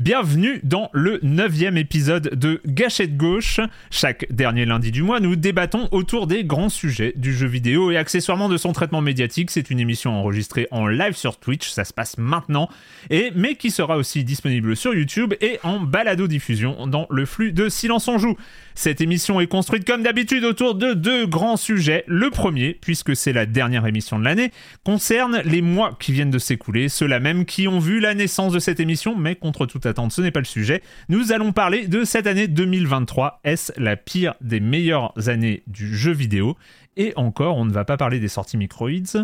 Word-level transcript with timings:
Bienvenue 0.00 0.60
dans 0.62 0.88
le 0.94 1.20
neuvième 1.22 1.76
épisode 1.76 2.30
de 2.34 2.62
Gâchette 2.64 3.18
Gauche. 3.18 3.60
Chaque 3.90 4.24
dernier 4.32 4.64
lundi 4.64 4.90
du 4.90 5.02
mois, 5.02 5.20
nous 5.20 5.36
débattons 5.36 5.90
autour 5.90 6.26
des 6.26 6.42
grands 6.42 6.70
sujets 6.70 7.12
du 7.16 7.34
jeu 7.34 7.46
vidéo 7.46 7.90
et 7.90 7.98
accessoirement 7.98 8.48
de 8.48 8.56
son 8.56 8.72
traitement 8.72 9.02
médiatique. 9.02 9.50
C'est 9.50 9.68
une 9.68 9.78
émission 9.78 10.12
enregistrée 10.12 10.68
en 10.70 10.86
live 10.86 11.16
sur 11.16 11.38
Twitch, 11.38 11.68
ça 11.68 11.84
se 11.84 11.92
passe 11.92 12.16
maintenant, 12.16 12.70
mais 13.10 13.56
qui 13.56 13.70
sera 13.70 13.98
aussi 13.98 14.24
disponible 14.24 14.74
sur 14.74 14.94
YouTube 14.94 15.34
et 15.42 15.60
en 15.64 15.80
balado-diffusion 15.80 16.86
dans 16.86 17.06
le 17.10 17.26
flux 17.26 17.52
de 17.52 17.68
Silence 17.68 18.08
on 18.08 18.16
Joue. 18.16 18.38
Cette 18.74 19.00
émission 19.00 19.40
est 19.40 19.46
construite 19.46 19.84
comme 19.84 20.02
d'habitude 20.02 20.44
autour 20.44 20.74
de 20.74 20.94
deux 20.94 21.26
grands 21.26 21.56
sujets. 21.56 22.04
Le 22.06 22.30
premier, 22.30 22.74
puisque 22.74 23.16
c'est 23.16 23.32
la 23.32 23.46
dernière 23.46 23.86
émission 23.86 24.18
de 24.18 24.24
l'année, 24.24 24.52
concerne 24.84 25.42
les 25.44 25.62
mois 25.62 25.96
qui 26.00 26.12
viennent 26.12 26.30
de 26.30 26.38
s'écouler, 26.38 26.88
ceux-là 26.88 27.20
même 27.20 27.44
qui 27.44 27.68
ont 27.68 27.78
vu 27.78 28.00
la 28.00 28.14
naissance 28.14 28.52
de 28.52 28.58
cette 28.58 28.80
émission, 28.80 29.16
mais 29.16 29.36
contre 29.36 29.66
toute 29.66 29.86
attente, 29.86 30.12
ce 30.12 30.22
n'est 30.22 30.30
pas 30.30 30.40
le 30.40 30.46
sujet. 30.46 30.82
Nous 31.08 31.32
allons 31.32 31.52
parler 31.52 31.88
de 31.88 32.04
cette 32.04 32.26
année 32.26 32.48
2023. 32.48 33.40
Est-ce 33.44 33.72
la 33.76 33.96
pire 33.96 34.34
des 34.40 34.60
meilleures 34.60 35.12
années 35.28 35.62
du 35.66 35.96
jeu 35.96 36.12
vidéo? 36.12 36.56
Et 37.00 37.14
encore, 37.16 37.56
on 37.56 37.64
ne 37.64 37.72
va 37.72 37.86
pas 37.86 37.96
parler 37.96 38.20
des 38.20 38.28
sorties 38.28 38.58
microïds. 38.58 39.16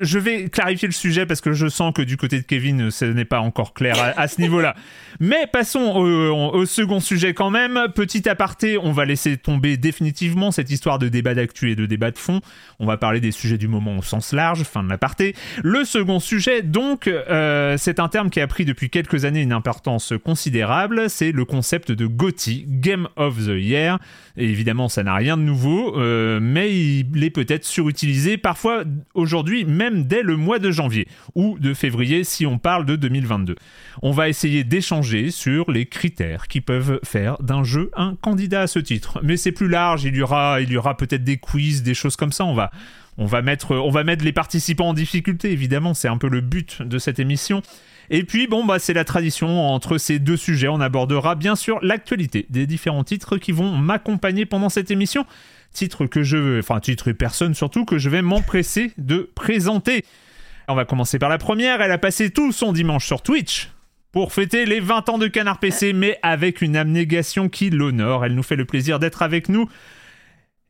Je 0.00 0.18
vais 0.18 0.48
clarifier 0.48 0.88
le 0.88 0.92
sujet 0.92 1.26
parce 1.26 1.40
que 1.40 1.52
je 1.52 1.68
sens 1.68 1.92
que 1.94 2.02
du 2.02 2.16
côté 2.16 2.40
de 2.40 2.44
Kevin, 2.44 2.90
ce 2.90 3.04
n'est 3.04 3.24
pas 3.24 3.38
encore 3.38 3.72
clair 3.72 3.94
à, 4.16 4.26
ce 4.26 4.40
niveau-là. 4.40 4.74
Mais 5.20 5.46
passons 5.46 5.92
au, 5.94 6.56
au, 6.58 6.66
second 6.66 6.98
sujet 6.98 7.32
quand 7.32 7.50
même. 7.50 7.78
Petit 7.94 8.28
aparté, 8.28 8.78
on 8.78 8.90
va 8.90 9.04
laisser 9.04 9.36
tomber 9.36 9.76
définitivement 9.76 10.50
cette 10.50 10.72
histoire 10.72 10.98
de 10.98 11.08
débat 11.08 11.34
d'actu 11.34 11.70
et 11.70 11.76
de 11.76 11.86
débat 11.86 12.10
de 12.10 12.18
fond. 12.18 12.40
On 12.80 12.86
va 12.86 12.96
parler 12.96 13.20
des 13.20 13.30
sujets 13.30 13.58
du 13.58 13.68
moment 13.68 13.98
au 13.98 14.02
sens 14.02 14.32
large, 14.32 14.64
fin 14.64 14.82
de 14.82 14.88
l'aparté. 14.88 15.36
Le 15.62 15.84
second 15.84 16.18
sujet, 16.18 16.62
donc, 16.62 17.06
euh, 17.06 17.76
c'est 17.78 18.00
un 18.00 18.08
terme 18.08 18.30
qui 18.30 18.40
a 18.40 18.46
pris 18.48 18.64
depuis 18.64 18.90
quelques 18.90 19.24
années 19.24 19.42
une 19.42 19.52
importance 19.52 20.14
considérable. 20.24 21.08
C'est 21.08 21.30
le 21.30 21.44
concept 21.44 21.92
de 21.92 22.06
GOTY, 22.06 22.64
Game 22.66 23.06
of 23.14 23.36
the 23.36 23.54
Year. 23.56 24.00
Évidemment, 24.40 24.88
ça 24.88 25.02
n'a 25.02 25.14
rien 25.14 25.36
de 25.36 25.42
nouveau, 25.42 25.98
euh, 25.98 26.40
mais 26.40 26.74
il 26.74 27.22
est 27.22 27.30
peut-être 27.30 27.66
surutilisé, 27.66 28.38
parfois 28.38 28.84
aujourd'hui 29.12 29.66
même 29.66 30.04
dès 30.04 30.22
le 30.22 30.36
mois 30.36 30.58
de 30.58 30.70
janvier 30.70 31.06
ou 31.34 31.58
de 31.58 31.74
février 31.74 32.24
si 32.24 32.46
on 32.46 32.58
parle 32.58 32.86
de 32.86 32.96
2022. 32.96 33.56
On 34.02 34.12
va 34.12 34.30
essayer 34.30 34.64
d'échanger 34.64 35.30
sur 35.30 35.70
les 35.70 35.84
critères 35.84 36.48
qui 36.48 36.62
peuvent 36.62 37.00
faire 37.04 37.36
d'un 37.42 37.64
jeu 37.64 37.90
un 37.96 38.16
candidat 38.16 38.62
à 38.62 38.66
ce 38.66 38.78
titre. 38.78 39.20
Mais 39.22 39.36
c'est 39.36 39.52
plus 39.52 39.68
large, 39.68 40.04
il 40.04 40.16
y 40.16 40.22
aura, 40.22 40.62
il 40.62 40.70
y 40.70 40.76
aura 40.78 40.96
peut-être 40.96 41.24
des 41.24 41.36
quiz, 41.36 41.82
des 41.82 41.94
choses 41.94 42.16
comme 42.16 42.32
ça, 42.32 42.44
on 42.44 42.54
va... 42.54 42.70
On 43.18 43.26
va, 43.26 43.42
mettre, 43.42 43.74
on 43.76 43.90
va 43.90 44.02
mettre 44.02 44.24
les 44.24 44.32
participants 44.32 44.90
en 44.90 44.94
difficulté, 44.94 45.52
évidemment, 45.52 45.92
c'est 45.92 46.08
un 46.08 46.16
peu 46.16 46.28
le 46.28 46.40
but 46.40 46.80
de 46.80 46.98
cette 46.98 47.18
émission. 47.18 47.60
Et 48.12 48.24
puis, 48.24 48.48
bon, 48.48 48.64
bah, 48.64 48.80
c'est 48.80 48.92
la 48.92 49.04
tradition 49.04 49.72
entre 49.72 49.96
ces 49.96 50.18
deux 50.18 50.36
sujets. 50.36 50.66
On 50.66 50.80
abordera 50.80 51.36
bien 51.36 51.54
sûr 51.54 51.78
l'actualité 51.80 52.44
des 52.50 52.66
différents 52.66 53.04
titres 53.04 53.36
qui 53.36 53.52
vont 53.52 53.76
m'accompagner 53.76 54.46
pendant 54.46 54.68
cette 54.68 54.90
émission 54.90 55.24
titre 55.72 56.06
que 56.06 56.24
je 56.24 56.36
veux, 56.36 56.58
enfin 56.58 56.80
titre 56.80 57.06
et 57.08 57.14
personne 57.14 57.54
surtout, 57.54 57.84
que 57.84 57.96
je 57.96 58.10
vais 58.10 58.22
m'empresser 58.22 58.92
de 58.98 59.30
présenter. 59.36 60.04
On 60.66 60.74
va 60.74 60.84
commencer 60.84 61.20
par 61.20 61.28
la 61.28 61.38
première, 61.38 61.80
elle 61.80 61.92
a 61.92 61.98
passé 61.98 62.30
tout 62.30 62.50
son 62.50 62.72
dimanche 62.72 63.06
sur 63.06 63.22
Twitch 63.22 63.70
pour 64.10 64.32
fêter 64.32 64.66
les 64.66 64.80
20 64.80 65.08
ans 65.08 65.18
de 65.18 65.28
Canard 65.28 65.60
PC, 65.60 65.92
mais 65.92 66.18
avec 66.22 66.62
une 66.62 66.76
abnégation 66.76 67.48
qui 67.48 67.70
l'honore. 67.70 68.24
Elle 68.24 68.34
nous 68.34 68.42
fait 68.42 68.56
le 68.56 68.64
plaisir 68.64 68.98
d'être 68.98 69.22
avec 69.22 69.48
nous 69.48 69.68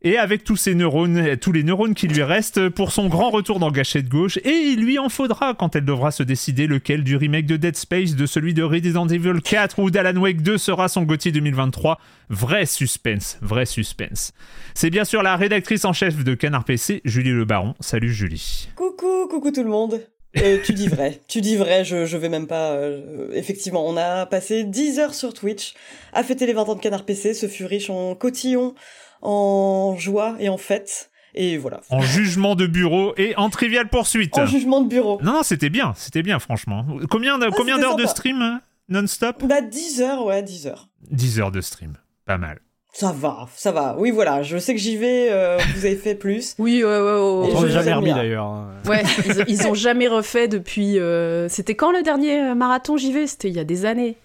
et 0.03 0.17
avec 0.17 0.45
tous 0.45 0.57
ces 0.57 0.75
neurones, 0.75 1.37
tous 1.37 1.53
les 1.53 1.63
neurones 1.63 1.95
qui 1.95 2.09
lui 2.09 2.23
restent 2.23 2.69
pour 2.71 2.93
son 2.93 3.09
grand 3.09 3.31
retour 3.31 3.59
dans 3.59 3.71
Gâchette 3.71 4.09
Gauche, 4.09 4.39
et 4.39 4.51
il 4.51 4.81
lui 4.81 4.99
en 4.99 5.09
faudra 5.09 5.55
quand 5.55 5.77
elle 5.77 5.85
devra 5.85 6.11
se 6.11 6.23
décider 6.23 6.67
lequel 6.67 7.05
du 7.05 7.17
remake 7.17 7.47
de 7.47 7.57
Dead 7.57 7.77
Space, 7.77 8.17
de 8.17 8.27
celui 8.27 8.55
de 8.55 8.63
Resident 8.63 9.07
Evil 9.09 9.41
4 9.43 9.79
ou 9.79 9.91
d'Alan 9.91 10.19
Wake 10.21 10.43
2 10.43 10.59
sera 10.59 10.89
son 10.89 11.03
Gauthier 11.03 11.33
2023. 11.33 11.99
Vrai 12.31 12.65
suspense, 12.65 13.39
vrai 13.43 13.67
suspense. 13.67 14.33
C'est 14.75 14.91
bien 14.91 15.05
sûr 15.05 15.23
la 15.23 15.37
rédactrice 15.37 15.85
en 15.85 15.93
chef 15.93 16.25
de 16.25 16.35
Canard 16.35 16.65
PC, 16.65 17.03
Julie 17.05 17.31
Le 17.31 17.45
Baron. 17.45 17.75
Salut 17.81 18.13
Julie. 18.13 18.69
Coucou, 18.77 19.27
coucou 19.29 19.51
tout 19.51 19.65
le 19.65 19.71
monde. 19.71 20.01
Euh, 20.39 20.59
tu 20.65 20.73
dis 20.73 20.87
vrai, 20.87 21.21
tu 21.27 21.41
dis 21.41 21.57
vrai, 21.57 21.85
je, 21.85 22.07
je 22.07 22.17
vais 22.17 22.29
même 22.29 22.47
pas... 22.47 22.71
Euh, 22.71 23.31
effectivement, 23.35 23.85
on 23.87 23.97
a 23.97 24.27
passé 24.27 24.63
10 24.63 25.01
heures 25.01 25.15
sur 25.15 25.35
Twitch 25.35 25.75
à 26.13 26.23
fêter 26.23 26.47
les 26.47 26.53
20 26.53 26.69
ans 26.69 26.75
de 26.77 26.81
Canard 26.81 27.05
PC, 27.05 27.35
ce 27.35 27.49
fut 27.49 27.65
riche 27.65 27.91
en 27.91 28.15
cotillons, 28.15 28.75
en 29.23 29.97
joie 29.99 30.37
et 30.39 30.49
en 30.49 30.59
fête. 30.59 31.11
Et 31.35 31.59
voilà. 31.59 31.81
En 31.91 32.01
jugement 32.01 32.57
de 32.57 32.67
bureau 32.67 33.15
et 33.17 33.37
en 33.37 33.51
trivial 33.51 33.89
poursuite. 33.89 34.37
En 34.37 34.47
jugement 34.47 34.81
de 34.81 34.89
bureau. 34.89 35.21
Non, 35.23 35.33
non, 35.33 35.43
c'était 35.43 35.71
bien, 35.71 35.93
c'était 35.97 36.23
bien, 36.23 36.39
franchement. 36.39 36.85
Combien, 37.09 37.41
ah, 37.41 37.49
combien 37.57 37.79
d'heures 37.79 37.97
de 37.97 38.07
stream 38.07 38.43
hein, 38.43 38.61
non-stop? 38.89 39.45
Bah 39.45 39.61
10 39.61 40.03
heures, 40.03 40.25
ouais, 40.25 40.43
10 40.43 40.67
heures. 40.67 40.89
10 41.11 41.41
heures 41.41 41.53
de 41.53 41.61
stream, 41.61 41.95
pas 42.27 42.39
mal. 42.39 42.61
Ça 42.93 43.13
va, 43.13 43.47
ça 43.55 43.71
va. 43.71 43.95
Oui, 43.99 44.11
voilà, 44.11 44.43
je 44.43 44.59
sais 44.59 44.75
que 44.75 44.81
j'y 44.81 44.97
vais, 44.97 45.29
euh, 45.31 45.59
vous 45.77 45.87
avez 45.87 45.95
fait 45.95 46.17
plus. 46.17 46.57
oui, 46.59 46.83
ouais, 46.83 46.89
ouais, 46.89 46.99
ouais. 46.99 47.53
On 47.55 47.69
jamais 47.69 47.93
remis 47.93 48.13
d'ailleurs. 48.13 48.47
Hein. 48.47 48.73
Ouais, 48.87 49.05
ils, 49.49 49.69
ont 49.69 49.75
jamais 49.75 50.09
refait 50.09 50.49
depuis. 50.49 50.99
Euh, 50.99 51.49
c'était 51.49 51.77
quand 51.77 51.93
le 51.93 52.03
dernier 52.03 52.53
marathon 52.55 52.97
j'y 52.97 53.13
vais 53.13 53.29
C'était 53.29 53.49
il 53.49 53.55
y 53.55 53.61
a 53.61 53.65
des 53.65 53.85
années. 53.85 54.17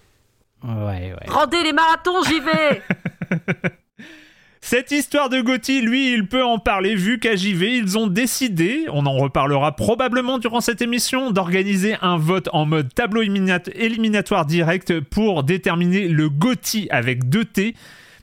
Ouais, 0.64 1.12
ouais. 1.12 1.28
Rendez 1.28 1.62
les 1.62 1.72
marathons, 1.72 2.22
j'y 2.24 2.40
vais 2.40 2.82
Cette 4.68 4.90
histoire 4.90 5.28
de 5.28 5.40
Gotti, 5.40 5.80
lui, 5.80 6.12
il 6.12 6.26
peut 6.26 6.42
en 6.42 6.58
parler 6.58 6.96
vu 6.96 7.20
qu'à 7.20 7.36
JV, 7.36 7.76
ils 7.76 7.96
ont 7.98 8.08
décidé, 8.08 8.86
on 8.92 9.06
en 9.06 9.12
reparlera 9.12 9.76
probablement 9.76 10.38
durant 10.40 10.60
cette 10.60 10.82
émission, 10.82 11.30
d'organiser 11.30 11.94
un 12.02 12.16
vote 12.16 12.48
en 12.52 12.66
mode 12.66 12.92
tableau 12.92 13.22
éliminatoire 13.22 14.44
direct 14.44 14.98
pour 14.98 15.44
déterminer 15.44 16.08
le 16.08 16.28
Gotti 16.28 16.88
avec 16.90 17.28
deux 17.28 17.44
T 17.44 17.74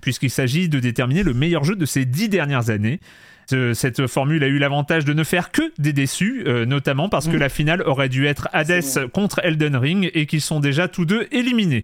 puisqu'il 0.02 0.30
s'agit 0.30 0.68
de 0.68 0.80
déterminer 0.82 1.24
le 1.24 1.34
meilleur 1.34 1.64
jeu 1.64 1.78
de 1.78 1.86
ces 1.86 2.04
dix 2.04 2.28
dernières 2.28 2.70
années. 2.70 3.00
Ce- 3.50 3.74
Cette 3.74 4.06
formule 4.08 4.44
a 4.44 4.48
eu 4.48 4.58
l'avantage 4.58 5.06
de 5.06 5.14
ne 5.14 5.24
faire 5.24 5.50
que 5.50 5.72
des 5.78 5.94
déçus, 5.94 6.44
euh, 6.46 6.66
notamment 6.66 7.08
parce 7.08 7.30
que 7.30 7.38
la 7.38 7.48
finale 7.48 7.82
aurait 7.84 8.10
dû 8.10 8.26
être 8.26 8.50
Hades 8.52 8.82
contre 9.14 9.40
Elden 9.46 9.78
Ring 9.78 10.12
et 10.14 10.26
qu'ils 10.26 10.42
sont 10.42 10.60
déjà 10.60 10.90
tous 10.90 11.06
deux 11.06 11.26
éliminés. 11.32 11.84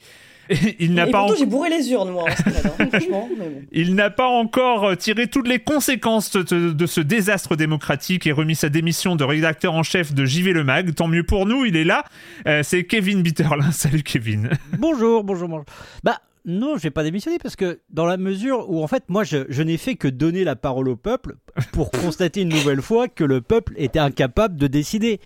Il 0.80 0.94
n'a 0.94 1.06
pas 1.08 1.20
pourtant, 1.20 1.34
en- 1.34 1.38
j'ai 1.38 1.46
bourré 1.46 1.70
les 1.70 1.92
urnes, 1.92 2.12
moi, 2.12 2.24
en 2.24 2.36
secret, 2.36 2.52
franchement. 2.90 3.30
mais 3.38 3.46
bon. 3.50 3.62
il 3.72 3.96
n'a 3.96 4.10
pas 4.10 4.28
encore 4.28 4.84
euh, 4.86 4.96
tiré 4.96 5.28
toutes 5.28 5.48
les 5.48 5.60
conséquences 5.60 6.32
de, 6.32 6.72
de 6.72 6.86
ce 6.86 7.02
désastre 7.02 7.56
démocratique 7.56 8.26
et 8.28 8.32
remis 8.32 8.56
sa 8.56 8.70
démission 8.70 9.16
de 9.16 9.24
rédacteur 9.24 9.74
en 9.74 9.84
chef 9.84 10.14
de 10.14 10.26
JV 10.26 10.54
Le 10.54 10.64
Mag. 10.64 10.94
Tant 10.96 11.08
mieux 11.08 11.24
pour 11.24 11.46
nous, 11.46 11.66
il 11.66 11.76
est 11.76 11.84
là. 11.84 12.04
Euh, 12.48 12.62
c'est 12.64 12.84
Kevin 12.86 13.22
Bitterlin. 13.22 13.72
Salut 13.72 14.04
Kevin. 14.04 14.50
Bonjour, 14.78 15.24
bonjour, 15.24 15.48
bonjour. 15.48 15.66
Bah 16.04 16.20
non, 16.50 16.78
je 16.78 16.84
vais 16.84 16.90
pas 16.90 17.04
démissionner 17.04 17.38
parce 17.38 17.56
que 17.56 17.80
dans 17.90 18.06
la 18.06 18.18
mesure 18.18 18.70
où 18.70 18.84
en 18.84 18.88
fait 18.88 19.04
moi 19.08 19.24
je, 19.24 19.46
je 19.50 19.62
n'ai 19.64 19.78
fait 19.78 19.96
que 19.96 20.08
donner 20.08 20.44
la 20.44 20.56
parole 20.56 20.90
au 20.90 20.96
peuple 20.96 21.36
pour 21.72 21.92
constater 21.92 22.42
une 22.42 22.50
nouvelle 22.50 22.82
fois 22.82 23.08
que 23.08 23.24
le 23.24 23.42
peuple 23.42 23.74
était 23.78 24.00
incapable 24.00 24.56
de 24.58 24.68
décider. 24.68 25.20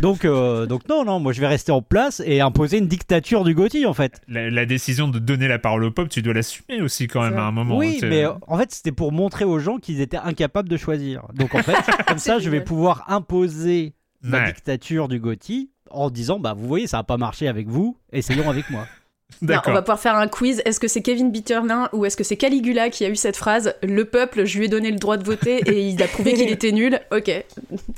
Donc 0.00 0.24
euh, 0.24 0.66
donc 0.66 0.88
non 0.88 1.04
non, 1.04 1.20
moi 1.20 1.32
je 1.32 1.40
vais 1.40 1.46
rester 1.46 1.72
en 1.72 1.80
place 1.82 2.20
et 2.26 2.40
imposer 2.40 2.78
une 2.78 2.88
dictature 2.88 3.44
du 3.44 3.54
Gauthier 3.54 3.86
en 3.86 3.94
fait. 3.94 4.20
La, 4.28 4.50
la 4.50 4.66
décision 4.66 5.08
de 5.08 5.18
donner 5.18 5.48
la 5.48 5.58
parole 5.58 5.84
au 5.84 5.90
peuple, 5.90 6.10
tu 6.10 6.20
dois 6.22 6.34
l'assumer 6.34 6.82
aussi 6.82 7.06
quand 7.06 7.22
même 7.22 7.38
à 7.38 7.44
un 7.44 7.52
moment. 7.52 7.78
oui, 7.78 7.98
C'est- 8.00 8.08
mais 8.08 8.24
euh, 8.24 8.32
en 8.46 8.58
fait 8.58 8.72
c'était 8.72 8.92
pour 8.92 9.12
montrer 9.12 9.44
aux 9.44 9.58
gens 9.58 9.78
qu'ils 9.78 10.00
étaient 10.00 10.16
incapables 10.18 10.68
de 10.68 10.76
choisir. 10.76 11.22
Donc 11.34 11.54
en 11.54 11.62
fait 11.62 11.76
comme 12.08 12.18
ça 12.18 12.38
je 12.38 12.50
vais 12.50 12.60
pouvoir 12.60 13.04
imposer 13.08 13.94
la 14.22 14.38
Ouais, 14.40 14.46
dictature 14.52 15.08
du 15.08 15.20
Gauthier 15.20 15.68
en 15.90 16.10
disant 16.10 16.40
bah 16.40 16.52
vous 16.52 16.66
voyez 16.66 16.86
ça 16.86 16.98
a 16.98 17.04
pas 17.04 17.16
marché 17.16 17.46
avec 17.48 17.68
vous, 17.68 17.96
essayons 18.12 18.50
avec 18.50 18.68
moi. 18.70 18.86
Non, 19.42 19.56
on 19.66 19.72
va 19.72 19.82
pouvoir 19.82 20.00
faire 20.00 20.16
un 20.16 20.28
quiz. 20.28 20.62
Est-ce 20.64 20.80
que 20.80 20.88
c'est 20.88 21.02
Kevin 21.02 21.30
Bitterlin 21.30 21.88
ou 21.92 22.06
est-ce 22.06 22.16
que 22.16 22.24
c'est 22.24 22.36
Caligula 22.36 22.88
qui 22.90 23.04
a 23.04 23.10
eu 23.10 23.16
cette 23.16 23.36
phrase 23.36 23.74
Le 23.82 24.04
peuple, 24.04 24.46
je 24.46 24.58
lui 24.58 24.64
ai 24.64 24.68
donné 24.68 24.90
le 24.90 24.98
droit 24.98 25.16
de 25.18 25.24
voter 25.24 25.58
et 25.66 25.88
il 25.88 26.02
a 26.02 26.08
prouvé 26.08 26.32
qu'il 26.34 26.48
était 26.50 26.72
nul. 26.72 27.00
Ok, 27.12 27.30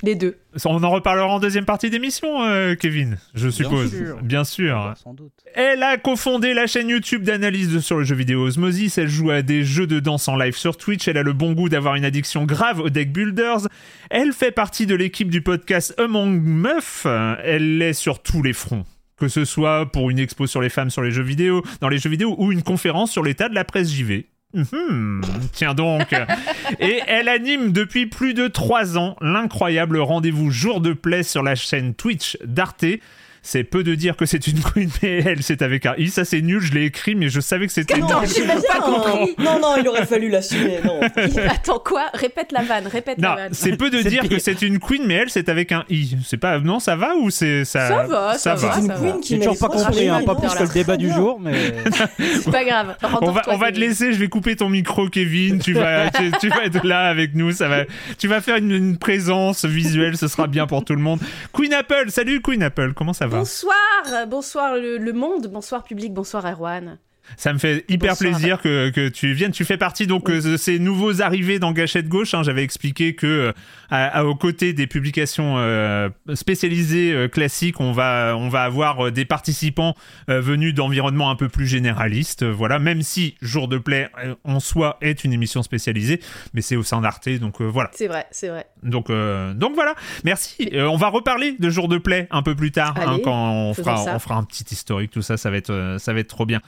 les 0.03 0.15
deux. 0.15 0.37
On 0.65 0.83
en 0.83 0.91
reparlera 0.91 1.29
en 1.29 1.39
deuxième 1.39 1.65
partie 1.65 1.91
d'émission, 1.91 2.43
euh, 2.43 2.75
Kevin, 2.75 3.19
je 3.35 3.49
suppose. 3.51 3.91
sûr. 3.91 4.19
Bien 4.23 4.43
sûr. 4.45 4.95
Sans 5.03 5.15
doute. 5.15 5.33
Elle 5.55 5.83
a 5.83 5.97
cofondé 5.97 6.55
la 6.55 6.67
chaîne 6.67 6.89
YouTube 6.89 7.23
d'analyse 7.23 7.79
sur 7.81 7.99
le 7.99 8.05
jeu 8.05 8.17
vidéo 8.17 8.43
Osmosis. 8.43 8.99
Elle 8.99 9.09
joue 9.09 9.31
à 9.31 9.43
des 9.43 9.63
jeux 9.63 9.87
de 9.87 10.01
danse 10.01 10.27
en 10.27 10.37
live 10.37 10.57
sur 10.57 10.77
Twitch. 10.77 11.07
Elle 11.07 11.19
a 11.19 11.23
le 11.23 11.35
bon 11.35 11.53
goût 11.53 11.69
d'avoir 11.69 11.95
une 11.95 12.05
addiction 12.05 12.45
grave 12.45 12.81
aux 12.81 12.91
deck 12.91 13.13
builders. 13.13 13.69
Elle 14.11 14.33
fait 14.33 14.51
partie 14.51 14.87
de 14.87 14.95
l'équipe 14.97 15.31
du 15.31 15.43
podcast 15.43 15.95
Among 15.99 16.41
Meuf. 16.41 17.07
Elle 17.45 17.81
est 17.81 17.93
sur 17.93 18.23
tous 18.23 18.43
les 18.43 18.53
fronts. 18.53 18.85
Que 19.19 19.29
ce 19.29 19.45
soit 19.45 19.91
pour 19.91 20.11
une 20.11 20.19
expo 20.19 20.47
sur 20.47 20.61
les 20.61 20.69
femmes 20.69 20.91
sur 20.91 21.03
les 21.03 21.11
jeux 21.11 21.23
vidéo, 21.23 21.63
dans 21.81 21.89
les 21.89 21.99
jeux 21.99 22.11
vidéo, 22.11 22.35
ou 22.39 22.53
une 22.53 22.63
conférence 22.63 23.11
sur 23.11 23.23
l'état 23.23 23.49
de 23.49 23.55
la 23.55 23.65
presse 23.65 23.93
JV. 23.93 24.27
Mhm, 24.55 25.21
tiens 25.53 25.75
donc. 25.75 26.15
Et 26.81 27.01
elle 27.07 27.29
anime 27.29 27.73
depuis 27.73 28.07
plus 28.07 28.33
de 28.33 28.49
3 28.49 28.97
ans 28.97 29.17
l'incroyable 29.21 29.99
rendez-vous 29.99 30.51
jour 30.51 30.81
de 30.81 30.93
play 30.93 31.23
sur 31.23 31.43
la 31.43 31.55
chaîne 31.55 31.95
Twitch 31.95 32.39
d'Arte. 32.45 32.87
C'est 33.43 33.65
peu 33.65 33.83
de 33.85 33.95
dire 33.95 34.17
que 34.17 34.27
c'est 34.27 34.47
une 34.47 34.61
queen, 34.61 34.91
mais 35.03 35.19
elle, 35.25 35.43
c'est 35.43 35.63
avec 35.63 35.87
un 35.87 35.95
i. 35.97 36.09
Ça, 36.09 36.25
c'est 36.25 36.41
nul, 36.43 36.61
je 36.61 36.73
l'ai 36.73 36.85
écrit, 36.87 37.15
mais 37.15 37.29
je 37.29 37.41
savais 37.41 37.67
que 37.67 37.73
c'était 37.73 37.99
Non, 37.99 38.09
j'ai 38.27 38.43
pas 38.45 38.81
compris. 38.81 39.35
Non, 39.39 39.59
non, 39.61 39.77
il 39.79 39.89
aurait 39.89 40.07
fallu 40.07 40.29
l'assumer. 40.29 40.79
Non. 40.85 41.01
Attends, 41.49 41.79
quoi? 41.79 42.07
Répète 42.15 42.53
la 42.53 42.63
vanne, 42.63 42.87
répète 42.87 43.19
la 43.21 43.29
Non, 43.29 43.35
vanne. 43.37 43.49
c'est 43.53 43.77
peu 43.77 43.91
de 43.91 44.01
dire 44.03 44.23
pire. 44.23 44.31
que 44.31 44.39
c'est 44.39 44.61
une 44.63 44.79
queen, 44.79 45.03
mais 45.07 45.15
elle, 45.15 45.31
c'est 45.31 45.49
avec 45.49 45.73
un 45.73 45.85
i. 45.89 46.17
C'est 46.25 46.37
pas. 46.37 46.59
Non, 46.59 46.79
ça 46.81 46.97
va 46.97 47.15
ou 47.17 47.31
c'est. 47.31 47.65
Ça, 47.65 47.89
Ça 47.89 48.03
va, 48.07 48.35
ça 48.39 48.55
va? 48.55 48.73
C'est 48.75 48.81
une 48.81 48.93
queen 48.95 49.21
qui 49.21 49.29
J'ai 49.35 49.39
toujours 49.39 49.59
pas 49.59 49.69
compris, 49.69 50.09
hein, 50.09 50.21
pas 50.27 50.35
non, 50.35 50.41
plus 50.41 50.55
que 50.55 50.63
le 50.65 50.69
débat 50.73 50.97
du 50.97 51.11
jour, 51.11 51.41
mais 51.41 51.55
C'est 52.19 52.51
pas 52.51 52.65
grave. 52.65 52.97
On 53.23 53.31
va, 53.31 53.43
on 53.49 53.57
va 53.57 53.73
te 53.73 53.79
laisser, 53.79 54.13
je 54.13 54.19
vais 54.19 54.29
couper 54.29 54.57
ton 54.57 54.69
micro, 54.69 55.09
Kevin. 55.09 55.59
Tu 55.61 55.73
vas, 55.73 56.11
tu, 56.11 56.31
tu 56.41 56.49
vas 56.49 56.65
être 56.65 56.85
là 56.85 57.05
avec 57.09 57.35
nous. 57.35 57.53
Ça 57.53 57.69
va, 57.69 57.85
tu 58.19 58.29
vas 58.29 58.41
faire 58.41 58.57
une, 58.57 58.71
une 58.73 58.99
présence 58.99 59.65
visuelle, 59.65 60.17
ce 60.17 60.29
sera 60.29 60.47
bien 60.47 60.67
pour 60.67 60.85
tout 60.85 60.95
le 60.95 61.01
monde. 61.03 61.21
Queen 61.53 61.73
Apple, 61.73 62.07
salut 62.09 62.41
Queen 62.43 62.63
Apple, 62.63 62.93
comment 62.95 63.13
ça 63.13 63.27
va? 63.27 63.28
Bonsoir, 63.31 64.27
bonsoir 64.27 64.77
le, 64.77 64.99
le 64.99 65.13
monde, 65.13 65.47
bonsoir 65.49 65.85
public, 65.85 66.13
bonsoir 66.13 66.47
Erwan. 66.47 66.99
Ça 67.37 67.53
me 67.53 67.59
fait 67.59 67.85
hyper 67.89 68.15
Bonsoir. 68.15 68.31
plaisir 68.33 68.61
que, 68.61 68.91
que 68.91 69.09
tu 69.09 69.33
viennes. 69.33 69.53
Tu 69.53 69.65
fais 69.65 69.77
partie 69.77 70.07
donc 70.07 70.29
euh, 70.31 70.41
de 70.41 70.57
ces 70.57 70.79
nouveaux 70.79 71.21
arrivés 71.23 71.59
dans 71.59 71.73
Gâchette 71.73 72.09
Gauche. 72.09 72.35
hein. 72.35 72.43
J'avais 72.43 72.63
expliqué 72.63 73.15
que 73.15 73.27
euh, 73.27 73.53
à, 73.91 74.07
à- 74.21 74.25
aux 74.25 74.35
côtés 74.35 74.73
des 74.73 74.87
publications 74.87 75.55
euh, 75.59 76.09
spécialisées 76.35 77.13
euh, 77.13 77.29
classiques, 77.29 77.81
on 77.81 77.93
va 77.93 78.35
on 78.37 78.49
va 78.49 78.63
avoir 78.65 79.13
des 79.13 79.25
participants 79.25 79.95
euh, 80.31 80.41
venus 80.41 80.75
d'environnements 80.75 81.31
un 81.31 81.37
peu 81.37 81.49
plus 81.49 81.67
généralistes. 81.67 82.45
Voilà, 82.45 82.79
même 82.79 83.03
si 83.03 83.37
Jour 83.43 83.69
de 83.69 83.79
Play 83.79 84.09
en 84.45 84.61
soi 84.61 84.97
est 85.01 85.25
une 85.25 85.33
émission 85.33 85.63
spécialisée, 85.63 86.21
mais 86.55 86.61
c'est 86.63 86.77
au 86.77 86.83
sein 86.83 87.01
d'Arte, 87.01 87.29
donc 87.29 87.61
voilà. 87.61 87.91
C'est 87.95 88.07
vrai, 88.09 88.27
c'est 88.31 88.49
vrai. 88.49 88.67
Donc, 88.83 89.09
donc 89.09 89.75
voilà, 89.75 89.95
merci. 90.25 90.71
On 90.75 90.97
va 90.97 91.09
reparler 91.09 91.57
de 91.59 91.69
jour 91.71 91.89
de 91.89 91.99
play 91.99 92.27
un 92.31 92.43
peu 92.43 92.55
plus 92.55 92.71
tard, 92.71 92.95
hein, 92.97 93.19
quand 93.25 93.51
on 93.53 93.75
fera, 93.75 94.05
on 94.15 94.19
fera 94.19 94.37
un 94.37 94.45
petit 94.45 94.65
historique, 94.71 95.11
tout 95.11 95.23
ça, 95.23 95.37
ça 95.37 95.51
va 95.51 95.57
être, 95.57 95.97
ça 95.99 96.13
va 96.13 96.21
être 96.21 96.29
trop 96.29 96.47
bien. 96.47 96.61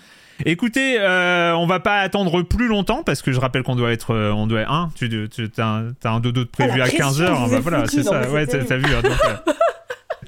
Écoutez, 0.47 0.97
euh, 0.99 1.55
on 1.55 1.67
va 1.67 1.81
pas 1.81 1.99
attendre 1.99 2.43
plus 2.43 2.67
longtemps 2.69 3.03
parce 3.05 3.23
que 3.23 3.33
je 3.33 3.41
rappelle 3.41 3.63
qu'on 3.63 3.77
doit 3.77 3.93
être, 3.93 4.15
euh, 4.15 4.33
on 4.33 4.47
doit, 4.47 4.65
hein, 4.69 4.91
tu, 4.95 5.09
tu 5.29 5.49
t'as 5.51 5.67
un, 5.67 5.93
un 6.05 6.21
dodo 6.21 6.45
de 6.45 6.49
prévu 6.49 6.71
Ah, 6.75 6.79
la 6.79 6.85
à 6.85 6.87
pression 6.89 7.07
15 7.07 7.19
que 7.19 7.23
heures, 7.25 7.45
vous 7.47 7.51
bah 7.51 7.61
voilà, 7.61 7.87
c'est 7.87 8.03
ça, 8.03 8.29
ouais, 8.31 8.47
t'as 8.47 8.77
vu. 8.77 8.85
hein, 8.87 9.03
donc, 9.03 9.13
euh, 9.25 9.53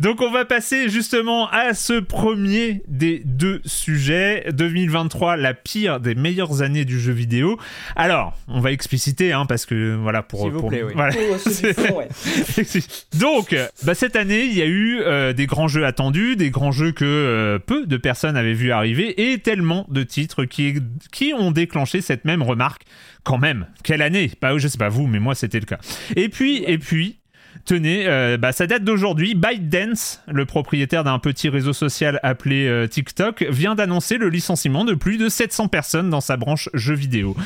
donc 0.02 0.20
on 0.20 0.32
va 0.32 0.44
passer 0.44 0.88
justement 0.88 1.48
à 1.50 1.74
ce 1.74 2.00
premier 2.00 2.82
des 2.88 3.22
deux 3.24 3.60
sujets. 3.64 4.44
2023, 4.52 5.36
la 5.36 5.54
pire 5.54 6.00
des 6.00 6.16
meilleures 6.16 6.60
années 6.60 6.84
du 6.84 6.98
jeu 7.00 7.12
vidéo. 7.12 7.56
Alors, 7.94 8.36
on 8.48 8.58
va 8.58 8.72
expliciter, 8.72 9.32
hein, 9.32 9.46
parce 9.46 9.64
que 9.64 9.94
voilà 9.94 10.22
pour. 10.24 10.40
S'il 10.42 10.50
vous 10.50 10.58
pour- 10.60 10.68
plaît, 10.70 10.82
oui. 10.82 10.92
voilà. 10.96 11.14
Oh, 11.30 11.38
fond, 11.38 11.98
ouais. 11.98 12.08
Donc, 13.20 13.56
bah, 13.84 13.94
cette 13.94 14.16
année, 14.16 14.42
il 14.44 14.54
y 14.54 14.62
a 14.62 14.66
eu 14.66 14.98
euh, 15.00 15.32
des 15.32 15.46
grands 15.46 15.68
jeux 15.68 15.86
attendus, 15.86 16.34
des 16.34 16.50
grands 16.50 16.72
jeux 16.72 16.90
que 16.90 17.04
euh, 17.04 17.58
peu 17.60 17.86
de 17.86 17.96
personnes 17.96 18.36
avaient 18.36 18.54
vu 18.54 18.72
arriver, 18.72 19.30
et 19.32 19.38
tellement 19.38 19.86
de 19.88 20.02
titres 20.02 20.44
qui, 20.44 20.74
qui 21.12 21.32
ont 21.32 21.52
déclenché 21.52 22.00
cette 22.00 22.24
même 22.24 22.42
remarque. 22.42 22.82
Quand 23.24 23.38
même, 23.38 23.68
quelle 23.84 24.02
année? 24.02 24.32
Bah, 24.40 24.58
je 24.58 24.66
sais 24.66 24.78
pas 24.78 24.88
vous, 24.88 25.06
mais 25.06 25.20
moi 25.20 25.36
c'était 25.36 25.60
le 25.60 25.66
cas. 25.66 25.78
Et 26.16 26.28
puis, 26.28 26.64
et 26.66 26.76
puis. 26.78 27.20
Tenez, 27.64 28.06
euh, 28.06 28.36
bah, 28.38 28.52
ça 28.52 28.66
date 28.66 28.82
d'aujourd'hui. 28.82 29.34
ByteDance, 29.34 30.20
le 30.26 30.44
propriétaire 30.46 31.04
d'un 31.04 31.18
petit 31.18 31.48
réseau 31.48 31.72
social 31.72 32.18
appelé 32.22 32.66
euh, 32.66 32.88
TikTok, 32.88 33.44
vient 33.48 33.74
d'annoncer 33.74 34.18
le 34.18 34.28
licenciement 34.28 34.84
de 34.84 34.94
plus 34.94 35.16
de 35.16 35.28
700 35.28 35.68
personnes 35.68 36.10
dans 36.10 36.20
sa 36.20 36.36
branche 36.36 36.68
jeux 36.74 36.94
vidéo. 36.94 37.36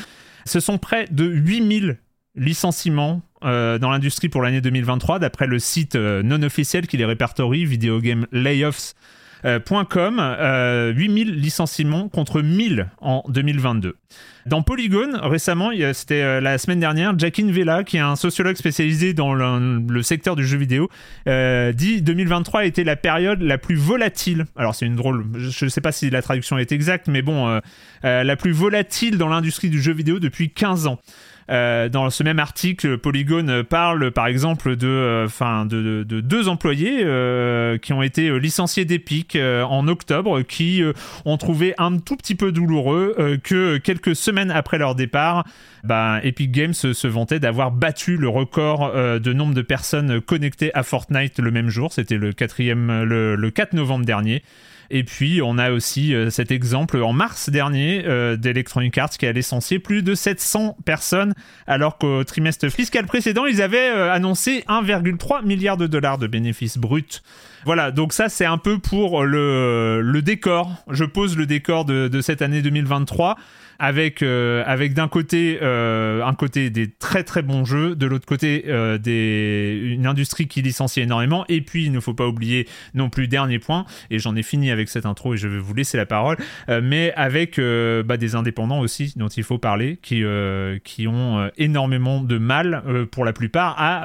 Ce 0.45 0.59
sont 0.59 0.77
près 0.79 1.05
de 1.11 1.25
8000 1.25 1.97
licenciements 2.35 3.21
euh, 3.43 3.77
dans 3.77 3.91
l'industrie 3.91 4.29
pour 4.29 4.41
l'année 4.41 4.61
2023, 4.61 5.19
d'après 5.19 5.45
le 5.45 5.59
site 5.59 5.95
non 5.95 6.41
officiel 6.41 6.87
qui 6.87 6.97
les 6.97 7.05
répertorie, 7.05 7.65
euh, 9.45 10.91
8000 10.93 11.35
licenciements 11.35 12.09
contre 12.09 12.41
1000 12.41 12.89
en 13.01 13.23
2022. 13.27 13.95
Dans 14.47 14.61
Polygon, 14.61 15.09
récemment, 15.23 15.71
c'était 15.91 16.21
euh, 16.21 16.39
la 16.39 16.57
semaine 16.57 16.79
dernière, 16.79 17.19
Jackin 17.19 17.51
Vela, 17.51 17.83
qui 17.83 17.97
est 17.97 18.01
un 18.01 18.15
sociologue 18.15 18.55
spécialisé 18.55 19.13
dans 19.13 19.33
le, 19.33 20.01
secteur 20.03 20.37
du 20.37 20.47
jeu 20.47 20.57
vidéo, 20.57 20.89
euh, 21.27 21.73
dit 21.73 22.01
2023 22.01 22.61
a 22.61 22.63
été 22.63 22.85
la 22.85 22.95
période 22.95 23.41
la 23.41 23.57
plus 23.57 23.75
volatile. 23.75 24.45
Alors 24.55 24.73
c'est 24.73 24.85
une 24.85 24.95
drôle, 24.95 25.25
je 25.35 25.65
ne 25.65 25.69
sais 25.69 25.81
pas 25.81 25.91
si 25.91 26.09
la 26.09 26.21
traduction 26.21 26.57
est 26.57 26.71
exacte, 26.71 27.09
mais 27.09 27.21
bon, 27.21 27.49
euh, 27.49 27.59
euh, 28.05 28.23
la 28.23 28.37
plus 28.37 28.53
volatile 28.53 29.17
dans 29.17 29.27
l'industrie 29.27 29.69
du 29.69 29.81
jeu 29.81 29.91
vidéo 29.91 30.19
depuis 30.19 30.49
15 30.49 30.87
ans. 30.87 30.99
Euh, 31.49 31.87
dans 31.87 32.09
ce 32.09 32.23
même 32.23 32.39
article, 32.39 32.97
Polygon 32.97 33.63
parle 33.67 34.11
par 34.11 34.27
exemple 34.27 34.75
de, 34.75 35.27
euh, 35.31 36.03
deux 36.03 36.49
employés 36.49 37.01
euh, 37.03 37.77
qui 37.77 37.93
ont 37.93 38.01
été 38.01 38.37
licenciés 38.39 38.85
d'Epic 38.85 39.37
en 39.37 39.87
octobre, 39.87 40.41
qui 40.41 40.81
ont 41.25 41.37
trouvé 41.37 41.73
un 41.77 41.97
tout 41.99 42.15
petit 42.15 42.35
peu 42.35 42.51
douloureux 42.51 43.15
que 43.43 43.77
quelques 43.77 44.15
semaines 44.15 44.51
après 44.51 44.77
leur 44.77 44.95
départ, 44.95 45.45
bah, 45.83 46.19
Epic 46.23 46.51
Games 46.51 46.73
se, 46.73 47.07
vantait 47.07 47.39
d'avoir 47.39 47.71
battu 47.71 48.17
le 48.17 48.27
record 48.27 48.93
de 48.93 49.33
nombre 49.33 49.53
de 49.53 49.61
personnes 49.61 50.21
connectées 50.21 50.73
à 50.73 50.83
Fortnite 50.83 51.39
le 51.39 51.51
même 51.51 51.69
jour. 51.69 51.93
C'était 51.93 52.17
le 52.17 52.33
4 52.33 53.73
novembre 53.73 54.05
dernier. 54.05 54.43
Et 54.89 55.03
puis, 55.03 55.41
on 55.43 55.57
a 55.57 55.71
aussi 55.71 56.13
euh, 56.13 56.29
cet 56.29 56.51
exemple 56.51 57.01
en 57.01 57.13
mars 57.13 57.49
dernier 57.49 58.03
euh, 58.05 58.37
d'Electronic 58.37 58.97
Arts 58.97 59.09
qui 59.11 59.25
a 59.25 59.31
licencié 59.31 59.79
plus 59.79 60.03
de 60.03 60.15
700 60.15 60.77
personnes, 60.85 61.33
alors 61.65 61.97
qu'au 61.97 62.23
trimestre 62.23 62.69
fiscal 62.69 63.05
précédent, 63.05 63.45
ils 63.45 63.61
avaient 63.61 63.89
euh, 63.89 64.11
annoncé 64.11 64.63
1,3 64.67 65.45
milliard 65.45 65.77
de 65.77 65.87
dollars 65.87 66.17
de 66.17 66.27
bénéfices 66.27 66.77
bruts. 66.77 67.21
Voilà, 67.65 67.91
donc 67.91 68.13
ça, 68.13 68.29
c'est 68.29 68.45
un 68.45 68.57
peu 68.57 68.79
pour 68.79 69.25
le, 69.25 70.21
décor. 70.23 70.71
Je 70.89 71.03
pose 71.03 71.37
le 71.37 71.45
décor 71.45 71.85
de 71.85 72.21
cette 72.21 72.41
année 72.41 72.61
2023. 72.61 73.35
Avec 73.79 74.21
avec 74.21 74.93
d'un 74.93 75.07
côté 75.07 75.59
un 75.61 76.33
côté 76.33 76.69
des 76.69 76.89
très 76.89 77.23
très 77.23 77.41
bons 77.41 77.65
jeux, 77.65 77.95
de 77.95 78.05
l'autre 78.05 78.25
côté 78.25 78.65
des 79.01 79.79
une 79.83 80.07
industrie 80.07 80.47
qui 80.47 80.61
licencie 80.61 81.01
énormément, 81.01 81.45
et 81.49 81.61
puis 81.61 81.85
il 81.85 81.91
ne 81.91 81.99
faut 81.99 82.13
pas 82.13 82.27
oublier 82.27 82.67
non 82.93 83.09
plus 83.09 83.27
dernier 83.27 83.59
point, 83.59 83.85
et 84.09 84.19
j'en 84.19 84.35
ai 84.35 84.43
fini 84.43 84.71
avec 84.71 84.89
cette 84.89 85.05
intro 85.05 85.33
et 85.33 85.37
je 85.37 85.47
vais 85.47 85.59
vous 85.59 85.73
laisser 85.73 85.97
la 85.97 86.05
parole, 86.05 86.37
mais 86.67 87.13
avec 87.15 87.59
bah, 87.59 88.17
des 88.17 88.35
indépendants 88.35 88.79
aussi 88.79 89.13
dont 89.15 89.27
il 89.27 89.43
faut 89.43 89.57
parler, 89.57 89.97
qui 90.01 90.23
qui 90.83 91.07
ont 91.07 91.49
énormément 91.57 92.21
de 92.21 92.37
mal 92.37 92.83
pour 93.11 93.25
la 93.25 93.33
plupart 93.33 93.75
à 93.77 94.03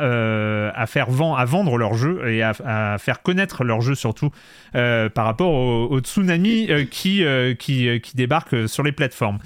à 0.71 0.87
faire 0.87 1.11
vendre 1.11 1.39
à 1.39 1.45
vendre 1.45 1.77
leurs 1.79 1.95
jeux 1.95 2.29
et 2.29 2.43
à, 2.43 2.97
faire 2.99 3.23
connaître 3.23 3.65
leurs 3.65 3.81
jeux 3.81 3.95
surtout 3.95 4.31
euh, 4.75 5.09
par 5.09 5.27
rapport 5.27 5.53
au, 5.53 6.01
tsunami 6.01 6.71
euh, 6.71 6.85
qui, 6.85 7.25
euh, 7.25 7.55
qui, 7.55 8.01
qui 8.01 8.17
débarque 8.17 8.69
sur 8.69 8.83
les 8.83 8.93
plateformes. 8.93 9.39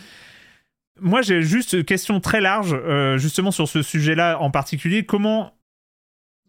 Moi, 1.00 1.22
j'ai 1.22 1.42
juste 1.42 1.74
une 1.74 1.84
question 1.84 2.20
très 2.20 2.40
large, 2.40 2.76
justement 3.16 3.50
sur 3.50 3.68
ce 3.68 3.82
sujet-là 3.82 4.38
en 4.40 4.50
particulier. 4.50 5.04
Comment 5.04 5.52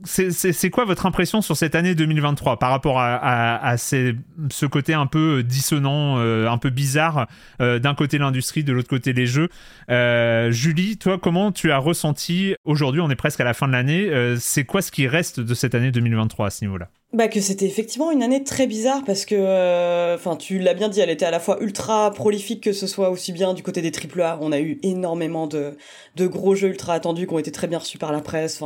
c'est 0.04 0.70
quoi 0.70 0.86
votre 0.86 1.06
impression 1.06 1.42
sur 1.42 1.58
cette 1.58 1.74
année 1.74 1.96
2023 1.96 2.60
par 2.60 2.70
rapport 2.70 3.00
à, 3.00 3.76
ce 3.78 4.66
côté 4.66 4.94
un 4.94 5.08
peu 5.08 5.44
dissonant, 5.44 6.20
euh, 6.20 6.48
un 6.48 6.58
peu 6.58 6.70
bizarre 6.70 7.28
euh, 7.62 7.80
D'un 7.80 7.96
côté 7.96 8.18
l'industrie, 8.18 8.64
de 8.64 8.74
l'autre 8.74 8.90
côté 8.90 9.14
les 9.14 9.26
jeux? 9.26 9.50
Euh, 9.90 10.52
Julie, 10.52 10.98
toi, 10.98 11.18
comment 11.18 11.52
tu 11.52 11.72
as 11.72 11.80
ressenti? 11.80 12.56
Aujourd'hui, 12.64 13.02
on 13.02 13.10
est 13.10 13.16
presque 13.16 13.40
à 13.40 13.44
la 13.44 13.54
fin 13.54 13.68
de 13.68 13.74
l'année. 13.74 14.10
c'est 14.40 14.66
quoi 14.66 14.82
ce 14.82 14.92
qui 14.92 15.08
reste 15.08 15.40
de 15.40 15.54
cette 15.54 15.74
année 15.74 15.92
2023 15.92 16.48
à 16.48 16.50
ce 16.50 16.64
niveau-là? 16.66 16.90
Bah 17.14 17.30
que 17.30 17.40
c'était 17.40 17.66
effectivement 17.66 18.12
une 18.12 18.22
année 18.22 18.44
très 18.44 18.68
bizarre 18.68 19.02
parce 19.06 19.24
que, 19.26 20.14
enfin 20.16 20.36
tu 20.36 20.60
l'as 20.60 20.74
bien 20.74 20.90
dit, 20.90 21.00
elle 21.00 21.10
était 21.10 21.26
à 21.26 21.32
la 21.32 21.40
fois 21.40 21.58
ultra 21.62 22.12
prolifique 22.12 22.62
que 22.62 22.74
ce 22.74 22.86
soit 22.86 23.10
aussi 23.10 23.32
bien 23.32 23.54
du 23.54 23.64
côté 23.64 23.82
des 23.82 23.94
AAA, 23.94 24.40
on 24.42 24.52
a 24.52 24.60
eu 24.60 24.78
énormément 24.84 25.48
de, 25.48 25.78
gros 26.20 26.54
jeux 26.54 26.68
ultra 26.68 26.94
attendus 26.94 27.26
qui 27.26 27.34
ont 27.34 27.40
été 27.40 27.52
très 27.52 27.68
bien 27.68 27.80
reçus 27.80 27.98
par 27.98 28.12
la 28.12 28.20
presse. 28.20 28.62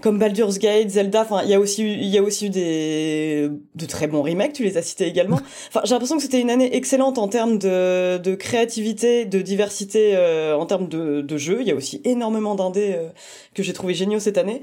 Comme 0.00 0.18
Baldur's 0.18 0.58
Gate, 0.58 0.90
Zelda. 0.90 1.22
Enfin, 1.22 1.42
il 1.44 1.50
y 1.50 1.54
a 1.54 1.60
aussi 1.60 1.82
eu, 1.82 1.92
il 1.92 2.08
y 2.08 2.18
a 2.18 2.22
aussi 2.22 2.46
eu 2.46 2.50
des 2.50 3.50
de 3.74 3.86
très 3.86 4.06
bons 4.06 4.22
remakes. 4.22 4.52
Tu 4.52 4.64
les 4.64 4.76
as 4.76 4.82
cités 4.82 5.06
également. 5.06 5.40
Enfin, 5.68 5.80
j'ai 5.84 5.92
l'impression 5.92 6.16
que 6.16 6.22
c'était 6.22 6.40
une 6.40 6.50
année 6.50 6.76
excellente 6.76 7.18
en 7.18 7.28
termes 7.28 7.58
de, 7.58 8.18
de 8.18 8.34
créativité, 8.34 9.24
de 9.24 9.40
diversité, 9.40 10.12
euh, 10.14 10.56
en 10.56 10.66
termes 10.66 10.88
de, 10.88 11.20
de 11.20 11.36
jeux. 11.36 11.58
Il 11.60 11.66
y 11.66 11.72
a 11.72 11.74
aussi 11.74 12.00
énormément 12.04 12.54
d'indés 12.54 12.92
euh, 12.94 13.08
que 13.54 13.62
j'ai 13.62 13.72
trouvé 13.72 13.94
géniaux 13.94 14.20
cette 14.20 14.38
année. 14.38 14.62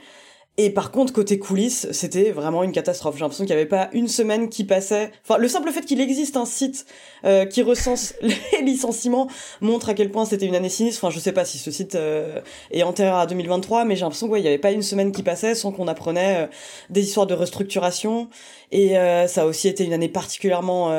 Et 0.57 0.69
par 0.69 0.91
contre, 0.91 1.13
côté 1.13 1.39
coulisses, 1.39 1.87
c'était 1.91 2.31
vraiment 2.31 2.63
une 2.63 2.73
catastrophe. 2.73 3.15
J'ai 3.15 3.21
l'impression 3.21 3.45
qu'il 3.45 3.55
n'y 3.55 3.61
avait 3.61 3.69
pas 3.69 3.89
une 3.93 4.09
semaine 4.09 4.49
qui 4.49 4.65
passait. 4.65 5.11
Enfin, 5.23 5.37
le 5.37 5.47
simple 5.47 5.71
fait 5.71 5.85
qu'il 5.85 6.01
existe 6.01 6.35
un 6.35 6.45
site 6.45 6.85
euh, 7.23 7.45
qui 7.45 7.63
recense 7.63 8.13
les 8.21 8.61
licenciements 8.61 9.29
montre 9.61 9.89
à 9.89 9.93
quel 9.93 10.11
point 10.11 10.25
c'était 10.25 10.45
une 10.45 10.55
année 10.55 10.69
sinistre. 10.69 11.03
Enfin, 11.03 11.13
je 11.13 11.19
sais 11.19 11.31
pas 11.31 11.45
si 11.45 11.57
ce 11.57 11.71
site 11.71 11.95
euh, 11.95 12.41
est 12.69 12.83
antérieur 12.83 13.15
à 13.15 13.27
2023, 13.27 13.85
mais 13.85 13.95
j'ai 13.95 14.01
l'impression 14.01 14.27
qu'il 14.27 14.33
ouais, 14.33 14.41
n'y 14.41 14.47
avait 14.47 14.57
pas 14.57 14.71
une 14.71 14.81
semaine 14.81 15.13
qui 15.13 15.23
passait 15.23 15.55
sans 15.55 15.71
qu'on 15.71 15.87
apprenait 15.87 16.43
euh, 16.43 16.47
des 16.89 17.01
histoires 17.01 17.27
de 17.27 17.33
restructuration. 17.33 18.27
Et 18.73 18.93
ça 19.27 19.41
a 19.41 19.45
aussi 19.45 19.67
été 19.67 19.83
une 19.83 19.91
année 19.91 20.07
particulièrement 20.07 20.91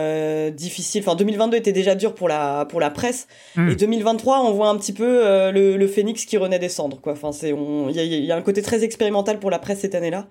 difficile. 0.51 1.03
Enfin, 1.07 1.17
2022 1.17 1.57
était 1.57 1.73
déjà 1.73 1.95
dur 1.95 2.15
pour 2.15 2.29
la 2.29 2.67
pour 2.67 2.81
la 2.81 2.91
presse. 2.91 3.29
Hmm. 3.57 3.71
Et 3.71 3.77
2023, 3.77 4.41
on 4.41 4.53
voit 4.53 4.69
un 4.69 4.77
petit 4.77 4.93
peu 4.93 5.23
le, 5.51 5.77
le 5.79 5.87
phénix 5.87 6.27
qui 6.27 6.37
renaît 6.37 6.59
des 6.59 6.69
cendres. 6.69 7.01
Quoi. 7.01 7.15
Enfin, 7.15 7.33
c'est 7.33 7.51
il 7.51 7.97
y 7.97 8.01
a, 8.01 8.05
y 8.05 8.31
a 8.31 8.37
un 8.37 8.43
côté 8.43 8.61
très 8.61 8.85
expérimental 8.85 9.39
pour 9.39 9.51
la 9.51 9.59
presse 9.59 9.81
cette 9.81 9.95
année-là. 9.95 10.29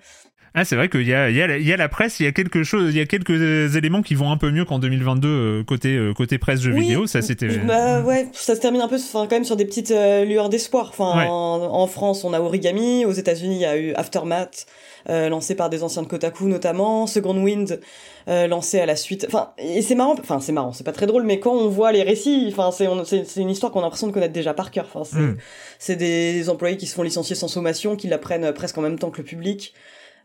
Ah, 0.54 0.66
c'est 0.66 0.76
vrai 0.76 0.90
qu'il 0.90 1.08
y 1.08 1.14
a, 1.14 1.30
il 1.30 1.36
y, 1.38 1.42
a, 1.42 1.58
y 1.58 1.72
a 1.72 1.78
la 1.78 1.88
presse, 1.88 2.20
il 2.20 2.26
y 2.26 2.28
a 2.28 2.34
quelque 2.34 2.64
chose, 2.64 2.94
il 2.94 2.98
y 2.98 3.02
a 3.02 3.06
quelques 3.06 3.78
éléments 3.78 4.02
qui 4.02 4.16
vont 4.16 4.32
un 4.32 4.38
peu 4.38 4.52
mieux 4.52 4.66
qu'en 4.66 4.80
2022 4.80 5.28
euh, 5.30 5.64
côté 5.64 5.96
euh, 5.96 6.14
côté 6.14 6.38
presse 6.40 6.60
jeux 6.60 6.74
vidéo. 6.74 7.08
Ça 7.08 7.22
c'était. 7.22 7.48
Bah 7.60 8.02
ouais, 8.02 8.28
ça 8.34 8.56
se 8.56 8.60
termine 8.60 8.82
un 8.82 8.90
peu, 8.90 8.98
enfin 8.98 9.28
quand 9.30 9.38
même 9.38 9.46
sur 9.46 9.56
des 9.56 9.64
petites 9.64 9.92
euh, 9.92 10.26
lueurs 10.26 10.50
d'espoir. 10.50 10.90
Enfin, 10.90 11.26
en, 11.26 11.88
France, 11.88 12.26
on 12.26 12.34
a 12.34 12.42
Origami. 12.42 13.06
Aux 13.06 13.14
États-Unis, 13.14 13.56
il 13.56 13.62
y 13.62 13.66
a 13.66 13.78
eu 13.78 13.94
Aftermath, 13.94 14.66
lancé 15.08 15.56
par 15.56 15.70
des 15.70 15.84
anciens 15.84 16.02
de 16.02 16.08
Kotaku 16.08 16.50
notamment. 16.50 17.08
Second 17.08 17.38
Wind, 17.42 17.80
lancé 18.28 18.82
à 18.82 18.86
la 18.86 18.98
suite. 18.98 19.26
Enfin, 19.30 19.52
et 19.58 19.82
c'est 19.82 19.96
marrant. 19.96 20.16
Enfin, 20.20 20.42
c'est 20.42 20.52
marrant. 20.52 20.74
C'est 20.74 20.84
pas 20.84 20.92
très 20.92 21.08
drôle, 21.08 21.24
mais 21.24 21.40
quand 21.40 21.54
on 21.54 21.70
voit 21.70 21.94
les 21.94 22.04
récits, 22.04 22.54
enfin, 22.54 22.72
c'est 22.72 22.90
c'est 23.26 23.40
une 23.40 23.50
histoire 23.50 23.72
qu'on 23.72 23.80
a 23.80 23.84
l'impression 23.84 24.08
de 24.08 24.12
connaître 24.12 24.34
déjà 24.34 24.54
par 24.54 24.72
cœur. 24.72 24.90
Enfin, 24.94 25.06
c'est 25.10 25.38
c'est 25.80 25.96
des 25.96 26.50
employés 26.50 26.76
qui 26.76 26.88
se 26.88 26.94
font 26.94 27.04
licencier 27.04 27.38
sans 27.38 27.48
sommation, 27.48 27.96
qui 27.96 28.10
l'apprennent 28.10 28.52
presque 28.52 28.78
en 28.78 28.82
même 28.82 29.00
temps 29.00 29.12
que 29.12 29.20
le 29.20 29.24
public. 29.24 29.74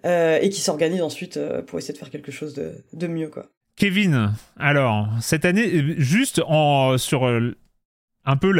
Euh, 0.04 0.38
et 0.40 0.50
qui 0.50 0.60
s'organisent 0.60 1.02
ensuite 1.02 1.36
euh, 1.36 1.62
pour 1.62 1.78
essayer 1.78 1.94
de 1.94 1.98
faire 1.98 2.10
quelque 2.10 2.30
chose 2.30 2.54
de, 2.54 2.84
de 2.92 3.06
mieux 3.06 3.28
quoi. 3.28 3.46
Kevin, 3.76 4.32
alors 4.58 5.08
cette 5.20 5.44
année, 5.44 5.96
juste 5.98 6.40
en 6.46 6.96
sur 6.96 7.26
euh, 7.26 7.56
un 8.26 8.36
peu 8.36 8.52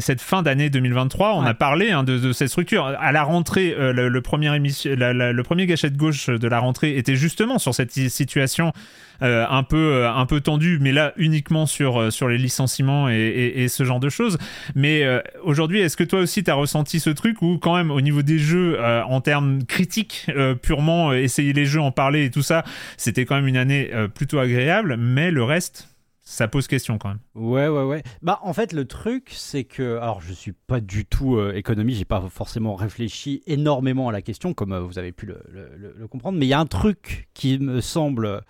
cette 0.00 0.22
fin 0.22 0.42
d'année 0.42 0.70
2023, 0.70 1.34
on 1.34 1.42
a 1.42 1.52
parlé 1.52 1.90
hein, 1.90 2.02
de, 2.02 2.32
cette 2.32 2.48
structure. 2.48 2.86
À 2.86 3.12
la 3.12 3.22
rentrée, 3.22 3.74
euh, 3.78 3.92
le, 3.92 4.22
premier 4.22 4.54
émission, 4.56 4.90
le 4.96 5.42
premier 5.42 5.66
gâchette 5.66 5.98
gauche 5.98 6.30
de 6.30 6.48
la 6.48 6.58
rentrée 6.58 6.96
était 6.96 7.14
justement 7.14 7.58
sur 7.58 7.74
cette 7.74 7.92
situation 7.92 8.72
euh, 9.20 9.44
un 9.48 9.62
peu 9.64 9.76
euh, 9.76 10.10
un 10.10 10.24
peu 10.24 10.40
tendue, 10.40 10.78
mais 10.80 10.92
là 10.92 11.12
uniquement 11.18 11.66
sur 11.66 12.10
sur 12.10 12.26
les 12.26 12.38
licenciements 12.38 13.10
et, 13.10 13.66
ce 13.68 13.84
genre 13.84 14.00
de 14.00 14.08
choses. 14.08 14.38
Mais 14.74 15.04
aujourd'hui, 15.42 15.80
est-ce 15.80 15.96
que 15.98 16.04
toi 16.04 16.20
aussi 16.20 16.42
tu 16.42 16.50
as 16.50 16.54
ressenti 16.54 16.98
ce 16.98 17.10
truc 17.10 17.42
ou 17.42 17.58
quand 17.58 17.76
même 17.76 17.90
au 17.90 18.00
niveau 18.00 18.22
des 18.22 18.38
jeux 18.38 18.78
en 18.82 19.20
termes 19.20 19.64
critiques 19.64 20.30
purement 20.62 21.12
essayer 21.12 21.52
les 21.52 21.66
jeux, 21.66 21.80
en 21.80 21.92
parler 21.92 22.24
et 22.24 22.30
tout 22.30 22.42
ça, 22.42 22.64
c'était 22.96 23.26
quand 23.26 23.36
même 23.36 23.46
une 23.46 23.58
année 23.58 23.90
plutôt 24.14 24.38
agréable, 24.38 24.96
mais 24.98 25.30
le 25.30 25.44
reste 25.44 25.91
ça 26.24 26.46
pose 26.46 26.68
question 26.68 26.98
quand 26.98 27.08
même. 27.08 27.18
Ouais, 27.34 27.66
ouais, 27.66 27.82
ouais. 27.82 28.02
Bah, 28.22 28.38
en 28.42 28.52
fait, 28.52 28.72
le 28.72 28.84
truc, 28.84 29.30
c'est 29.34 29.64
que. 29.64 29.98
Alors, 29.98 30.20
je 30.20 30.32
suis 30.32 30.52
pas 30.52 30.80
du 30.80 31.04
tout 31.04 31.36
euh, 31.36 31.52
économie, 31.54 31.94
j'ai 31.94 32.04
pas 32.04 32.22
forcément 32.30 32.76
réfléchi 32.76 33.42
énormément 33.46 34.08
à 34.08 34.12
la 34.12 34.22
question, 34.22 34.54
comme 34.54 34.72
euh, 34.72 34.80
vous 34.80 34.98
avez 34.98 35.12
pu 35.12 35.26
le, 35.26 36.06
comprendre, 36.08 36.38
mais 36.38 36.46
il 36.46 36.48
y 36.48 36.54
a 36.54 36.60
un 36.60 36.66
truc 36.66 37.28
qui 37.34 37.58
me 37.58 37.80
semble 37.80 38.42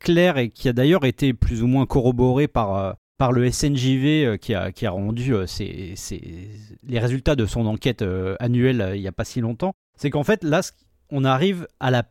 clair 0.00 0.36
et 0.36 0.50
qui 0.50 0.68
a 0.68 0.72
d'ailleurs 0.72 1.04
été 1.04 1.32
plus 1.32 1.62
ou 1.62 1.66
moins 1.66 1.86
corroboré 1.86 2.48
par. 2.48 2.76
Euh, 2.76 2.92
par 3.18 3.30
le 3.30 3.48
SNJV 3.48 4.36
qui, 4.38 4.52
a, 4.52 4.72
qui 4.72 4.84
a 4.84 4.90
rendu 4.90 5.32
les 5.32 6.98
résultats 6.98 7.36
de 7.36 7.46
son 7.46 7.66
enquête 7.66 8.04
annuelle 8.40 8.94
il 8.96 9.00
n'y 9.00 9.06
a 9.06 9.12
pas 9.12 9.24
si 9.24 9.40
longtemps, 9.40 9.74
c'est 9.96 10.10
qu'en 10.10 10.24
fait 10.24 10.42
là 10.42 10.60
on 11.08 11.22
arrive 11.22 11.68
à 11.78 11.92
la 11.92 12.02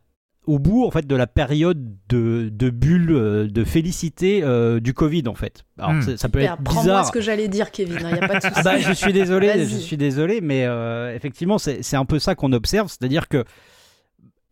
au 0.46 0.58
bout 0.58 0.84
en 0.84 0.90
fait 0.90 1.06
de 1.06 1.14
la 1.14 1.26
période 1.26 1.96
de, 2.08 2.48
de 2.52 2.70
bulle 2.70 3.12
euh, 3.12 3.48
de 3.48 3.64
félicité 3.64 4.42
euh, 4.42 4.80
du 4.80 4.92
Covid 4.92 5.24
en 5.28 5.34
fait. 5.34 5.64
Alors 5.78 5.92
hmm. 5.92 6.16
ça, 6.16 6.28
peut 6.28 6.40
être 6.40 6.60
bizarre. 6.60 7.06
ce 7.06 7.12
que 7.12 7.20
j'allais 7.20 7.48
dire 7.48 7.70
Kevin, 7.70 7.98
il 8.00 8.06
hein, 8.06 8.18
a 8.20 8.28
pas 8.28 8.38
de 8.40 8.46
ah 8.54 8.62
bah, 8.62 8.78
je 8.78 8.92
suis 8.92 9.12
désolé, 9.12 9.64
je 9.64 9.76
suis 9.76 9.96
désolé 9.96 10.40
mais 10.40 10.64
euh, 10.66 11.14
effectivement 11.14 11.58
c'est 11.58 11.96
un 11.96 12.04
peu 12.04 12.18
ça 12.18 12.34
qu'on 12.34 12.52
observe, 12.52 12.88
c'est-à-dire 12.88 13.28
que 13.28 13.44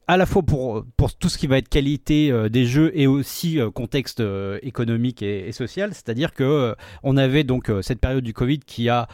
à 0.06 0.16
la 0.16 0.26
fois 0.26 0.42
pour, 0.42 0.84
pour 0.96 1.14
tout 1.14 1.28
ce 1.28 1.38
qui 1.38 1.46
va 1.46 1.58
être 1.58 1.68
qualité 1.68 2.32
des 2.50 2.66
jeux 2.66 2.90
et 2.94 3.06
aussi 3.06 3.60
contexte 3.74 4.20
économique 4.62 5.22
et, 5.22 5.46
et 5.46 5.52
social, 5.52 5.90
c'est-à-dire 5.92 6.34
que 6.34 6.74
on 7.04 7.16
avait 7.16 7.44
donc 7.44 7.70
cette 7.82 8.00
période 8.00 8.24
du 8.24 8.32
Covid 8.32 8.58
qui 8.58 8.88
a 8.88 9.06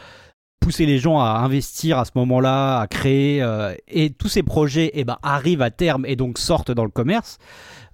pousser 0.67 0.85
les 0.85 0.99
gens 0.99 1.21
à 1.21 1.27
investir 1.45 1.97
à 1.97 2.05
ce 2.05 2.11
moment-là, 2.17 2.81
à 2.81 2.89
créer, 2.89 3.41
euh, 3.41 3.73
et 3.87 4.11
tous 4.11 4.27
ces 4.27 4.43
projets 4.43 4.91
eh 4.95 5.05
ben, 5.05 5.17
arrivent 5.23 5.63
à 5.63 5.71
terme 5.71 6.05
et 6.05 6.17
donc 6.17 6.39
sortent 6.39 6.73
dans 6.73 6.83
le 6.83 6.91
commerce. 6.91 7.39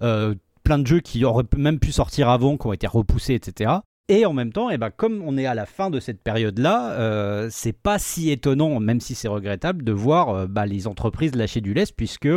Euh, 0.01 0.33
plein 0.63 0.79
de 0.79 0.87
jeux 0.87 0.99
qui 0.99 1.23
auraient 1.23 1.43
même 1.55 1.77
pu 1.77 1.91
sortir 1.91 2.29
avant, 2.29 2.57
qui 2.57 2.65
ont 2.65 2.73
été 2.73 2.87
repoussés, 2.87 3.35
etc. 3.35 3.73
Et 4.09 4.25
en 4.25 4.33
même 4.33 4.51
temps, 4.51 4.71
eh 4.71 4.79
ben, 4.79 4.89
comme 4.89 5.21
on 5.23 5.37
est 5.37 5.45
à 5.45 5.53
la 5.53 5.67
fin 5.67 5.91
de 5.91 5.99
cette 5.99 6.23
période-là, 6.23 6.93
euh, 6.93 7.47
c'est 7.51 7.77
pas 7.77 7.99
si 7.99 8.31
étonnant, 8.31 8.79
même 8.79 9.01
si 9.01 9.13
c'est 9.13 9.27
regrettable, 9.27 9.83
de 9.83 9.91
voir 9.91 10.47
bah, 10.47 10.65
les 10.65 10.87
entreprises 10.87 11.35
lâcher 11.35 11.61
du 11.61 11.75
lest, 11.75 11.95
puisque 11.95 12.27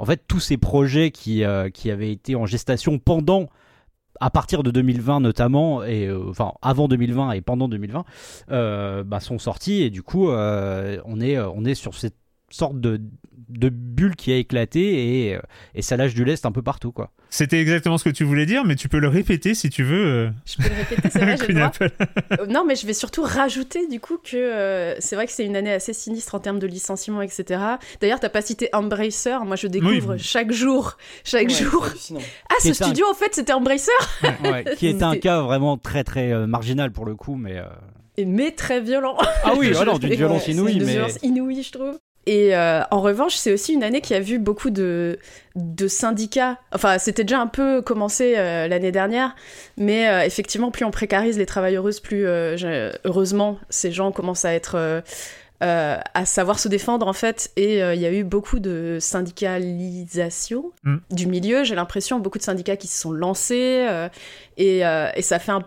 en 0.00 0.04
fait 0.04 0.24
tous 0.26 0.40
ces 0.40 0.56
projets 0.56 1.12
qui, 1.12 1.44
qui 1.72 1.90
avaient 1.92 2.10
été 2.10 2.34
en 2.34 2.46
gestation 2.46 2.98
pendant 2.98 3.46
à 4.20 4.30
partir 4.30 4.62
de 4.62 4.70
2020 4.70 5.20
notamment, 5.20 5.84
et 5.84 6.06
euh, 6.06 6.28
enfin 6.28 6.52
avant 6.62 6.88
2020 6.88 7.32
et 7.32 7.40
pendant 7.40 7.68
2020, 7.68 8.04
euh, 8.50 9.04
bah, 9.04 9.20
sont 9.20 9.38
sortis 9.38 9.82
et 9.82 9.90
du 9.90 10.02
coup 10.02 10.30
euh, 10.30 11.00
on 11.04 11.20
est 11.20 11.38
on 11.38 11.64
est 11.64 11.74
sur 11.74 11.94
cette 11.94 12.16
sorte 12.50 12.80
de, 12.80 13.00
de 13.48 13.68
bulle 13.68 14.16
qui 14.16 14.32
a 14.32 14.36
éclaté 14.36 15.30
et, 15.30 15.38
et 15.74 15.82
ça 15.82 15.96
lâche 15.96 16.14
du 16.14 16.24
lest 16.24 16.46
un 16.46 16.52
peu 16.52 16.62
partout 16.62 16.92
quoi. 16.92 17.12
C'était 17.30 17.60
exactement 17.60 17.98
ce 17.98 18.04
que 18.04 18.10
tu 18.10 18.24
voulais 18.24 18.46
dire, 18.46 18.64
mais 18.64 18.74
tu 18.74 18.88
peux 18.88 18.98
le 18.98 19.08
répéter 19.08 19.54
si 19.54 19.68
tu 19.68 19.82
veux. 19.82 20.06
Euh. 20.06 20.30
Je 20.46 20.56
peux 20.56 20.68
le 20.68 20.74
répéter, 20.74 21.10
c'est 21.10 21.18
vrai, 21.18 21.36
j'ai 21.40 21.46
le 21.48 21.54
droit. 21.54 21.72
Euh, 22.40 22.46
non, 22.46 22.64
mais 22.64 22.74
je 22.74 22.86
vais 22.86 22.94
surtout 22.94 23.22
rajouter 23.22 23.86
du 23.86 24.00
coup 24.00 24.16
que 24.16 24.36
euh, 24.36 24.94
c'est 24.98 25.14
vrai 25.14 25.26
que 25.26 25.32
c'est 25.32 25.44
une 25.44 25.56
année 25.56 25.72
assez 25.72 25.92
sinistre 25.92 26.34
en 26.34 26.40
termes 26.40 26.58
de 26.58 26.66
licenciement, 26.66 27.20
etc. 27.20 27.60
D'ailleurs, 28.00 28.20
t'as 28.20 28.30
pas 28.30 28.40
cité 28.40 28.70
Embracer, 28.72 29.44
moi 29.44 29.56
je 29.56 29.66
découvre 29.66 30.16
chaque 30.16 30.52
jour, 30.52 30.96
chaque 31.22 31.50
jour. 31.50 31.86
Ah, 32.48 32.54
ce 32.62 32.72
studio 32.72 33.04
en 33.10 33.14
fait 33.14 33.34
c'était 33.34 33.52
Embracer 33.52 33.90
ouais, 34.44 34.64
Qui 34.76 34.88
est 34.88 35.02
un 35.02 35.16
cas 35.16 35.42
vraiment 35.42 35.76
très 35.76 36.04
très 36.04 36.46
marginal 36.46 36.92
pour 36.92 37.04
le 37.04 37.14
coup, 37.14 37.36
mais. 37.36 37.62
Mais 38.26 38.50
très 38.50 38.80
violent. 38.80 39.16
Ah 39.44 39.52
oui, 39.56 39.76
alors 39.80 39.98
d'une 39.98 40.14
violence 40.14 40.48
inouïe. 40.48 40.78
Une 40.78 40.84
mais... 40.84 40.92
violence 40.92 41.18
inouïe, 41.22 41.62
je 41.62 41.70
trouve. 41.70 41.98
Et 42.28 42.54
euh, 42.54 42.82
en 42.90 43.00
revanche, 43.00 43.36
c'est 43.36 43.50
aussi 43.50 43.72
une 43.72 43.82
année 43.82 44.02
qui 44.02 44.12
a 44.12 44.20
vu 44.20 44.38
beaucoup 44.38 44.68
de, 44.68 45.18
de 45.56 45.88
syndicats. 45.88 46.58
Enfin, 46.74 46.98
c'était 46.98 47.24
déjà 47.24 47.40
un 47.40 47.46
peu 47.46 47.80
commencé 47.80 48.34
euh, 48.36 48.68
l'année 48.68 48.92
dernière, 48.92 49.34
mais 49.78 50.06
euh, 50.10 50.20
effectivement, 50.26 50.70
plus 50.70 50.84
on 50.84 50.90
précarise 50.90 51.38
les 51.38 51.46
travailleuses, 51.46 52.00
plus 52.00 52.26
heureusement 52.26 53.58
ces 53.70 53.92
gens 53.92 54.12
commencent 54.12 54.44
à 54.44 54.52
être. 54.52 55.02
à 55.62 56.24
savoir 56.26 56.58
se 56.58 56.68
défendre 56.68 57.08
en 57.08 57.14
fait 57.14 57.50
et 57.56 57.78
il 57.78 58.00
y 58.00 58.06
a 58.06 58.12
eu 58.12 58.22
beaucoup 58.22 58.60
de 58.60 58.98
syndicalisation 59.00 60.70
mm. 60.84 60.96
du 61.10 61.26
milieu 61.26 61.64
j'ai 61.64 61.74
l'impression 61.74 62.20
beaucoup 62.20 62.38
de 62.38 62.44
syndicats 62.44 62.76
qui 62.76 62.86
se 62.86 63.00
sont 63.00 63.10
lancés 63.10 63.84
et, 64.56 64.78
et 64.78 65.22
ça 65.22 65.38
fait 65.40 65.50
un 65.50 65.64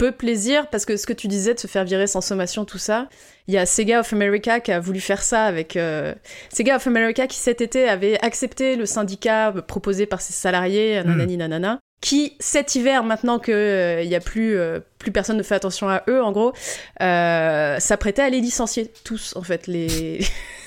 peu 0.00 0.12
plaisir 0.12 0.68
parce 0.68 0.86
que 0.86 0.96
ce 0.96 1.04
que 1.04 1.12
tu 1.12 1.28
disais 1.28 1.52
de 1.52 1.58
se 1.60 1.66
faire 1.66 1.84
virer 1.84 2.06
sans 2.06 2.22
sommation, 2.22 2.64
tout 2.64 2.78
ça, 2.78 3.10
il 3.48 3.52
y 3.52 3.58
a 3.58 3.66
Sega 3.66 4.00
of 4.00 4.10
America 4.14 4.58
qui 4.58 4.72
a 4.72 4.80
voulu 4.80 4.98
faire 4.98 5.22
ça 5.22 5.44
avec 5.44 5.76
euh, 5.76 6.14
Sega 6.48 6.76
of 6.76 6.86
America 6.86 7.26
qui 7.26 7.36
cet 7.36 7.60
été 7.60 7.86
avait 7.86 8.18
accepté 8.24 8.76
le 8.76 8.86
syndicat 8.86 9.52
proposé 9.68 10.06
par 10.06 10.22
ses 10.22 10.32
salariés, 10.32 11.02
hmm. 11.02 11.06
nanani 11.06 11.36
nanana, 11.36 11.80
qui 12.00 12.34
cet 12.40 12.74
hiver, 12.76 13.04
maintenant 13.04 13.38
que 13.38 13.52
euh, 13.52 14.02
il 14.02 14.08
y 14.08 14.14
a 14.14 14.20
plus 14.20 14.56
euh, 14.56 14.80
plus 14.98 15.12
personne 15.12 15.36
ne 15.36 15.42
fait 15.42 15.54
attention 15.54 15.90
à 15.90 16.02
eux, 16.08 16.22
en 16.22 16.32
gros, 16.32 16.54
s'apprêtait 16.98 18.22
à 18.22 18.30
les 18.30 18.40
licencier 18.40 18.90
tous 19.04 19.36
en 19.36 19.42
fait 19.42 19.66
les 19.66 20.20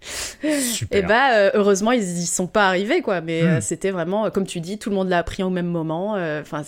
Super. 0.00 0.98
Et 0.98 1.02
bah 1.02 1.36
euh, 1.36 1.50
heureusement 1.54 1.92
ils 1.92 2.02
y 2.02 2.26
sont 2.26 2.46
pas 2.46 2.68
arrivés 2.68 3.02
quoi, 3.02 3.20
mais 3.20 3.42
euh, 3.42 3.58
hmm. 3.58 3.60
c'était 3.60 3.90
vraiment 3.90 4.30
comme 4.30 4.46
tu 4.46 4.60
dis 4.60 4.78
tout 4.78 4.90
le 4.90 4.96
monde 4.96 5.08
l'a 5.08 5.18
appris 5.18 5.42
au 5.42 5.50
même 5.50 5.66
moment, 5.66 6.16
euh, 6.16 6.40
enfin 6.40 6.62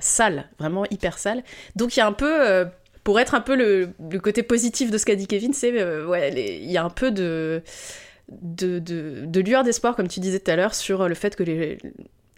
sale, 0.00 0.48
vraiment 0.58 0.84
hyper 0.90 1.18
sale. 1.18 1.42
Donc 1.74 1.96
il 1.96 2.00
y 2.00 2.02
a 2.02 2.06
un 2.06 2.12
peu 2.12 2.66
pour 3.04 3.20
être 3.20 3.34
un 3.34 3.40
peu 3.40 3.56
le, 3.56 4.18
côté 4.18 4.42
positif 4.42 4.90
de 4.90 4.98
ce 4.98 5.06
qu'a 5.06 5.14
dit 5.14 5.26
Kevin, 5.26 5.52
c'est 5.52 5.72
ouais 6.04 6.32
il 6.34 6.70
y 6.70 6.76
a 6.76 6.84
un 6.84 6.90
peu 6.90 7.10
de 7.10 7.62
de, 8.28 8.80
de, 8.80 9.24
de 9.24 9.40
lueur 9.40 9.62
d'espoir 9.62 9.94
comme 9.94 10.08
tu 10.08 10.18
disais 10.20 10.40
tout 10.40 10.50
à 10.50 10.56
l'heure 10.56 10.74
sur 10.74 11.08
le 11.08 11.14
fait 11.14 11.36
que 11.36 11.42
les 11.42 11.78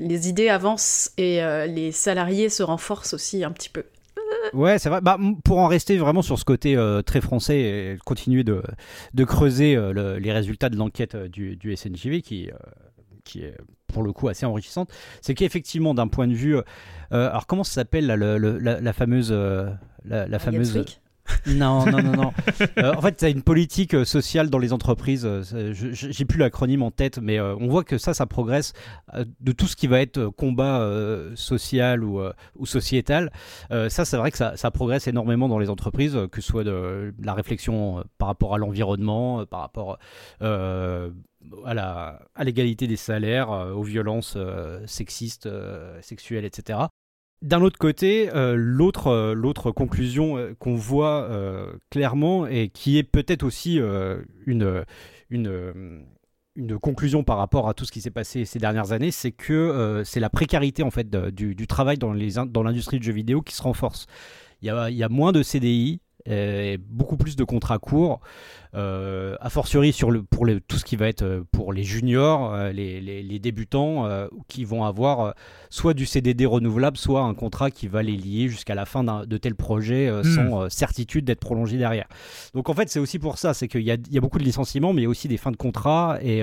les 0.01 0.29
idées 0.29 0.49
avancent 0.49 1.11
et 1.19 1.41
les 1.67 1.93
salariés 1.93 2.49
se 2.49 2.63
renforcent 2.63 3.15
aussi 3.15 3.45
un 3.45 3.51
petit 3.51 3.71
peu. 3.71 3.85
Ouais, 4.53 4.79
c'est 4.79 4.89
vrai. 4.89 5.01
Bah, 5.01 5.19
pour 5.45 5.59
en 5.59 5.67
rester 5.67 5.97
vraiment 5.99 6.23
sur 6.23 6.39
ce 6.39 6.45
côté 6.45 6.77
euh, 6.77 7.03
très 7.03 7.21
français 7.21 7.61
et 7.61 7.99
continuer 8.05 8.45
de, 8.45 8.63
de 9.15 9.25
creuser 9.25 9.77
euh, 9.77 10.19
les 10.19 10.33
résultats 10.33 10.69
de 10.69 10.77
l'enquête 10.77 11.15
euh, 11.15 11.29
du, 11.29 11.57
du, 11.57 11.77
SNJV 11.77 12.23
qui, 12.23 12.51
qui 13.25 13.43
est 13.43 13.55
pour 13.87 14.03
le 14.03 14.13
coup 14.13 14.29
assez 14.29 14.45
enrichissante, 14.45 14.91
c'est 15.23 15.35
qu'effectivement 15.35 15.95
d'un 15.95 16.09
point 16.09 16.27
de 16.27 16.35
vue... 16.35 16.57
alors 17.11 17.47
comment 17.47 17.65
ça 17.65 17.73
s'appelle 17.73 18.07
la, 18.07 18.17
la, 18.17 18.93
fameuse... 18.93 19.33
la, 19.33 20.29
la 20.29 20.39
fameuse... 20.39 20.85
Non, 21.47 21.87
non, 21.87 22.03
non, 22.03 22.13
non. 22.13 22.33
Euh, 22.79 22.95
en 22.95 23.01
fait, 23.01 23.23
as 23.23 23.29
une 23.29 23.43
politique 23.43 23.95
euh, 23.95 24.05
sociale 24.05 24.51
dans 24.51 24.59
les 24.59 24.73
entreprises. 24.73 25.25
Euh, 25.27 25.73
j'ai 25.73 26.25
plus 26.25 26.39
l'acronyme 26.39 26.83
en 26.83 26.91
tête, 26.91 27.19
mais 27.19 27.41
on 27.41 27.69
voit 27.69 27.85
que 27.85 27.99
ça, 27.99 28.15
ça 28.15 28.27
progresse 28.27 28.73
de 29.41 29.53
tout 29.53 29.67
ce 29.67 29.77
qui 29.77 29.87
va 29.87 30.01
être 30.01 30.27
combat 30.27 30.89
social 31.35 32.05
ou, 32.05 32.21
ou 32.57 32.67
sociétal. 32.67 33.33
ça, 33.71 34.05
c'est 34.05 34.17
vrai 34.17 34.31
que 34.31 34.39
ça, 34.39 34.57
ça, 34.57 34.71
progresse 34.71 35.09
énormément 35.09 35.49
dans 35.49 35.59
les 35.59 35.71
entreprises, 35.71 36.17
que 36.31 36.41
ce 36.41 36.49
soit 36.49 36.65
de, 36.65 37.15
la 37.21 37.35
réflexion 37.35 38.05
par 38.19 38.29
rapport 38.29 38.55
à 38.55 38.59
l'environnement, 38.59 39.45
par 39.47 39.61
rapport 39.61 39.99
à 40.41 41.09
l'égalité 42.45 42.87
des 42.87 42.97
salaires, 42.97 43.51
aux 43.51 43.83
violences 43.83 44.37
sexistes, 44.87 45.49
sexuelles, 46.03 46.45
etc. 46.45 46.79
D'un 47.41 47.63
autre 47.63 47.79
côté, 47.79 48.35
euh, 48.35 48.57
l'autre, 48.57 49.07
euh, 49.09 49.33
l'autre 49.33 49.71
conclusion 49.71 50.37
euh, 50.37 50.55
qu'on 50.59 50.75
voit 50.75 51.31
clairement 51.91 52.47
et 52.47 52.69
qui 52.69 52.99
est 52.99 53.05
peut-être 53.05 53.45
aussi 53.45 53.81
une, 54.47 54.85
conclusion 56.83 57.23
par 57.23 57.39
rapport 57.39 57.69
à 57.69 57.75
tout 57.75 57.85
ce 57.85 57.93
qui 57.93 58.01
s'est 58.01 58.11
passé 58.11 58.45
ces 58.45 58.59
dernières 58.59 58.93
années, 58.93 59.13
c'est 59.13 59.31
que 59.31 60.03
c'est 60.05 60.21
la 60.21 60.31
précarité 60.31 60.83
en 60.83 60.91
fait 60.91 61.09
du, 61.11 61.67
travail 61.67 61.99
dans, 61.99 62.13
l'industrie 62.13 62.99
du 62.99 63.07
jeu 63.07 63.13
vidéo 63.13 63.41
qui 63.43 63.55
se 63.55 63.63
renforce. 63.63 64.07
Il 64.63 64.67
y 64.67 65.03
a 65.03 65.09
moins 65.09 65.31
de 65.31 65.43
CDI, 65.43 66.01
beaucoup 66.79 67.17
plus 67.17 67.37
de 67.37 67.45
contrats 67.45 67.79
courts, 67.79 68.21
euh, 68.75 69.37
a 69.41 69.49
fortiori 69.49 69.95
sur 69.95 70.11
le, 70.11 70.23
pour 70.23 70.47
tout 70.67 70.77
ce 70.77 70.85
qui 70.85 70.97
va 70.97 71.09
être 71.09 71.23
euh, 71.23 71.43
pour 71.53 71.73
les 71.73 71.85
juniors, 71.85 72.53
euh, 72.53 72.71
les, 72.71 73.01
les, 73.01 73.39
débutants, 73.39 74.09
qui 74.49 74.65
vont 74.65 74.85
avoir 74.85 75.35
soit 75.71 75.95
du 75.95 76.05
CDD 76.05 76.45
renouvelable, 76.45 76.97
soit 76.97 77.23
un 77.23 77.35
contrat 77.35 77.71
qui 77.71 77.87
va 77.87 78.03
les 78.03 78.17
lier 78.17 78.49
jusqu'à 78.49 78.75
la 78.75 78.85
fin 78.85 79.05
de 79.05 79.37
tel 79.37 79.55
projet 79.55 80.11
hmm. 80.11 80.25
sans 80.25 80.69
certitude 80.69 81.25
d'être 81.25 81.41
prolongé 81.41 81.79
derrière. 81.79 82.07
Donc 82.53 82.69
en 82.69 82.75
fait, 82.75 82.89
c'est 82.89 82.99
aussi 82.99 83.19
pour 83.19 83.39
ça, 83.39 83.55
c'est 83.55 83.69
qu'il 83.69 83.83
y, 83.83 83.85
y 83.87 84.19
a, 84.19 84.21
beaucoup 84.21 84.39
de 84.39 84.45
licenciements, 84.45 84.93
mais 84.93 85.03
il 85.03 85.05
y 85.05 85.07
a 85.07 85.11
aussi 85.11 85.29
des 85.29 85.37
fins 85.37 85.53
de 85.53 85.57
contrat, 85.57 86.19
et, 86.21 86.43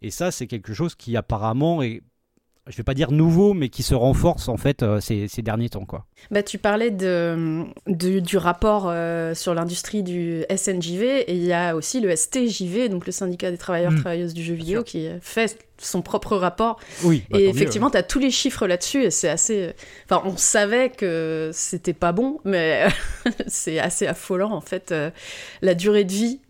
et 0.00 0.10
ça, 0.10 0.30
c'est 0.30 0.46
quelque 0.46 0.72
chose 0.72 0.94
qui 0.94 1.16
apparemment 1.16 1.82
est 1.82 2.02
je 2.68 2.76
vais 2.76 2.84
pas 2.84 2.94
dire 2.94 3.10
nouveau, 3.10 3.54
mais 3.54 3.68
qui 3.68 3.82
se 3.82 3.94
renforce 3.94 4.48
en 4.48 4.56
fait 4.56 4.82
euh, 4.84 5.00
ces, 5.00 5.26
ces, 5.26 5.42
derniers 5.42 5.68
temps. 5.68 5.84
Quoi. 5.84 6.06
Bah, 6.30 6.44
tu 6.44 6.58
parlais 6.58 6.92
de, 6.92 7.64
du 7.88 8.36
rapport 8.36 8.84
euh, 8.86 9.34
sur 9.34 9.52
l'industrie 9.52 10.04
du 10.04 10.44
SNJV 10.54 11.02
et 11.26 11.34
il 11.34 11.44
y 11.44 11.52
a 11.52 11.74
aussi 11.74 12.00
le 12.00 12.14
STJV, 12.14 12.88
donc 12.88 13.06
le 13.06 13.12
syndicat 13.12 13.50
des 13.50 13.58
travailleurs 13.58 13.90
hmm. 13.90 14.00
travailleuses 14.00 14.32
du 14.32 14.44
jeu 14.44 14.54
vidéo, 14.54 14.84
qui 14.84 15.08
fait 15.20 15.58
son 15.78 16.02
propre 16.02 16.36
rapport. 16.36 16.78
Oui, 17.02 17.24
bah, 17.30 17.40
et 17.40 17.48
effectivement, 17.48 17.90
tu 17.90 17.96
as 17.96 18.04
tous 18.04 18.20
les 18.20 18.30
chiffres 18.30 18.68
là-dessus 18.68 19.02
et 19.02 19.10
c'est 19.10 19.28
assez. 19.28 19.72
Enfin, 20.04 20.22
on 20.24 20.36
savait 20.36 20.90
que 20.90 21.50
c'était 21.52 21.94
pas 21.94 22.12
bon, 22.12 22.38
mais 22.44 22.86
c'est 23.48 23.80
assez 23.80 24.06
affolant 24.06 24.52
en 24.52 24.60
fait. 24.60 24.92
Euh, 24.92 25.10
la 25.62 25.74
durée 25.74 26.04
de 26.04 26.12
vie 26.12 26.40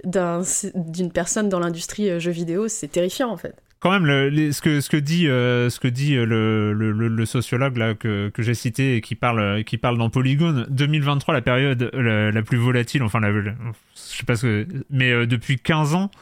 d'une 0.75 1.11
personne 1.11 1.48
dans 1.48 1.61
l'industrie 1.61 2.20
jeu 2.20 2.33
vidéo, 2.33 2.68
c'est 2.68 2.88
terrifiant 2.88 3.31
en 3.31 3.38
fait 3.38 3.55
quand 3.83 3.90
même 3.90 4.07
le, 4.07 4.53
ce 4.53 4.62
que 4.62 4.81
ce 4.81 4.88
que 4.88 4.97
dit 4.97 5.27
euh, 5.27 5.68
ce 5.68 5.81
que 5.81 5.88
dit 5.88 6.14
euh, 6.16 6.25
le, 6.25 6.73
le, 6.73 7.09
le, 7.09 7.27
sociologue 7.27 7.77
là 7.77 7.95
que, 7.95 8.29
que 8.29 8.40
j'ai 8.40 8.55
cité 8.55 8.95
et 8.95 9.01
qui 9.01 9.16
parle 9.16 9.64
qui 9.64 9.77
parle 9.77 9.99
dans 9.99 10.09
Polygon 10.09 10.66
2023 10.71 11.35
la 11.35 11.42
période 11.42 11.90
la, 11.92 12.42
plus 12.42 12.59
volatile 12.59 13.03
enfin 13.03 13.18
la, 13.18 13.33
je 13.33 13.51
sais 13.95 14.25
pas 14.25 14.37
ce 14.37 14.42
que 14.42 14.66
mais 14.88 15.11
euh, 15.11 15.27
depuis 15.27 15.59
15 15.59 15.97
ans 15.97 16.12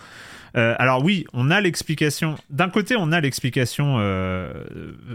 euh, 0.57 0.75
alors 0.79 1.05
oui, 1.05 1.25
on 1.33 1.51
a 1.51 1.61
l'explication. 1.61 2.37
D'un 2.51 2.69
côté, 2.69 2.97
on 2.97 3.13
a 3.13 3.21
l'explication 3.21 3.97
euh, 3.99 4.53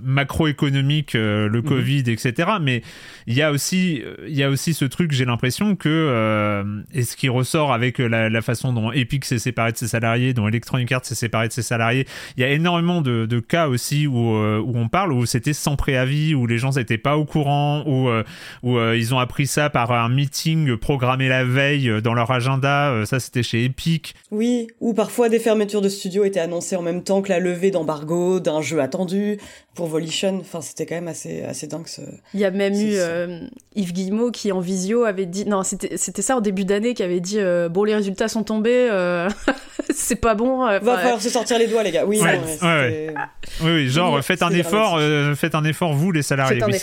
macroéconomique, 0.03 1.15
euh, 1.15 1.47
le 1.47 1.61
mhm. 1.61 1.67
Covid, 1.67 2.03
etc. 2.07 2.51
Mais 2.61 2.81
il 3.27 3.33
y 3.33 3.41
a 3.41 3.51
aussi, 3.51 4.01
il 4.27 4.35
y 4.35 4.43
a 4.43 4.49
aussi 4.49 4.73
ce 4.73 4.85
truc. 4.85 5.11
J'ai 5.11 5.25
l'impression 5.25 5.75
que 5.75 6.65
et 6.93 7.03
ce 7.03 7.15
qui 7.15 7.29
ressort 7.29 7.73
avec 7.73 7.99
la, 7.99 8.41
façon 8.41 8.73
dont 8.73 8.91
Epic 8.91 9.25
s'est 9.25 9.39
séparé 9.39 9.71
de 9.71 9.77
ses 9.77 9.87
salariés, 9.87 10.33
dont 10.33 10.47
Electronic 10.47 10.91
Arts 10.91 11.05
s'est 11.05 11.15
séparé 11.15 11.47
de 11.47 11.53
ses 11.53 11.63
salariés, 11.63 12.05
il 12.37 12.41
y 12.41 12.43
a 12.43 12.49
énormément 12.49 13.01
de, 13.01 13.39
cas 13.39 13.67
aussi 13.67 14.07
où, 14.07 14.15
où 14.15 14.71
on 14.75 14.87
parle 14.87 15.13
où 15.13 15.25
c'était 15.25 15.53
sans 15.53 15.75
préavis, 15.75 16.35
où 16.35 16.47
les 16.47 16.57
gens 16.57 16.71
n'étaient 16.71 16.97
pas 16.97 17.17
au 17.17 17.25
courant, 17.25 17.83
où, 17.85 18.09
où 18.63 18.79
ils 18.93 19.13
ont 19.13 19.19
appris 19.19 19.47
ça 19.47 19.69
par 19.69 19.91
un 19.91 20.09
meeting 20.09 20.77
programmé 20.77 21.27
la 21.27 21.43
veille 21.43 22.01
dans 22.01 22.13
leur 22.13 22.29
agenda. 22.31 23.05
ça, 23.05 23.19
c'était 23.19 23.43
chez 23.43 23.65
Epic. 23.65 24.15
Oui, 24.31 24.67
ou 24.79 24.93
parfois 24.93 25.24
des 25.29 25.39
fermetures 25.39 25.81
de 25.81 25.89
studios 25.89 26.23
étaient 26.23 26.39
annoncées 26.39 26.75
en 26.75 26.81
même 26.81 27.03
temps 27.03 27.21
que 27.21 27.29
la 27.29 27.39
levée 27.39 27.71
d'embargo 27.71 28.39
d'un 28.39 28.61
jeu 28.61 28.79
attendu 28.79 29.39
pour 29.75 29.87
Volition. 29.87 30.39
Enfin, 30.39 30.61
c'était 30.61 30.85
quand 30.85 30.95
même 30.95 31.07
assez, 31.07 31.43
assez 31.43 31.67
dingue. 31.67 31.87
Ce... 31.87 32.01
Il 32.33 32.39
y 32.39 32.45
a 32.45 32.51
même 32.51 32.73
eu 32.73 32.93
euh, 32.95 33.41
Yves 33.75 33.93
Guillemot 33.93 34.31
qui, 34.31 34.51
en 34.51 34.61
visio, 34.61 35.03
avait 35.03 35.25
dit. 35.25 35.45
Non, 35.45 35.63
c'était 35.63 36.21
ça 36.21 36.37
en 36.37 36.41
début 36.41 36.65
d'année, 36.65 36.93
qui 36.93 37.03
avait 37.03 37.19
dit 37.19 37.39
euh, 37.39 37.69
Bon, 37.69 37.83
les 37.83 37.93
résultats 37.93 38.27
sont 38.27 38.43
tombés, 38.43 38.87
euh, 38.89 39.29
c'est 39.93 40.15
pas 40.15 40.33
bon. 40.33 40.65
Va 40.65 40.79
falloir 40.79 41.21
se 41.21 41.29
sortir 41.29 41.59
les 41.59 41.67
doigts, 41.67 41.83
les 41.83 41.91
gars. 41.91 42.05
Oui, 42.05 42.19
ouais, 42.21 43.13
oui, 43.61 43.89
genre, 43.89 44.23
faites 44.23 44.41
un 44.41 44.51
effort, 44.51 44.99
faites 45.35 45.55
un 45.55 45.63
effort, 45.65 45.93
vous, 45.93 46.11
les 46.11 46.23
salariés. 46.23 46.63
Oui, 46.65 46.73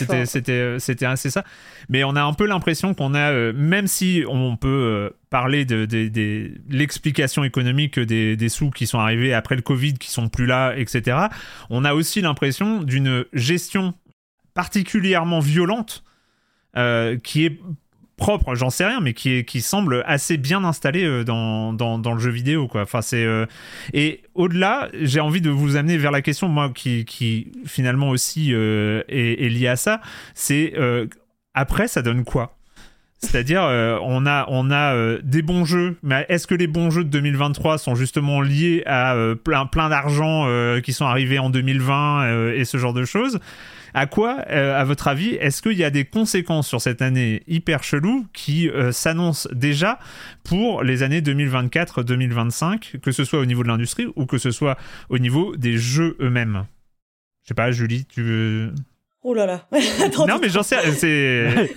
c'était 0.79 1.05
assez 1.05 1.29
ça. 1.29 1.43
Mais 1.89 2.03
on 2.03 2.15
a 2.15 2.21
un 2.21 2.33
peu 2.33 2.45
l'impression 2.45 2.93
qu'on 2.93 3.13
a, 3.13 3.51
même 3.53 3.87
si 3.87 4.23
on 4.27 4.55
peut 4.55 5.11
parler 5.33 5.65
de, 5.65 5.87
l'explication 6.69 7.43
économique 7.43 7.99
des, 7.99 8.37
des, 8.37 8.49
sous 8.49 8.69
qui 8.69 8.85
sont 8.85 8.99
arrivés 8.99 9.33
après 9.33 9.55
le 9.55 9.63
Covid, 9.63 9.95
qui 9.95 10.11
sont 10.11 10.29
plus 10.29 10.45
là, 10.45 10.75
etc. 10.77 11.17
On 11.71 11.85
a 11.85 11.95
aussi 11.95 12.21
l'impression 12.21 12.82
d'une 12.83 13.25
gestion 13.33 13.93
particulièrement 14.53 15.39
violente 15.39 16.03
euh, 16.77 17.17
qui 17.17 17.45
est 17.45 17.59
propre, 18.17 18.55
j'en 18.55 18.69
sais 18.69 18.85
rien, 18.85 18.99
mais 18.99 19.13
qui, 19.13 19.61
semble 19.61 20.03
assez 20.05 20.37
bien 20.37 20.63
installée 20.63 21.03
euh, 21.03 21.23
dans, 21.23 21.73
dans, 21.73 22.13
le 22.13 22.19
jeu 22.19 22.29
vidéo. 22.29 22.67
Quoi. 22.67 22.83
Enfin, 22.83 23.01
c'est, 23.01 23.23
euh, 23.23 23.45
Et 23.93 24.23
au-delà, 24.33 24.89
j'ai 24.93 25.19
envie 25.19 25.41
de 25.41 25.49
vous 25.49 25.75
amener 25.75 25.97
vers 25.97 26.11
la 26.11 26.21
question, 26.21 26.47
moi, 26.47 26.71
qui, 26.73 27.51
finalement 27.65 28.09
aussi 28.09 28.51
est, 28.51 29.49
liée 29.49 29.67
à 29.67 29.75
ça, 29.75 30.01
c'est 30.33 30.73
après, 31.53 31.87
ça 31.87 32.01
donne 32.01 32.23
quoi? 32.23 32.57
C'est-à-dire, 33.23 33.61
on 34.03 34.25
a, 34.25 34.45
on 34.49 34.69
a 34.69 35.17
des 35.23 35.41
bons 35.41 35.65
jeux, 35.65 35.97
mais 36.03 36.25
est-ce 36.29 36.45
que 36.45 36.55
les 36.55 36.67
bons 36.67 36.91
jeux 36.91 37.03
de 37.03 37.09
2023 37.09 37.77
sont 37.77 37.95
justement 37.95 38.41
liés 38.41 38.83
à 38.85 39.15
plein, 39.43 39.65
plein 39.65 39.89
d'argent 39.89 40.47
qui 40.83 40.93
sont 40.93 41.05
arrivés 41.05 41.39
en 41.39 41.49
2020 41.49 42.51
et 42.53 42.65
ce 42.65 42.77
genre 42.77 42.93
de 42.93 43.05
choses? 43.05 43.39
À 43.95 44.07
quoi, 44.07 44.43
euh, 44.49 44.79
à 44.79 44.83
votre 44.85 45.07
avis, 45.07 45.35
est-ce 45.35 45.61
qu'il 45.61 45.77
y 45.77 45.83
a 45.83 45.91
des 45.91 46.03
conséquences 46.03 46.67
sur 46.67 46.81
cette 46.81 47.03
année 47.03 47.43
hyper 47.47 47.83
chelou 47.83 48.25
qui 48.33 48.67
euh, 48.69 48.91
s'annoncent 48.91 49.47
déjà 49.53 49.99
pour 50.43 50.83
les 50.83 51.03
années 51.03 51.21
2024-2025, 51.21 52.99
que 52.99 53.11
ce 53.11 53.23
soit 53.23 53.39
au 53.39 53.45
niveau 53.45 53.61
de 53.61 53.67
l'industrie 53.67 54.07
ou 54.15 54.25
que 54.25 54.39
ce 54.39 54.49
soit 54.49 54.77
au 55.09 55.19
niveau 55.19 55.55
des 55.55 55.77
jeux 55.77 56.17
eux-mêmes? 56.19 56.65
Je 57.43 57.49
sais 57.49 57.53
pas, 57.53 57.71
Julie, 57.71 58.05
tu 58.05 58.23
veux... 58.23 58.73
Oh 59.25 59.33
là 59.33 59.45
là. 59.45 59.65
non, 60.27 60.37
mais 60.41 60.49
j'en 60.49 60.63
sais. 60.63 60.91
C'est. 60.91 61.47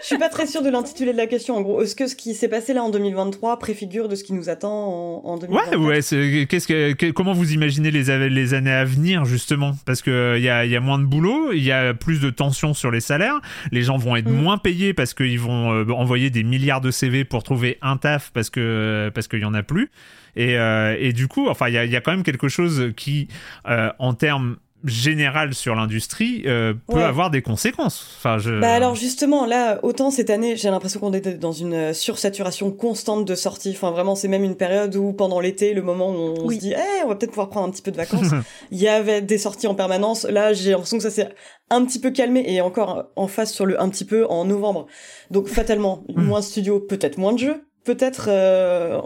Je 0.00 0.06
suis 0.06 0.18
pas 0.18 0.28
très 0.28 0.46
sûre 0.46 0.62
de 0.62 0.70
l'intitulé 0.70 1.12
de 1.12 1.16
la 1.16 1.26
question. 1.26 1.56
En 1.56 1.60
gros, 1.60 1.82
est-ce 1.82 1.94
que 1.94 2.06
ce 2.06 2.16
qui 2.16 2.34
s'est 2.34 2.48
passé 2.48 2.72
là 2.72 2.82
en 2.82 2.90
2023 2.90 3.58
préfigure 3.58 4.08
de 4.08 4.14
ce 4.14 4.24
qui 4.24 4.32
nous 4.32 4.48
attend 4.48 5.22
en, 5.24 5.32
en 5.32 5.36
2024 5.36 5.78
Ouais, 5.78 5.86
ouais. 5.86 6.46
Qu'est-ce 6.46 6.66
que, 6.66 7.10
comment 7.10 7.34
vous 7.34 7.52
imaginez 7.52 7.90
les, 7.90 8.28
les 8.28 8.54
années 8.54 8.72
à 8.72 8.84
venir 8.84 9.24
justement? 9.24 9.72
Parce 9.84 10.00
que 10.00 10.36
il 10.38 10.42
y 10.42 10.48
a, 10.48 10.64
y 10.64 10.74
a, 10.74 10.80
moins 10.80 10.98
de 10.98 11.04
boulot, 11.04 11.52
il 11.52 11.62
y 11.62 11.72
a 11.72 11.92
plus 11.92 12.20
de 12.20 12.30
tensions 12.30 12.72
sur 12.72 12.90
les 12.90 13.00
salaires. 13.00 13.40
Les 13.72 13.82
gens 13.82 13.98
vont 13.98 14.16
être 14.16 14.30
mm. 14.30 14.42
moins 14.42 14.56
payés 14.56 14.94
parce 14.94 15.12
qu'ils 15.12 15.40
vont 15.40 15.72
euh, 15.72 15.90
envoyer 15.90 16.30
des 16.30 16.44
milliards 16.44 16.80
de 16.80 16.90
CV 16.90 17.24
pour 17.24 17.42
trouver 17.42 17.78
un 17.82 17.96
taf 17.96 18.30
parce 18.32 18.48
que 18.48 19.10
parce 19.14 19.28
qu'il 19.28 19.40
y 19.40 19.44
en 19.44 19.54
a 19.54 19.62
plus. 19.62 19.90
Et, 20.36 20.58
euh, 20.58 20.96
et 20.98 21.12
du 21.12 21.28
coup, 21.28 21.48
enfin, 21.48 21.68
il 21.68 21.74
y 21.74 21.78
a, 21.78 21.84
y 21.84 21.96
a, 21.96 22.00
quand 22.00 22.10
même 22.10 22.22
quelque 22.22 22.48
chose 22.48 22.92
qui, 22.94 23.28
euh, 23.68 23.90
en 23.98 24.12
termes 24.12 24.56
général 24.88 25.54
sur 25.54 25.74
l'industrie 25.74 26.42
euh, 26.46 26.74
peut 26.88 27.02
avoir 27.02 27.30
des 27.30 27.42
conséquences. 27.42 28.14
Enfin, 28.18 28.38
je... 28.38 28.60
Bah 28.60 28.72
alors 28.72 28.94
justement, 28.94 29.46
là, 29.46 29.78
autant 29.82 30.10
cette 30.10 30.30
année, 30.30 30.56
j'ai 30.56 30.70
l'impression 30.70 31.00
qu'on 31.00 31.12
était 31.12 31.34
dans 31.34 31.52
une 31.52 31.92
sursaturation 31.94 32.70
constante 32.70 33.24
de 33.24 33.34
sorties. 33.34 33.72
Enfin, 33.74 33.90
vraiment, 33.90 34.14
c'est 34.14 34.28
même 34.28 34.44
une 34.44 34.56
période 34.56 34.94
où 34.96 35.12
pendant 35.12 35.40
l'été, 35.40 35.74
le 35.74 35.82
moment 35.82 36.10
où 36.10 36.34
on 36.38 36.50
se 36.50 36.56
dit, 36.56 36.72
eh, 36.72 37.04
on 37.04 37.08
va 37.08 37.16
peut-être 37.16 37.30
pouvoir 37.30 37.48
prendre 37.48 37.68
un 37.68 37.70
petit 37.70 37.82
peu 37.82 37.90
de 37.90 37.96
vacances, 37.96 38.32
il 38.70 38.78
y 38.78 38.88
avait 38.88 39.22
des 39.22 39.38
sorties 39.38 39.66
en 39.66 39.74
permanence. 39.74 40.24
Là, 40.24 40.52
j'ai 40.52 40.70
l'impression 40.70 40.96
que 40.96 41.02
ça 41.02 41.10
s'est 41.10 41.28
un 41.70 41.84
petit 41.84 41.98
peu 41.98 42.10
calmé 42.10 42.44
et 42.46 42.60
encore 42.60 43.06
en 43.16 43.26
face 43.26 43.52
sur 43.52 43.66
le 43.66 43.80
un 43.80 43.88
petit 43.88 44.04
peu 44.04 44.26
en 44.26 44.44
novembre. 44.44 44.86
Donc 45.30 45.48
fatalement, 45.48 46.04
hmm. 46.08 46.22
moins 46.22 46.40
de 46.40 46.44
studios, 46.44 46.80
peut-être 46.80 47.18
moins 47.18 47.32
de 47.32 47.38
jeux, 47.38 47.66
peut-être 47.84 48.26
euh, 48.28 49.00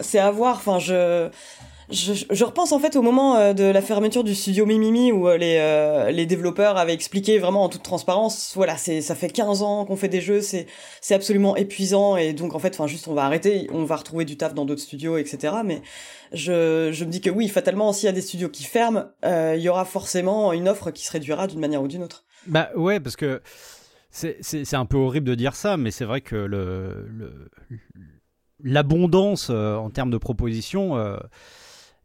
c'est 0.00 0.18
à 0.18 0.30
voir. 0.30 0.56
Enfin, 0.56 0.78
je 0.78 1.28
je, 1.90 2.44
repense 2.44 2.72
en 2.72 2.78
fait 2.78 2.96
au 2.96 3.02
moment 3.02 3.36
euh, 3.36 3.52
de 3.52 3.64
la 3.64 3.82
fermeture 3.82 4.24
du 4.24 4.34
studio 4.34 4.66
Mimimi 4.66 5.12
où 5.12 5.28
euh, 5.28 5.36
les, 5.36 5.56
euh, 5.58 6.10
les 6.10 6.26
développeurs 6.26 6.76
avaient 6.76 6.94
expliqué 6.94 7.38
vraiment 7.38 7.64
en 7.64 7.68
toute 7.68 7.82
transparence, 7.82 8.52
voilà, 8.54 8.76
c'est 8.76 9.00
ça 9.00 9.14
fait 9.14 9.28
15 9.28 9.62
ans 9.62 9.84
qu'on 9.84 9.96
fait 9.96 10.08
des 10.08 10.20
jeux, 10.20 10.40
c'est 10.40 10.66
absolument 11.10 11.56
épuisant 11.56 12.16
et 12.16 12.32
donc 12.32 12.54
en 12.54 12.58
fait, 12.58 12.74
enfin 12.74 12.86
juste 12.86 13.08
on 13.08 13.14
va 13.14 13.24
arrêter, 13.24 13.68
on 13.72 13.84
va 13.84 13.96
retrouver 13.96 14.24
du 14.24 14.36
taf 14.36 14.54
dans 14.54 14.64
d'autres 14.64 14.82
studios, 14.82 15.18
etc. 15.18 15.54
Mais 15.64 15.82
je, 16.32 16.90
je 16.92 17.04
me 17.04 17.10
dis 17.10 17.20
que 17.20 17.30
oui, 17.30 17.48
fatalement, 17.48 17.92
s'il 17.92 18.06
y 18.06 18.08
a 18.08 18.12
des 18.12 18.22
studios 18.22 18.48
qui 18.48 18.64
ferment, 18.64 19.06
il 19.24 19.60
y 19.60 19.68
aura 19.68 19.84
forcément 19.84 20.52
une 20.52 20.68
offre 20.68 20.90
qui 20.90 21.04
se 21.04 21.12
réduira 21.12 21.46
d'une 21.46 21.60
manière 21.60 21.82
ou 21.82 21.88
d'une 21.88 22.02
autre. 22.02 22.24
Bah 22.46 22.70
ouais, 22.76 23.00
parce 23.00 23.16
que 23.16 23.42
c'est 24.10 24.74
un 24.74 24.86
peu 24.86 24.96
horrible 24.96 25.26
de 25.26 25.34
dire 25.34 25.54
ça, 25.54 25.76
mais 25.76 25.90
c'est 25.90 26.04
vrai 26.04 26.20
que 26.20 26.36
le 26.36 27.50
l'abondance 28.62 29.48
en 29.50 29.88
termes 29.90 30.10
de 30.10 30.18
propositions 30.18 30.96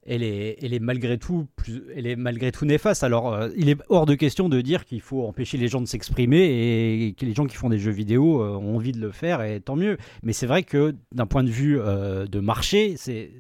elle 0.06 0.24
est, 0.24 0.80
malgré 0.80 1.18
tout 1.18 1.48
elle 1.96 2.06
est 2.06 2.16
malgré 2.16 2.52
tout 2.52 2.66
néfaste. 2.66 3.04
Alors, 3.04 3.34
euh, 3.34 3.50
il 3.58 3.70
est 3.70 3.78
hors 3.90 4.06
de 4.06 4.14
question 4.14 4.50
de 4.50 4.62
dire 4.62 4.86
qu'il 4.86 5.02
faut 5.02 5.26
empêcher 5.26 5.58
les 5.58 5.68
gens 5.68 5.82
de 5.82 5.88
s'exprimer 5.88 7.08
et 7.08 7.14
que 7.14 7.26
les 7.26 7.34
gens 7.34 7.46
qui 7.46 7.56
font 7.56 7.70
des 7.70 7.80
jeux 7.80 7.92
vidéo 7.92 8.42
euh, 8.42 8.50
ont 8.56 8.76
envie 8.76 8.92
de 8.92 9.00
le 9.00 9.12
faire 9.12 9.42
et 9.42 9.60
tant 9.62 9.76
mieux. 9.76 9.98
Mais 10.22 10.34
c'est 10.34 10.46
vrai 10.46 10.64
que 10.64 10.96
d'un 11.12 11.26
point 11.26 11.44
de 11.44 11.50
vue 11.50 11.80
euh, 11.80 12.28
de 12.28 12.40
marché, 12.40 12.96
c'est 12.98 13.32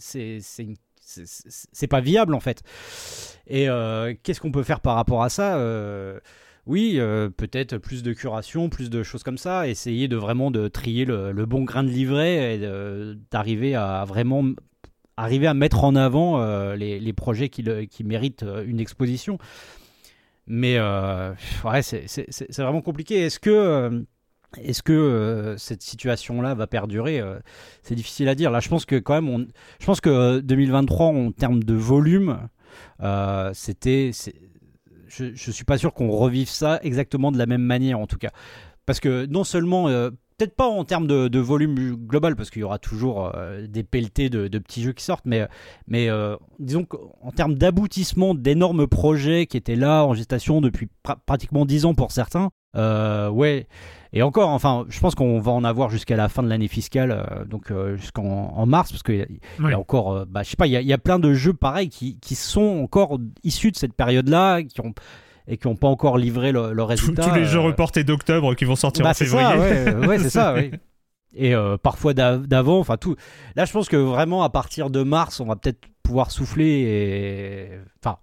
c'est 1.71 1.87
pas 1.87 2.01
viable 2.01 2.33
en 2.33 2.39
fait. 2.39 2.63
Et 3.47 3.67
qu'est-ce 4.23 4.41
qu'on 4.41 4.51
peut 4.51 4.63
faire 4.63 4.79
par 4.79 4.95
rapport 4.95 5.23
à 5.23 5.29
ça 5.29 5.59
oui, 6.67 6.99
peut-être 7.37 7.77
plus 7.77 8.01
de 8.01 8.11
curation, 8.11 8.69
plus 8.69 8.89
de 8.89 9.03
choses 9.03 9.21
comme 9.21 9.37
ça, 9.37 9.67
essayer 9.67 10.07
de 10.07 10.15
vraiment 10.15 10.49
de 10.49 10.67
trier 10.67 11.05
le, 11.05 11.31
le 11.31 11.45
bon 11.45 11.63
grain 11.63 11.83
de 11.83 11.89
livret 11.89 12.55
et 12.55 13.15
d'arriver 13.29 13.75
à 13.75 14.03
vraiment 14.03 14.43
arriver 15.17 15.47
à 15.47 15.53
mettre 15.53 15.83
en 15.83 15.95
avant 15.95 16.41
euh, 16.41 16.75
les, 16.75 17.13
projets 17.13 17.49
qui, 17.49 17.63
méritent 18.03 18.43
euh, 18.43 18.65
une 18.65 18.79
exposition. 18.79 19.37
Mais 20.47 20.77
euh, 20.77 21.33
c'est 21.81 22.57
vraiment 22.57 22.81
compliqué. 22.81 23.25
Est-ce 23.25 23.39
que, 23.39 24.05
cette 25.57 25.81
situation-là 25.81 26.53
va 26.53 26.67
perdurer 26.67 27.21
C'est 27.81 27.95
difficile 27.95 28.29
à 28.29 28.35
dire. 28.35 28.51
Là, 28.51 28.59
je 28.59 28.69
pense 28.69 28.85
que 28.85 28.97
quand 28.97 29.19
même, 29.19 29.47
je 29.79 29.85
pense 29.85 30.01
que 30.01 30.39
2023, 30.39 31.07
en 31.07 31.31
termes 31.31 31.63
de 31.63 31.73
volume, 31.73 32.47
c'était, 33.53 34.11
je, 35.07 35.25
ne 35.25 35.35
suis 35.35 35.65
pas 35.65 35.79
sûr 35.79 35.93
qu'on 35.93 36.11
revive 36.11 36.49
ça 36.49 36.79
exactement 36.83 37.31
de 37.31 37.39
la 37.39 37.47
même 37.47 37.63
manière, 37.63 37.99
en 37.99 38.05
tout 38.05 38.17
cas. 38.17 38.31
Parce 38.85 38.99
que 38.99 39.25
non 39.25 39.43
seulement 39.43 39.89
peut-être 40.37 40.55
pas 40.55 40.67
en 40.67 40.83
termes 40.83 41.07
de, 41.07 41.39
volume 41.39 41.95
global, 41.95 42.35
parce 42.35 42.49
qu'il 42.49 42.61
y 42.61 42.63
aura 42.63 42.79
toujours 42.79 43.31
euh, 43.35 43.67
des 43.67 43.83
pelletés 43.83 44.29
de, 44.29 44.47
petits 44.59 44.81
jeux 44.81 44.93
qui 44.93 45.03
sortent, 45.03 45.25
mais, 45.25 45.47
mais 45.87 46.09
euh, 46.09 46.35
disons 46.59 46.85
qu'en 46.85 47.31
termes 47.35 47.55
d'aboutissement 47.55 48.33
d'énormes 48.33 48.87
projets 48.87 49.45
qui 49.45 49.57
étaient 49.57 49.75
là 49.75 50.03
en 50.03 50.13
gestation 50.13 50.61
depuis 50.61 50.89
pratiquement 51.25 51.65
10 51.65 51.85
ans 51.85 51.93
pour 51.93 52.11
certains, 52.11 52.49
euh, 52.75 53.29
ouais. 53.29 53.67
Et 54.11 54.21
encore, 54.21 54.49
enfin, 54.49 54.85
je 54.87 54.99
pense 55.01 55.13
qu'on 55.13 55.39
va 55.39 55.51
en 55.51 55.65
avoir 55.65 55.89
jusqu'à 55.89 56.15
la 56.15 56.29
fin 56.29 56.41
de 56.41 56.47
l'année 56.47 56.69
fiscale, 56.69 57.45
donc 57.49 57.73
jusqu'en 57.95 58.65
mars, 58.65 58.91
parce 58.91 59.03
qu'il 59.03 59.27
y, 59.59 59.73
a 59.73 59.77
encore, 59.77 60.25
bah, 60.25 60.41
je 60.43 60.49
sais 60.51 60.55
pas, 60.55 60.67
il 60.67 60.71
y, 60.71 60.93
a, 60.93 60.97
plein 60.97 61.19
de 61.19 61.33
jeux 61.33 61.53
pareils 61.53 61.89
qui, 61.89 62.17
qui 62.21 62.35
sont 62.35 62.79
encore 62.81 63.19
issus 63.43 63.71
de 63.71 63.75
cette 63.75 63.93
période-là, 63.93 64.63
qui 64.63 64.79
ont 64.79 64.93
et 65.47 65.57
qui 65.57 65.67
n'ont 65.67 65.75
pas 65.75 65.87
encore 65.87 66.17
livré 66.17 66.51
le, 66.51 66.83
résultat. 66.83 67.23
Tous, 67.23 67.35
les 67.35 67.45
jeux 67.45 67.59
euh, 67.59 67.63
reportés 67.63 68.03
d'octobre 68.03 68.55
qui 68.55 68.65
vont 68.65 68.75
sortir 68.75 69.03
bah, 69.03 69.11
en 69.11 69.13
février. 69.13 70.07
ouais, 70.07 70.19
c'est 70.19 70.29
ça, 70.29 70.53
oui. 70.57 70.71
Et 71.37 71.53
euh, 71.53 71.77
parfois 71.77 72.13
d'avant, 72.13 72.79
enfin 72.79 72.97
tout. 72.97 73.15
Là, 73.55 73.65
je 73.65 73.73
pense 73.73 73.89
que 73.89 73.97
vraiment 73.97 74.43
à 74.43 74.49
partir 74.49 74.89
de 74.89 75.03
mars, 75.03 75.39
on 75.41 75.45
va 75.45 75.57
peut-être 75.57 75.81
pouvoir 76.01 76.31
souffler. 76.31 76.69
Et... 76.69 77.69
Enfin, 77.99 78.17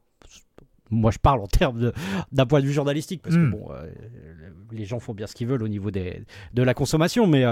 moi, 0.91 1.11
je 1.11 1.19
parle 1.19 1.41
en 1.41 1.47
termes 1.47 1.93
d'un 2.33 2.47
point 2.47 2.61
de 2.61 2.67
vue 2.67 2.73
journalistique 2.73 3.21
parce 3.23 3.35
que 3.35 3.41
hmm. 3.41 3.51
bon, 3.51 3.69
euh, 3.71 3.87
les 4.73 4.87
gens 4.87 4.99
font 4.99 5.13
bien 5.13 5.27
ce 5.27 5.35
qu'ils 5.35 5.47
veulent 5.47 5.63
au 5.63 5.69
niveau 5.69 5.91
des, 5.91 6.25
de 6.55 6.63
la 6.63 6.73
consommation, 6.73 7.27
mais 7.27 7.45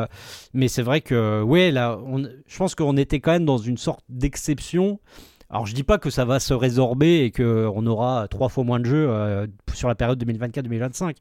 mais 0.55 0.69
c'est 0.69 0.83
vrai 0.83 1.03
que 1.03 1.43
ouais, 1.43 1.71
là, 1.71 1.99
on, 2.07 2.23
je 2.47 2.57
pense 2.57 2.75
qu'on 2.75 2.97
était 2.97 3.21
quand 3.21 3.33
même 3.33 3.45
dans 3.45 3.59
une 3.59 3.77
sorte 3.77 4.05
d'exception 4.09 4.99
alors 5.51 5.67
je 5.67 5.75
dis 5.75 5.83
pas 5.83 5.99
que 5.99 6.11
ça 6.11 6.25
va 6.25 6.39
se 6.39 6.55
résorber 6.55 7.25
et 7.25 7.31
qu'on 7.33 7.87
aura 7.87 8.29
trois 8.29 8.49
fois 8.49 8.65
moins 8.65 8.79
de 8.79 8.87
jeux 8.87 9.09
euh, 9.09 9.47
sur 9.75 9.89
la 9.89 9.95
période 9.95 10.23
2024-2025. 10.25 11.17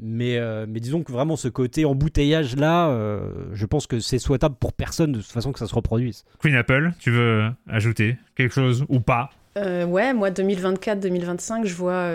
Mais, 0.00 0.36
euh, 0.38 0.66
mais 0.68 0.78
disons 0.78 1.02
que 1.02 1.10
vraiment 1.10 1.34
ce 1.36 1.48
côté 1.48 1.84
embouteillage 1.84 2.54
là, 2.56 2.88
euh, 2.88 3.30
je 3.52 3.66
pense 3.66 3.86
que 3.86 3.98
c'est 3.98 4.18
souhaitable 4.18 4.54
pour 4.54 4.72
personne 4.72 5.12
de 5.12 5.18
toute 5.18 5.30
façon 5.30 5.52
que 5.52 5.58
ça 5.58 5.66
se 5.66 5.74
reproduise. 5.74 6.24
Queen 6.38 6.54
Apple, 6.54 6.92
tu 7.00 7.10
veux 7.10 7.50
ajouter 7.68 8.16
quelque 8.36 8.54
chose 8.54 8.84
ou 8.88 9.00
pas? 9.00 9.30
Ouais, 9.56 10.14
moi 10.14 10.30
2024-2025, 10.30 11.64
je 11.64 11.74
vois 11.74 12.08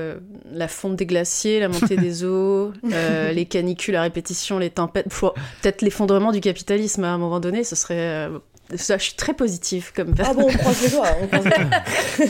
la 0.50 0.68
fonte 0.70 0.96
des 0.96 1.06
glaciers, 1.06 1.60
la 1.60 1.68
montée 1.68 1.98
des 1.98 2.24
eaux, 2.26 2.72
les 2.84 3.46
canicules 3.46 3.98
à 3.98 4.02
répétition, 4.02 4.60
les 4.60 4.70
tempêtes, 4.70 5.10
peut-être 5.10 5.82
l'effondrement 5.82 6.32
du 6.32 6.40
capitalisme 6.40 7.04
à 7.04 7.12
un 7.12 7.18
moment 7.18 7.42
donné, 7.42 7.66
ce 7.66 7.76
serait 7.76 8.30
ça, 8.76 8.98
je 8.98 9.04
suis 9.04 9.16
très 9.16 9.34
positive 9.34 9.92
comme 9.96 10.14
Ah 10.20 10.34
bon, 10.34 10.48
on 10.48 10.58
croise 10.58 10.82
les 10.82 10.90
doigts. 10.90 11.08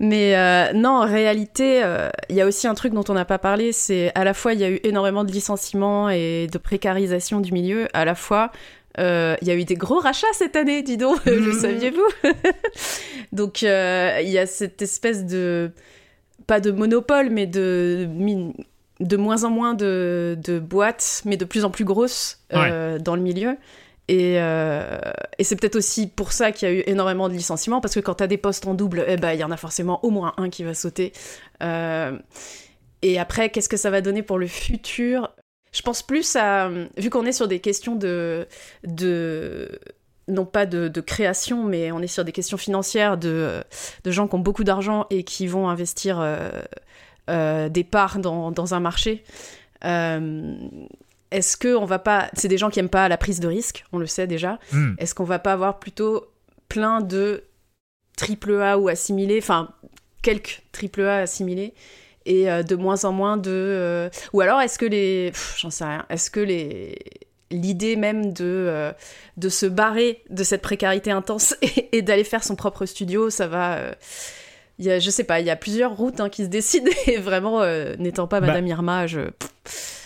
Mais 0.00 0.36
euh, 0.36 0.72
non, 0.72 0.90
en 0.90 1.06
réalité, 1.06 1.82
euh, 1.82 2.08
il 2.28 2.36
y 2.36 2.40
a 2.40 2.46
aussi 2.46 2.66
un 2.66 2.74
truc 2.74 2.92
dont 2.92 3.04
on 3.08 3.14
n'a 3.14 3.24
pas 3.24 3.38
parlé, 3.38 3.72
c'est 3.72 4.12
à 4.14 4.24
la 4.24 4.34
fois 4.34 4.52
il 4.52 4.60
y 4.60 4.64
a 4.64 4.70
eu 4.70 4.80
énormément 4.82 5.24
de 5.24 5.32
licenciements 5.32 6.08
et 6.10 6.48
de 6.50 6.58
précarisation 6.58 7.40
du 7.40 7.52
milieu, 7.52 7.88
à 7.94 8.04
la 8.04 8.14
fois 8.14 8.50
euh, 9.00 9.34
il 9.42 9.48
y 9.48 9.50
a 9.50 9.56
eu 9.56 9.64
des 9.64 9.74
gros 9.74 9.98
rachats 9.98 10.26
cette 10.32 10.56
année, 10.56 10.82
dis 10.82 10.96
donc, 10.96 11.24
le 11.26 11.40
mhm. 11.40 11.60
saviez-vous? 11.60 12.30
Donc 13.32 13.62
il 13.62 13.68
y 13.68 14.38
a 14.38 14.46
cette 14.46 14.82
espèce 14.82 15.24
de 15.24 15.72
pas 16.46 16.60
de 16.60 16.70
monopole, 16.70 17.30
mais 17.30 17.46
de 17.46 18.08
de 19.00 19.16
moins 19.16 19.42
en 19.42 19.50
moins 19.50 19.74
de, 19.74 20.38
de 20.40 20.60
boîtes, 20.60 21.22
mais 21.24 21.36
de 21.36 21.44
plus 21.44 21.64
en 21.64 21.70
plus 21.70 21.84
grosses 21.84 22.40
dans 22.52 23.16
le 23.16 23.22
milieu. 23.22 23.56
Et, 24.08 24.36
euh, 24.38 24.98
et 25.38 25.44
c'est 25.44 25.56
peut-être 25.56 25.76
aussi 25.76 26.06
pour 26.06 26.32
ça 26.32 26.52
qu'il 26.52 26.68
y 26.68 26.70
a 26.70 26.74
eu 26.74 26.82
énormément 26.86 27.28
de 27.28 27.34
licenciements, 27.34 27.80
parce 27.80 27.94
que 27.94 28.00
quand 28.00 28.16
tu 28.16 28.24
as 28.24 28.26
des 28.26 28.36
postes 28.36 28.66
en 28.66 28.74
double, 28.74 29.04
eh 29.06 29.16
ben, 29.16 29.32
il 29.32 29.40
y 29.40 29.44
en 29.44 29.50
a 29.50 29.56
forcément 29.56 30.04
au 30.04 30.10
moins 30.10 30.34
un 30.36 30.50
qui 30.50 30.62
va 30.62 30.74
sauter. 30.74 31.12
Euh, 31.62 32.18
et 33.02 33.18
après, 33.18 33.50
qu'est-ce 33.50 33.68
que 33.68 33.76
ça 33.76 33.90
va 33.90 34.00
donner 34.00 34.22
pour 34.22 34.38
le 34.38 34.46
futur? 34.46 35.30
Je 35.72 35.82
pense 35.82 36.02
plus 36.02 36.36
à... 36.36 36.70
Vu 36.96 37.10
qu'on 37.10 37.24
est 37.24 37.32
sur 37.32 37.48
des 37.48 37.60
questions 37.60 37.96
de... 37.96 38.46
non 40.28 40.44
pas 40.44 40.66
de, 40.66 41.00
création, 41.00 41.64
mais 41.64 41.90
on 41.90 42.00
est 42.00 42.06
sur 42.06 42.24
des 42.24 42.32
questions 42.32 42.58
financières 42.58 43.16
de, 43.16 43.64
gens 44.04 44.28
qui 44.28 44.34
ont 44.34 44.40
beaucoup 44.40 44.64
d'argent 44.64 45.06
et 45.08 45.24
qui 45.24 45.46
vont 45.46 45.68
investir 45.68 46.18
euh, 47.30 47.68
des 47.70 47.84
parts 47.84 48.18
dans 48.18 48.74
un 48.74 48.80
marché 48.80 49.24
est-ce 51.30 51.56
que 51.56 51.74
on 51.74 51.84
va 51.84 51.98
pas. 51.98 52.30
C'est 52.34 52.48
des 52.48 52.58
gens 52.58 52.70
qui 52.70 52.78
aiment 52.80 52.88
pas 52.88 53.08
la 53.08 53.16
prise 53.16 53.40
de 53.40 53.48
risque, 53.48 53.84
on 53.92 53.98
le 53.98 54.06
sait 54.06 54.26
déjà. 54.26 54.58
Hmm. 54.72 54.94
Est-ce 54.98 55.14
qu'on 55.14 55.24
va 55.24 55.38
pas 55.38 55.52
avoir 55.52 55.78
plutôt 55.78 56.26
plein 56.68 57.00
de 57.00 57.44
triple 58.16 58.60
A 58.60 58.78
ou 58.78 58.88
assimilés, 58.88 59.38
enfin 59.42 59.70
quelques 60.22 60.62
triple 60.72 61.02
A 61.02 61.18
assimilés 61.18 61.74
et 62.26 62.50
euh, 62.50 62.62
de 62.62 62.74
moins 62.76 63.04
en 63.04 63.12
moins 63.12 63.36
de. 63.36 63.50
euh, 63.52 64.08
Ou 64.32 64.40
alors 64.40 64.60
est-ce 64.60 64.78
que 64.78 64.86
les. 64.86 65.32
J'en 65.58 65.70
sais 65.70 65.84
rien. 65.84 66.06
Est-ce 66.08 66.30
que 66.30 66.40
les. 66.40 66.96
L'idée 67.50 67.94
même 67.94 68.32
de, 68.32 68.44
euh, 68.44 68.92
de 69.36 69.48
se 69.48 69.66
barrer 69.66 70.24
de 70.30 70.42
cette 70.42 70.62
précarité 70.62 71.10
intense 71.12 71.54
et, 71.62 71.96
et 71.98 72.02
d'aller 72.02 72.24
faire 72.24 72.42
son 72.42 72.56
propre 72.56 72.86
studio, 72.86 73.30
ça 73.30 73.46
va. 73.46 73.76
euh, 73.76 73.92
il 74.80 74.86
y 74.86 74.90
a, 74.90 74.98
je 74.98 75.08
sais 75.10 75.22
pas, 75.22 75.38
il 75.38 75.46
y 75.46 75.50
a 75.50 75.56
plusieurs 75.56 75.94
routes 75.96 76.18
hein, 76.20 76.28
qui 76.30 76.42
se 76.42 76.48
décident 76.48 76.90
et 77.06 77.18
vraiment, 77.18 77.60
euh, 77.62 77.94
n'étant 77.98 78.26
pas 78.26 78.40
Bah. 78.40 78.48
Madame 78.48 78.66
Irma, 78.66 79.06
je. 79.06 79.20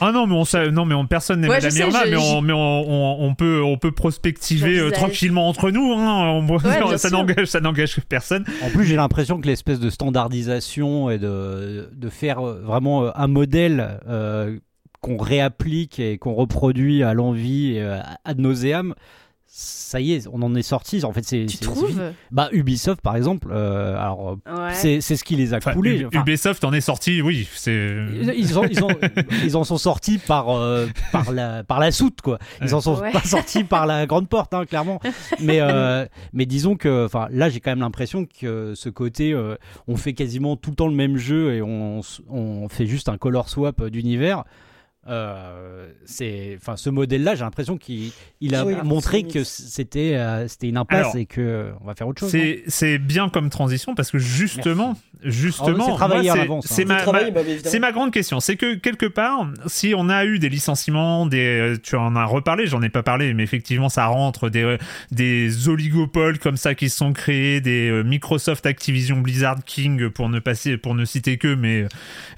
Ah 0.00 0.12
non, 0.12 0.26
mais 0.26 0.34
on 0.34 0.44
sait- 0.44 0.70
non, 0.70 0.84
mais 0.84 0.94
on, 0.94 1.06
personne 1.06 1.40
n'est 1.40 1.48
Ouais, 1.48 1.56
Madame 1.56 1.70
je 1.70 1.76
sais, 1.76 1.82
Irma, 1.82 2.04
je- 2.04 2.10
mais, 2.10 2.16
on, 2.16 2.40
mais 2.42 2.52
on, 2.52 2.58
on- 2.58 3.26
on 3.28 3.34
peut, 3.34 3.62
on 3.62 3.76
peut 3.76 3.90
prospectiver 3.92 4.78
euh, 4.78 4.90
tranquillement 4.90 5.48
entre 5.48 5.70
nous. 5.70 5.92
Hein. 5.94 6.46
Ça 6.98 7.10
n'engage, 7.10 7.46
ça 7.46 7.60
n'engage 7.60 7.98
personne. 8.08 8.44
En 8.62 8.70
plus, 8.70 8.84
j'ai 8.84 8.96
l'impression 8.96 9.40
que 9.40 9.46
l'espèce 9.46 9.80
de 9.80 9.90
standardisation 9.90 11.10
et 11.10 11.18
de, 11.18 11.90
de 11.92 12.08
faire 12.08 12.46
euh, 12.46 12.60
vraiment 12.64 13.04
euh, 13.04 13.10
un 13.16 13.26
modèle 13.26 14.00
euh, 14.08 14.58
qu'on 15.00 15.16
réapplique 15.16 15.98
et 16.00 16.18
qu'on 16.18 16.34
reproduit 16.34 17.02
à 17.02 17.14
l'envie 17.14 17.74
et 17.76 17.82
euh, 17.82 17.98
ad 18.24 18.38
nauseam, 18.38 18.94
ça 19.50 20.00
y 20.00 20.12
est, 20.12 20.28
on 20.30 20.42
en 20.42 20.54
est 20.54 20.62
sorti. 20.62 21.02
En 21.04 21.12
fait, 21.12 21.24
c'est 21.24 21.46
Tu 21.46 21.56
trouves. 21.58 21.98
Bah 22.30 22.48
Ubisoft, 22.52 23.00
par 23.00 23.16
exemple, 23.16 23.48
euh, 23.50 23.96
alors 23.96 24.37
Ouais. 24.46 24.74
c'est 24.74 25.00
c'est 25.00 25.16
ce 25.16 25.24
qui 25.24 25.37
les 25.37 25.54
a 25.54 25.56
Enfin, 25.56 25.72
coulés. 25.72 26.04
Enfin, 26.04 26.20
Ubisoft 26.20 26.62
en 26.64 26.72
est 26.74 26.82
sorti, 26.82 27.22
oui. 27.22 27.48
C'est. 27.54 27.96
ils, 28.37 28.58
en, 28.58 28.64
ils, 28.64 28.84
en, 28.84 28.88
ils 29.44 29.56
en 29.56 29.64
sont 29.64 29.78
sortis 29.78 30.18
par, 30.18 30.50
euh, 30.50 30.87
par, 31.12 31.32
la, 31.32 31.64
par 31.64 31.80
la 31.80 31.90
soute, 31.90 32.20
quoi. 32.20 32.38
Ils 32.62 32.74
en 32.74 32.80
sont 32.82 32.96
Ouais. 33.00 33.11
pas 33.11 33.22
sortis 33.22 33.64
par 33.64 33.87
la 33.87 34.06
grande 34.06 34.28
porte, 34.28 34.52
hein, 34.54 34.66
clairement. 34.66 35.00
Mais, 35.40 35.61
euh, 35.61 36.04
mais 36.34 36.44
disons 36.46 36.76
que 36.76 37.06
enfin, 37.06 37.28
là, 37.30 37.48
j'ai 37.48 37.61
quand 37.61 37.70
même 37.70 37.80
l'impression 37.80 38.26
que 38.26 38.74
ce 38.76 38.88
côté, 38.90 39.32
euh, 39.32 39.56
on 39.88 39.96
fait 39.96 40.12
quasiment 40.12 40.56
tout 40.56 40.70
le 40.70 40.76
temps 40.76 40.88
le 40.88 40.94
même 40.94 41.16
jeu 41.16 41.54
et 41.54 41.62
on, 41.62 42.00
on 42.28 42.68
fait 42.68 42.87
juste 42.87 43.08
un 43.08 43.16
color 43.16 43.48
swap 43.48 43.82
d'univers. 43.87 44.44
Euh, 45.08 45.88
c'est, 46.04 46.58
enfin, 46.60 46.76
ce 46.76 46.90
modèle-là, 46.90 47.34
j'ai 47.34 47.44
l'impression 47.44 47.78
qu'il 47.78 48.12
il 48.40 48.54
a 48.54 48.64
Oui, 48.64 48.74
montré 48.84 49.22
que 49.24 49.42
c'était, 49.42 50.14
euh, 50.16 50.46
c'était 50.48 50.68
une 50.68 50.76
impasse 50.76 50.98
Alors, 50.98 51.16
et 51.16 51.26
que 51.26 51.40
euh, 51.40 51.70
on 51.80 51.86
va 51.86 51.94
faire 51.94 52.08
autre 52.08 52.20
chose. 52.20 52.30
C'est, 52.30 52.62
c'est 52.66 52.98
bien 52.98 53.28
comme 53.28 53.48
transition 53.48 53.94
parce 53.94 54.10
que 54.10 54.18
justement, 54.18 54.96
justement, 55.22 55.98
c'est 55.98 56.22
c'est, 56.28 56.36
l'avance, 56.36 56.66
hein. 56.70 56.74
c'est 56.74 56.84
ma, 56.84 57.04
ma- 57.06 57.30
bah, 57.30 57.40
c'est 57.64 57.78
ma 57.78 57.92
grande 57.92 58.12
question. 58.12 58.40
C'est 58.40 58.56
que 58.56 58.74
quelque 58.74 59.06
part, 59.06 59.48
si 59.66 59.94
on 59.96 60.08
a 60.10 60.24
eu 60.26 60.38
des 60.38 60.50
licenciements, 60.50 61.26
des, 61.26 61.38
euh, 61.74 61.76
tu 61.82 61.96
en 61.96 62.14
as 62.14 62.24
reparlé, 62.26 62.66
j'en 62.66 62.82
ai 62.82 62.90
pas 62.90 63.02
parlé, 63.02 63.32
mais 63.32 63.42
effectivement, 63.44 63.88
ça 63.88 64.06
rentre 64.06 64.50
des, 64.50 64.76
des 65.10 65.68
oligopoles 65.68 66.38
comme 66.38 66.56
ça 66.56 66.74
qui 66.74 66.90
se 66.90 66.98
sont 66.98 67.12
créés, 67.14 67.60
des 67.60 68.02
Microsoft, 68.04 68.66
Activision, 68.66 69.20
Blizzard, 69.20 69.64
King, 69.64 70.10
pour 70.10 70.28
ne 70.28 70.38
passer, 70.38 70.76
pour 70.76 70.94
ne 70.94 71.04
citer 71.04 71.38
que, 71.38 71.54
mais 71.54 71.86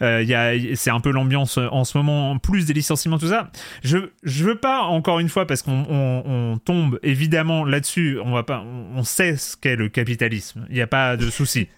il 0.01 0.29
y 0.29 0.35
a, 0.35 0.53
c'est 0.77 0.91
un 0.91 1.01
peu 1.01 1.11
l'ambiance 1.11 1.59
en 1.59 1.85
ce 1.85 1.99
moment, 1.99 2.31
en 2.31 2.39
des 2.67 2.73
licenciements, 2.73 3.19
tout 3.19 3.29
ça. 3.29 3.51
Je, 3.83 3.99
je 4.23 4.45
veux 4.45 4.57
pas 4.57 4.83
encore 4.83 5.19
une 5.21 5.29
fois 5.29 5.47
parce 5.47 5.63
qu'on 5.63 5.87
on, 5.89 6.23
on 6.27 6.59
tombe 6.59 6.99
évidemment 7.03 7.65
là-dessus. 7.65 8.19
On 8.25 8.33
va 8.33 8.43
pas, 8.43 8.61
on, 8.67 8.99
on 8.99 9.03
sait 9.03 9.37
ce 9.37 9.57
qu'est 9.57 9.77
le 9.77 9.89
capitalisme. 9.89 10.67
Il 10.69 10.75
n'y 10.75 10.83
a 10.83 10.87
pas 10.87 11.17
de 11.17 11.31
souci. 11.31 11.69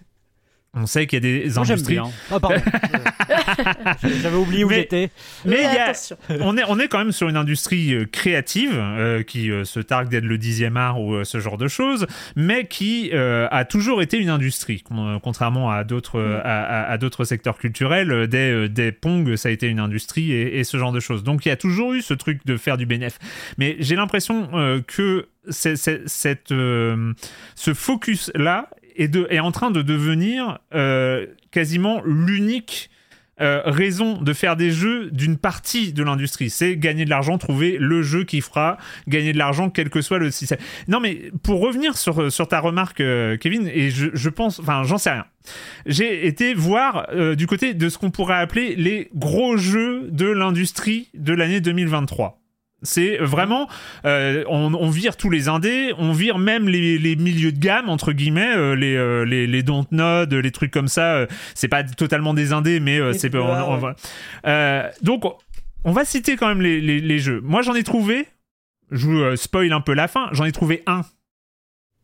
On 0.75 0.87
sait 0.87 1.05
qu'il 1.05 1.17
y 1.17 1.27
a 1.39 1.43
des 1.43 1.49
Moi, 1.53 1.59
industries. 1.69 1.93
bien. 1.93 2.09
Ah, 2.31 2.39
pardon. 2.39 2.55
J'avais 4.21 4.35
oublié 4.35 4.63
où 4.63 4.69
Mais- 4.69 4.75
j'étais. 4.77 5.09
Mais 5.45 5.57
il 5.59 5.73
y 5.73 5.77
a, 5.77 5.93
on 6.41 6.57
est, 6.57 6.63
on 6.67 6.79
est 6.79 6.87
quand 6.87 6.97
même 6.97 7.11
sur 7.11 7.29
une 7.29 7.37
industrie 7.37 7.93
euh, 7.93 8.05
créative 8.05 8.71
euh, 8.75 9.21
qui 9.23 9.51
euh, 9.51 9.65
se 9.65 9.79
targue 9.79 10.09
d'être 10.09 10.23
le 10.25 10.37
dixième 10.37 10.75
art 10.77 10.99
ou 10.99 11.13
euh, 11.13 11.23
ce 11.23 11.39
genre 11.39 11.57
de 11.57 11.67
choses, 11.67 12.07
mais 12.35 12.65
qui 12.65 13.11
euh, 13.13 13.47
a 13.51 13.65
toujours 13.65 14.01
été 14.01 14.17
une 14.17 14.29
industrie, 14.29 14.81
con- 14.81 15.19
contrairement 15.21 15.69
à 15.71 15.83
d'autres 15.83 16.17
euh, 16.19 16.39
à, 16.43 16.63
à- 16.63 16.91
à 16.91 16.97
d'autres 16.97 17.23
secteurs 17.25 17.57
culturels. 17.57 18.27
Des, 18.27 18.37
euh, 18.51 18.67
des 18.69 18.91
Pong, 18.91 19.35
ça 19.35 19.49
a 19.49 19.51
été 19.51 19.67
une 19.67 19.79
industrie 19.79 20.31
et, 20.31 20.59
et 20.59 20.63
ce 20.63 20.77
genre 20.77 20.91
de 20.91 20.99
choses. 20.99 21.23
Donc 21.23 21.45
il 21.45 21.49
y 21.49 21.51
a 21.51 21.55
toujours 21.57 21.93
eu 21.93 22.01
ce 22.01 22.13
truc 22.15 22.39
de 22.45 22.57
faire 22.57 22.77
du 22.77 22.85
bénéf. 22.85 23.19
Mais 23.57 23.75
j'ai 23.79 23.95
l'impression 23.95 24.49
euh, 24.53 24.81
que 24.85 25.27
c'est- 25.49 25.75
c'est- 25.75 26.01
cette, 26.07 26.51
euh, 26.51 27.13
ce 27.55 27.73
focus 27.73 28.31
là 28.35 28.69
est, 28.95 29.07
de, 29.07 29.27
est 29.29 29.39
en 29.39 29.51
train 29.51 29.71
de 29.71 29.81
devenir 29.81 30.59
euh, 30.73 31.25
quasiment 31.51 32.01
l'unique 32.05 32.89
euh, 33.41 33.63
raison 33.65 34.21
de 34.21 34.31
faire 34.31 34.55
des 34.55 34.69
jeux 34.69 35.09
d'une 35.09 35.37
partie 35.37 35.91
de 35.91 36.03
l'industrie. 36.03 36.51
C'est 36.51 36.77
gagner 36.77 37.03
de 37.03 37.09
l'argent, 37.09 37.39
trouver 37.39 37.77
le 37.79 38.03
jeu 38.03 38.25
qui 38.25 38.41
fera 38.41 38.77
gagner 39.07 39.33
de 39.33 39.39
l'argent, 39.39 39.71
quel 39.71 39.89
que 39.89 40.01
soit 40.01 40.19
le 40.19 40.29
système. 40.29 40.59
Non, 40.87 40.99
mais 40.99 41.31
pour 41.41 41.59
revenir 41.59 41.97
sur, 41.97 42.31
sur 42.31 42.47
ta 42.47 42.59
remarque, 42.59 43.01
euh, 43.01 43.35
Kevin, 43.37 43.67
et 43.73 43.89
je, 43.89 44.09
je 44.13 44.29
pense, 44.29 44.59
enfin, 44.59 44.83
j'en 44.83 44.99
sais 44.99 45.09
rien. 45.09 45.25
J'ai 45.87 46.27
été 46.27 46.53
voir 46.53 47.07
euh, 47.11 47.33
du 47.33 47.47
côté 47.47 47.73
de 47.73 47.89
ce 47.89 47.97
qu'on 47.97 48.11
pourrait 48.11 48.37
appeler 48.37 48.75
les 48.75 49.09
gros 49.15 49.57
jeux 49.57 50.09
de 50.11 50.27
l'industrie 50.27 51.09
de 51.15 51.33
l'année 51.33 51.59
2023. 51.59 52.42
C'est 52.83 53.17
vraiment, 53.17 53.67
euh, 54.05 54.43
on, 54.47 54.73
on 54.73 54.89
vire 54.89 55.15
tous 55.15 55.29
les 55.29 55.47
indés, 55.47 55.93
on 55.97 56.11
vire 56.11 56.37
même 56.37 56.67
les, 56.67 56.97
les 56.97 57.15
milieux 57.15 57.51
de 57.51 57.59
gamme 57.59 57.89
entre 57.89 58.11
guillemets, 58.11 58.55
euh, 58.55 58.75
les, 58.75 58.95
euh, 58.95 59.23
les 59.23 59.47
les 59.47 59.63
Dontnod, 59.63 60.33
les 60.33 60.51
trucs 60.51 60.71
comme 60.71 60.89
ça. 60.89 61.15
euh, 61.15 61.27
c'est 61.55 61.69
pas 61.69 61.83
totalement 61.83 62.33
des 62.33 62.51
indés, 62.53 62.79
mais 62.79 62.99
c'est 63.13 63.33
ouais. 63.33 64.83
donc 65.01 65.23
on 65.85 65.91
va 65.91 66.05
citer 66.05 66.35
quand 66.35 66.47
même 66.47 66.61
les, 66.61 66.81
les, 66.81 66.99
les 66.99 67.19
jeux. 67.19 67.41
Moi 67.41 67.61
j'en 67.61 67.73
ai 67.73 67.83
trouvé, 67.83 68.27
je 68.91 69.07
vous 69.07 69.35
spoil 69.37 69.71
un 69.73 69.81
peu 69.81 69.93
la 69.93 70.07
fin. 70.07 70.29
J'en 70.33 70.45
ai 70.45 70.51
trouvé 70.51 70.83
un 70.85 71.01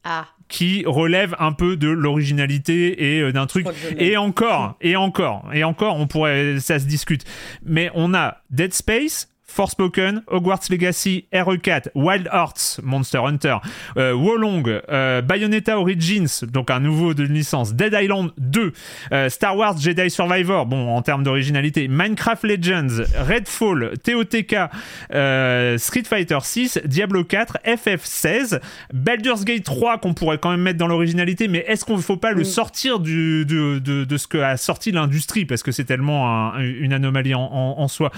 Ah, 0.04 0.28
qui 0.48 0.84
relève 0.86 1.36
un 1.40 1.52
peu 1.52 1.78
de 1.78 1.90
l'originalité 1.90 3.16
et 3.18 3.22
euh, 3.22 3.32
d'un 3.32 3.46
truc. 3.46 3.68
Et 3.98 4.18
encore, 4.18 4.78
et 4.82 4.96
encore, 4.96 5.48
et 5.54 5.64
encore, 5.64 5.98
on 5.98 6.08
pourrait, 6.08 6.60
ça 6.60 6.80
se 6.80 6.86
discute. 6.86 7.24
Mais 7.64 7.92
on 7.94 8.14
a 8.14 8.38
Dead 8.50 8.74
Space. 8.74 9.29
Forspoken, 9.50 10.22
Hogwarts 10.28 10.70
Legacy, 10.70 11.26
RE4, 11.34 11.90
Wild 11.96 12.30
Hearts, 12.32 12.80
Monster 12.84 13.20
Hunter, 13.26 13.58
euh, 13.98 14.14
Wolong, 14.14 14.64
euh, 14.90 15.22
Bayonetta 15.22 15.80
Origins, 15.80 16.46
donc 16.52 16.70
un 16.72 16.80
nouveau 16.80 17.14
de 17.14 17.24
licence, 17.24 17.74
Dead 17.74 17.94
Island 18.00 18.32
2, 18.38 18.74
euh, 19.12 19.30
Star 19.30 19.58
Wars 19.58 19.78
Jedi 19.78 20.10
Survivor, 20.10 20.66
bon 20.66 20.90
en 20.96 21.02
termes 21.02 21.24
d'originalité, 21.24 21.88
Minecraft 21.88 22.44
Legends, 22.44 23.04
Redfall, 23.28 23.94
TOTK, 24.04 24.56
Street 25.78 26.04
Fighter 26.06 26.38
6, 26.42 26.80
Diablo 26.86 27.24
4, 27.24 27.58
FF16, 27.66 28.60
Baldur's 28.94 29.46
Gate 29.46 29.64
3 29.64 29.98
qu'on 29.98 30.14
pourrait 30.14 30.38
quand 30.38 30.52
même 30.52 30.62
mettre 30.62 30.78
dans 30.78 30.88
l'originalité, 30.88 31.48
mais 31.48 31.60
est-ce 31.68 31.86
qu'on 31.86 31.98
ne 31.98 32.02
faut 32.02 32.18
pas 32.18 32.32
le 32.32 32.42
Mm. 32.42 32.46
sortir 32.46 33.00
du, 33.00 33.46
de, 33.46 33.80
de, 33.80 34.04
de 34.04 34.18
ce 34.18 34.28
que 34.28 34.38
a 34.38 34.58
sorti 34.58 34.92
l'industrie 34.92 35.46
parce 35.46 35.64
que 35.64 35.72
c'est 35.72 35.84
tellement 35.86 36.54
un- 36.54 36.60
une 36.60 36.94
anomalie 36.94 37.34
en, 37.36 37.42
en- 37.42 37.76
en 37.80 37.88
soi. 37.88 38.12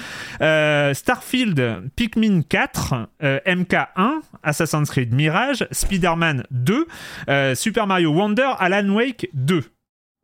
Starfield, 1.22 1.84
Pikmin 1.96 2.42
4, 2.42 3.08
euh, 3.22 3.40
MK1, 3.46 4.22
Assassin's 4.42 4.90
Creed 4.90 5.14
Mirage, 5.14 5.68
Spider-Man 5.72 6.44
2, 6.50 6.88
euh, 7.30 7.54
Super 7.54 7.86
Mario 7.86 8.12
Wonder, 8.12 8.50
Alan 8.58 8.90
Wake 8.90 9.30
2. 9.34 9.64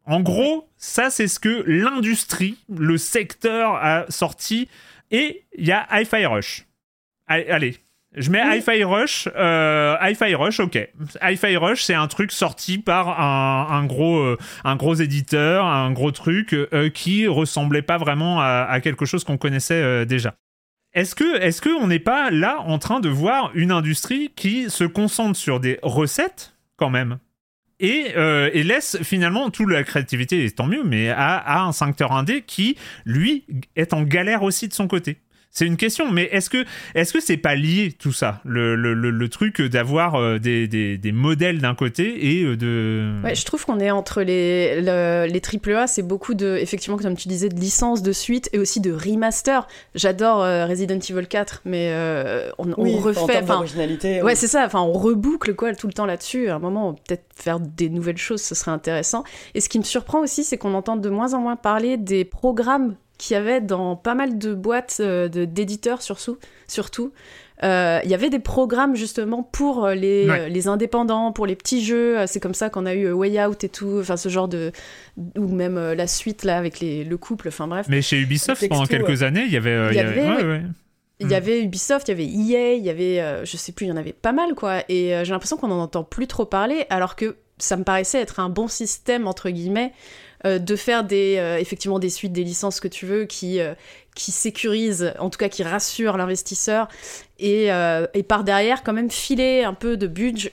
En 0.05 0.21
gros, 0.21 0.67
ça 0.75 1.12
c'est 1.12 1.27
ce 1.27 1.39
que 1.39 1.63
l'industrie, 1.67 2.57
le 2.75 2.97
secteur 2.97 3.75
a 3.75 4.05
sorti. 4.10 4.69
Et 5.12 5.45
il 5.55 5.67
y 5.67 5.71
a 5.71 5.88
Hi-Fi 5.91 6.25
Rush. 6.25 6.65
Allez, 7.27 7.49
allez, 7.49 7.77
je 8.15 8.31
mets 8.31 8.41
Oui. 8.41 8.57
Hi-Fi 8.57 8.83
Rush. 8.83 9.29
Euh, 9.36 9.95
Hi-Fi 10.01 10.33
Rush, 10.33 10.60
ok. 10.60 10.89
Hi-Fi 11.21 11.57
Rush, 11.57 11.83
c'est 11.83 11.93
un 11.93 12.07
truc 12.07 12.31
sorti 12.31 12.79
par 12.79 13.21
un, 13.21 13.67
un 13.69 13.86
gros, 13.86 14.17
euh, 14.17 14.38
un 14.63 14.75
gros 14.75 14.95
éditeur, 14.95 15.63
un 15.63 15.91
gros 15.91 16.12
truc 16.12 16.53
euh, 16.53 16.89
qui 16.89 17.27
ressemblait 17.27 17.83
pas 17.83 17.97
vraiment 17.97 18.41
à, 18.41 18.65
à 18.67 18.81
quelque 18.81 19.05
chose 19.05 19.23
qu'on 19.23 19.38
connaissait 19.38 20.05
déjà. 20.07 20.33
Est-ce 20.97 21.13
que, 21.13 21.79
on 21.79 21.86
n'est 21.86 21.99
pas 21.99 22.31
là 22.31 22.60
en 22.62 22.79
train 22.79 22.99
de 22.99 23.07
voir 23.07 23.51
une 23.53 23.71
industrie 23.71 24.31
qui 24.36 24.71
se 24.71 24.83
concentre 24.83 25.38
sur 25.38 25.60
des 25.60 25.77
recettes 25.83 26.55
quand 26.75 26.89
même? 26.89 27.19
Et, 27.79 28.13
euh, 28.15 28.49
et 28.51 28.63
laisse 28.63 28.97
finalement 29.03 29.51
toute 29.51 29.69
la 29.69 29.83
créativité, 29.83 30.43
et 30.43 30.49
tant 30.49 30.65
mieux, 30.65 30.83
mais 30.83 31.10
à, 31.10 31.38
à 31.38 31.62
un 31.62 31.71
secteur 31.71 32.13
indé 32.13 32.41
qui, 32.41 32.77
lui, 33.05 33.45
est 33.75 33.93
en 33.93 34.01
galère 34.01 34.41
aussi 34.41 34.67
de 34.67 34.73
son 34.73 34.88
côté. 34.88 35.19
C'est 35.49 35.65
une 35.65 35.77
question, 35.77 36.12
mais 36.12 36.23
est-ce 36.31 36.51
que 36.51 36.65
est-ce 36.93 37.13
que 37.13 37.19
c'est 37.19 37.38
pas 37.38 37.55
lié 37.55 37.91
tout 37.97 38.12
ça, 38.12 38.41
le, 38.45 38.75
le, 38.75 38.93
le, 38.93 39.10
le 39.10 39.29
truc 39.29 39.60
d'avoir 39.62 40.13
euh, 40.15 40.38
des, 40.38 40.67
des, 40.67 40.99
des 40.99 41.12
modèles 41.12 41.60
d'un 41.62 41.73
côté 41.73 42.38
et 42.38 42.43
euh, 42.43 42.55
de 42.55 43.13
Ouais, 43.23 43.33
je 43.33 43.43
trouve 43.43 43.65
qu'on 43.65 43.79
est 43.79 43.89
entre 43.89 44.21
les, 44.21 44.81
le- 44.81 45.25
les 45.25 45.41
AAA, 45.73 45.88
c'est 45.88 46.03
beaucoup 46.03 46.36
de, 46.36 46.57
effectivement, 46.62 46.97
comme 46.97 47.15
tu 47.15 47.27
disais, 47.27 47.49
de 47.49 47.60
licences, 47.60 48.03
de 48.03 48.12
suites 48.12 48.49
et 48.53 48.60
aussi 48.60 48.81
de 48.81 48.91
remaster. 48.91 49.67
J'adore 49.95 50.43
euh, 50.43 50.67
Resident 50.67 50.99
Evil 50.99 51.25
4, 51.27 51.62
mais 51.65 51.89
euh, 51.91 52.49
on, 52.60 52.69
on 52.77 52.83
Oui, 52.83 52.93
en 52.95 52.99
refait. 52.99 53.41
d'originalité. 53.41 54.17
ouais, 54.21 54.33
oui. 54.33 54.36
c'est 54.36 54.47
ça. 54.47 54.63
Enfin, 54.65 54.81
on 54.81 54.91
reboucle 54.93 55.55
quoi 55.55 55.73
tout 55.73 55.88
le 55.88 55.93
temps 55.93 56.05
là-dessus. 56.05 56.49
À 56.49 56.55
un 56.55 56.60
moment, 56.60 56.93
peut-être 56.93 57.23
faire 57.36 57.60
des 57.60 57.89
nouvelles 57.89 58.17
choses, 58.19 58.41
ce 58.43 58.53
serait 58.53 58.71
intéressant. 58.71 59.23
Et 59.55 59.62
ce 59.62 59.69
qui 59.69 59.79
me 59.79 59.83
surprend 59.83 60.19
aussi, 60.21 60.43
c'est 60.43 60.57
qu'on 60.57 60.75
entend 60.75 60.97
de 60.97 61.10
moins 61.10 61.33
en 61.33 61.39
moins 61.41 61.55
parler 61.55 61.97
des 61.97 62.25
programmes 62.25 62.95
qu'il 63.17 63.34
y 63.34 63.38
avait 63.38 63.62
dans 63.62 63.95
pas 63.95 64.15
mal 64.15 64.38
de 64.38 64.53
boîtes 64.53 65.01
d'éditeurs 65.01 66.01
surtout. 66.01 66.38
surtout. 66.67 67.12
Il 67.63 68.10
y 68.10 68.13
avait 68.13 68.30
des 68.30 68.39
programmes 68.39 68.95
justement 68.95 69.43
pour 69.43 69.88
les, 69.88 70.49
les, 70.49 70.67
indépendants, 70.67 71.32
pour 71.32 71.47
les 71.47 71.56
petits 71.56 71.84
jeux. 71.84 72.25
C'est 72.27 72.39
comme 72.39 72.53
ça 72.53 72.69
qu'on 72.69 72.86
a 72.86 72.93
eu 72.93 73.12
Way 73.12 73.43
Out 73.45 73.63
et 73.63 73.69
tout, 73.69 73.97
enfin 73.99 74.17
ce 74.17 74.30
genre 74.30 74.47
de. 74.47 74.71
ou 75.38 75.47
même 75.47 75.93
la 75.93 76.08
suite 76.08 76.43
là 76.43 76.58
avec 76.58 76.80
les, 76.80 77.03
le 77.03 77.17
couple, 77.17 77.47
enfin 77.47 77.67
bref. 77.67 77.88
Mais 77.89 78.01
chez 78.01 78.19
Ubisoft, 78.19 78.67
pendant 78.69 78.86
quelques 78.86 79.23
années, 79.23 79.43
il 79.45 79.51
y 79.51 79.58
avait. 79.58 79.89
Il 79.89 79.95
y 79.95 79.99
avait, 79.99 80.62
il 81.19 81.32
y 81.32 81.34
avait 81.34 81.63
Ubisoft, 81.63 82.10
il 82.10 82.12
y 82.12 82.13
avait 82.13 82.25
EA, 82.25 82.73
il 82.75 82.86
y 82.86 82.91
avait, 82.91 83.43
je 83.43 83.58
sais 83.58 83.71
plus, 83.71 83.88
il 83.88 83.89
y 83.89 83.91
en 83.91 83.97
avait 83.97 84.13
pas 84.13 84.34
mal 84.34 84.53
quoi. 84.53 84.84
Et 84.88 85.19
j'ai 85.23 85.32
l'impression 85.32 85.58
qu'on 85.58 85.71
en 85.71 85.80
entend 85.80 86.03
plus 86.03 86.27
trop 86.27 86.45
parler, 86.45 86.86
alors 86.91 87.15
que 87.15 87.38
ça 87.58 87.77
me 87.77 87.84
paraissait 87.84 88.19
être 88.19 88.39
un 88.39 88.49
bon 88.49 88.67
système 88.67 89.27
entre 89.27 89.49
guillemets 89.49 89.91
euh, 90.45 90.60
de 90.60 90.76
faire 90.76 91.04
des 91.04 91.38
euh, 91.39 91.58
effectivement 91.58 91.97
des 91.97 92.12
suites 92.12 92.32
des 92.32 92.43
licences 92.43 92.80
que 92.80 92.88
tu 92.88 93.08
veux 93.08 93.26
qui 93.26 93.60
euh, 93.60 93.73
qui 94.15 94.32
sécurisent 94.32 95.13
en 95.17 95.32
tout 95.32 95.39
cas 95.39 95.50
qui 95.50 95.63
rassurent 95.63 96.15
l'investisseur 96.15 96.88
et, 97.39 97.67
et, 97.67 98.23
par 98.23 98.43
derrière 98.43 98.82
quand 98.82 98.93
même 98.93 99.12
filer 99.12 99.63
un 99.63 99.76
peu 99.76 99.95
de 99.95 100.08
budget 100.08 100.52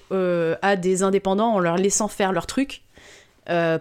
à 0.61 0.77
des 0.77 1.03
indépendants 1.03 1.55
en 1.55 1.59
leur 1.59 1.79
laissant 1.79 2.09
faire 2.09 2.33
leur 2.33 2.47
truc 2.47 2.83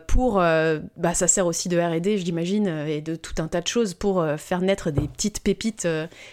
pour 0.07 0.35
bah 0.35 1.13
ça 1.13 1.27
sert 1.27 1.45
aussi 1.45 1.67
de 1.67 1.77
R&D 1.77 2.17
j'imagine 2.19 2.69
et 2.87 3.01
de 3.01 3.17
tout 3.17 3.33
un 3.39 3.49
tas 3.49 3.59
de 3.59 3.67
choses 3.67 3.93
pour 3.93 4.25
faire 4.37 4.61
naître 4.61 4.89
des 4.89 5.09
petites 5.09 5.41
pépites 5.41 5.85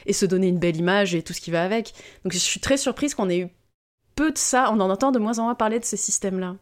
et 0.07 0.13
se 0.13 0.27
donner 0.27 0.47
une 0.47 0.61
belle 0.61 0.77
image 0.77 1.17
et 1.17 1.23
tout 1.23 1.33
ce 1.33 1.41
qui 1.41 1.51
va 1.51 1.65
avec. 1.65 1.93
Donc 2.23 2.33
je 2.33 2.39
suis 2.39 2.61
très 2.61 2.77
surprise 2.77 3.15
qu'on 3.15 3.29
ait 3.29 3.41
eu 3.41 3.49
peu 4.15 4.31
de 4.31 4.39
ça. 4.39 4.71
On 4.73 4.79
en 4.79 4.91
entend 4.91 5.11
de 5.11 5.19
moins 5.19 5.41
en 5.41 5.45
moins 5.45 5.57
parler 5.57 5.81
de 5.81 5.85
ce 5.85 5.97
système 5.97 6.39
là 6.39 6.55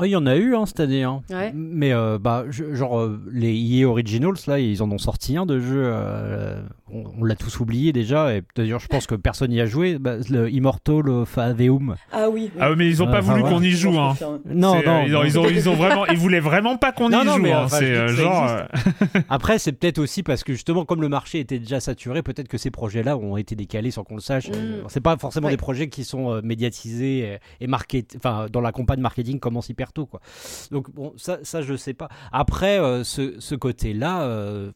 oui, 0.00 0.08
il 0.08 0.12
y 0.12 0.16
en 0.16 0.26
a 0.26 0.36
eu 0.36 0.54
hein, 0.54 0.64
cette 0.64 0.80
année. 0.80 1.02
Hein. 1.02 1.22
Mais 1.54 1.92
euh, 1.92 2.18
bah, 2.18 2.44
genre 2.48 2.98
euh, 2.98 3.20
les 3.30 3.54
EA 3.54 3.84
Originals, 3.86 4.36
là, 4.46 4.58
ils 4.58 4.82
en 4.82 4.90
ont 4.90 4.98
sorti 4.98 5.36
un 5.36 5.44
de 5.44 5.60
jeu. 5.60 5.82
Euh, 5.84 6.62
on, 6.90 7.24
l'a 7.24 7.36
tous 7.36 7.60
oublié 7.60 7.92
déjà. 7.92 8.34
Et 8.34 8.42
d'ailleurs, 8.56 8.80
je 8.80 8.86
pense 8.86 9.06
que 9.06 9.14
personne 9.14 9.50
n'y 9.50 9.60
a 9.60 9.66
joué. 9.66 9.98
Bah, 9.98 10.16
le 10.30 10.50
Immortal 10.50 11.08
of 11.10 11.36
Aveum. 11.36 11.96
Ah 12.10 12.28
oui. 12.30 12.50
Ah 12.58 12.70
mais 12.74 12.88
ils 12.88 12.98
n'ont 12.98 13.10
pas 13.10 13.20
voulu 13.20 13.42
qu'on 13.42 13.62
y 13.62 13.70
joue. 13.70 13.98
Hein. 13.98 14.14
Non, 14.46 14.82
non. 14.84 15.04
Ils, 15.04 15.38
ont, 15.38 15.46
ils, 15.48 15.68
ont, 15.68 15.74
vraiment, 15.74 16.06
ils 16.06 16.16
voulaient 16.16 16.40
vraiment 16.40 16.78
pas 16.78 16.92
qu'on 16.92 17.10
y 17.10 17.24
joue. 17.24 17.38
Mais, 17.38 17.52
hein. 17.52 17.68
c'est 17.68 18.08
genre. 18.08 18.62
Après, 19.28 19.58
c'est 19.58 19.72
peut-être 19.72 19.98
aussi 19.98 20.22
parce 20.22 20.42
que 20.42 20.54
justement, 20.54 20.86
comme 20.86 21.02
le 21.02 21.08
marché 21.10 21.40
était 21.40 21.58
déjà 21.58 21.80
saturé, 21.80 22.22
peut-être 22.22 22.48
que 22.48 22.58
ces 22.58 22.70
projets-là 22.70 23.18
ont 23.18 23.36
été 23.36 23.56
décalés 23.56 23.90
sans 23.90 24.04
qu'on 24.04 24.14
le 24.14 24.20
sache. 24.20 24.48
Mm. 24.48 24.84
C'est 24.88 25.00
pas 25.00 25.16
forcément 25.18 25.50
des 25.50 25.56
projets 25.58 25.88
qui 25.88 26.04
sont 26.04 26.40
médiatisés 26.42 27.38
et, 27.60 27.66
marqués, 27.66 28.06
enfin, 28.16 28.46
dans 28.50 28.60
la 28.60 28.72
campagne 28.72 29.00
marketing, 29.00 29.38
comment 29.38 29.60
s'y 29.60 29.74
tôt 29.90 30.06
quoi. 30.06 30.20
Donc 30.70 30.88
bon, 30.94 31.12
ça, 31.16 31.38
ça 31.42 31.62
je 31.62 31.74
sais 31.74 31.94
pas. 31.94 32.08
Après, 32.30 32.78
euh, 32.78 33.02
ce, 33.02 33.40
ce 33.40 33.56
côté-là, 33.56 34.22
euh, 34.22 34.70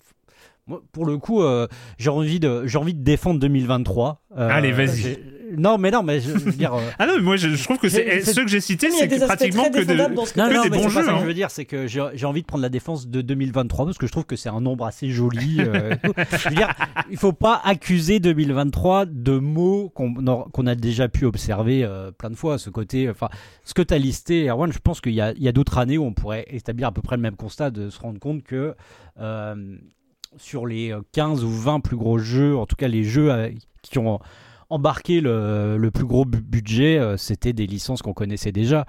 pour 0.91 1.07
le 1.07 1.17
coup, 1.19 1.43
euh, 1.43 1.69
j'ai 1.99 2.11
envie 2.11 2.41
de, 2.41 2.67
j'ai 2.67 2.79
envie 2.79 2.95
de 2.95 3.05
défendre 3.05 3.39
2023. 3.39 4.23
Allez, 4.37 4.73
vas-y. 4.73 5.19
Non, 5.57 5.79
mais 5.79 5.91
non, 5.91 6.03
mais 6.03 6.21
je, 6.21 6.31
veux 6.31 6.53
dire. 6.53 6.75
ah 6.99 7.07
non, 7.07 7.15
mais 7.17 7.23
moi 7.23 7.37
je, 7.37 7.63
trouve 7.63 7.79
que 7.79 7.89
c'est 7.89 8.23
ceux 8.23 8.45
que 8.45 8.51
j'ai 8.51 8.61
cités, 8.61 8.91
c'est 8.91 9.25
pratiquement 9.25 9.65
que, 9.71 9.85
de, 9.85 9.95
non, 9.95 10.63
des 10.63 10.71
bons 10.71 10.89
jeux. 10.89 11.03
Ça 11.03 11.11
que 11.11 11.17
hein. 11.17 11.19
je 11.21 11.27
veux 11.27 11.35
dire, 11.35 11.51
c'est 11.51 11.65
que 11.65 11.87
j'ai 11.87 12.27
envie 12.27 12.43
de 12.43 12.47
prendre 12.47 12.63
la 12.63 12.69
défense 12.69 13.09
de 13.09 13.21
2023 13.23 13.87
parce 13.87 13.99
que 13.99 14.07
je 14.07 14.13
trouve 14.13 14.25
que 14.25 14.37
c'est 14.37 14.49
un 14.49 14.61
nombre 14.61 14.87
assez 14.87 15.11
joli. 15.11 15.57
je 15.59 16.49
veux 16.49 16.55
dire, 16.55 16.73
il 17.11 17.17
faut 17.17 17.33
pas 17.33 17.61
accuser 17.65 18.21
2023 18.21 19.07
de 19.07 19.39
mots 19.39 19.91
qu'on 19.95 20.67
a 20.67 20.75
déjà 20.75 21.09
pu 21.09 21.25
observer 21.25 21.89
plein 22.19 22.31
de 22.31 22.37
fois. 22.37 22.59
Ce 22.59 22.71
côté, 22.71 23.09
enfin, 23.09 23.29
ce 23.65 23.75
que 23.75 23.83
tu 23.83 23.95
as 23.95 23.99
listé, 23.99 24.49
Erwan, 24.49 24.73
je 24.73 24.79
pense 24.79 25.01
qu'il 25.01 25.15
y 25.15 25.21
a, 25.21 25.27
a 25.29 25.53
d'autres 25.53 25.79
années 25.79 25.99
où 25.99 26.05
on 26.05 26.13
pourrait 26.13 26.47
établir 26.51 26.89
à 26.89 26.93
peu 26.93 27.03
près 27.03 27.17
le 27.17 27.23
même 27.23 27.37
constat 27.37 27.71
de 27.71 27.91
se 27.91 28.01
rendre 28.01 28.19
compte 28.19 28.43
que 28.43 28.75
sur 30.37 30.67
les 30.67 30.95
15 31.13 31.43
euh, 31.43 31.47
ou 31.47 31.51
20 31.51 31.81
plus 31.81 31.97
gros 31.97 32.19
jeux, 32.19 32.57
en 32.57 32.67
tout 32.67 32.77
cas 32.77 32.89
les 32.89 33.05
jeux 33.05 33.33
euh, 33.33 33.51
qui 33.83 33.99
ont 33.99 34.21
embarqué 34.69 35.21
le, 35.21 35.91
plus 35.93 36.05
gros 36.05 36.25
budget, 36.25 36.99
euh, 36.99 37.17
c'était 37.17 37.53
des 37.53 37.67
licences 37.67 38.03
qu'on 38.03 38.15
connaissait 38.15 38.53
déjà. 38.53 38.87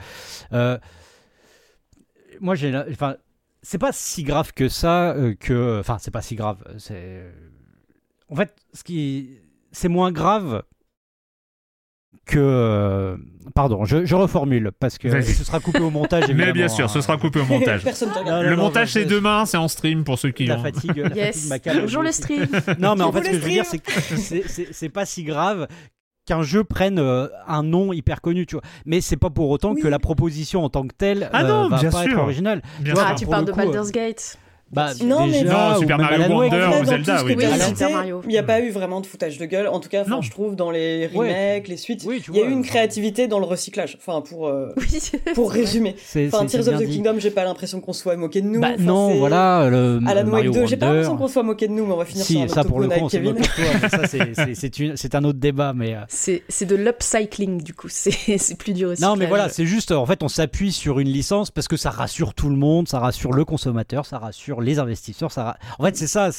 moi, 0.51 2.55
j'ai, 2.55 2.75
enfin, 2.91 3.17
c'est 3.61 3.77
pas 3.77 3.91
si 3.91 4.23
grave 4.23 4.53
que 4.53 4.69
ça 4.69 5.15
que, 5.39 5.79
enfin, 5.79 5.97
c'est 5.99 6.11
pas 6.11 6.21
si 6.21 6.35
grave. 6.35 6.63
En 8.29 8.35
fait, 8.35 8.55
ce 8.73 8.83
qui, 8.83 9.37
c'est 9.71 9.87
moins 9.87 10.11
grave 10.11 10.63
que. 12.25 12.39
Euh, 12.39 13.17
pardon, 13.55 13.85
je, 13.85 14.15
reformule 14.15 14.71
parce 14.79 14.97
que 14.97 15.21
ce 15.21 15.43
sera 15.43 15.59
coupé 15.59 15.79
au 15.79 15.89
montage. 15.89 16.31
Mais 16.35 16.51
bien 16.51 16.67
sûr, 16.67 16.89
ce 16.89 17.01
sera 17.01 17.17
coupé 17.17 17.39
au 17.39 17.45
montage. 17.45 17.83
le 18.25 18.55
montage, 18.55 18.93
c'est 18.93 19.05
demain, 19.05 19.45
c'est 19.45 19.57
en 19.57 19.67
stream 19.67 20.03
pour 20.03 20.19
ceux 20.19 20.31
qui 20.31 20.45
la 20.45 20.57
fatigue. 20.57 20.97
La 20.97 21.15
yes. 21.15 21.49
Bonjour 21.65 22.03
le 22.03 22.11
stream. 22.11 22.47
Non, 22.79 22.95
mais 22.95 23.03
en 23.03 23.11
fait, 23.11 23.23
ce 23.23 23.29
que 23.29 23.35
je 23.35 23.41
veux 23.41 23.49
dire, 23.49 23.65
c'est 23.65 23.79
que 23.79 23.91
c'est 24.71 24.89
pas 24.89 25.05
si 25.05 25.23
grave 25.23 25.67
qu'un 26.27 26.43
jeu 26.43 26.63
prenne 26.63 26.99
euh, 26.99 27.27
un 27.47 27.63
nom 27.63 27.93
hyper 27.93 28.21
connu, 28.21 28.45
tu 28.45 28.55
vois. 28.55 28.63
Mais 28.85 29.01
c'est 29.01 29.17
pas 29.17 29.31
pour 29.31 29.49
autant 29.49 29.73
que 29.73 29.87
la 29.87 29.97
proposition 29.97 30.63
en 30.63 30.69
tant 30.69 30.85
que 30.85 30.93
telle 30.93 31.29
ah 31.33 31.43
non, 31.43 31.65
euh, 31.65 31.69
va 31.69 31.79
bien 31.79 31.89
pas 31.89 32.03
sûr. 32.03 32.11
être 32.11 32.19
originale. 32.19 32.61
ah, 32.97 33.15
tu 33.17 33.25
parles 33.25 33.45
de 33.45 33.51
Baldur's 33.51 33.91
Gate. 33.91 34.37
Bah, 34.71 34.91
non, 35.01 35.27
mais 35.27 35.43
non, 35.43 35.79
Super 35.79 35.97
Mario 35.97 36.27
Wonder 36.27 36.69
ou 36.81 36.85
Zelda, 36.85 37.23
oui. 37.23 37.37
Il 38.23 38.29
n'y 38.29 38.37
a 38.37 38.43
pas 38.43 38.59
eu 38.59 38.69
vraiment 38.69 39.01
de 39.01 39.05
foutage 39.05 39.37
de 39.37 39.45
gueule. 39.45 39.67
En 39.67 39.79
tout 39.79 39.89
cas, 39.89 40.03
je 40.21 40.29
trouve 40.29 40.55
dans 40.55 40.71
les 40.71 41.07
remakes, 41.07 41.67
les 41.67 41.77
suites, 41.77 42.03
il 42.03 42.35
y 42.35 42.41
a 42.41 42.45
eu 42.45 42.51
une 42.51 42.63
créativité 42.63 43.27
dans 43.27 43.39
le 43.39 43.45
recyclage. 43.45 43.97
Enfin, 43.99 44.21
pour 44.21 44.47
euh, 44.47 44.73
pour 45.35 45.51
résumer. 45.51 45.95
Enfin, 46.27 46.45
Tears 46.45 46.67
of 46.67 46.79
the 46.79 46.85
Kingdom, 46.85 47.15
j'ai 47.19 47.31
pas 47.31 47.43
l'impression 47.43 47.81
qu'on 47.81 47.93
soit 47.93 48.15
moqué 48.15 48.41
de 48.41 48.47
nous. 48.47 48.59
Bah, 48.59 48.77
non, 48.77 49.15
voilà. 49.15 49.69
Le 49.69 49.99
Alan 50.05 50.27
Wake 50.29 50.51
2, 50.51 50.65
j'ai 50.67 50.77
pas 50.77 50.87
l'impression 50.87 51.17
qu'on 51.17 51.27
soit 51.27 51.43
moqué 51.43 51.67
de 51.67 51.73
nous, 51.73 51.85
mais 51.85 51.93
on 51.93 51.97
va 51.97 52.05
finir 52.05 52.25
si, 52.25 52.33
sur 52.33 52.41
un 52.43 52.47
ça 52.47 52.63
pour 52.63 52.79
le 52.79 52.89
coup, 52.89 53.07
Kevin. 53.07 53.35
C'est 54.95 55.15
un 55.15 55.23
autre 55.23 55.39
débat, 55.39 55.73
mais 55.73 55.95
euh, 55.95 55.99
c'est 56.09 56.65
de 56.65 56.75
l'upcycling 56.75 57.61
du 57.61 57.73
coup. 57.73 57.87
C'est 57.89 58.57
plus 58.57 58.73
du 58.73 58.85
recyclage. 58.85 59.09
Non, 59.09 59.15
mais 59.15 59.25
voilà, 59.25 59.49
c'est 59.49 59.65
juste 59.65 59.91
en 59.91 60.05
fait, 60.05 60.23
on 60.23 60.27
s'appuie 60.27 60.71
sur 60.71 60.99
une 60.99 61.07
licence 61.07 61.51
parce 61.51 61.67
que 61.67 61.77
ça 61.77 61.89
rassure 61.89 62.33
tout 62.33 62.49
le 62.49 62.55
monde, 62.55 62.87
ça 62.87 62.99
rassure 62.99 63.33
le 63.33 63.45
consommateur, 63.45 64.05
ça 64.05 64.17
rassure 64.17 64.56
les 64.61 64.79
investisseurs 64.79 65.31
en 65.79 65.83
fait, 65.83 65.95
c'est 65.95 66.07
ça. 66.07 66.29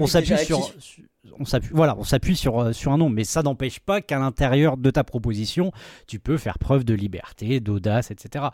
on 0.00 0.06
s'appuie 0.06 0.38
sur, 0.38 0.72
on 1.38 1.44
s'appuie, 1.44 1.70
voilà, 1.72 1.96
on 1.98 2.04
s'appuie 2.04 2.36
sur 2.36 2.60
euh, 2.60 2.72
sur 2.72 2.92
un 2.92 2.98
nom, 2.98 3.08
mais 3.08 3.24
ça 3.24 3.42
n'empêche 3.42 3.80
pas 3.80 4.00
qu'à 4.00 4.18
l'intérieur 4.18 4.76
de 4.76 4.90
ta 4.90 5.04
proposition, 5.04 5.72
tu 6.06 6.18
peux 6.18 6.36
faire 6.36 6.58
preuve 6.58 6.84
de 6.84 6.94
liberté, 6.94 7.60
d'audace, 7.60 8.10
etc. 8.10 8.46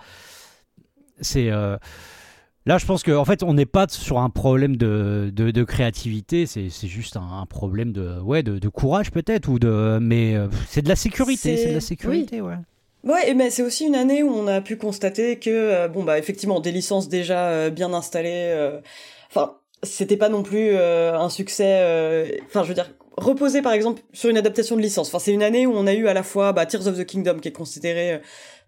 C'est 1.20 1.50
euh, 1.50 1.76
Là, 2.64 2.78
je 2.78 2.86
pense 2.86 3.02
qu'en 3.02 3.16
en 3.16 3.24
fait, 3.24 3.42
on 3.42 3.54
n'est 3.54 3.66
pas 3.66 3.86
sur 3.88 4.20
un 4.20 4.30
problème 4.30 4.76
de, 4.76 5.32
de, 5.34 5.64
créativité, 5.64 6.46
c'est 6.46 6.68
juste 6.86 7.16
un, 7.16 7.44
problème 7.46 7.92
de, 7.92 8.20
ouais, 8.20 8.44
de, 8.44 8.68
courage 8.68 9.10
peut-être, 9.10 9.48
ou 9.48 9.58
de, 9.58 9.98
mais 10.00 10.36
euh, 10.36 10.46
c'est 10.68 10.82
de 10.82 10.88
la 10.88 10.94
sécurité, 10.94 11.56
c'est 11.56 11.70
de 11.70 11.74
la 11.74 11.80
sécurité, 11.80 12.40
ouais. 12.40 12.54
Ouais, 13.04 13.34
mais 13.34 13.50
c'est 13.50 13.62
aussi 13.62 13.86
une 13.86 13.96
année 13.96 14.22
où 14.22 14.30
on 14.30 14.46
a 14.46 14.60
pu 14.60 14.76
constater 14.76 15.38
que, 15.38 15.88
bon, 15.88 16.04
bah, 16.04 16.18
effectivement, 16.18 16.60
des 16.60 16.70
licences 16.70 17.08
déjà 17.08 17.68
bien 17.70 17.92
installées, 17.92 18.70
enfin, 19.28 19.56
c'était 19.82 20.16
pas 20.16 20.28
non 20.28 20.42
plus 20.42 20.70
euh, 20.72 21.18
un 21.18 21.28
succès. 21.28 21.80
Euh, 21.80 22.26
enfin, 22.46 22.62
je 22.62 22.68
veux 22.68 22.74
dire, 22.74 22.90
reposer 23.16 23.62
par 23.62 23.72
exemple 23.72 24.02
sur 24.12 24.30
une 24.30 24.36
adaptation 24.36 24.76
de 24.76 24.80
licence. 24.80 25.08
Enfin, 25.08 25.18
c'est 25.18 25.32
une 25.32 25.42
année 25.42 25.66
où 25.66 25.72
on 25.72 25.86
a 25.86 25.94
eu 25.94 26.06
à 26.06 26.14
la 26.14 26.22
fois 26.22 26.52
bah, 26.52 26.66
Tears 26.66 26.86
of 26.86 26.96
the 26.96 27.04
Kingdom 27.04 27.38
qui 27.38 27.48
est 27.48 27.52
considéré 27.52 28.12
euh, 28.12 28.18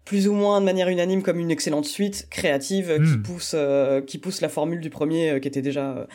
plus 0.03 0.27
ou 0.27 0.33
moins 0.33 0.59
de 0.59 0.65
manière 0.65 0.89
unanime 0.89 1.23
comme 1.23 1.39
une 1.39 1.51
excellente 1.51 1.85
suite 1.85 2.27
créative 2.29 2.93
qui 2.97 3.17
hmm. 3.17 3.23
pousse 3.23 3.55
qui 4.05 4.19
pousse 4.19 4.41
la 4.41 4.49
formule 4.49 4.79
du 4.79 4.91
premier 4.91 5.39
qui 5.41 5.47
était 5.47 5.63
déjà 5.63 6.05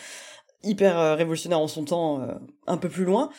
hyper 0.62 1.16
révolutionnaire 1.16 1.58
en 1.58 1.66
son 1.66 1.84
temps 1.84 2.24
un 2.68 2.76
peu 2.76 2.88
plus 2.88 3.02
loin 3.02 3.30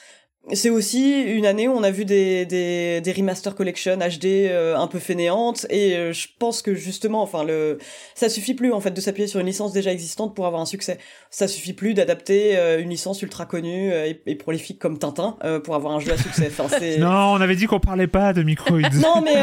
c'est 0.54 0.71
aussi 0.71 1.21
une 1.21 1.45
année 1.45 1.67
où 1.67 1.71
on 1.71 1.84
a 1.84 1.91
vu 1.91 2.04
des, 2.04 2.45
des, 2.45 2.99
des 3.01 3.12
remaster 3.12 3.54
collection 3.54 3.95
HD 3.97 4.25
euh, 4.25 4.75
un 4.75 4.88
peu 4.88 4.97
fainéantes 4.97 5.67
et 5.69 5.95
euh, 5.95 6.13
je 6.13 6.27
pense 6.39 6.63
que 6.63 6.73
justement 6.73 7.21
enfin 7.21 7.43
le 7.43 7.77
ça 8.15 8.27
suffit 8.27 8.56
plus 8.56 8.73
en 8.73 8.82
fait 8.82 8.89
de 8.89 8.99
s'appuyer 8.99 9.27
sur 9.27 9.39
une 9.39 9.45
licence 9.45 9.71
déjà 9.71 9.91
existante 9.91 10.36
pour 10.36 10.47
avoir 10.47 10.62
un 10.62 10.65
succès. 10.65 10.97
Ça 11.30 11.47
suffit 11.47 11.73
plus 11.73 11.93
d'adapter 11.93 12.58
euh, 12.58 12.82
une 12.82 12.89
licence 12.89 13.21
ultra 13.21 13.45
connue 13.45 13.91
et, 13.93 14.36
prolifique 14.36 14.80
comme 14.80 14.97
Tintin 14.97 15.38
pour 15.63 15.75
avoir 15.75 15.93
un 15.93 15.99
jeu 15.99 16.12
à 16.12 16.17
succès. 16.17 16.51
Enfin, 16.58 16.67
non 16.99 17.34
on 17.34 17.41
avait 17.41 17.56
dit 17.56 17.67
qu'on 17.67 17.80
parlait 17.80 18.08
pas 18.08 18.34
de 18.34 18.41
Microids 18.41 18.89
non 18.95 19.21
mais 19.21 19.36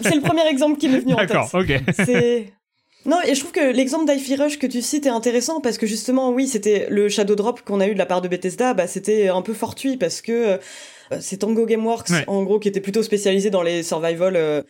c'est 0.00 0.14
le 0.14 0.22
premier 0.22 0.46
exemple 0.48 0.78
qui 0.78 0.88
m'est 0.88 1.00
venu 1.00 1.12
en 1.12 1.16
tête. 1.16 1.28
d'accord 1.28 1.50
ok. 1.52 1.80
C'est 1.92 2.52
non, 3.06 3.18
et 3.24 3.34
je 3.34 3.40
trouve 3.40 3.52
que 3.52 3.72
l'exemple 3.72 4.10
d'Ify 4.10 4.34
Rush 4.34 4.58
que 4.58 4.66
tu 4.66 4.82
cites 4.82 5.06
est 5.06 5.10
intéressant 5.10 5.60
parce 5.60 5.78
que 5.78 5.86
justement, 5.86 6.30
oui, 6.30 6.48
c'était 6.48 6.88
le 6.90 7.08
Shadow 7.08 7.36
Drop 7.36 7.60
qu'on 7.62 7.80
a 7.80 7.86
eu 7.86 7.94
de 7.94 7.98
la 7.98 8.06
part 8.06 8.20
de 8.20 8.28
Bethesda, 8.28 8.74
bah, 8.74 8.88
c'était 8.88 9.28
un 9.28 9.42
peu 9.42 9.54
fortuit 9.54 9.96
parce 9.96 10.20
que 10.20 10.58
euh, 11.12 11.18
c'est 11.20 11.38
Tango 11.38 11.66
Gameworks, 11.66 12.10
en 12.26 12.42
gros, 12.42 12.58
qui 12.58 12.66
était 12.66 12.80
plutôt 12.80 13.04
spécialisé 13.04 13.48
dans 13.48 13.62
les 13.62 13.84
survival 13.84 14.34
euh, 14.34 14.62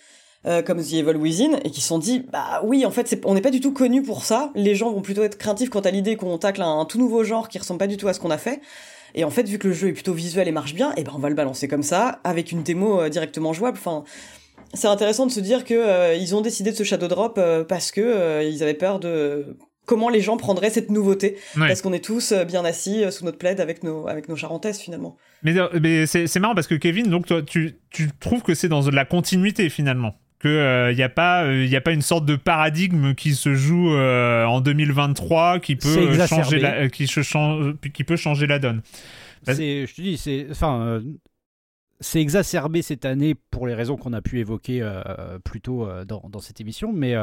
euh, 0.47 0.61
comme 0.61 0.83
The 0.83 0.93
Evil 0.93 1.17
Within 1.17 1.59
et 1.65 1.71
qui 1.71 1.81
se 1.81 1.89
sont 1.89 1.99
dit, 1.99 2.27
bah 2.31 2.61
oui, 2.63 2.85
en 2.85 2.91
fait, 2.91 3.19
on 3.25 3.35
n'est 3.35 3.41
pas 3.41 3.51
du 3.51 3.61
tout 3.61 3.73
connu 3.73 4.03
pour 4.03 4.25
ça. 4.25 4.51
Les 4.55 4.75
gens 4.75 4.93
vont 4.93 5.01
plutôt 5.01 5.23
être 5.23 5.39
craintifs 5.39 5.71
quant 5.71 5.81
à 5.81 5.91
l'idée 5.91 6.17
qu'on 6.17 6.37
tacle 6.37 6.61
un, 6.61 6.85
tout 6.85 6.99
nouveau 6.99 7.25
genre 7.25 7.49
qui 7.49 7.59
ressemble 7.59 7.79
pas 7.79 7.87
du 7.87 7.97
tout 7.97 8.09
à 8.09 8.13
ce 8.13 8.21
qu'on 8.21 8.31
a 8.31 8.39
fait. 8.39 8.61
Et 9.15 9.25
en 9.25 9.31
fait, 9.31 9.49
vu 9.49 9.59
que 9.59 9.69
le 9.69 9.73
jeu 9.73 9.89
est 9.89 9.93
plutôt 9.93 10.13
visuel 10.13 10.47
et 10.47 10.53
marche 10.53 10.75
bien, 10.75 10.91
et 10.91 10.97
eh 10.99 11.05
ben 11.05 11.13
on 11.15 11.19
va 11.19 11.31
le 11.31 11.35
balancer 11.35 11.69
comme 11.69 11.83
ça, 11.83 12.21
avec 12.23 12.53
une 12.53 12.63
démo 12.63 13.09
directement 13.09 13.55
jouable. 13.55 13.79
Enfin, 13.79 14.05
c'est 14.77 14.89
intéressant 14.89 15.27
de 15.27 15.33
se 15.33 15.41
dire 15.41 15.65
que 15.65 15.75
euh, 15.75 16.15
ils 16.15 16.35
ont 16.35 16.41
décidé 16.41 16.71
de 16.71 16.77
ce 16.77 16.85
shadow 16.85 17.09
drop 17.09 17.39
euh, 17.39 17.65
parce 17.65 17.91
que 17.91 18.01
euh, 18.01 18.43
ils 18.43 18.63
avaient 18.63 18.75
peur 18.75 19.01
de 19.01 19.57
comment 19.85 20.09
les 20.09 20.21
gens 20.21 20.37
prendraient 20.37 20.71
cette 20.71 20.91
nouveauté 20.91 21.37
parce 21.57 21.81
qu'on 21.81 21.93
est 21.93 22.05
tous 22.05 22.33
bien 22.33 22.65
assis 22.65 23.05
sous 23.13 23.25
notre 23.25 23.39
plaid 23.39 23.61
avec 23.61 23.85
nos 23.85 24.09
avec 24.09 24.29
nos 24.29 24.35
charentaises 24.35 24.79
finalement. 24.79 25.17
Mais, 25.43 25.55
mais 25.81 26.07
c'est 26.07 26.41
marrant 26.41 26.57
parce 26.57 26.67
que 26.67 26.75
Kevin, 26.75 27.09
donc 27.09 27.27
toi, 27.27 27.43
tu, 27.43 27.79
tu 27.91 28.11
trouves 28.19 28.43
que 28.43 28.55
c'est 28.55 28.69
dans 28.69 28.89
la 28.91 29.05
continuité 29.05 29.69
finalement 29.69 30.17
qu'il 30.41 30.51
n'y 30.51 30.57
euh, 30.57 31.05
a, 31.05 31.09
pas, 31.09 31.45
euh, 31.45 31.73
a 31.73 31.81
pas 31.81 31.93
une 31.93 32.03
sorte 32.03 32.27
de 32.27 32.37
paradigme 32.37 33.15
qui 33.15 33.35
se 33.35 33.55
joue 33.55 33.95
euh, 33.95 34.45
en 34.45 34.61
2023 34.61 35.61
qui 35.61 35.77
peut, 35.77 36.27
changer 36.27 36.59
la, 36.59 36.89
qui, 36.89 37.07
change, 37.07 37.75
qui 37.95 38.05
peut 38.05 38.17
changer 38.17 38.47
la 38.47 38.59
donne. 38.59 38.83
Je 39.47 39.53
te 39.87 40.01
dis, 40.01 40.19
c'est 40.19 40.47
enfin, 40.51 41.01
c'est 42.01 42.21
exacerbé 42.21 42.83
cette 42.83 43.05
année 43.05 43.35
pour 43.51 43.67
les 43.67 43.75
raisons 43.75 43.97
qu'on 43.97 44.13
a 44.13 44.21
pu 44.21 44.39
évoquer 44.41 44.87
plus 45.45 45.61
tôt 45.61 45.89
dans, 46.07 46.23
dans, 46.29 46.41
cette 46.41 46.61
émission, 46.61 46.93
mais, 46.93 47.15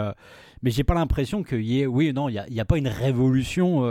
mais 0.61 0.71
j'ai 0.71 0.83
pas 0.83 0.93
l'impression 0.93 1.43
qu'il 1.43 1.61
y 1.61 1.81
ait. 1.81 1.85
Oui, 1.85 2.11
non, 2.13 2.29
il 2.29 2.43
n'y 2.49 2.59
a, 2.59 2.65
pas 2.65 2.77
une 2.77 2.87
révolution. 2.87 3.83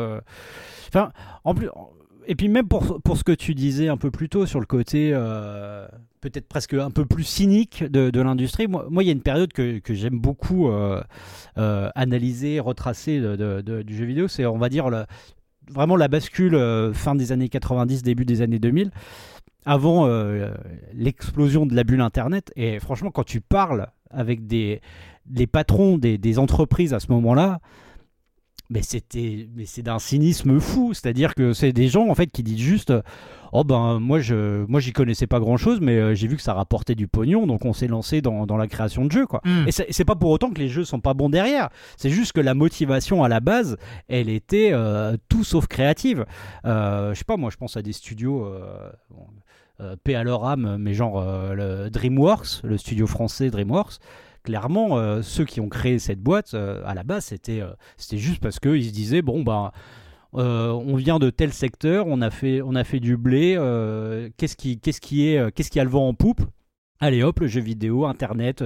Enfin, 0.88 1.12
en 1.44 1.54
plus 1.54 1.68
et 2.26 2.34
puis 2.34 2.48
même 2.48 2.68
pour, 2.68 3.00
pour 3.02 3.16
ce 3.16 3.24
que 3.24 3.32
tu 3.32 3.54
disais 3.54 3.88
un 3.88 3.96
peu 3.96 4.10
plus 4.10 4.28
tôt 4.28 4.46
sur 4.46 4.60
le 4.60 4.66
côté 4.66 5.10
euh, 5.12 5.86
peut-être 6.20 6.48
presque 6.48 6.74
un 6.74 6.90
peu 6.90 7.04
plus 7.04 7.24
cynique 7.24 7.84
de, 7.84 8.20
l'industrie, 8.20 8.68
moi, 8.68 8.86
il 9.00 9.06
y 9.06 9.08
a 9.08 9.12
une 9.12 9.22
période 9.22 9.52
que, 9.52 9.78
que 9.80 9.94
j'aime 9.94 10.18
beaucoup 10.18 10.68
euh, 10.68 11.02
euh, 11.58 11.90
analyser, 11.94 12.60
retracer 12.60 13.18
du 13.20 13.96
jeu 13.96 14.04
vidéo, 14.04 14.28
c'est 14.28 14.46
on 14.46 14.58
va 14.58 14.68
dire 14.68 14.88
vraiment 15.70 15.96
la 15.96 16.08
bascule 16.08 16.56
fin 16.94 17.14
des 17.14 17.32
années 17.32 17.48
90, 17.48 18.02
début 18.02 18.24
des 18.24 18.40
années 18.42 18.60
2000, 18.60 18.90
avant 19.64 20.08
l'explosion 20.92 21.66
de 21.66 21.74
la 21.74 21.84
bulle 21.84 22.00
Internet. 22.00 22.52
Et 22.56 22.80
franchement, 22.80 23.10
quand 23.10 23.24
tu 23.24 23.40
parles 23.40 23.88
avec 24.10 24.46
des, 24.46 24.80
les 25.30 25.46
patrons 25.46 25.98
des, 25.98 26.18
des 26.18 26.38
entreprises 26.38 26.94
à 26.94 27.00
ce 27.00 27.10
moment-là, 27.12 27.60
mais 28.72 28.82
c'était 28.82 29.48
mais 29.54 29.66
c'est 29.66 29.82
d'un 29.82 29.98
cynisme 29.98 30.58
fou 30.58 30.94
c'est 30.94 31.06
à 31.06 31.12
dire 31.12 31.34
que 31.34 31.52
c'est 31.52 31.72
des 31.72 31.88
gens 31.88 32.08
en 32.08 32.14
fait 32.14 32.28
qui 32.28 32.42
disent 32.42 32.58
juste 32.58 32.92
oh 33.52 33.64
ben 33.64 33.98
moi 34.00 34.20
je 34.20 34.64
moi 34.66 34.80
j'y 34.80 34.92
connaissais 34.92 35.26
pas 35.26 35.40
grand 35.40 35.58
chose 35.58 35.80
mais 35.82 35.98
euh, 35.98 36.14
j'ai 36.14 36.26
vu 36.26 36.36
que 36.36 36.42
ça 36.42 36.54
rapportait 36.54 36.94
du 36.94 37.06
pognon 37.06 37.46
donc 37.46 37.66
on 37.66 37.74
s'est 37.74 37.86
lancé 37.86 38.22
dans, 38.22 38.46
dans, 38.46 38.56
la 38.56 38.66
création 38.68 39.04
de 39.04 39.12
jeux 39.12 39.26
quoi 39.26 39.42
hmm. 39.44 39.66
et 39.66 39.72
c'est 39.72 40.04
pas 40.04 40.14
pour 40.14 40.30
autant 40.30 40.50
que 40.50 40.58
les 40.58 40.68
jeux 40.68 40.84
sont 40.84 41.00
pas 41.00 41.12
bons 41.12 41.28
derrière 41.28 41.68
c'est 41.98 42.08
juste 42.08 42.32
que 42.32 42.40
la 42.40 42.54
motivation 42.54 43.22
à 43.22 43.28
la 43.28 43.40
base 43.40 43.76
elle 44.08 44.30
était 44.30 44.70
euh, 44.72 45.16
tout 45.28 45.44
sauf 45.44 45.66
créative 45.66 46.24
euh, 46.64 47.12
je 47.12 47.18
sais 47.18 47.24
pas 47.24 47.36
moi 47.36 47.50
je 47.50 47.58
pense 47.58 47.76
à 47.76 47.82
des 47.82 47.92
studios 47.92 48.48
paix 50.04 50.14
à 50.14 50.24
leur 50.24 50.44
âme 50.44 50.76
mais 50.78 50.94
genre 50.94 51.24
le 51.54 51.88
DreamWorks 51.90 52.62
le 52.62 52.76
studio 52.76 53.06
français 53.06 53.50
DreamWorks 53.50 53.98
clairement, 54.42 54.98
euh, 54.98 55.22
ceux 55.22 55.44
qui 55.44 55.60
ont 55.60 55.68
créé 55.68 55.98
cette 55.98 56.20
boîte, 56.20 56.54
euh, 56.54 56.82
à 56.84 56.94
la 56.94 57.02
base, 57.02 57.26
c'était 57.26 57.60
euh, 57.60 57.70
c'était 57.96 58.18
juste 58.18 58.40
parce 58.40 58.58
qu'ils 58.60 58.86
se 58.86 58.92
disaient, 58.92 59.22
bon, 59.22 59.42
bah, 59.42 59.72
on 60.34 60.96
vient 60.96 61.18
de 61.18 61.30
tel 61.30 61.52
secteur, 61.52 62.06
on 62.06 62.20
a 62.22 62.30
fait, 62.30 62.62
on 62.62 62.74
a 62.74 62.84
fait 62.84 63.00
du 63.00 63.16
blé, 63.16 63.54
qu'est-ce 64.36 64.56
qui, 64.56 64.78
qu'est-ce 64.80 65.00
qui, 65.00 65.28
est, 65.28 65.52
qu'est-ce 65.52 65.70
qui 65.70 65.78
a 65.78 65.84
le 65.84 65.90
vent 65.90 66.08
en 66.08 66.14
poupe? 66.14 66.40
Allez 67.02 67.24
hop, 67.24 67.40
le 67.40 67.48
jeu 67.48 67.60
vidéo, 67.60 68.06
Internet, 68.06 68.62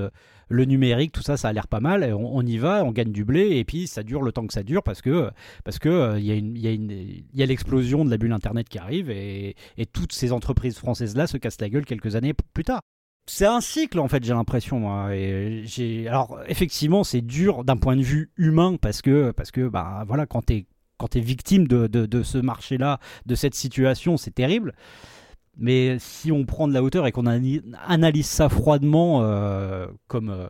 le 0.51 0.65
numérique, 0.67 1.11
tout 1.11 1.23
ça, 1.23 1.39
ça 1.39 1.49
a 1.49 1.53
l'air 1.55 1.67
pas 1.67 1.81
mal. 1.81 2.05
On, 2.13 2.45
y 2.45 2.59
va, 2.59 2.85
on 2.85 2.93
gagne 2.93 3.11
du 3.11 3.25
blé 3.25 3.57
et 3.57 3.65
puis 3.65 3.87
ça 3.87 4.03
dure 4.03 4.21
le 4.21 4.31
temps 4.31 4.47
que 4.47 4.53
ça 4.53 4.63
dure 4.63 4.83
parce 4.83 5.01
que 5.01 5.31
parce 5.65 5.79
que 5.79 6.19
il 6.19 6.27
y 6.27 6.31
a 6.31 6.35
une 6.35 6.91
il 6.91 7.25
y 7.33 7.43
a 7.43 7.47
l'explosion 7.47 8.05
de 8.05 8.11
la 8.11 8.19
bulle 8.19 8.35
Internet 8.35 8.69
qui 8.69 8.79
arrive 8.79 9.09
et, 9.09 9.57
et 9.79 9.87
toutes 9.87 10.13
ces 10.13 10.33
entreprises 10.33 10.77
françaises 10.77 11.17
là 11.17 11.27
se 11.27 11.39
cassent 11.39 11.63
la 11.63 11.71
gueule 11.71 11.87
quelques 11.87 12.15
années 12.15 12.35
plus 12.53 12.65
tard 12.65 12.83
c'est 13.27 13.47
un 13.47 13.63
cycle 13.63 13.99
en 13.99 14.09
fait 14.09 14.23
j'ai 14.23 14.35
l'impression 14.35 15.09
et 15.09 15.63
j'ai 15.65 16.07
alors 16.07 16.39
effectivement 16.47 17.05
c'est 17.05 17.23
dur 17.23 17.65
d'un 17.65 17.79
point 17.79 17.97
de 17.97 18.03
vue 18.03 18.31
humain 18.37 18.77
parce 18.79 19.01
que 19.01 19.31
parce 19.31 19.51
que 19.51 19.67
bah 19.67 20.05
voilà 20.07 20.27
quand 20.27 20.43
t'es 20.43 20.67
quand 20.99 21.17
es 21.17 21.21
victime 21.21 21.67
de, 21.67 21.87
de, 21.87 22.23
ce 22.23 22.39
marché 22.39 22.79
là 22.79 23.01
de 23.25 23.35
cette 23.35 23.55
situation 23.55 24.17
c'est 24.17 24.31
terrible 24.31 24.75
mais 25.57 25.99
si 25.99 26.31
on 26.31 26.45
prend 26.45 26.69
de 26.69 26.75
la 26.75 26.83
hauteur 26.83 27.07
et 27.07 27.13
qu'on 27.13 27.27
analyse 27.27 28.27
ça 28.27 28.49
froidement 28.49 29.23
euh, 29.23 29.87
comme 30.07 30.31
euh, 30.31 30.49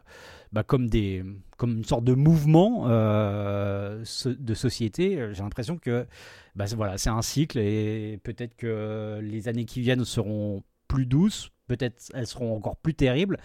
bah, 0.52 0.62
comme 0.62 0.88
une 0.92 1.84
sorte 1.84 2.04
de 2.04 2.14
mouvement 2.14 2.86
euh, 2.88 4.04
de 4.26 4.54
société 4.54 5.28
j'ai 5.32 5.42
l'impression 5.42 5.78
que 5.78 6.06
bah, 6.54 6.64
voilà 6.76 6.98
c'est 6.98 7.10
un 7.10 7.22
cycle 7.22 7.58
et 7.58 8.18
peut-être 8.22 8.56
que 8.56 9.20
les 9.22 9.48
années 9.48 9.64
qui 9.64 9.80
viennent 9.80 10.04
seront 10.04 10.62
plus 10.88 11.06
douces 11.06 11.50
Peut-être 11.68 12.12
elles 12.14 12.28
seront 12.28 12.54
encore 12.56 12.76
plus 12.76 12.94
terribles, 12.94 13.38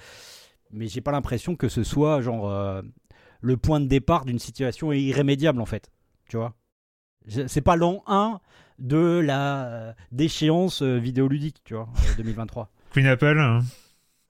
mais 0.70 0.86
j'ai 0.86 1.01
pas 1.01 1.12
l'impression 1.12 1.55
que 1.55 1.70
ce 1.70 1.84
soit 1.84 2.22
genre 2.22 2.84
le 3.41 3.57
point 3.57 3.80
de 3.80 3.88
départ 3.88 4.26
d'une 4.26 4.38
situation 4.38 4.91
irrémédiable 4.91 5.59
en 5.59 5.66
fait. 5.66 5.89
Tu 6.30 6.38
vois 6.38 6.53
C'est 7.47 7.62
pas 7.62 7.76
l'an 7.76 8.03
1 8.05 8.39
de 8.82 9.19
la 9.19 9.65
euh, 9.65 9.93
déchéance 10.11 10.82
euh, 10.82 10.97
vidéoludique, 10.97 11.57
tu 11.63 11.75
vois, 11.75 11.88
2023. 12.17 12.69
Queen 12.93 13.05
Apple, 13.05 13.39
hein. 13.39 13.59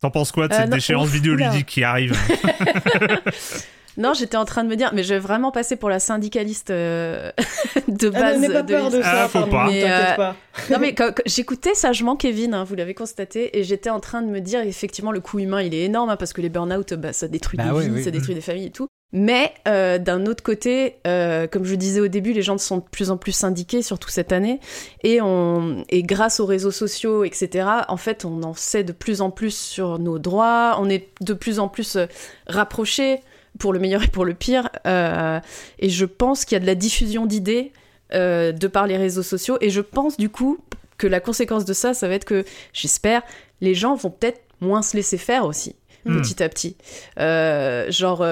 t'en 0.02 0.12
penses 0.12 0.32
quoi 0.32 0.48
de 0.48 0.54
cette 0.54 0.70
déchéance 0.70 1.10
vidéoludique 1.10 1.66
qui 1.66 1.84
arrive 1.84 2.14
Non, 3.98 4.14
j'étais 4.14 4.38
en 4.38 4.46
train 4.46 4.64
de 4.64 4.70
me 4.70 4.76
dire, 4.76 4.92
mais 4.94 5.04
je 5.04 5.14
vais 5.14 5.20
vraiment 5.20 5.52
passer 5.52 5.76
pour 5.76 5.90
la 5.90 6.00
syndicaliste 6.00 6.70
euh, 6.70 7.32
de 7.88 8.12
ah, 8.14 8.20
base. 8.20 8.46
Ah, 8.48 8.54
pas 8.54 8.64
peur 8.64 8.90
de, 8.90 9.02
ça, 9.02 9.24
ah, 9.24 9.28
faut 9.28 9.46
pas. 9.48 9.68
Mais, 9.68 9.84
euh, 9.84 10.16
pas. 10.16 10.36
non, 10.70 10.78
mais 10.80 10.96
j'écoutais 11.26 11.76
sagement 11.76 12.16
Kevin, 12.16 12.54
hein, 12.54 12.64
vous 12.64 12.76
l'avez 12.76 12.94
constaté, 12.94 13.58
et 13.58 13.64
j'étais 13.64 13.90
en 13.90 14.00
train 14.00 14.22
de 14.22 14.28
me 14.28 14.40
dire, 14.40 14.62
effectivement, 14.62 15.12
le 15.12 15.20
coût 15.20 15.40
humain, 15.40 15.62
il 15.62 15.74
est 15.74 15.84
énorme, 15.84 16.10
hein, 16.10 16.18
parce 16.18 16.34
que 16.34 16.42
les 16.42 16.50
burn-out, 16.50 16.94
bah, 16.94 17.14
ça 17.14 17.28
détruit 17.28 17.58
bah 17.58 17.74
des 17.74 17.90
vies, 17.90 18.04
ça 18.04 18.12
détruit 18.12 18.36
des 18.36 18.42
familles 18.42 18.68
et 18.68 18.72
tout. 18.72 18.88
Mais 19.14 19.54
euh, 19.68 19.98
d'un 19.98 20.26
autre 20.26 20.42
côté, 20.42 20.96
comme 21.04 21.66
je 21.66 21.76
disais 21.76 22.00
au 22.00 22.08
début, 22.08 22.32
les 22.32 22.44
gens 22.44 22.58
sont 22.58 22.78
de 22.78 22.84
plus 22.84 23.12
en 23.12 23.18
plus 23.18 23.34
syndiqués, 23.34 23.82
surtout 23.82 24.08
cette 24.08 24.32
année, 24.32 24.62
et, 25.04 25.20
on, 25.20 25.84
et 25.90 26.02
grâce 26.02 26.40
aux 26.40 26.46
réseaux 26.46 26.72
sociaux, 26.72 27.26
etc., 27.26 27.68
en 27.90 27.98
fait, 27.98 28.24
on 28.24 28.42
en 28.44 28.54
sait 28.54 28.86
de 28.86 28.94
plus 28.94 29.20
en 29.20 29.32
plus 29.32 29.54
sur 29.54 30.00
nos 30.00 30.18
droits, 30.18 30.78
on 30.80 30.90
est 30.90 31.10
de 31.20 31.34
plus 31.34 31.60
en 31.60 31.68
plus 31.68 31.98
rapprochés 32.48 33.20
pour 33.60 33.74
le 33.74 33.80
meilleur 33.80 34.04
et 34.04 34.08
pour 34.08 34.26
le 34.26 34.34
pire. 34.34 34.70
Euh, 34.86 35.40
et 35.80 35.90
je 35.90 36.06
pense 36.06 36.46
qu'il 36.46 36.56
y 36.56 36.58
a 36.58 36.60
de 36.60 36.66
la 36.66 36.76
diffusion 36.76 37.26
d'idées 37.26 37.72
euh, 38.14 38.52
de 38.52 38.68
par 38.68 38.88
les 38.88 38.98
réseaux 38.98 39.24
sociaux. 39.24 39.58
Et 39.62 39.70
je 39.70 39.82
pense 39.82 40.18
du 40.18 40.30
coup 40.30 40.60
que 40.98 41.08
la 41.08 41.20
conséquence 41.20 41.66
de 41.66 41.74
ça, 41.74 41.94
ça 41.94 42.08
va 42.08 42.16
être 42.16 42.26
que, 42.26 42.46
j'espère, 42.74 43.22
les 43.60 43.74
gens 43.74 43.96
vont 43.96 44.12
peut-être 44.12 44.42
moins 44.60 44.82
se 44.82 44.96
laisser 44.96 45.18
faire 45.18 45.46
aussi. 45.46 45.76
Hmm. 46.04 46.20
petit 46.20 46.42
à 46.42 46.50
petit. 46.50 46.76
Euh, 47.20 47.92
genre, 47.92 48.26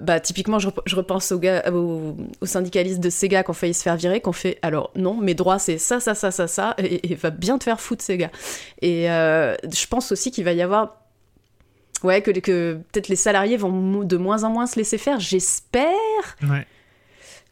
bah, 0.00 0.20
typiquement, 0.20 0.60
je, 0.60 0.68
repense 0.94 1.32
aux, 1.32 1.40
gars, 1.40 1.64
aux, 1.72 2.14
syndicalistes 2.44 3.00
de 3.00 3.10
Sega 3.10 3.42
qui 3.42 3.50
ont 3.50 3.52
failli 3.52 3.74
se 3.74 3.82
faire 3.82 3.96
virer, 3.96 4.20
qui 4.20 4.28
ont 4.28 4.32
fait 4.32 4.60
alors 4.62 4.92
non, 4.94 5.16
mes 5.16 5.34
droits 5.34 5.58
c'est 5.58 5.78
ça, 5.78 5.98
ça, 5.98 6.14
ça, 6.14 6.30
ça, 6.30 6.46
ça, 6.46 6.76
et, 6.78 7.10
et, 7.10 7.16
va 7.16 7.30
bien 7.30 7.58
te 7.58 7.64
faire 7.64 7.80
foutre, 7.80 8.04
Sega. 8.04 8.30
Et 8.80 9.06
je 9.06 9.86
pense 9.88 10.12
aussi 10.12 10.30
qu'il 10.30 10.44
va 10.44 10.52
y 10.52 10.62
avoir 10.62 11.05
Ouais, 12.04 12.20
que, 12.20 12.30
que 12.30 12.78
peut-être 12.92 13.08
les 13.08 13.16
salariés 13.16 13.56
vont 13.56 14.02
de 14.04 14.16
moins 14.16 14.44
en 14.44 14.50
moins 14.50 14.66
se 14.66 14.76
laisser 14.76 14.98
faire, 14.98 15.18
j'espère. 15.18 15.92
Ouais. 16.42 16.66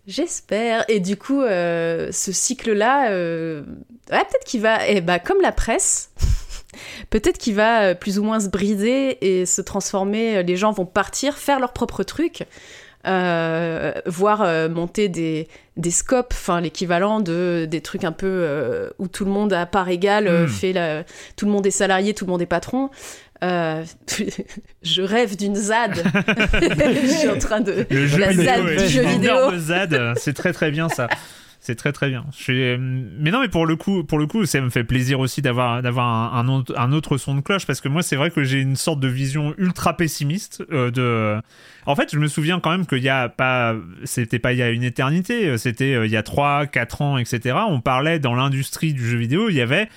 J'espère. 0.07 0.84
Et 0.88 1.01
du 1.01 1.16
coup, 1.16 1.40
euh, 1.40 2.11
ce 2.12 2.30
cycle-là, 2.30 3.11
euh, 3.11 3.62
ouais, 4.11 4.18
peut-être 4.18 4.45
qu'il 4.45 4.61
va, 4.61 4.86
eh 4.86 5.01
bah, 5.01 5.18
comme 5.18 5.40
la 5.40 5.53
presse, 5.53 6.11
peut-être 7.11 7.38
qu'il 7.38 7.55
va 7.55 7.82
euh, 7.82 7.95
plus 7.95 8.18
ou 8.18 8.22
moins 8.22 8.40
se 8.40 8.49
briser 8.49 9.38
et 9.40 9.47
se 9.47 9.62
transformer. 9.62 10.42
Les 10.42 10.57
gens 10.57 10.72
vont 10.72 10.86
partir, 10.86 11.38
faire 11.38 11.59
leur 11.59 11.72
propre 11.72 12.03
truc. 12.03 12.45
Euh, 13.07 13.92
voir 14.07 14.70
monter 14.70 15.11
des, 15.11 15.47
des 15.76 15.90
scopes, 15.90 16.32
enfin 16.32 16.62
l'équivalent 16.62 17.20
de 17.20 17.66
des 17.70 17.82
trucs 17.82 18.03
un 18.03 18.12
peu 18.12 18.49
où 18.99 19.09
tout 19.09 19.26
le 19.26 19.30
monde 19.30 19.53
à 19.53 19.66
part 19.66 19.90
égale 19.90 20.45
hmm. 20.45 20.49
fait 20.49 20.72
la, 20.72 21.05
tout 21.36 21.45
le 21.45 21.53
monde 21.53 21.66
est 21.66 21.70
salarié, 21.70 22.14
tout 22.14 22.24
le 22.24 22.30
monde 22.30 22.40
est 22.40 22.47
patron. 22.47 22.88
Euh, 23.43 23.85
je 24.82 25.03
rêve 25.03 25.37
d'une 25.37 25.57
ZAD. 25.57 25.95
je 26.62 27.07
suis 27.18 27.28
en 27.28 27.39
train 27.39 27.61
de. 27.61 27.87
Le 27.91 28.07
jeu 28.07 28.18
la 28.18 28.32
ZAD 28.32 28.66
du 28.66 28.89
jeu 28.89 29.07
vidéo. 29.07 29.57
ZAD, 29.59 30.14
c'est 30.16 30.35
très 30.35 30.53
très 30.53 30.70
bien 30.70 30.89
ça. 30.89 31.09
C'est 31.64 31.76
très 31.76 31.93
très 31.93 32.11
bien. 32.11 32.26
Je 32.37 32.43
suis... 32.43 32.76
Mais 32.78 33.30
non, 33.30 33.41
mais 33.41 33.49
pour 33.49 33.64
le 33.64 33.74
coup, 33.74 34.05
pour 34.05 34.18
le 34.18 34.26
coup, 34.26 34.45
ça 34.45 34.61
me 34.61 34.68
fait 34.68 34.85
plaisir 34.85 35.18
aussi 35.18 35.41
d'avoir 35.41 35.80
d'avoir 35.80 36.37
un, 36.37 36.62
un, 36.76 36.93
autre 36.93 37.16
son 37.16 37.35
de 37.35 37.41
cloche 37.41 37.66
parce 37.66 37.80
que 37.80 37.89
moi, 37.89 38.03
c'est 38.03 38.16
vrai 38.16 38.30
que 38.30 38.45
j'ai 38.45 38.61
une 38.61 38.76
sorte 38.76 39.01
de 39.01 39.09
vision 39.09 39.55
ultra 39.57 39.97
pessimiste 39.97 40.62
euh, 40.70 40.91
de. 40.91 41.41
En 41.87 41.97
fait, 41.97 42.11
je 42.12 42.18
me 42.18 42.28
souviens 42.28 42.61
quand 42.61 42.70
même 42.70 42.85
qu'il 42.85 43.03
y 43.03 43.09
a 43.09 43.30
pas, 43.30 43.74
c'était 44.05 44.39
pas 44.39 44.53
il 44.53 44.59
y 44.59 44.62
a 44.62 44.68
une 44.68 44.82
éternité, 44.82 45.57
c'était 45.57 45.95
euh, 45.95 46.05
il 46.05 46.12
y 46.12 46.18
a 46.18 46.22
3, 46.22 46.66
4 46.66 47.01
ans, 47.01 47.16
etc. 47.16 47.57
On 47.66 47.80
parlait 47.80 48.18
dans 48.18 48.35
l'industrie 48.35 48.93
du 48.93 49.09
jeu 49.09 49.16
vidéo, 49.16 49.49
il 49.49 49.57
y 49.57 49.62
avait 49.62 49.89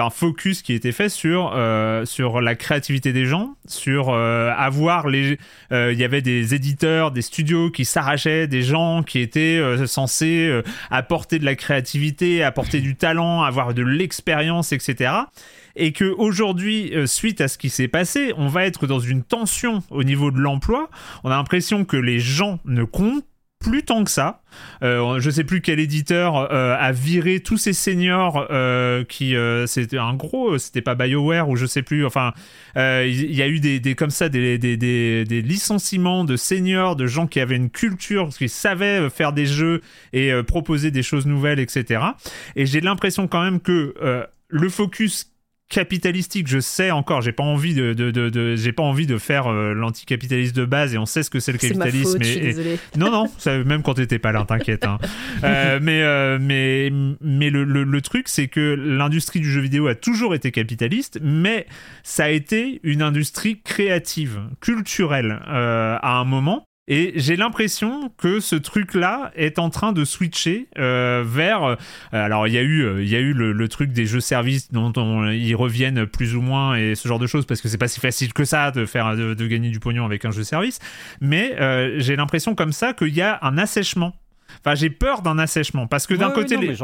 un 0.00 0.10
focus 0.10 0.62
qui 0.62 0.72
était 0.72 0.92
fait 0.92 1.08
sur 1.08 1.52
euh, 1.54 2.04
sur 2.04 2.40
la 2.40 2.54
créativité 2.54 3.12
des 3.12 3.26
gens, 3.26 3.56
sur 3.66 4.10
euh, 4.10 4.50
avoir 4.56 5.08
les 5.08 5.38
euh, 5.72 5.92
il 5.92 5.98
y 5.98 6.04
avait 6.04 6.22
des 6.22 6.54
éditeurs, 6.54 7.10
des 7.10 7.22
studios 7.22 7.70
qui 7.70 7.84
s'arrachaient, 7.84 8.46
des 8.46 8.62
gens 8.62 9.02
qui 9.02 9.20
étaient 9.20 9.60
censés 9.86 10.62
apporter 10.90 11.38
de 11.38 11.44
la 11.44 11.54
créativité, 11.54 12.42
apporter 12.42 12.80
du 12.80 12.96
talent, 12.96 13.42
avoir 13.42 13.74
de 13.74 13.82
l'expérience, 13.82 14.72
etc. 14.72 15.12
Et 15.76 15.92
que 15.92 16.04
aujourd'hui, 16.04 16.92
suite 17.06 17.40
à 17.40 17.48
ce 17.48 17.58
qui 17.58 17.68
s'est 17.68 17.88
passé, 17.88 18.32
on 18.36 18.46
va 18.46 18.64
être 18.64 18.86
dans 18.86 19.00
une 19.00 19.22
tension 19.22 19.82
au 19.90 20.04
niveau 20.04 20.30
de 20.30 20.38
l'emploi. 20.38 20.88
On 21.24 21.30
a 21.30 21.36
l'impression 21.36 21.84
que 21.84 21.96
les 21.96 22.20
gens 22.20 22.58
ne 22.64 22.84
comptent 22.84 23.24
plus 23.64 23.82
tant 23.82 24.04
que 24.04 24.10
ça. 24.10 24.42
Euh, 24.82 25.18
je 25.20 25.30
sais 25.30 25.42
plus 25.44 25.60
quel 25.60 25.80
éditeur 25.80 26.52
euh, 26.52 26.76
a 26.78 26.92
viré 26.92 27.40
tous 27.40 27.56
ces 27.56 27.72
seniors 27.72 28.46
euh, 28.50 29.04
qui 29.04 29.34
c'était 29.66 29.98
un 29.98 30.14
gros, 30.14 30.58
c'était 30.58 30.82
pas 30.82 30.94
BioWare 30.94 31.48
ou 31.48 31.56
je 31.56 31.66
sais 31.66 31.82
plus. 31.82 32.04
Enfin, 32.04 32.32
il 32.76 33.34
y, 33.34 33.42
a 33.42 33.48
eu 33.48 33.60
des, 33.60 33.94
comme 33.94 34.10
ça 34.10 34.28
des, 34.28 34.58
des, 34.58 34.76
des, 34.76 35.24
des, 35.24 35.42
licenciements 35.42 36.24
de 36.24 36.36
seniors, 36.36 36.96
de 36.96 37.06
gens 37.06 37.26
qui 37.26 37.40
avaient 37.40 37.56
une 37.56 37.70
culture, 37.70 38.28
qui 38.28 38.48
savaient 38.48 39.08
faire 39.10 39.32
des 39.32 39.46
jeux 39.46 39.80
et 40.12 40.32
proposer 40.46 40.90
des 40.90 41.02
choses 41.02 41.26
nouvelles, 41.26 41.58
etc. 41.58 42.02
Et 42.56 42.66
j'ai 42.66 42.80
l'impression 42.80 43.26
quand 43.28 43.42
même 43.42 43.60
que 43.60 43.94
le 44.48 44.68
focus 44.68 45.33
capitalistique, 45.68 46.46
je 46.46 46.60
sais 46.60 46.90
encore, 46.90 47.22
j'ai 47.22 47.32
pas 47.32 47.42
envie 47.42 47.74
de, 47.74 47.94
de, 47.94 48.10
de, 48.10 48.56
j'ai 48.56 48.72
pas 48.72 48.82
envie 48.82 49.06
de 49.06 49.18
faire 49.18 49.46
euh, 49.46 49.72
l'anticapitaliste 49.72 50.54
de 50.54 50.64
base 50.64 50.94
et 50.94 50.98
on 50.98 51.06
sait 51.06 51.22
ce 51.22 51.30
que 51.30 51.40
c'est 51.40 51.52
le 51.52 51.58
capitalisme. 51.58 52.22
et, 52.22 52.78
non 52.96 53.10
non, 53.10 53.30
ça, 53.38 53.58
même 53.64 53.82
quand 53.82 53.94
t'étais 53.94 54.18
pas 54.18 54.32
là, 54.32 54.44
t'inquiète. 54.46 54.84
Hein. 54.84 54.98
euh, 55.44 55.78
mais 55.82 56.02
euh, 56.02 56.38
mais 56.40 56.92
mais 57.20 57.50
le, 57.50 57.64
le, 57.64 57.84
le 57.84 58.00
truc 58.02 58.28
c'est 58.28 58.48
que 58.48 58.74
l'industrie 58.74 59.40
du 59.40 59.50
jeu 59.50 59.60
vidéo 59.60 59.86
a 59.86 59.94
toujours 59.94 60.34
été 60.34 60.52
capitaliste, 60.52 61.18
mais 61.22 61.66
ça 62.02 62.24
a 62.24 62.28
été 62.28 62.80
une 62.82 63.02
industrie 63.02 63.60
créative, 63.62 64.40
culturelle 64.60 65.40
à 65.46 66.18
un 66.18 66.24
moment. 66.24 66.66
Et 66.86 67.12
j'ai 67.16 67.36
l'impression 67.36 68.12
que 68.18 68.40
ce 68.40 68.56
truc-là 68.56 69.32
est 69.36 69.58
en 69.58 69.70
train 69.70 69.92
de 69.92 70.04
switcher 70.04 70.68
euh, 70.78 71.24
vers. 71.26 71.64
Euh, 71.64 71.76
alors, 72.12 72.46
il 72.46 72.52
y 72.52 72.58
a 72.58 72.62
eu, 72.62 72.82
euh, 72.82 73.02
il 73.02 73.08
y 73.08 73.16
a 73.16 73.20
eu 73.20 73.32
le, 73.32 73.68
truc 73.68 73.92
des 73.92 74.04
jeux-services 74.04 74.70
dont 74.70 74.92
ils 75.30 75.54
reviennent 75.54 76.06
plus 76.06 76.36
ou 76.36 76.42
moins 76.42 76.76
et 76.76 76.94
ce 76.94 77.08
genre 77.08 77.18
de 77.18 77.26
choses 77.26 77.46
parce 77.46 77.62
que 77.62 77.68
c'est 77.68 77.78
pas 77.78 77.88
si 77.88 77.98
facile 77.98 78.34
que 78.34 78.44
ça 78.44 78.70
de 78.70 78.84
faire 78.84 79.16
de, 79.16 79.46
gagner 79.46 79.70
du 79.70 79.80
pognon 79.80 80.04
avec 80.04 80.26
un 80.26 80.30
jeu-service. 80.30 80.78
Mais 81.22 81.56
j'ai 81.98 82.16
l'impression 82.16 82.54
comme 82.54 82.72
ça 82.72 82.92
qu'il 82.92 83.14
y 83.14 83.22
a 83.22 83.38
un 83.40 83.56
assèchement 83.56 84.14
Enfin, 84.60 84.74
j'ai 84.74 84.90
peur 84.90 85.22
d'un 85.22 85.38
assèchement 85.38 85.86
parce 85.86 86.06
que 86.06 86.14
d'un 86.14 86.30
côté, 86.30 86.56
les, 86.56 86.74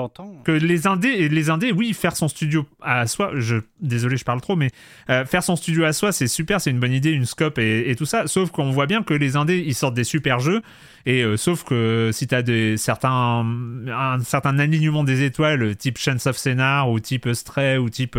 que 0.45 0.53
les 0.53 0.87
indés, 0.87 1.29
les 1.29 1.51
indés, 1.51 1.73
oui, 1.73 1.93
faire 1.93 2.17
son 2.17 2.29
studio 2.29 2.67
à 2.83 3.07
soi. 3.07 3.33
Je, 3.35 3.57
désolé, 3.81 4.17
je 4.17 4.25
parle 4.25 4.41
trop, 4.41 4.57
mais 4.57 4.71
euh, 5.09 5.25
faire 5.25 5.43
son 5.43 5.57
studio 5.57 5.85
à 5.85 5.93
soi, 5.93 6.13
c'est 6.13 6.29
super, 6.29 6.61
c'est 6.61 6.71
une 6.71 6.81
bonne 6.81 6.93
idée, 6.93 7.11
une 7.11 7.27
scope 7.27 7.59
et, 7.59 7.95
tout 7.97 8.05
ça. 8.05 8.27
Sauf 8.27 8.51
qu'on 8.51 8.71
voit 8.71 8.87
bien 8.87 9.03
que 9.03 9.15
les 9.15 9.37
indés, 9.37 9.63
ils 9.67 9.75
sortent 9.75 9.95
des 9.95 10.05
super 10.05 10.41
jeux. 10.41 10.63
Et 11.07 11.23
euh, 11.23 11.37
sauf 11.37 11.65
que 11.65 12.11
si 12.13 12.27
t'as 12.27 12.43
des 12.43 12.77
certains 12.77 13.45
un 13.89 14.21
certain 14.21 14.59
alignement 14.59 15.05
des 15.05 15.23
étoiles, 15.23 15.77
type 15.77 15.99
Chance 15.99 16.27
of 16.27 16.37
Scénar 16.37 16.91
ou 16.91 17.01
type 17.01 17.29
Stray 17.33 17.79
ou 17.79 17.89
type 17.89 18.19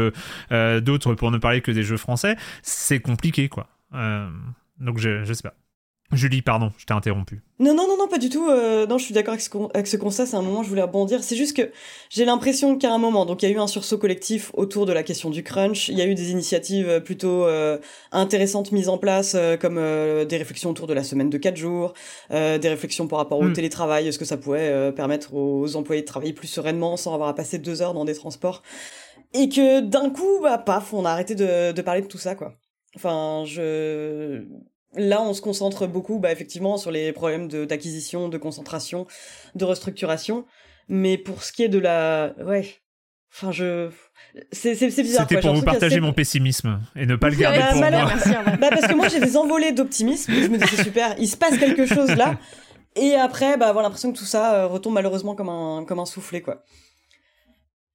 euh, 0.52 0.80
d'autres, 0.82 1.14
pour 1.14 1.32
ne 1.32 1.38
parler 1.38 1.62
que 1.62 1.72
des 1.72 1.84
jeux 1.84 1.98
français, 1.98 2.36
c'est 2.64 3.00
compliqué, 3.00 3.50
quoi. 3.50 3.68
donc 4.80 4.98
je, 4.98 5.24
je 5.24 5.34
sais 5.34 5.44
pas. 5.44 5.54
Julie, 6.14 6.42
pardon, 6.42 6.72
je 6.78 6.86
t'ai 6.86 6.94
interrompu. 6.94 7.42
Non, 7.60 7.74
non, 7.74 7.88
non, 7.88 7.96
non, 7.98 8.08
pas 8.08 8.18
du 8.18 8.30
tout. 8.30 8.50
Euh, 8.50 8.86
non, 8.86 8.98
je 8.98 9.06
suis 9.06 9.14
d'accord 9.14 9.36
avec, 9.74 9.88
ce 9.88 9.98
constat. 9.98 10.26
C'est 10.26 10.36
un 10.36 10.42
moment, 10.42 10.64
je 10.64 10.70
voulais 10.70 10.82
rebondir. 10.82 11.24
C'est 11.24 11.36
juste 11.36 11.56
que 11.56 11.72
j'ai 12.10 12.26
l'impression 12.26 12.78
qu'à 12.78 12.92
un 12.92 12.98
moment, 12.98 13.26
donc 13.26 13.44
il 13.44 13.50
y 13.50 13.52
a 13.52 13.56
eu 13.56 13.60
un 13.60 13.68
sursaut 13.68 13.98
collectif 13.98 14.52
autour 14.54 14.86
de 14.86 14.94
la 14.94 15.04
question 15.04 15.30
du 15.30 15.44
crunch. 15.44 15.88
Il 15.88 15.98
y 15.98 16.02
a 16.02 16.06
eu 16.06 16.16
des 16.16 16.32
initiatives 16.32 16.90
euh, 16.90 17.00
plutôt 17.00 17.46
euh, 17.46 17.78
intéressantes 18.12 18.72
mises 18.72 18.90
en 18.90 18.98
place, 18.98 19.38
comme 19.60 19.76
des 19.76 20.38
réflexions 20.38 20.72
autour 20.72 20.88
de 20.88 20.94
la 20.94 21.04
semaine 21.04 21.30
de 21.30 21.38
4 21.38 21.56
jours, 21.56 21.94
des 22.30 22.60
réflexions 22.64 23.08
par 23.08 23.20
rapport 23.20 23.40
au 23.40 23.46
mm. 23.46 23.54
télétravail, 23.54 24.08
est-ce 24.08 24.20
que 24.20 24.26
ça 24.26 24.38
pouvait 24.38 24.92
permettre 24.92 25.34
aux 25.34 25.76
employés 25.76 26.02
de 26.02 26.08
travailler 26.08 26.34
plus 26.34 26.48
sereinement 26.48 26.98
sans 26.98 27.14
avoir 27.14 27.30
à 27.30 27.36
passer 27.36 27.58
deux 27.58 27.82
heures 27.82 27.94
dans 27.94 28.06
des 28.06 28.16
transports. 28.16 28.64
Et 29.34 29.50
que 29.50 29.80
d'un 29.80 30.10
coup, 30.10 30.40
bah, 30.42 30.58
paf, 30.58 30.94
on 30.94 31.06
a 31.06 31.12
arrêté 31.12 31.36
de, 31.36 31.72
de 31.72 31.82
parler 31.82 32.02
de 32.02 32.08
tout 32.08 32.18
ça, 32.18 32.36
quoi. 32.36 32.56
Enfin, 32.96 33.44
je 33.46 34.44
Là, 34.96 35.22
on 35.22 35.34
se 35.34 35.42
concentre 35.42 35.88
beaucoup, 35.88 36.20
bah, 36.20 36.32
effectivement, 36.32 36.78
sur 36.78 36.92
les 36.92 37.14
problèmes 37.14 37.48
d'acquisition, 37.48 38.28
de, 38.28 38.38
concentration, 38.38 39.08
de 39.56 39.66
restructuration. 39.66 40.46
Mais 40.90 41.18
pour 41.18 41.44
ce 41.44 41.54
qui 41.54 41.64
est 41.64 41.70
de 41.70 41.80
la, 41.80 42.34
ouais, 42.44 42.68
enfin, 43.34 43.52
je, 43.52 43.90
c'est 44.52 44.74
bizarre. 44.76 45.28
C'était 45.30 45.42
pour 45.42 45.54
vous 45.54 45.62
partager 45.62 46.00
mon 46.00 46.14
pessimisme 46.14 46.82
et 46.96 47.06
ne 47.06 47.16
pas 47.16 47.30
le 47.30 47.36
garder 47.36 47.60
pour 47.72 47.78
moi. 47.78 47.90
bah, 47.90 48.70
parce 48.70 48.88
que 48.88 48.96
moi, 48.96 49.08
j'ai 49.08 49.20
des 49.20 49.38
envolées 49.38 49.72
d'optimisme. 49.72 50.34
Je 50.34 50.48
me 50.48 50.58
dis 50.58 50.68
c'est 50.68 50.84
super, 50.84 51.16
il 51.18 51.28
se 51.28 51.38
passe 51.38 51.58
quelque 51.58 51.86
chose 51.86 52.16
là. 52.16 52.38
Et 52.96 53.16
après, 53.16 53.58
bah, 53.58 53.68
avoir 53.68 53.84
l'impression 53.84 54.12
que 54.12 54.18
tout 54.18 54.26
ça 54.26 54.56
euh, 54.56 54.68
retombe 54.68 54.94
malheureusement 54.94 55.36
comme 55.36 55.50
un, 55.50 55.86
comme 55.86 56.00
un 56.00 56.06
soufflet, 56.06 56.42
quoi. 56.42 56.64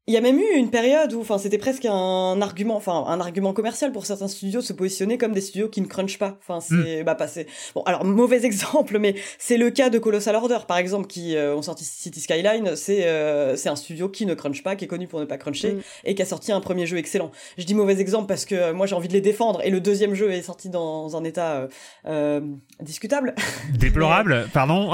Il 0.09 0.15
y 0.15 0.17
a 0.17 0.21
même 0.21 0.39
eu 0.39 0.55
une 0.55 0.71
période 0.71 1.13
où, 1.15 1.21
enfin, 1.21 1.37
c'était 1.37 1.59
presque 1.59 1.85
un 1.85 2.41
argument, 2.41 2.77
enfin, 2.77 3.05
un 3.09 3.19
argument 3.19 3.53
commercial 3.53 3.91
pour 3.91 4.07
certains 4.07 4.29
studios 4.29 4.61
de 4.61 4.65
se 4.65 4.73
positionner 4.73 5.19
comme 5.19 5.33
des 5.33 5.41
studios 5.41 5.69
qui 5.69 5.81
ne 5.81 5.87
crunchent 5.87 6.21
pas. 6.21 6.39
Enfin, 6.41 6.61
c'est, 6.61 7.01
mm. 7.01 7.05
bah, 7.05 7.17
passé. 7.17 7.49
Bon, 7.75 7.83
alors, 7.83 8.05
mauvais 8.05 8.45
exemple, 8.45 9.01
mais 9.01 9.17
c'est 9.41 9.57
le 9.57 9.71
cas 9.71 9.91
de 9.91 9.99
Colossal 9.99 10.37
Order, 10.37 10.59
par 10.69 10.77
exemple, 10.77 11.09
qui 11.09 11.35
euh, 11.35 11.57
ont 11.57 11.63
sorti 11.63 11.85
City 11.85 12.21
Skyline. 12.21 12.77
C'est, 12.77 13.09
euh, 13.09 13.57
c'est 13.57 13.69
un 13.69 13.75
studio 13.75 14.09
qui 14.09 14.27
ne 14.27 14.35
crunch 14.35 14.63
pas, 14.63 14.77
qui 14.77 14.85
est 14.85 14.89
connu 14.89 15.09
pour 15.09 15.19
ne 15.19 15.25
pas 15.25 15.39
cruncher, 15.39 15.73
mm. 15.73 15.83
et 16.05 16.15
qui 16.15 16.23
a 16.23 16.27
sorti 16.27 16.53
un 16.53 16.61
premier 16.61 16.87
jeu 16.87 16.99
excellent. 16.99 17.33
Je 17.59 17.65
dis 17.65 17.75
mauvais 17.75 18.01
exemple 18.01 18.29
parce 18.29 18.45
que 18.45 18.55
euh, 18.55 18.73
moi, 18.73 18.87
j'ai 18.87 18.95
envie 18.95 19.09
de 19.09 19.13
les 19.13 19.21
défendre, 19.21 19.61
et 19.65 19.71
le 19.71 19.81
deuxième 19.81 20.15
jeu 20.15 20.31
est 20.31 20.43
sorti 20.43 20.69
dans 20.69 21.17
un 21.17 21.25
état 21.25 21.67
discutable. 22.81 23.35
Déplorable, 23.77 24.49
pardon. 24.53 24.93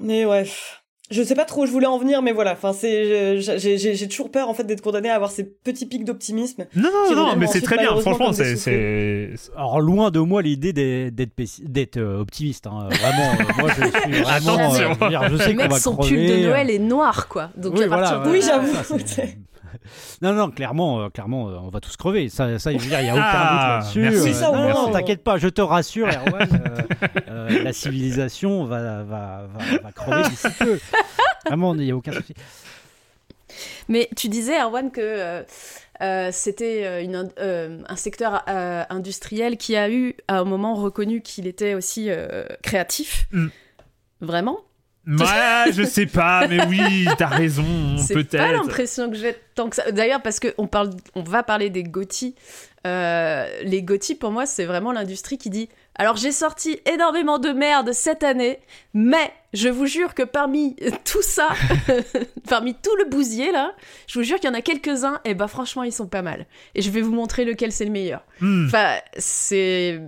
mais 0.00 0.24
ouais 0.24 0.46
je 1.10 1.22
sais 1.22 1.34
pas 1.34 1.44
trop 1.44 1.62
où 1.62 1.66
je 1.66 1.72
voulais 1.72 1.86
en 1.86 1.98
venir, 1.98 2.22
mais 2.22 2.32
voilà. 2.32 2.52
Enfin, 2.52 2.72
c'est, 2.72 3.40
j'ai 3.40 4.08
toujours 4.08 4.30
peur 4.30 4.48
en 4.48 4.54
fait 4.54 4.64
d'être 4.64 4.80
condamné 4.80 5.10
à 5.10 5.16
avoir 5.16 5.30
ces 5.30 5.44
petits 5.44 5.86
pics 5.86 6.04
d'optimisme. 6.04 6.66
Non, 6.76 6.88
non, 7.10 7.16
non, 7.16 7.36
mais 7.36 7.46
c'est 7.46 7.60
très 7.60 7.78
bien. 7.78 7.96
Franchement, 7.96 8.32
c'est. 8.32 9.30
Alors 9.56 9.80
loin 9.80 10.10
de 10.10 10.20
moi 10.20 10.42
l'idée 10.42 10.72
d'être 10.72 11.32
d'être 11.62 11.96
euh, 11.96 12.20
optimiste. 12.20 12.66
Hein. 12.66 12.88
Vraiment, 12.90 13.32
euh, 13.32 13.52
moi 13.58 13.70
je 13.76 14.00
suis 14.00 14.22
vraiment. 14.22 14.74
Euh, 14.74 15.28
je 15.30 15.36
sais 15.36 15.54
qu'on 15.54 15.68
va 15.68 15.78
son 15.78 15.96
pull 15.96 16.26
de 16.26 16.46
Noël 16.46 16.70
est 16.70 16.78
noir, 16.78 17.28
quoi. 17.28 17.50
Donc 17.56 17.74
oui, 17.76 17.86
voilà, 17.86 18.22
oui 18.26 18.42
j'avoue. 18.42 18.72
non, 20.22 20.32
non, 20.32 20.50
clairement, 20.50 21.10
clairement, 21.10 21.44
on 21.44 21.68
va 21.68 21.80
tous 21.80 21.96
crever. 21.96 22.28
Ça, 22.28 22.58
ça 22.58 22.72
il 22.72 22.80
n'y 22.80 22.94
a 22.94 23.00
aucun 23.14 23.22
ah, 23.22 23.80
doute 23.82 23.96
là-dessus. 23.96 24.00
Merci, 24.00 24.34
ça, 24.34 24.52
non, 24.52 24.68
non, 24.68 24.92
t'inquiète 24.92 25.22
pas, 25.22 25.38
je 25.38 25.48
te 25.48 25.60
rassure, 25.60 26.08
Erwan, 26.08 26.48
la 27.64 27.72
civilisation 27.72 28.64
va, 28.64 29.02
va, 29.02 29.46
va, 29.46 29.78
va 29.82 29.92
crever 29.92 30.28
d'ici 30.28 30.48
peu. 30.58 30.78
Vraiment, 31.46 31.74
il 31.74 31.80
n'y 31.80 31.90
a 31.90 31.96
aucun 31.96 32.12
souci. 32.12 32.34
Mais 33.88 34.08
tu 34.16 34.28
disais, 34.28 34.60
Erwan, 34.60 34.90
que 34.90 35.00
euh, 35.00 35.42
euh, 36.02 36.28
c'était 36.32 36.82
euh, 36.84 37.82
un 37.88 37.96
secteur 37.96 38.42
industriel 38.46 39.56
qui 39.56 39.76
a 39.76 39.90
eu, 39.90 40.14
à 40.28 40.38
un 40.38 40.44
moment, 40.44 40.74
reconnu 40.74 41.20
qu'il 41.20 41.46
était 41.46 41.74
aussi 41.74 42.08
créatif. 42.62 43.26
Mm. 43.32 43.48
Vraiment? 44.20 44.60
Ouais, 45.06 45.72
je 45.72 45.82
sais 45.82 46.06
pas, 46.06 46.46
mais 46.46 46.64
oui, 46.66 47.08
t'as 47.16 47.26
raison, 47.26 47.64
peut-être. 48.12 48.30
C'est 48.30 48.38
pas 48.38 48.52
l'impression 48.52 49.10
que 49.10 49.16
j'ai 49.16 49.34
tant 49.54 49.68
que 49.68 49.76
ça. 49.76 49.90
D'ailleurs, 49.90 50.22
parce 50.22 50.40
qu'on 50.40 50.66
parle, 50.66 50.90
on 51.14 51.22
va 51.22 51.42
parler 51.42 51.70
des 51.70 51.82
GOTY. 51.82 52.34
les 52.84 53.82
GOTY, 53.82 54.14
pour 54.14 54.30
moi, 54.30 54.46
c'est 54.46 54.64
vraiment 54.64 54.92
l'industrie 54.92 55.38
qui 55.38 55.50
dit 55.50 55.68
alors 55.96 56.16
j'ai 56.16 56.32
sorti 56.32 56.78
énormément 56.86 57.38
de 57.38 57.50
merde 57.50 57.92
cette 57.92 58.22
année, 58.22 58.60
mais 58.94 59.32
je 59.52 59.68
vous 59.68 59.86
jure 59.86 60.14
que 60.14 60.22
parmi 60.22 60.76
tout 61.04 61.22
ça, 61.22 61.48
parmi 62.48 62.74
tout 62.74 62.94
le 62.96 63.04
bousier 63.04 63.52
là, 63.52 63.74
je 64.06 64.18
vous 64.18 64.24
jure 64.24 64.38
qu'il 64.38 64.48
y 64.48 64.52
en 64.52 64.56
a 64.56 64.62
quelques-uns, 64.62 65.20
et 65.24 65.34
bah 65.34 65.48
franchement 65.48 65.82
ils 65.82 65.92
sont 65.92 66.06
pas 66.06 66.22
mal. 66.22 66.46
Et 66.74 66.82
je 66.82 66.90
vais 66.90 67.00
vous 67.00 67.12
montrer 67.12 67.44
lequel 67.44 67.72
c'est 67.72 67.84
le 67.84 67.90
meilleur. 67.90 68.24
Hmm. 68.40 68.66
Enfin, 68.66 68.96
c'est 69.18 70.00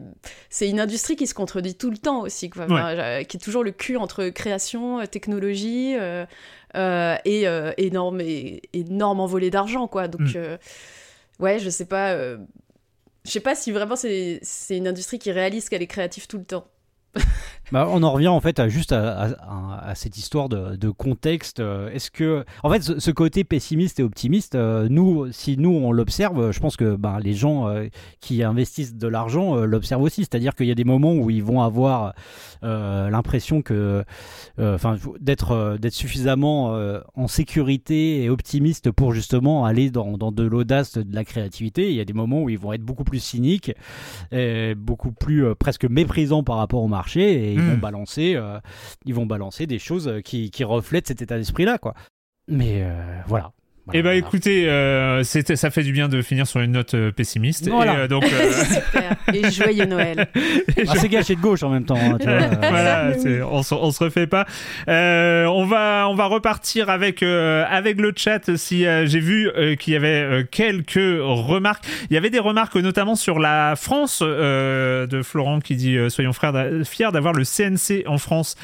c'est 0.49 0.68
une 0.68 0.80
industrie 0.80 1.16
qui 1.16 1.26
se 1.26 1.35
contredit 1.35 1.74
tout 1.74 1.91
le 1.91 1.99
temps 1.99 2.22
aussi, 2.22 2.49
quoi. 2.49 2.66
qui 3.24 3.37
est 3.37 3.41
toujours 3.41 3.64
le 3.64 3.72
cul 3.72 3.97
entre 3.97 4.28
création, 4.28 5.01
euh, 5.01 5.07
technologie 5.07 5.95
euh, 5.99 6.24
euh, 6.76 7.16
et 7.24 7.45
énorme 7.76 8.20
et, 8.20 8.62
énorme 8.72 9.20
envolée 9.20 9.51
d'argent, 9.51 9.89
quoi. 9.89 10.09
Donc 10.09 10.35
hmm. 10.35 10.57
ouais, 11.41 11.59
je 11.59 11.68
sais 11.68 11.87
pas 11.87 12.16
je 13.24 13.30
sais 13.30 13.40
pas 13.40 13.54
si 13.54 13.72
vraiment 13.72 13.96
c'est 13.96 14.40
une 14.70 14.88
industrie 14.88 15.18
qui 15.18 15.30
réalise 15.30 15.68
qu'elle 15.68 15.82
est 15.82 15.86
créative 15.86 16.26
tout 16.26 16.38
le 16.38 16.44
temps. 16.44 16.66
Bah, 17.72 17.88
on 17.90 18.02
en 18.02 18.12
revient 18.12 18.28
en 18.28 18.40
fait 18.40 18.58
à 18.58 18.68
juste 18.68 18.92
à, 18.92 19.94
cette 19.94 20.18
histoire 20.18 20.50
de, 20.50 20.90
contexte. 20.90 21.60
Est-ce 21.60 22.10
que, 22.10 22.44
en 22.62 22.70
fait, 22.70 22.82
ce, 22.82 23.10
côté 23.10 23.44
pessimiste 23.44 23.98
et 23.98 24.02
optimiste, 24.02 24.56
euh, 24.56 24.88
nous, 24.90 25.32
si 25.32 25.56
nous 25.56 25.70
on 25.70 25.90
l'observe, 25.90 26.52
je 26.52 26.60
pense 26.60 26.76
que 26.76 26.96
bah, 26.96 27.18
les 27.22 27.32
gens 27.32 27.68
euh, 27.68 27.86
qui 28.20 28.42
investissent 28.42 28.94
de 28.94 29.08
l'argent 29.08 29.56
euh, 29.56 29.64
l'observent 29.64 30.02
aussi. 30.02 30.20
C'est-à-dire 30.20 30.54
qu'il 30.54 30.66
y 30.66 30.70
a 30.70 30.74
des 30.74 30.84
moments 30.84 31.14
où 31.14 31.30
ils 31.30 31.42
vont 31.42 31.62
avoir 31.62 32.14
l'impression 32.62 33.62
que, 33.62 34.04
d'être 35.20 35.78
suffisamment 35.90 36.76
en 37.14 37.26
sécurité 37.26 38.22
et 38.22 38.30
optimiste 38.30 38.90
pour 38.90 39.12
justement 39.12 39.64
aller 39.64 39.90
dans, 39.90 40.18
dans 40.18 40.30
de 40.30 40.42
l'audace, 40.42 40.98
de 40.98 41.14
la 41.14 41.24
créativité. 41.24 41.88
Il 41.90 41.96
y 41.96 42.00
a 42.00 42.04
des 42.04 42.12
moments 42.12 42.42
où 42.42 42.50
ils 42.50 42.58
vont 42.58 42.72
être 42.72 42.82
beaucoup 42.82 43.04
plus 43.04 43.18
cyniques, 43.18 43.72
et 44.30 44.74
beaucoup 44.74 45.12
plus 45.12 45.54
presque 45.54 45.84
méprisants 45.84 46.42
par 46.42 46.56
rapport 46.56 46.82
au 46.82 46.88
marché 46.88 47.01
et 47.16 47.53
ils 47.53 47.61
vont 47.61 47.76
hmm. 47.76 47.80
balancer, 47.80 48.34
euh, 48.36 48.59
ils 49.05 49.14
vont 49.14 49.26
balancer 49.26 49.66
des 49.66 49.78
choses 49.78 50.20
qui, 50.24 50.50
qui 50.50 50.64
reflètent 50.64 51.09
cet 51.09 51.22
état 51.22 51.36
d'esprit 51.36 51.64
là, 51.64 51.78
quoi. 51.78 51.94
Mais 52.48 52.82
euh, 52.82 53.20
voilà. 53.26 53.53
Eh 53.93 54.03
ben 54.03 54.12
écoutez, 54.12 54.68
euh, 54.68 55.24
ça 55.24 55.70
fait 55.70 55.83
du 55.83 55.93
bien 55.93 56.09
de 56.09 56.22
finir 56.22 56.47
sur 56.47 56.61
une 56.61 56.72
note 56.72 56.95
euh, 56.95 57.11
pessimiste. 57.11 57.68
Voilà. 57.68 57.95
Et, 57.95 57.97
euh, 57.97 58.09
donc, 58.09 58.24
Super. 58.26 59.16
Et 59.35 59.51
joyeux 59.51 59.87
Noël. 59.87 60.28
Ah, 60.89 60.95
c'est 60.97 61.09
gâché 61.09 61.37
de 61.37 61.41
gauche 61.41 61.62
en 61.62 61.70
même 61.70 61.85
temps. 61.85 61.97
Hein, 61.97 62.18
tu 62.20 62.26
vois. 62.26 62.39
voilà, 62.68 63.12
on, 63.51 63.62
se, 63.62 63.74
on 63.74 63.91
se 63.93 64.05
refait 64.05 64.26
pas. 64.26 64.47
on 64.89 65.64
va 65.64 66.07
on 66.09 66.14
va 66.14 66.26
repartir 66.26 66.91
avec 66.91 67.22
avec 67.22 68.01
le 68.01 68.12
chat. 68.14 68.57
Si 68.57 68.85
j'ai 68.85 69.20
vu 69.20 69.51
qu'il 69.78 69.93
y 69.93 69.97
avait 69.97 70.45
quelques 70.51 71.20
remarques, 71.20 71.85
il 72.11 72.14
y 72.14 72.16
avait 72.16 72.30
des 72.30 72.39
remarques 72.41 72.76
notamment 72.76 73.14
sur 73.14 73.39
la 73.39 73.74
France 73.76 74.22
de 74.22 75.22
Florent 75.22 75.61
qui 75.61 75.76
dit 75.76 75.99
soyons 76.09 76.33
frères 76.33 76.53
fiers 76.85 77.12
d'avoir 77.12 77.33
le 77.33 77.45
CNC 77.45 78.07
en 78.07 78.18
France, 78.18 78.57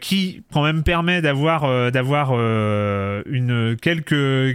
qui 0.00 0.42
quand 0.52 0.62
même 0.62 0.82
permet 0.82 1.20
d'avoir 1.22 1.90
d'avoir 1.90 2.32
une 2.32 3.76
quelques 3.80 4.47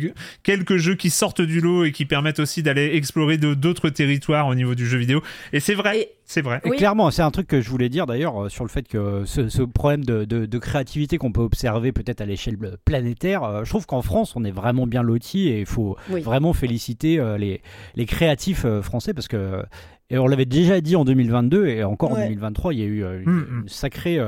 quelques 0.43 0.77
jeux 0.77 0.95
qui 0.95 1.09
sortent 1.09 1.41
du 1.41 1.61
lot 1.61 1.85
et 1.85 1.91
qui 1.91 2.05
permettent 2.05 2.39
aussi 2.39 2.63
d'aller 2.63 2.91
explorer 2.95 3.37
d'autres 3.37 3.89
territoires 3.89 4.47
au 4.47 4.55
niveau 4.55 4.75
du 4.75 4.85
jeu 4.85 4.97
vidéo. 4.97 5.21
Et 5.51 5.59
c'est 5.59 5.75
vrai. 5.75 6.09
C'est 6.25 6.41
vrai. 6.41 6.61
Clairement, 6.61 7.11
c'est 7.11 7.21
un 7.21 7.31
truc 7.31 7.47
que 7.47 7.61
je 7.61 7.69
voulais 7.69 7.89
dire 7.89 8.05
d'ailleurs 8.05 8.45
euh, 8.45 8.49
sur 8.49 8.63
le 8.63 8.69
fait 8.69 8.87
que 8.87 9.23
ce, 9.25 9.61
problème 9.61 10.03
de, 10.05 10.57
créativité 10.57 11.17
qu'on 11.17 11.31
peut 11.31 11.41
observer 11.41 11.91
peut-être 11.91 12.21
à 12.21 12.25
l'échelle 12.25 12.57
planétaire, 12.85 13.43
euh, 13.43 13.63
je 13.65 13.69
trouve 13.69 13.85
qu'en 13.85 14.01
France, 14.01 14.35
on 14.35 14.43
est 14.43 14.51
vraiment 14.51 14.87
bien 14.87 15.03
loti 15.03 15.49
et 15.49 15.59
il 15.59 15.65
faut 15.65 15.97
vraiment 16.09 16.53
féliciter 16.53 17.19
euh, 17.19 17.37
les, 17.37 17.61
les 17.95 18.05
créatifs 18.05 18.65
français 18.81 19.13
parce 19.13 19.27
que 19.27 19.63
et 20.09 20.17
on 20.17 20.27
l'avait 20.27 20.45
déjà 20.45 20.79
dit 20.79 20.95
en 20.95 21.05
2022 21.05 21.67
et 21.67 21.83
encore 21.83 22.11
en 22.11 22.15
2023, 22.15 22.73
il 22.73 22.79
y 22.79 22.83
a 22.83 22.85
eu 22.85 23.03
une, 23.03 23.31
mm, 23.31 23.61
mm. 23.63 23.67
sacrée 23.67 24.19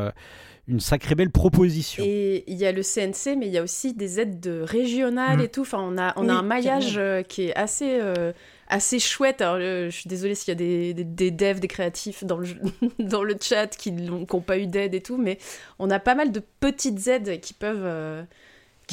une 0.68 0.80
sacrée 0.80 1.16
belle 1.16 1.30
proposition. 1.30 2.04
Et 2.06 2.44
il 2.48 2.58
y 2.58 2.66
a 2.66 2.72
le 2.72 2.82
CNC, 2.82 3.38
mais 3.38 3.48
il 3.48 3.54
y 3.54 3.58
a 3.58 3.64
aussi 3.64 3.94
des 3.94 4.20
aides 4.20 4.64
régionales 4.64 5.38
mm. 5.38 5.42
et 5.42 5.50
tout. 5.50 5.62
Enfin, 5.62 5.80
on 5.82 5.98
a, 5.98 6.14
on 6.16 6.28
a 6.28 6.34
un 6.34 6.42
maillage 6.42 6.96
euh, 6.98 7.22
qui 7.22 7.44
est 7.44 7.56
assez, 7.56 8.00
euh, 8.00 8.34
assez 8.68 9.00
chouette. 9.00 9.42
Alors, 9.42 9.60
je 9.60 9.90
suis 9.92 10.08
désolée 10.08 10.34
s'il 10.34 10.50
y 10.50 10.52
a 10.52 10.56
des, 10.56 10.94
des, 10.94 11.32
devs, 11.32 11.60
des 11.60 11.68
créatifs 11.68 12.24
dans 12.24 12.38
le, 12.38 12.48
dans 13.00 13.24
le 13.24 13.36
chat 13.40 13.68
qui 13.68 13.92
n'ont 13.92 14.26
pas 14.26 14.58
eu 14.58 14.68
d'aide 14.68 14.96
et 14.96 15.02
tout, 15.02 15.18
mais 15.18 15.38
on 15.78 15.90
a 15.92 16.00
pas 16.00 16.16
mal 16.16 16.32
de 16.32 16.42
petites 16.60 17.08
aides 17.08 17.40
qui 17.40 17.54
peuvent. 17.54 18.26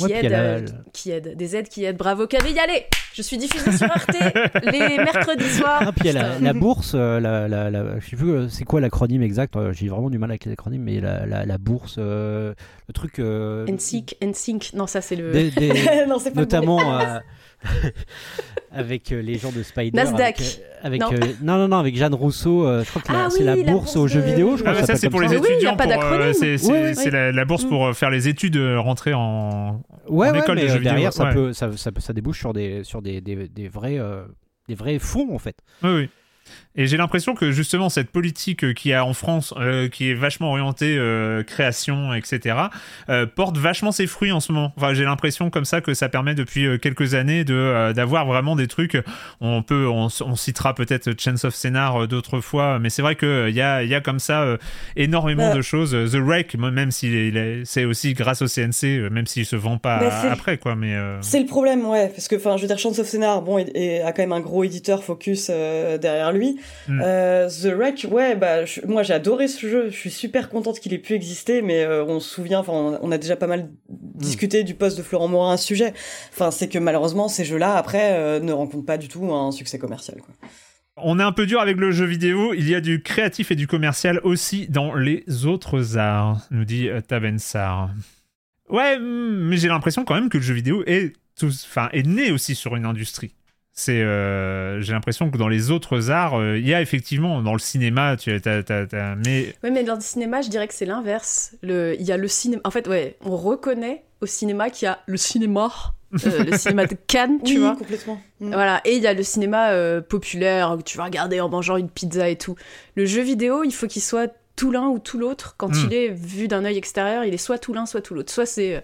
Euh, 0.00 0.06
qui, 0.06 0.12
aident, 0.12 0.84
qui 0.92 1.10
aident, 1.10 1.36
des 1.36 1.56
aides 1.56 1.68
qui 1.68 1.84
aident. 1.84 1.98
Bravo 1.98 2.26
Camille, 2.26 2.58
allez 2.58 2.86
Je 3.12 3.20
suis 3.20 3.36
diffusée 3.36 3.72
sur 3.72 3.90
Arte 3.90 4.08
les 4.72 4.96
mercredis 4.96 5.50
soirs. 5.50 5.82
Ah, 5.86 5.92
puis 5.92 6.08
il 6.08 6.14
y 6.14 6.18
a 6.18 6.38
la, 6.38 6.52
bourse, 6.54 6.94
la, 6.94 7.20
la, 7.20 7.70
la, 7.70 8.00
je 8.00 8.08
sais 8.08 8.16
plus 8.16 8.48
c'est 8.48 8.64
quoi 8.64 8.80
l'acronyme 8.80 9.22
exact, 9.22 9.54
j'ai 9.72 9.88
vraiment 9.88 10.08
du 10.08 10.18
mal 10.18 10.30
avec 10.30 10.46
les 10.46 10.52
acronymes, 10.52 10.82
mais 10.82 11.00
la, 11.00 11.58
bourse, 11.58 11.98
le 11.98 12.54
truc... 12.94 13.18
NSYNC, 13.18 14.16
NSYNC, 14.22 14.72
non 14.74 14.86
ça 14.86 15.00
c'est 15.00 15.16
le... 15.16 15.32
non, 16.08 16.18
c'est 16.18 16.32
pas 16.32 16.40
Notamment... 16.40 16.96
avec 16.96 17.08
euh, 17.08 17.20
les 19.22 19.38
gens 19.38 19.52
de 19.52 19.62
Spider. 19.62 19.96
Nasdaq. 19.96 20.40
Avec, 20.82 21.00
non. 21.00 21.12
Euh, 21.12 21.18
non. 21.42 21.58
non, 21.58 21.68
non, 21.68 21.76
avec 21.78 21.96
Jeanne 21.96 22.14
Rousseau. 22.14 22.66
Euh, 22.66 22.82
je 22.84 22.90
crois 22.90 23.02
que 23.02 23.08
ah 23.10 23.28
c'est 23.30 23.44
la, 23.44 23.56
bourse 23.56 23.96
aux 23.96 24.08
jeux 24.08 24.20
vidéo. 24.20 24.56
Je 24.56 24.62
crois 24.62 24.74
ah, 24.78 24.84
ça, 24.84 24.96
c'est 24.96 25.10
pour 25.10 25.20
les 25.20 25.34
étudiants. 25.34 25.76
c'est 26.34 27.10
la, 27.10 27.44
bourse 27.44 27.64
pour 27.64 27.94
faire 27.94 28.10
les 28.10 28.28
études, 28.28 28.56
rentrer 28.76 29.14
en, 29.14 29.82
ouais, 30.08 30.30
en 30.30 30.34
école 30.34 30.60
de 30.60 30.68
jeux 30.68 30.80
derrière, 30.80 31.10
vidéo. 31.10 31.24
Ça, 31.24 31.26
peut, 31.26 31.52
ça, 31.52 31.70
ça, 31.76 31.90
ça, 31.98 32.12
débouche 32.12 32.40
sur 32.40 32.52
des, 32.52 32.84
sur 32.84 33.02
des, 33.02 33.20
des, 33.20 33.48
des 33.48 33.68
vrais, 33.68 33.98
des 34.68 34.74
vrais 34.74 34.98
fonds, 34.98 35.34
en 35.34 35.38
fait. 35.38 35.56
Oui, 35.82 35.90
oui. 35.90 36.08
Et 36.74 36.86
j'ai 36.86 36.96
l'impression 36.96 37.34
que 37.34 37.50
justement 37.50 37.90
cette 37.90 38.10
politique 38.10 38.72
qui 38.72 38.94
a 38.94 39.04
en 39.04 39.12
France, 39.12 39.52
euh, 39.58 39.88
qui 39.88 40.10
est 40.10 40.14
vachement 40.14 40.50
orientée 40.50 40.96
euh, 40.96 41.42
création, 41.42 42.14
etc., 42.14 42.56
euh, 43.10 43.26
porte 43.26 43.58
vachement 43.58 43.92
ses 43.92 44.06
fruits 44.06 44.32
en 44.32 44.40
ce 44.40 44.52
moment. 44.52 44.72
Enfin, 44.76 44.94
j'ai 44.94 45.04
l'impression 45.04 45.50
comme 45.50 45.66
ça 45.66 45.82
que 45.82 45.92
ça 45.92 46.08
permet 46.08 46.34
depuis 46.34 46.78
quelques 46.78 47.14
années 47.14 47.44
de 47.44 47.92
d'avoir 47.92 48.26
vraiment 48.26 48.56
des 48.56 48.68
trucs. 48.68 48.96
On 49.40 49.62
peut, 49.62 49.86
on, 49.86 50.08
citera 50.36 50.74
peut-être 50.74 51.10
Chance 51.20 51.44
of 51.44 51.54
Scénar 51.54 52.08
d'autres 52.08 52.40
fois, 52.40 52.78
mais 52.78 52.88
c'est 52.88 53.02
vrai 53.02 53.16
qu'il 53.16 53.50
y 53.50 53.60
a, 53.60 53.82
y 53.82 53.94
a 53.94 54.00
comme 54.00 54.18
ça 54.18 54.56
énormément 54.96 55.48
bah. 55.48 55.54
de 55.54 55.62
choses. 55.62 55.90
The 55.90 56.16
Wreck, 56.16 56.54
même 56.56 56.90
si 56.90 57.32
c'est 57.64 57.84
aussi 57.84 58.14
grâce 58.14 58.42
au 58.42 58.46
CNC, 58.46 59.10
même 59.10 59.26
s'il 59.26 59.44
se 59.44 59.56
vend 59.56 59.78
pas 59.78 59.98
bah, 59.98 60.22
après, 60.30 60.58
quoi. 60.58 60.74
Mais 60.74 60.96
c'est 61.20 61.40
le 61.40 61.46
problème, 61.46 61.84
ouais, 61.86 62.08
parce 62.08 62.28
que 62.28 62.36
enfin, 62.36 62.56
je 62.56 62.62
veux 62.62 62.68
dire, 62.68 62.78
Chance 62.78 62.98
of 62.98 63.06
Scénar, 63.06 63.42
bon, 63.42 63.58
et, 63.58 64.00
a 64.00 64.12
quand 64.12 64.22
même 64.22 64.32
un 64.32 64.40
gros 64.40 64.64
éditeur 64.64 65.04
focus 65.04 65.48
derrière 65.48 66.32
lui. 66.32 66.58
Mm. 66.88 67.00
Euh, 67.02 67.48
The 67.48 67.74
Wreck, 67.74 68.06
ouais, 68.10 68.36
bah, 68.36 68.64
moi 68.86 69.02
j'ai 69.02 69.14
adoré 69.14 69.48
ce 69.48 69.66
jeu. 69.66 69.90
Je 69.90 69.96
suis 69.96 70.10
super 70.10 70.48
contente 70.48 70.80
qu'il 70.80 70.92
ait 70.92 70.98
pu 70.98 71.14
exister, 71.14 71.62
mais 71.62 71.82
euh, 71.82 72.04
on 72.04 72.20
se 72.20 72.28
souvient, 72.28 72.60
enfin, 72.60 72.98
on, 73.00 73.12
a 73.12 73.18
déjà 73.18 73.36
pas 73.36 73.46
mal 73.46 73.70
discuté 73.88 74.64
du 74.64 74.74
poste 74.74 74.98
de 74.98 75.02
Florent 75.02 75.28
Morin 75.28 75.54
à 75.54 75.56
ce 75.56 75.66
sujet. 75.66 75.92
Enfin, 76.32 76.50
c'est 76.50 76.68
que 76.68 76.78
malheureusement, 76.78 77.28
ces 77.28 77.44
jeux-là, 77.44 77.76
après, 77.76 78.12
euh, 78.12 78.40
ne 78.40 78.52
rencontrent 78.52 78.86
pas 78.86 78.98
du 78.98 79.08
tout 79.08 79.32
un 79.32 79.52
succès 79.52 79.78
commercial, 79.78 80.18
quoi. 80.20 80.34
On 80.98 81.18
est 81.18 81.22
un 81.22 81.32
peu 81.32 81.46
dur 81.46 81.58
avec 81.58 81.78
le 81.78 81.90
jeu 81.90 82.04
vidéo. 82.04 82.52
Il 82.52 82.68
y 82.68 82.74
a 82.74 82.82
du 82.82 83.02
créatif 83.02 83.50
et 83.50 83.56
du 83.56 83.66
commercial 83.66 84.20
aussi 84.24 84.68
dans 84.68 84.94
les 84.94 85.24
autres 85.46 85.96
arts, 85.96 86.46
nous 86.50 86.66
dit 86.66 86.88
Tavensar. 87.08 87.90
Ouais, 88.68 88.98
mm, 88.98 89.48
mais 89.48 89.56
j'ai 89.56 89.68
l'impression 89.68 90.04
quand 90.04 90.14
même 90.14 90.28
que 90.28 90.36
le 90.36 90.44
jeu 90.44 90.52
vidéo 90.54 90.82
est, 90.86 91.14
enfin, 91.42 91.88
est 91.92 92.06
né 92.06 92.30
aussi 92.30 92.54
sur 92.54 92.76
une 92.76 92.84
industrie. 92.84 93.32
C'est, 93.74 94.02
euh, 94.02 94.82
j'ai 94.82 94.92
l'impression 94.92 95.30
que 95.30 95.38
dans 95.38 95.48
les 95.48 95.70
autres 95.70 96.10
arts, 96.10 96.38
euh, 96.38 96.58
il 96.58 96.68
y 96.68 96.74
a 96.74 96.82
effectivement 96.82 97.40
dans 97.40 97.54
le 97.54 97.58
cinéma, 97.58 98.16
tu 98.18 98.30
as, 98.30 99.16
mais. 99.24 99.54
Oui, 99.64 99.70
mais 99.70 99.82
dans 99.82 99.94
le 99.94 100.02
cinéma, 100.02 100.42
je 100.42 100.50
dirais 100.50 100.68
que 100.68 100.74
c'est 100.74 100.84
l'inverse. 100.84 101.54
Le, 101.62 101.96
il 101.98 102.02
y 102.02 102.12
a 102.12 102.18
le 102.18 102.28
cinéma. 102.28 102.60
En 102.64 102.70
fait, 102.70 102.86
ouais, 102.86 103.16
on 103.24 103.34
reconnaît 103.34 104.04
au 104.20 104.26
cinéma 104.26 104.68
qu'il 104.68 104.86
y 104.86 104.88
a 104.88 104.98
le 105.06 105.16
cinéma, 105.16 105.72
euh, 106.26 106.44
le 106.44 106.56
cinéma 106.58 106.84
de 106.84 106.96
Cannes, 107.06 107.40
tu 107.42 107.54
oui, 107.54 107.58
vois. 107.60 107.76
complètement. 107.76 108.20
Mm. 108.40 108.52
Voilà, 108.52 108.82
et 108.84 108.96
il 108.96 109.02
y 109.02 109.06
a 109.06 109.14
le 109.14 109.22
cinéma 109.22 109.72
populaire 110.02 110.76
que 110.76 110.82
tu 110.82 110.98
vas 110.98 111.04
regarder 111.04 111.40
en 111.40 111.48
mangeant 111.48 111.78
une 111.78 111.88
pizza 111.88 112.28
et 112.28 112.36
tout. 112.36 112.56
Le 112.94 113.06
jeu 113.06 113.22
vidéo, 113.22 113.64
il 113.64 113.72
faut 113.72 113.86
qu'il 113.86 114.02
soit 114.02 114.30
tout 114.54 114.70
l'un 114.70 114.88
ou 114.88 114.98
tout 114.98 115.18
l'autre. 115.18 115.54
Quand 115.56 115.70
mm. 115.70 115.86
il 115.86 115.94
est 115.94 116.08
vu 116.08 116.46
d'un 116.46 116.66
œil 116.66 116.76
extérieur, 116.76 117.24
il 117.24 117.32
est 117.32 117.38
soit 117.38 117.58
tout 117.58 117.72
l'un, 117.72 117.86
soit 117.86 118.02
tout 118.02 118.12
l'autre. 118.12 118.30
Soit 118.30 118.44
c'est 118.44 118.82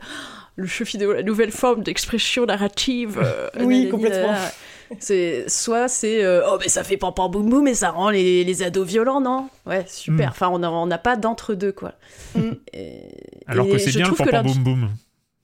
le 0.57 0.65
jeu 0.65 0.87
vidéo, 0.87 1.13
la 1.13 1.23
nouvelle 1.23 1.53
forme 1.53 1.83
d'expression 1.83 2.47
narrative. 2.47 3.21
oui, 3.61 3.91
complètement. 3.91 4.35
C'est 4.99 5.49
soit 5.49 5.89
c'est 5.89 6.25
euh, 6.25 6.49
oh 6.51 6.59
mais 6.61 6.69
ça 6.69 6.85
fait 6.85 6.97
pam 6.97 7.13
pam 7.15 7.31
boum 7.31 7.49
boum 7.49 7.65
mais 7.65 7.75
ça 7.75 7.91
rend 7.91 8.11
les, 8.11 8.45
les 8.45 8.63
ados 8.63 8.87
violents 8.87 9.21
non? 9.21 9.49
Ouais 9.67 9.85
super. 9.87 10.29
Mm. 10.29 10.31
Enfin 10.31 10.49
on 10.49 10.87
n'a 10.87 10.99
pas 10.99 11.17
d'entre 11.17 11.55
deux 11.55 11.73
quoi. 11.73 11.95
Mm. 12.35 12.53
Alors 13.47 13.67
que 13.67 13.79
c'est 13.79 13.91
bien 13.91 14.09
le 14.09 14.15
pam 14.15 14.29
pam 14.29 14.47
boum 14.47 14.63
boum. 14.65 14.89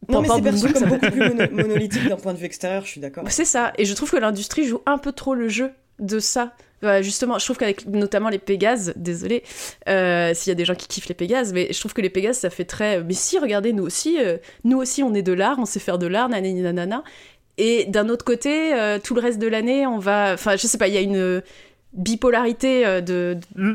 Non, 0.09 0.21
mais 0.21 0.29
c'est 0.29 0.43
perçu 0.43 0.73
comme 0.73 0.89
beaucoup 0.89 1.11
plus 1.11 1.51
monolithique 1.51 2.09
d'un 2.09 2.17
point 2.17 2.35
de 2.35 2.39
vue 2.39 2.47
extérieur, 2.47 2.85
je 2.85 2.91
suis 2.91 3.01
d'accord. 3.01 3.25
C'est 3.29 3.45
ça, 3.45 3.73
et 3.79 3.85
je 3.85 3.95
trouve 3.95 4.11
que 4.11 4.17
l'industrie 4.17 4.65
joue 4.67 4.83
un 4.87 4.99
peu 4.99 5.13
trop 5.13 5.35
le 5.35 5.49
jeu 5.49 5.71
de 5.99 6.19
ça. 6.19 6.53
justement, 7.01 7.39
je 7.39 7.45
trouve 7.45 7.57
qu'avec 7.57 7.87
notamment 7.87 8.29
les 8.29 8.39
Pégases, 8.39 8.93
désolé 8.97 9.43
euh, 9.89 10.35
s'il 10.35 10.51
y 10.51 10.53
a 10.53 10.55
des 10.55 10.65
gens 10.65 10.75
qui 10.75 10.89
kiffent 10.89 11.09
les 11.09 11.15
Pégases, 11.15 11.53
mais 11.53 11.69
je 11.73 11.79
trouve 11.79 11.95
que 11.95 12.03
les 12.03 12.11
Pégases, 12.11 12.39
ça 12.39 12.51
fait 12.51 12.65
très. 12.65 13.03
Mais 13.03 13.15
si, 13.15 13.39
regardez, 13.39 13.73
nous 13.73 13.85
aussi, 13.85 14.19
euh, 14.19 14.37
nous 14.65 14.79
aussi, 14.79 15.03
on 15.03 15.15
est 15.15 15.23
de 15.23 15.33
l'art, 15.33 15.59
on 15.59 15.65
sait 15.65 15.81
faire 15.81 15.99
de 15.99 16.07
l'art, 16.07 16.29
nanani 16.29 16.61
nanana. 16.61 17.03
Et 17.59 17.85
d'un 17.87 18.09
autre 18.09 18.25
côté, 18.25 18.75
euh, 18.75 18.99
tout 19.03 19.15
le 19.15 19.21
reste 19.21 19.39
de 19.39 19.47
l'année, 19.47 19.87
on 19.87 19.99
va. 19.99 20.33
Enfin, 20.35 20.57
je 20.57 20.67
sais 20.67 20.79
pas, 20.79 20.89
il 20.89 20.95
y 20.95 20.99
a 20.99 21.01
une 21.01 21.43
bipolarité 21.93 22.85
euh, 22.85 23.01
de. 23.01 23.39
Mm. 23.55 23.75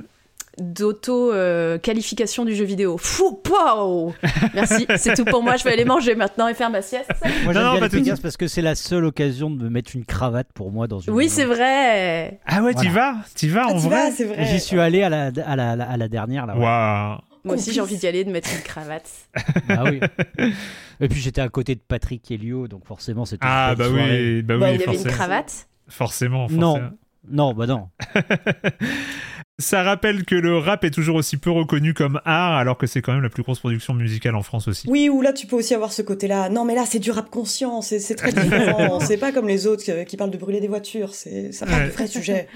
d'auto-qualification 0.58 2.44
du 2.44 2.56
jeu 2.56 2.66
vidéo. 2.66 2.98
Fou, 2.98 3.42
wow 3.50 4.14
Merci, 4.54 4.86
c'est 4.98 5.14
tout 5.16 5.24
pour 5.24 5.42
moi. 5.42 5.56
Je 5.56 5.64
vais 5.64 5.72
aller 5.72 5.86
manger 5.86 6.16
maintenant 6.16 6.50
et 6.50 6.54
faire 6.54 6.70
ma 6.70 6.82
sieste. 6.82 7.10
Moi, 7.46 7.54
j'aime 7.54 7.88
bien 7.88 8.16
les 8.16 8.22
parce 8.22 8.36
que 8.36 8.48
c'est 8.48 8.62
la 8.62 8.76
seule 8.76 9.06
occasion 9.06 9.50
de 9.50 9.64
me 9.64 9.70
mettre 9.70 9.92
une 9.96 10.04
cravate 10.04 10.48
pour 10.54 10.72
moi 10.72 10.88
dans 10.88 11.00
une. 11.00 11.14
Oui, 11.14 11.30
c'est 11.30 11.46
vrai. 11.46 12.42
Ah 12.46 12.62
ouais, 12.62 12.74
t'y 12.74 12.90
vas, 12.90 13.16
t'y 13.36 13.48
vas 13.48 13.68
en 13.68 13.78
vrai. 13.78 14.12
vrai. 14.12 14.46
J'y 14.46 14.60
suis 14.60 14.80
allé 14.80 15.04
à 15.04 15.10
la, 15.10 15.32
à 15.46 15.56
la, 15.56 15.72
à 15.72 15.96
la 15.96 16.08
dernière 16.10 16.46
là. 16.46 16.58
Waouh. 16.58 17.29
Moi 17.44 17.56
aussi, 17.56 17.74
j'ai 17.74 17.82
envie 17.82 17.98
d'y 17.98 18.08
aller, 18.08 18.24
de 18.24 18.32
mettre 18.32 18.50
une 18.54 18.62
cravate. 18.62 19.10
ah 19.70 19.86
oui. 19.86 20.00
Et 21.00 21.08
puis 21.08 21.20
j'étais 21.20 21.42
à 21.42 21.50
côté 21.50 21.76
de 21.76 21.82
Patrick 21.86 22.30
Helio, 22.30 22.68
donc 22.68 22.86
forcément 22.86 23.26
c'était. 23.26 23.46
Ah 23.48 23.76
bah 23.78 23.86
oui, 23.90 24.42
bah 24.42 24.56
oui, 24.58 24.74
Il 24.74 24.82
y 24.82 24.84
avait 24.84 24.98
une 24.98 25.04
cravate. 25.06 25.68
Forcément, 25.88 26.48
forcément. 26.48 26.78
Non, 26.78 26.92
non, 27.30 27.54
bah 27.54 27.68
non. 27.68 27.90
Ça 29.60 29.84
rappelle 29.84 30.24
que 30.24 30.36
le 30.36 30.58
rap 30.58 30.86
est 30.86 30.90
toujours 30.90 31.18
aussi 31.18 31.36
peu 31.36 31.52
reconnu 31.52 31.94
comme 31.94 32.22
art, 32.24 32.54
alors 32.54 32.78
que 32.78 32.88
c'est 32.88 33.02
quand 33.02 33.12
même 33.12 33.22
la 33.22 33.30
plus 33.30 33.44
grosse 33.44 33.60
production 33.60 33.94
musicale 33.94 34.36
en 34.36 34.42
France 34.42 34.70
aussi. 34.70 34.88
Oui, 34.90 35.10
ou 35.10 35.22
là 35.22 35.34
tu 35.34 35.48
peux 35.48 35.58
aussi 35.58 35.76
avoir 35.76 35.92
ce 35.92 36.02
côté-là. 36.02 36.48
Non, 36.48 36.64
mais 36.64 36.76
là 36.76 36.86
c'est 36.88 37.00
du 37.00 37.12
rap 37.12 37.30
conscient, 37.30 37.82
c'est 37.82 38.16
très 38.16 38.32
différent. 38.32 39.00
c'est 39.02 39.18
pas 39.18 39.34
comme 39.34 39.50
les 39.50 39.68
autres 39.68 40.04
qui 40.06 40.16
parlent 40.16 40.32
de 40.32 40.38
brûler 40.38 40.62
des 40.62 40.70
voitures, 40.70 41.14
c'est 41.14 41.52
ça 41.52 41.66
parle 41.66 41.88
de 41.88 41.92
vrais 41.92 42.08
sujets. 42.08 42.48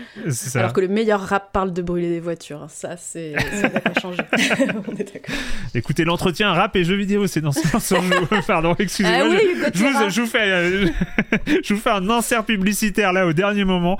Alors 0.55 0.71
que 0.71 0.79
le 0.79 0.87
meilleur 0.87 1.19
rap 1.19 1.51
parle 1.51 1.73
de 1.73 1.81
brûler 1.81 2.09
des 2.09 2.21
voitures, 2.21 2.67
ça 2.69 2.95
c'est 2.95 3.33
ça 3.61 3.67
n'a 3.67 3.81
changer. 4.01 4.23
On 4.87 4.95
est 4.95 5.13
d'accord. 5.13 5.35
Écoutez, 5.75 6.05
l'entretien 6.05 6.53
rap 6.53 6.73
et 6.77 6.85
jeux 6.85 6.95
vidéo, 6.95 7.27
c'est 7.27 7.41
dans 7.41 7.51
ce 7.51 7.67
sens. 7.67 7.93
Pardon, 8.47 8.75
excusez-moi. 8.79 9.35
Ah 9.35 9.69
je, 9.73 9.83
vous, 9.83 10.09
je, 10.09 10.21
vous, 10.21 10.27
fais, 10.27 10.51
euh, 10.51 10.87
je 11.63 11.73
vous 11.73 11.79
fais 11.81 11.89
un 11.89 12.09
insert 12.09 12.45
publicitaire 12.45 13.11
là 13.11 13.27
au 13.27 13.33
dernier 13.33 13.65
moment. 13.65 13.97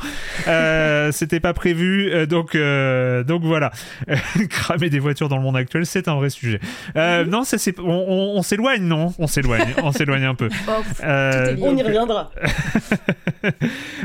Euh, 0.47 1.11
C'était 1.11 1.41
pas 1.41 1.53
prévu, 1.53 2.09
euh, 2.09 2.25
donc. 2.25 2.55
Euh, 2.55 2.92
donc 3.23 3.43
voilà, 3.43 3.71
cramer 4.49 4.89
des 4.89 4.99
voitures 4.99 5.29
dans 5.29 5.37
le 5.37 5.43
monde 5.43 5.57
actuel, 5.57 5.85
c'est 5.85 6.07
un 6.07 6.15
vrai 6.15 6.29
sujet. 6.29 6.59
Mhm. 6.95 7.29
Non, 7.29 7.43
ça 7.43 7.57
c'est, 7.57 7.79
on, 7.79 8.41
s'éloigne, 8.41 8.83
non? 8.83 9.13
On 9.19 9.27
s'éloigne, 9.27 9.73
on 9.83 9.91
s'éloigne 9.91 10.25
un 10.25 10.35
peu. 10.35 10.49
on 11.03 11.77
y 11.77 11.83
reviendra. 11.83 12.31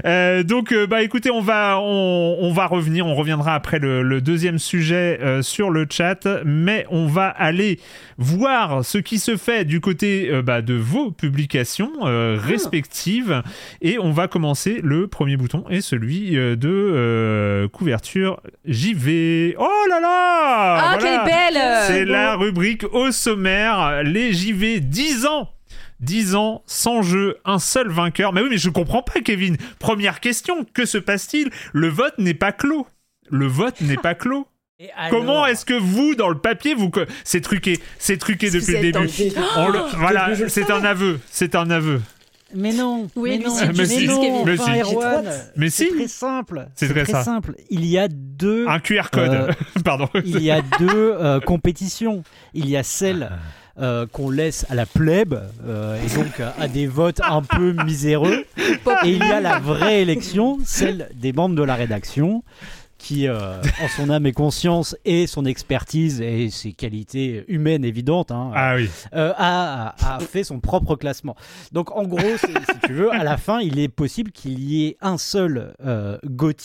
donc 0.45 0.75
bah 0.89 1.03
écoutez, 1.03 1.31
on 1.31 1.41
va 1.41 1.79
on, 1.81 2.53
va 2.53 2.67
revenir, 2.67 3.07
on 3.07 3.15
reviendra 3.15 3.55
après 3.55 3.79
le, 3.79 4.21
deuxième 4.21 4.59
sujet 4.59 5.21
sur 5.43 5.71
le 5.71 5.87
chat, 5.89 6.27
mais 6.45 6.87
on 6.91 7.07
va 7.07 7.29
aller 7.29 7.79
voir 8.19 8.85
ce 8.85 8.99
qui 8.99 9.19
se 9.19 9.37
fait 9.37 9.65
du 9.65 9.81
côté 9.81 10.31
bah, 10.43 10.61
de 10.61 10.75
vos 10.75 11.11
publications 11.11 11.93
ah. 12.03 12.35
respectives 12.37 13.43
et 13.81 13.99
on 13.99 14.11
va 14.11 14.29
commencer 14.29 14.81
le 14.83 15.07
premier 15.07 15.37
bouton 15.37 15.65
et 15.69 15.81
celui 15.81 16.37
euh, 16.37 16.57
de 16.57 16.69
euh, 16.69 17.69
couverture 18.79 18.99
JV. 18.99 19.57
Oh 19.59 19.87
là 19.89 20.01
là 20.01 20.79
Ah, 20.81 20.99
quelle 21.01 21.25
belle 21.25 21.63
C'est 21.87 22.05
la 22.05 22.37
rubrique 22.37 22.85
au 22.93 23.11
sommaire, 23.11 24.03
les 24.03 24.33
JV 24.33 24.81
10 24.81 25.27
ans 25.27 25.51
10 26.01 26.37
ans 26.37 26.63
sans 26.67 27.03
jeu, 27.03 27.39
un 27.45 27.59
seul 27.59 27.89
vainqueur. 27.89 28.33
Mais 28.33 28.41
oui, 28.41 28.49
mais 28.51 28.59
je 28.59 28.71
comprends 28.71 29.03
pas, 29.03 29.21
Kevin. 29.21 29.57
Première 29.81 30.21
question, 30.21 30.65
que 30.73 30.85
se 30.85 30.99
passe-t-il? 30.99 31.51
Le 31.73 31.89
vote 31.89 32.15
n'est 32.19 32.35
pas 32.35 32.53
clos. 32.53 32.87
Le 33.31 33.47
vote 33.47 33.81
n'est 33.81 33.97
pas 33.97 34.15
clos. 34.15 34.47
Comment 35.11 35.45
est-ce 35.45 35.65
que 35.65 35.75
vous, 35.75 36.15
dans 36.15 36.29
le 36.29 36.39
papier, 36.39 36.75
vous 36.75 36.91
c'est 37.25 37.41
truqué, 37.41 37.81
c'est 37.99 38.17
truqué 38.17 38.49
depuis 38.51 38.75
le 38.75 38.93
début. 38.93 39.09
voilà, 39.97 40.31
c'est 40.49 40.71
un 40.71 40.85
aveu, 40.85 41.19
c'est 41.31 41.57
un 41.57 41.69
aveu. 41.71 42.01
Mais 42.55 42.73
non. 42.73 43.09
Oui, 43.15 43.39
mais 43.39 43.45
non. 43.45 43.55
Mais, 43.77 43.87
si, 43.87 44.07
non. 44.07 44.45
mais, 44.45 44.57
si. 44.57 44.71
mais 45.57 45.71
si. 45.71 45.85
C'est 45.85 45.97
très 45.97 46.09
simple. 46.09 46.69
C'est 46.75 46.89
très, 46.89 47.05
simple. 47.05 47.55
Il 47.71 47.85
y 47.85 47.99
a 47.99 48.09
deux. 48.09 48.67
Un 48.69 48.81
QR 48.81 49.11
code. 49.13 49.31
Euh, 49.31 49.53
Pardon. 49.85 50.09
il 50.25 50.43
y 50.43 50.51
a 50.51 50.63
deux 50.79 50.89
euh, 50.91 51.41
compétitions. 51.41 52.23
Il 52.55 52.69
y 52.69 52.77
a 52.77 52.83
celle. 52.83 53.31
Euh, 53.81 54.09
qu'on 54.11 54.29
laisse 54.29 54.67
à 54.71 54.75
la 54.75 54.87
plèbe 54.87 55.41
et 55.65 56.17
donc 56.17 56.43
à 56.59 56.67
des 56.67 56.89
votes 56.89 57.21
un 57.21 57.43
peu 57.43 57.75
miséreux. 57.85 58.45
Et 59.05 59.13
il 59.13 59.19
y 59.19 59.31
a 59.31 59.39
la 59.39 59.61
vraie 59.61 60.03
élection, 60.03 60.59
celle 60.65 61.09
des 61.15 61.33
membres 61.33 61.55
de 61.55 61.63
la 61.63 61.77
rédaction 61.77 62.43
qui, 62.99 63.29
euh, 63.29 63.61
en 63.83 63.89
son 63.89 64.11
âme 64.11 64.27
et 64.27 64.33
conscience 64.33 64.97
et 65.05 65.27
son 65.27 65.45
expertise 65.45 66.21
et 66.21 66.51
ses 66.51 66.73
qualités 66.73 67.45
humaines 67.49 67.85
évidentes, 67.85 68.31
hein, 68.31 68.51
ah 68.55 68.77
euh, 69.15 69.33
a, 69.37 69.95
a, 70.17 70.19
fait 70.21 70.45
son 70.45 70.61
propre 70.61 70.97
classement. 70.97 71.37
Donc 71.73 71.97
en 71.97 72.05
gros, 72.05 72.37
si 72.39 72.53
tu 72.85 72.93
veux, 72.93 73.13
à 73.13 73.25
la 73.25 73.37
fin, 73.37 73.61
il 73.61 73.79
est 73.79 73.89
possible 73.89 74.33
qu'il 74.33 74.61
y 74.61 74.87
ait 74.87 74.97
un 75.01 75.17
seul 75.17 75.75
euh, 75.85 76.19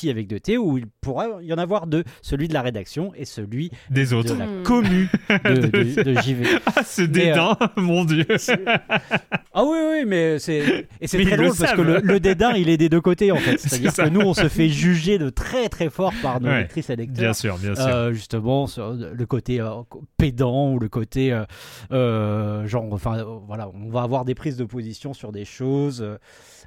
avec 0.09 0.27
deux 0.27 0.39
T 0.39 0.57
où 0.57 0.77
il 0.77 0.85
pourra 1.01 1.41
y 1.41 1.53
en 1.53 1.57
avoir 1.57 1.87
deux, 1.87 2.03
celui 2.21 2.47
de 2.47 2.53
la 2.53 2.61
rédaction 2.61 3.11
et 3.15 3.25
celui 3.25 3.69
des 3.89 4.13
autres. 4.13 4.33
de 4.33 4.39
la 4.39 4.47
commu 4.63 5.09
de, 5.29 6.21
JV. 6.21 6.47
Ah, 6.65 6.83
ce 6.83 7.03
dédain, 7.03 7.55
euh, 7.61 7.67
mon 7.77 8.05
Dieu. 8.05 8.25
Ah 9.53 9.63
oui, 9.63 9.77
oui, 9.89 10.03
mais 10.07 10.39
c'est 10.39 10.87
et 10.99 11.07
c'est 11.07 11.23
très 11.23 11.37
drôle 11.37 11.55
parce 11.57 11.73
que 11.73 11.81
le, 11.81 11.99
le, 11.99 12.19
dédain, 12.19 12.53
il 12.53 12.69
est 12.69 12.77
des 12.77 12.89
deux 12.89 13.01
côtés 13.01 13.31
en 13.31 13.37
fait. 13.37 13.59
C'est-à-dire 13.59 13.93
que 13.93 14.09
nous, 14.09 14.21
on 14.21 14.33
se 14.33 14.47
fait 14.47 14.69
juger 14.69 15.17
de 15.17 15.29
très 15.29 15.69
très 15.69 15.89
fort 15.89 16.13
par 16.23 16.41
nos 16.41 16.49
lectrices 16.49 16.89
et 16.89 16.95
lecteurs. 16.95 17.21
Bien 17.21 17.33
sûr, 17.33 17.57
bien 17.57 17.75
sûr. 17.75 17.87
Euh, 17.87 18.13
justement, 18.13 18.67
sur 18.67 18.93
le 18.93 19.25
côté 19.25 19.59
euh, 19.59 19.69
pédant 20.17 20.71
ou 20.71 20.79
le 20.79 20.89
côté 20.89 21.37
euh, 21.91 22.67
genre, 22.67 22.85
enfin, 22.91 23.23
voilà, 23.45 23.69
on 23.73 23.89
va 23.89 24.01
avoir 24.01 24.25
des 24.25 24.35
prises 24.35 24.57
de 24.57 24.65
position 24.65 25.13
sur 25.13 25.31
des 25.31 25.45
choses. 25.45 26.05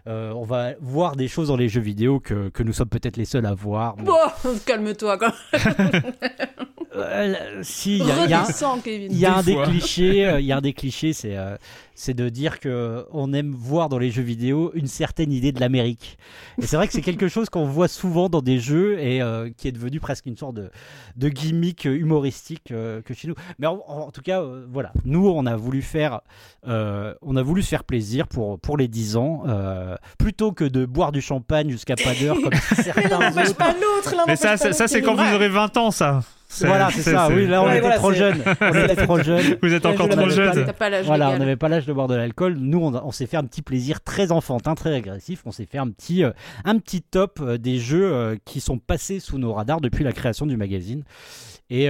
on 0.07 0.45
va 0.45 0.75
voir 0.81 1.17
des 1.17 1.29
choses 1.29 1.49
dans 1.49 1.57
les 1.57 1.69
jeux 1.69 1.81
vidéo 1.81 2.21
que, 2.21 2.49
que 2.51 2.63
nous 2.63 2.73
sommes 2.73 2.89
peut-être 2.89 3.17
les 3.17 3.25
seuls 3.25 3.47
à 3.47 3.55
voir. 3.55 3.97
Bon, 3.97 4.15
calme-toi 4.67 5.19
quand 6.97 7.63
si, 7.63 7.99
il 7.99 8.07
y 8.07 8.11
a, 8.11 8.27
y 8.27 9.25
a 9.25 9.37
un 9.37 9.43
des 9.43 9.57
clichés, 9.57 10.37
il 10.39 10.47
y 10.47 10.53
a 10.53 10.57
un 10.57 10.61
des 10.61 10.73
clichés, 10.75 11.13
c'est 11.13 11.37
c'est 11.97 12.15
de 12.15 12.29
dire 12.29 12.61
que 12.61 13.07
on 13.11 13.33
aime 13.33 13.53
voir 13.53 13.89
dans 13.89 13.99
les 13.99 14.11
jeux 14.11 14.23
vidéo 14.23 14.71
une 14.75 14.87
certaine 14.87 15.33
idée 15.33 15.51
de 15.51 15.61
l'Amérique. 15.61 16.19
Et 16.61 16.67
c'est 16.67 16.77
vrai 16.77 16.87
que 16.87 16.93
c'est 16.93 17.01
quelque 17.01 17.27
chose 17.27 17.49
qu'on 17.49 17.65
voit 17.65 17.89
souvent 17.89 18.29
dans 18.29 18.43
des 18.43 18.61
jeux 18.61 19.01
et 19.01 19.23
euh, 19.23 19.51
qui 19.57 19.67
est 19.67 19.73
devenu 19.73 19.99
presque 19.99 20.27
une 20.27 20.37
sorte 20.37 20.55
de, 20.55 20.71
de 21.17 21.29
gimmick 21.31 21.87
humoristique 21.87 22.71
euh, 22.71 23.01
que 23.01 23.15
chez 23.15 23.29
nous. 23.29 23.35
Mais 23.59 23.67
en, 23.67 24.11
tout 24.11 24.21
cas, 24.21 24.43
euh, 24.43 24.67
voilà, 24.71 24.93
nous 25.07 25.27
on 25.27 25.47
a 25.47 25.57
voulu 25.57 25.81
faire, 25.81 26.21
on 26.65 27.37
a 27.37 27.43
voulu 27.43 27.63
se 27.63 27.69
faire 27.69 27.85
plaisir 27.85 28.29
pour 28.29 28.61
pour 28.61 28.77
les 28.77 28.89
10 28.89 29.17
ans, 29.17 29.45
plutôt 30.19 30.53
que 30.53 30.65
de 30.65 30.85
boire 30.85 31.13
du 31.13 31.23
champagne 31.23 31.71
jusqu'à 31.71 31.97
pas 31.97 32.15
d'heure 32.15 32.37
comme 32.43 32.53
certains 32.83 33.31
autres. 33.31 34.25
Mais 34.27 34.37
ça, 34.37 34.59
ça 34.59 34.87
c'est 34.87 35.01
quand 35.01 35.15
vous 35.15 35.35
aurez 35.35 35.49
20 35.49 35.77
ans, 35.79 35.91
ça. 35.91 36.23
Voilà, 36.61 36.91
c'est 36.95 37.03
ça. 37.03 37.29
Oui, 37.29 37.47
là, 37.47 37.63
on 37.63 37.71
était 37.71 37.97
trop 37.97 38.13
jeunes. 38.13 38.43
On 38.61 38.75
était 38.75 38.97
trop 38.97 39.21
jeunes. 39.21 39.59
Vous 39.63 39.73
êtes 39.73 39.87
encore 39.87 40.09
trop 40.09 40.29
jeunes. 40.29 40.67
Voilà, 41.05 41.31
on 41.31 41.39
n'avait 41.39 41.57
pas 41.57 41.69
l'âge 41.69 41.87
de 41.87 41.93
boire 41.93 42.09
de 42.09 42.15
l'alcool. 42.15 42.57
Nous, 42.59 42.79
on, 42.79 43.11
s'est 43.13 43.27
fait 43.27 43.37
un 43.37 43.45
petit 43.45 43.63
plaisir 43.63 44.03
très 44.03 44.33
enfantin, 44.33 44.75
très 44.75 44.95
agressif. 44.95 45.43
On 45.45 45.53
s'est 45.53 45.67
fait 45.67 45.79
un 45.79 45.89
petit, 45.89 46.25
euh, 46.25 46.31
un 46.65 46.79
petit 46.79 47.03
top 47.03 47.41
euh, 47.41 47.59
des 47.59 47.79
jeux 47.79 48.13
euh, 48.13 48.37
qui 48.45 48.61
sont 48.61 48.79
passés 48.79 49.21
sous 49.21 49.39
nos 49.39 49.53
radars 49.53 49.81
depuis 49.81 50.05
la 50.05 50.13
création 50.13 50.47
du 50.47 50.57
magazine. 50.57 51.05
Et, 51.69 51.89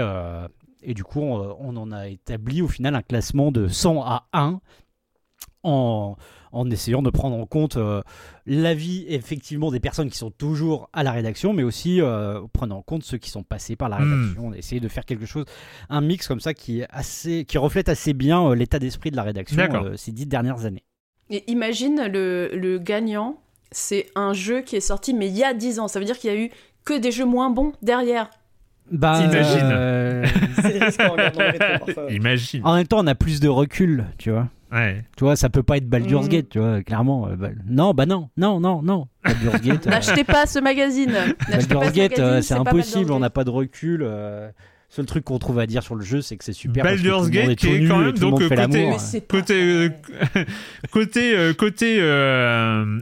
et 0.83 0.95
du 0.95 1.05
coup, 1.05 1.21
on, 1.21 1.57
on, 1.61 1.77
en 1.77 1.93
a 1.93 2.09
établi 2.09 2.63
au 2.63 2.69
final 2.69 2.95
un 2.95 3.03
classement 3.03 3.53
de 3.53 3.69
100 3.69 4.03
à 4.03 4.27
1 4.33 4.61
en 5.67 6.17
en 6.57 6.71
essayant 6.71 7.03
de 7.03 7.11
prendre 7.11 7.37
en 7.37 7.45
compte 7.45 7.77
euh, 7.77 8.03
l'avis 8.47 9.05
effectivement 9.09 9.71
des 9.71 9.81
personnes 9.81 10.09
qui 10.09 10.17
sont 10.17 10.31
toujours 10.31 10.89
à 10.93 11.03
la 11.03 11.13
rédaction, 11.13 11.53
mais 11.53 11.63
aussi 11.63 12.01
euh, 12.01 12.41
prenant 12.53 12.79
en 12.79 12.83
compte 12.83 13.05
ceux 13.05 13.19
qui 13.19 13.31
sont 13.31 13.43
passés 13.43 13.77
par 13.77 13.89
la 13.89 13.99
hmm. 13.99 14.13
rédaction. 14.13 14.55
Essayer 14.55 14.81
de 14.81 14.89
faire 14.89 15.05
quelque 15.05 15.27
chose, 15.27 15.45
un 15.91 16.01
mix 16.01 16.27
comme 16.27 16.41
ça 16.41 16.55
qui, 16.55 16.81
est 16.81 16.87
assez, 16.91 17.45
qui 17.45 17.59
reflète 17.59 17.89
assez 17.89 18.15
bien 18.15 18.43
euh, 18.43 18.55
l'état 18.55 18.79
d'esprit 18.79 19.11
de 19.11 19.17
la 19.17 19.23
rédaction 19.23 19.57
ces 19.97 20.13
dix 20.13 20.27
dernières 20.27 20.65
années. 20.65 20.83
Et 21.29 21.45
imagine 21.51 22.09
le, 22.11 22.51
le 22.55 22.79
gagnant, 22.79 23.39
c'est 23.71 24.07
un 24.15 24.33
jeu 24.33 24.63
qui 24.63 24.77
est 24.77 24.81
sorti 24.81 25.13
mais 25.13 25.29
il 25.29 25.37
y 25.37 25.45
a 25.45 25.53
dix 25.53 25.79
ans. 25.79 25.89
Ça 25.89 25.99
veut 25.99 26.07
dire 26.07 26.19
qu'il 26.19 26.31
y 26.31 26.33
a 26.33 26.39
eu 26.39 26.51
que 26.85 26.99
des 26.99 27.11
jeux 27.11 27.27
moins 27.27 27.51
bons 27.51 27.73
derrière. 27.83 28.31
Bah, 28.91 29.21
Imagine. 29.23 30.25
C'est 30.63 32.15
Imagine. 32.15 32.61
En 32.65 32.77
même 32.77 32.87
temps, 32.87 33.01
on 33.01 33.07
a 33.09 33.17
plus 33.17 33.41
de 33.41 33.49
recul, 33.49 34.07
tu 34.17 34.31
vois. 34.31 34.49
Ouais. 34.73 35.05
Tu 35.17 35.25
vois, 35.25 35.37
ça 35.37 35.49
peut 35.49 35.63
pas 35.63 35.77
être 35.77 35.89
Baldur's 35.89 36.27
mm. 36.27 36.29
Gate, 36.29 36.49
tu 36.51 36.59
vois, 36.59 36.83
clairement. 36.83 37.29
Euh, 37.29 37.37
bah, 37.37 37.51
non, 37.69 37.95
bah 37.95 38.07
non, 38.07 38.31
non, 38.37 38.61
non, 38.61 38.83
non. 38.83 39.07
Baldur's 39.25 39.61
Gate. 39.61 39.87
N'achetez 39.87 40.25
pas 40.25 40.47
ce 40.47 40.59
magazine. 40.59 41.15
Baldur's 41.49 41.93
Gate, 41.93 42.19
euh, 42.19 42.43
c'est 42.43 42.55
impossible, 42.55 43.13
on 43.13 43.21
n'a 43.21 43.31
pas 43.31 43.45
de 43.45 43.51
recul. 43.51 44.03
Euh, 44.03 44.51
seul 44.89 45.05
truc 45.05 45.25
qu'on 45.25 45.39
trouve 45.39 45.59
à 45.59 45.67
dire 45.67 45.83
sur 45.83 45.95
le 45.95 46.05
jeu, 46.05 46.21
c'est 46.21 46.37
que 46.37 46.45
c'est 46.45 46.53
super. 46.53 46.83
Baldur's 46.83 47.31
Gate 47.31 47.57
qui 47.57 47.69
est 47.69 47.87
quand 47.87 47.99
même 47.99 48.19
donc 48.19 48.41
côté 48.41 49.21
côté 49.29 49.91
côté 50.91 51.53
côté 51.57 52.01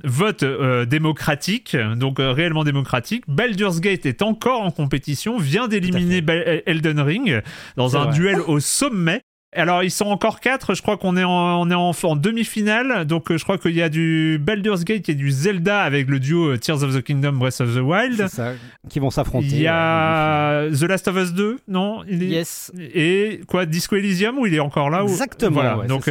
vote 0.04 0.44
démocratique, 0.88 1.76
donc 1.96 2.16
réellement 2.18 2.64
démocratique. 2.64 3.24
Baldur's 3.28 3.80
Gate 3.80 4.06
est 4.06 4.22
encore 4.22 4.62
en 4.62 4.70
compétition, 4.70 5.38
vient 5.38 5.68
d'éliminer 5.68 6.22
Elden 6.66 7.00
Ring 7.00 7.42
dans 7.76 7.96
un 7.96 8.10
duel 8.10 8.40
au 8.40 8.60
sommet. 8.60 9.22
Alors, 9.54 9.82
ils 9.82 9.90
sont 9.90 10.06
encore 10.06 10.40
quatre. 10.40 10.74
Je 10.74 10.82
crois 10.82 10.96
qu'on 10.96 11.16
est 11.16 11.24
en, 11.24 11.60
on 11.60 11.70
est 11.70 11.74
en, 11.74 12.16
demi-finale. 12.16 13.04
Donc, 13.06 13.30
euh, 13.30 13.38
je 13.38 13.44
crois 13.44 13.56
qu'il 13.58 13.74
y 13.74 13.82
a 13.82 13.88
du 13.88 14.38
Baldur's 14.40 14.84
Gate 14.84 15.08
et 15.08 15.14
du 15.14 15.30
Zelda 15.30 15.82
avec 15.82 16.08
le 16.08 16.18
duo 16.18 16.52
euh, 16.52 16.58
Tears 16.58 16.82
of 16.82 16.94
the 16.94 17.02
Kingdom, 17.02 17.32
Breath 17.32 17.60
of 17.60 17.74
the 17.74 17.80
Wild. 17.80 18.26
Ça, 18.28 18.52
qui 18.88 18.98
vont 18.98 19.10
s'affronter. 19.10 19.46
Il 19.46 19.60
y 19.60 19.66
a 19.66 20.50
euh, 20.50 20.74
The 20.74 20.82
Last 20.82 21.08
of 21.08 21.16
Us 21.16 21.32
2, 21.32 21.58
non? 21.68 22.04
Yes. 22.08 22.72
Et 22.78 23.42
quoi, 23.46 23.64
Disco 23.66 23.96
Elysium, 23.96 24.38
où 24.38 24.46
il 24.46 24.54
est 24.54 24.60
encore 24.60 24.90
là 24.90 25.02
Exactement. 25.02 25.62
Voilà. 25.62 25.86
donc, 25.86 26.10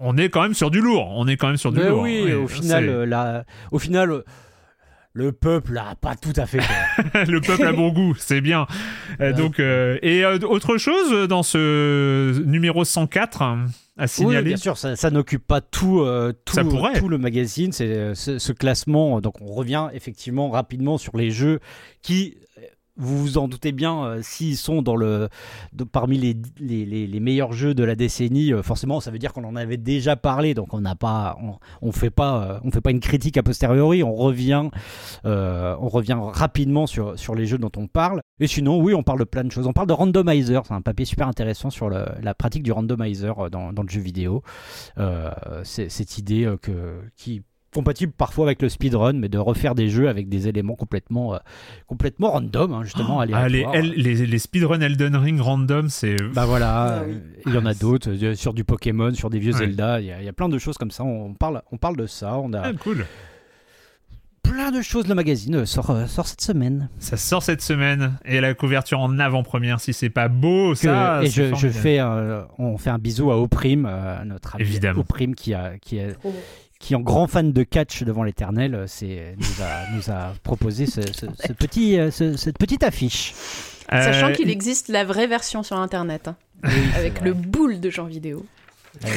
on 0.00 0.16
est 0.16 0.28
quand 0.28 0.42
même 0.42 0.54
sur 0.54 0.70
du 0.70 0.80
lourd. 0.80 1.12
On 1.14 1.28
est 1.28 1.36
quand 1.36 1.48
même 1.48 1.56
sur 1.56 1.72
du 1.72 1.80
lourd. 1.80 2.00
Oui, 2.00 2.32
au 2.32 2.48
final, 2.48 3.44
au 3.70 3.78
final 3.78 4.22
le 5.14 5.30
peuple 5.30 5.78
a 5.78 5.94
pas 5.94 6.16
tout 6.16 6.32
à 6.34 6.44
fait 6.44 6.58
le 7.28 7.40
peuple 7.40 7.64
a 7.64 7.72
bon 7.72 7.90
goût, 7.90 8.14
c'est 8.18 8.40
bien. 8.40 8.66
Euh, 9.20 9.32
donc, 9.32 9.60
euh, 9.60 9.96
et 10.02 10.24
euh, 10.24 10.38
autre 10.40 10.76
chose 10.76 11.28
dans 11.28 11.44
ce 11.44 12.42
numéro 12.42 12.84
104 12.84 13.42
à 13.96 14.06
signaler 14.08 14.38
Oui, 14.38 14.44
bien 14.44 14.56
sûr, 14.56 14.76
ça, 14.76 15.10
n'occupe 15.10 15.46
pas 15.46 15.60
tout, 15.60 16.04
tout, 16.44 16.56
tout, 16.96 17.08
le 17.08 17.18
magazine. 17.18 17.70
C'est 17.70 18.14
ce 18.14 18.52
classement. 18.52 19.20
Donc, 19.20 19.40
on 19.40 19.52
revient 19.54 19.88
effectivement 19.94 20.50
rapidement 20.50 20.98
sur 20.98 21.16
les 21.16 21.30
jeux 21.30 21.60
qui 22.02 22.36
vous 22.96 23.18
vous 23.18 23.38
en 23.38 23.48
doutez 23.48 23.72
bien, 23.72 24.04
euh, 24.04 24.20
s'ils 24.22 24.56
sont 24.56 24.84
parmi 25.90 26.18
les, 26.18 27.20
meilleurs 27.20 27.52
jeux 27.52 27.74
de 27.74 27.82
la 27.82 27.96
décennie, 27.96 28.52
euh, 28.52 28.62
forcément, 28.62 29.00
ça 29.00 29.10
veut 29.10 29.18
dire 29.18 29.32
qu'on 29.32 29.44
en 29.44 29.56
avait 29.56 29.76
déjà 29.76 30.14
parlé, 30.14 30.54
donc 30.54 30.72
on 30.74 30.80
n'a 30.80 30.94
euh, 31.02 31.92
fait 31.92 32.10
pas 32.10 32.90
une 32.90 33.00
critique 33.00 33.36
a 33.36 33.42
posteriori, 33.42 34.04
on 34.04 34.14
revient, 34.14 34.70
rapidement 35.24 36.86
sur, 36.86 37.34
les 37.34 37.46
jeux 37.46 37.58
dont 37.58 37.72
on 37.76 37.88
parle. 37.88 38.20
Et 38.38 38.46
sinon, 38.46 38.80
oui, 38.80 38.94
on 38.94 39.02
parle 39.02 39.20
de 39.20 39.24
plein 39.24 39.44
de 39.44 39.50
choses. 39.50 39.66
On 39.66 39.72
parle 39.72 39.88
de 39.88 39.92
randomizer, 39.92 40.62
c'est 40.66 40.74
un 40.74 40.82
papier 40.82 41.04
super 41.04 41.26
intéressant 41.26 41.70
sur 41.70 41.90
la 41.90 42.34
pratique 42.34 42.62
du 42.62 42.72
randomizer 42.72 43.50
dans, 43.50 43.70
le 43.70 43.88
jeu 43.88 44.00
vidéo. 44.00 44.42
cette 45.64 46.18
idée 46.18 46.48
qui 47.16 47.42
compatible 47.74 48.12
parfois 48.16 48.46
avec 48.46 48.62
le 48.62 48.68
speedrun, 48.68 49.14
mais 49.14 49.28
de 49.28 49.38
refaire 49.38 49.74
des 49.74 49.88
jeux 49.88 50.08
avec 50.08 50.28
des 50.28 50.48
éléments 50.48 50.76
complètement, 50.76 51.38
complètement 51.86 52.30
random, 52.30 52.72
hein, 52.72 52.84
justement. 52.84 53.18
Oh, 53.18 53.24
ah, 53.32 53.48
les, 53.48 53.66
les, 53.82 54.26
les, 54.26 54.38
speedrun 54.38 54.80
Elden 54.80 55.16
Ring 55.16 55.40
random, 55.40 55.88
c'est. 55.88 56.16
Bah 56.34 56.46
voilà, 56.46 57.00
ah 57.00 57.04
il 57.46 57.52
y 57.52 57.58
en 57.58 57.66
a 57.66 57.74
d'autres 57.74 58.14
sur 58.34 58.54
du 58.54 58.64
Pokémon, 58.64 59.12
sur 59.12 59.28
des 59.28 59.38
vieux 59.38 59.52
Zelda. 59.52 60.00
Il 60.00 60.06
y, 60.06 60.28
a 60.28 60.32
plein 60.32 60.48
de 60.48 60.58
choses 60.58 60.78
comme 60.78 60.90
ça. 60.90 61.04
On 61.04 61.34
parle, 61.34 61.62
on 61.72 61.76
parle 61.76 61.96
de 61.96 62.06
ça. 62.06 62.38
On 62.38 62.52
a. 62.52 62.60
Ah, 62.60 62.72
cool 62.72 63.04
plein 64.54 64.70
de 64.70 64.82
choses. 64.82 65.08
Le 65.08 65.14
magazine 65.14 65.66
sort, 65.66 65.90
euh, 65.90 66.06
sort 66.06 66.26
cette 66.26 66.40
semaine. 66.40 66.88
Ça 66.98 67.16
sort 67.16 67.42
cette 67.42 67.62
semaine 67.62 68.18
et 68.24 68.40
la 68.40 68.54
couverture 68.54 69.00
en 69.00 69.18
avant-première. 69.18 69.80
Si 69.80 69.92
c'est 69.92 70.10
pas 70.10 70.28
beau, 70.28 70.74
ça. 70.74 71.22
Et 71.22 71.26
je, 71.28 71.54
je, 71.54 71.68
fais, 71.68 72.00
on 72.58 72.78
fait 72.78 72.90
un 72.90 72.98
bisou 72.98 73.30
à 73.30 73.40
Oprime, 73.40 73.86
euh, 73.90 74.24
notre 74.24 74.54
ami 74.54 74.64
Évidemment. 74.64 75.00
Oprime 75.00 75.34
qui 75.34 75.54
a, 75.54 75.78
qui 75.78 75.96
est 75.96 76.16
qui 76.78 76.94
en 76.94 77.00
grand 77.00 77.26
fan 77.26 77.52
de 77.52 77.62
catch 77.62 78.02
devant 78.02 78.22
l'éternel, 78.24 78.74
euh, 78.74 78.84
c'est 78.86 79.36
nous 79.38 79.62
a, 79.64 79.90
nous 79.96 80.10
a 80.10 80.34
proposé 80.42 80.86
ce, 80.86 81.00
petit, 81.52 81.98
cette 82.10 82.58
petite 82.58 82.82
affiche. 82.82 83.34
Sachant 83.90 84.32
qu'il 84.32 84.50
existe 84.50 84.88
la 84.88 85.04
vraie 85.04 85.26
version 85.26 85.62
sur 85.62 85.78
Internet, 85.78 86.28
hein, 86.28 86.36
avec 86.96 87.20
le 87.20 87.32
boule 87.34 87.80
de 87.80 87.90
gens 87.90 88.06
vidéo. 88.06 88.44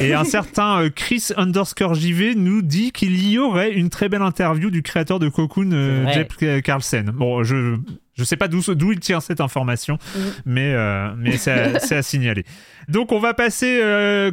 Et 0.00 0.12
un 0.12 0.24
certain 0.24 0.82
euh, 0.82 0.90
Chris 0.90 1.28
underscore 1.36 1.94
JV 1.94 2.34
nous 2.34 2.62
dit 2.62 2.92
qu'il 2.92 3.28
y 3.28 3.38
aurait 3.38 3.72
une 3.72 3.90
très 3.90 4.08
belle 4.08 4.22
interview 4.22 4.70
du 4.70 4.82
créateur 4.82 5.18
de 5.18 5.28
Cocoon, 5.28 5.70
euh, 5.72 6.06
Jeff 6.12 6.62
Carlsen. 6.62 7.10
Bon, 7.10 7.44
je 7.44 7.76
je 8.18 8.24
sais 8.24 8.36
pas 8.36 8.48
d'où 8.48 8.92
il 8.92 9.00
tient 9.00 9.20
cette 9.20 9.40
information, 9.40 9.98
mm. 10.14 10.20
mais 10.46 10.74
euh, 10.74 11.08
mais 11.16 11.36
c'est 11.38 11.96
à, 11.96 12.02
signaler. 12.02 12.44
Donc 12.88 13.12
on 13.12 13.20
va 13.20 13.34
passer 13.34 13.80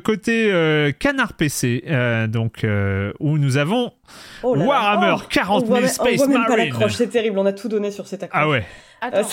côté 0.03 0.93
Canard 0.99 1.33
PC, 1.33 1.83
donc 2.29 2.65
où 3.19 3.37
nous 3.37 3.57
avons 3.57 3.93
oh 4.43 4.55
Warhammer 4.55 5.15
40 5.29 5.67
000 5.67 5.87
Space 5.87 6.21
on 6.21 6.25
voit 6.25 6.27
même 6.27 6.45
pas 6.47 6.57
l'accroche, 6.57 6.93
c'est 6.93 7.07
terrible. 7.07 7.39
On 7.39 7.45
a 7.45 7.53
tout 7.53 7.69
donné 7.69 7.91
sur 7.91 8.07
cette 8.07 8.23
accroche. 8.23 8.41
Ah 8.41 8.49
ouais. 8.49 8.65
Attends. 9.13 9.27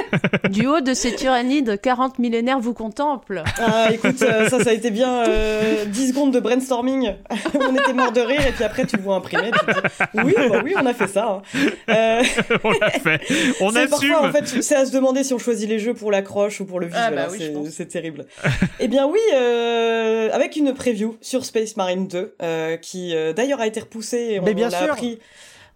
du 0.50 0.66
haut 0.66 0.80
de 0.80 0.94
ces 0.94 1.14
tyrannides, 1.14 1.80
40 1.80 2.18
millénaires 2.18 2.60
vous 2.60 2.74
contemplent. 2.74 3.42
Ah, 3.58 3.88
écoute, 3.92 4.20
euh, 4.22 4.48
ça, 4.48 4.62
ça 4.62 4.70
a 4.70 4.72
été 4.72 4.90
bien 4.90 5.24
10 5.24 5.28
euh, 5.28 6.08
secondes 6.08 6.32
de 6.32 6.40
brainstorming. 6.40 7.14
on 7.54 7.74
était 7.74 7.92
mort 7.92 8.12
de 8.12 8.20
rire, 8.20 8.46
et 8.46 8.52
puis 8.52 8.64
après, 8.64 8.86
tu 8.86 8.96
le 8.96 9.02
vois 9.02 9.16
imprimer. 9.16 9.50
oui, 10.14 10.34
bah 10.36 10.60
oui, 10.64 10.74
on 10.76 10.86
a 10.86 10.94
fait 10.94 11.08
ça. 11.08 11.42
Hein. 11.56 11.68
Euh, 11.88 12.22
on 12.64 12.70
l'a 12.72 12.90
fait. 12.90 13.20
On 13.60 13.74
assume. 13.74 13.90
Parfois, 13.90 14.28
en 14.28 14.32
fait, 14.32 14.62
c'est 14.62 14.76
à 14.76 14.86
se 14.86 14.92
demander 14.92 15.24
si 15.24 15.34
on 15.34 15.38
choisit 15.38 15.68
les 15.68 15.78
jeux 15.78 15.94
pour 15.94 16.10
l'accroche 16.10 16.60
ou 16.60 16.64
pour 16.64 16.80
le 16.80 16.86
visuel. 16.86 17.04
Ah, 17.06 17.28
bah 17.28 17.28
hein. 17.32 17.64
c'est 17.70 17.86
terrible. 17.86 18.26
eh 18.80 18.88
bien, 18.88 19.06
oui, 19.06 19.20
avec 20.32 20.56
une 20.56 20.74
preview 20.74 21.16
sur 21.20 21.44
Space 21.44 21.76
Marine 21.76 22.08
2, 22.08 22.36
qui 22.80 23.14
d'ailleurs 23.34 23.60
a 23.60 23.66
été 23.66 23.80
repoussée. 23.80 24.40
Mais 24.42 24.54
bien 24.54 24.70
sûr. 24.70 24.92
Appris 24.92 25.18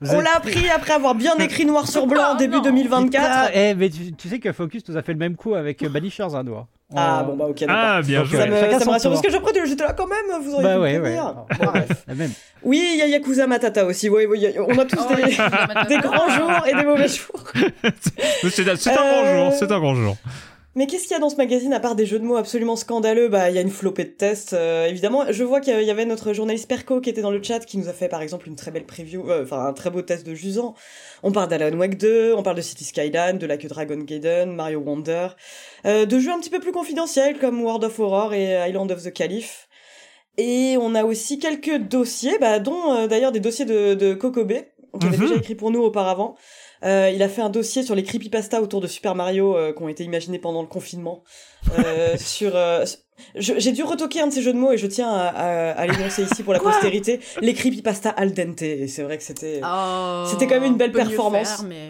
on 0.03 0.20
l'a 0.20 0.36
appris 0.36 0.68
après 0.68 0.92
avoir 0.92 1.14
bien 1.14 1.36
écrit 1.36 1.64
noir 1.64 1.88
sur 1.88 2.07
blanc 2.07 2.32
oh, 2.34 2.36
début 2.36 2.61
2024. 2.61 3.51
Eh, 3.55 3.74
mais 3.74 3.90
tu, 3.90 4.28
sais 4.28 4.38
que 4.38 4.53
Focus 4.53 4.86
nous 4.88 4.97
a 4.97 5.03
fait 5.03 5.12
le 5.12 5.18
même 5.18 5.36
coup 5.36 5.55
avec 5.55 5.82
euh, 5.82 5.88
Banishers, 5.88 6.34
hein, 6.34 6.42
nous. 6.44 6.57
Ah 6.94 7.24
bon 7.26 7.34
bah 7.34 7.47
ok 7.47 7.64
Ah 7.68 8.01
bien 8.03 8.22
joué. 8.22 8.38
Ça 8.38 8.47
me, 8.47 8.78
ça 8.78 8.84
me 8.84 8.90
rassure 8.90 9.11
parce 9.11 9.22
que 9.22 9.66
j'étais 9.66 9.82
là 9.82 9.92
quand 9.92 10.07
même. 10.07 10.42
Vous 10.42 10.55
auriez 10.55 10.62
bah, 10.62 10.74
pu 10.76 10.80
ouais, 10.80 10.99
ouais. 10.99 12.14
Même. 12.14 12.30
Oui 12.62 12.90
il 12.94 12.99
y 12.99 13.03
a 13.03 13.07
Yakuza 13.07 13.49
Matata 13.49 13.84
aussi. 13.84 14.09
Oui, 14.09 14.26
oui 14.26 14.47
on 14.57 14.78
a 14.78 14.84
tous 14.84 14.99
oh, 15.01 15.14
des, 15.88 15.99
grands 15.99 16.28
jours 16.28 16.66
et 16.66 16.74
des 16.74 16.84
mauvais 16.84 17.09
jours. 17.09 17.42
c'est 18.51 18.68
un, 18.68 18.74
bon 18.74 19.24
euh, 19.24 19.51
jour. 19.51 19.53
C'est 19.59 19.72
un 19.72 19.80
grand 19.80 19.94
jour. 19.97 20.16
Mais 20.77 20.87
qu'est-ce 20.87 21.05
qu'il 21.05 21.12
y 21.12 21.14
a 21.14 21.20
dans 21.20 21.31
ce 21.31 21.37
magazine 21.37 21.72
à 21.72 21.81
part 21.81 21.95
des 21.95 22.05
jeux 22.05 22.18
de 22.18 22.24
mots 22.24 22.37
absolument 22.37 22.77
scandaleux? 22.77 23.29
Bah, 23.29 23.49
il 23.49 23.57
y 23.57 23.59
a 23.59 23.62
une 23.62 23.70
flopée 23.70 24.05
de 24.05 24.11
tests, 24.11 24.53
euh, 24.53 24.87
évidemment. 24.87 25.24
Je 25.31 25.43
vois 25.43 25.62
qu'il 25.62 25.83
y 25.83 25.91
avait 25.91 26.05
notre 26.05 26.35
journaliste 26.35 26.68
Perco 26.68 27.01
qui 27.01 27.09
était 27.09 27.22
dans 27.22 27.31
le 27.31 27.43
chat, 27.43 27.61
qui 27.61 27.79
nous 27.79 27.89
a 27.89 27.95
fait 27.95 28.11
par 28.11 28.20
exemple 28.20 28.47
une 28.47 28.57
très 28.57 28.70
belle 28.70 28.85
preview, 28.85 29.31
euh, 29.31 29.45
enfin 29.45 29.64
un 29.64 29.72
très 29.72 29.89
beau 29.89 30.03
test 30.03 30.27
de 30.27 30.35
Jusant. 30.35 30.74
On 31.22 31.33
parle 31.33 31.49
d'Alan 31.49 31.74
Wake 31.79 31.97
2, 31.97 32.35
on 32.37 32.43
parle 32.43 32.57
de 32.57 32.61
City 32.61 32.85
Skyline, 32.85 33.39
de 33.39 33.47
la 33.47 33.57
que 33.57 33.66
Dragon 33.68 33.97
Gaiden, 33.97 34.55
Mario 34.55 34.81
Wonder, 34.81 35.29
euh, 35.87 36.05
de 36.05 36.18
jeux 36.18 36.31
un 36.31 36.41
petit 36.41 36.51
peu 36.51 36.61
plus 36.61 36.72
confidentiels 36.72 37.39
comme 37.39 37.62
World 37.62 37.83
of 37.85 37.99
Horror 37.99 38.35
et 38.35 38.68
Island 38.68 38.93
of 38.93 39.03
the 39.03 39.12
Caliph. 39.14 39.68
Et 40.37 40.77
on 40.79 40.95
a 40.95 41.05
aussi 41.05 41.39
quelques 41.39 41.79
dossiers, 41.79 42.37
bah, 42.39 42.59
dont 42.59 43.07
d'ailleurs 43.07 43.33
des 43.33 43.41
dossiers 43.41 43.64
de, 43.64 43.95
de 43.95 44.12
Kokobé, 44.12 44.72
qui 45.01 45.07
avait 45.07 45.16
mhm. 45.16 45.22
déjà 45.22 45.37
écrit 45.37 45.55
pour 45.55 45.70
nous 45.70 45.81
auparavant. 45.81 46.37
Euh, 46.85 47.11
il 47.14 47.22
a 47.22 47.29
fait 47.29 47.43
un 47.43 47.49
dossier 47.49 47.83
sur 47.83 47.95
les 47.95 48.03
creepypasta 48.03 48.61
autour 48.61 48.81
de 48.81 48.87
Super 48.87 49.14
Mario 49.14 49.57
euh, 49.57 49.72
qui 49.72 49.83
ont 49.83 49.89
été 49.89 50.05
imaginés 50.05 50.39
pendant 50.39 50.62
le 50.62 50.68
confinement. 50.68 51.22
Euh, 51.79 52.16
sur, 52.18 52.53
j'ai 53.35 53.72
dû 53.72 53.83
retoquer 53.83 54.20
un 54.20 54.27
de 54.29 54.33
ces 54.33 54.43
jeux 54.43 54.53
de 54.53 54.59
mots 54.59 54.72
et 54.72 54.79
je 54.79 54.87
tiens 54.87 55.11
à, 55.11 55.29
à, 55.72 55.87
l'énoncer 55.87 56.22
ici 56.22 56.43
pour 56.43 56.53
la 56.53 56.59
postérité. 56.61 57.20
Les 57.41 57.55
creepypasta 57.55 58.11
al 58.11 58.33
dente. 58.33 58.62
Et 58.62 58.89
c'est 58.89 59.03
vrai 59.03 59.16
que 59.16 59.24
c'était, 59.24 59.61
oh, 59.64 60.24
c'était 60.31 60.47
quand 60.47 60.61
même 60.61 60.72
une 60.72 60.77
belle 60.77 60.93
performance. 60.93 61.62
mais... 61.62 61.89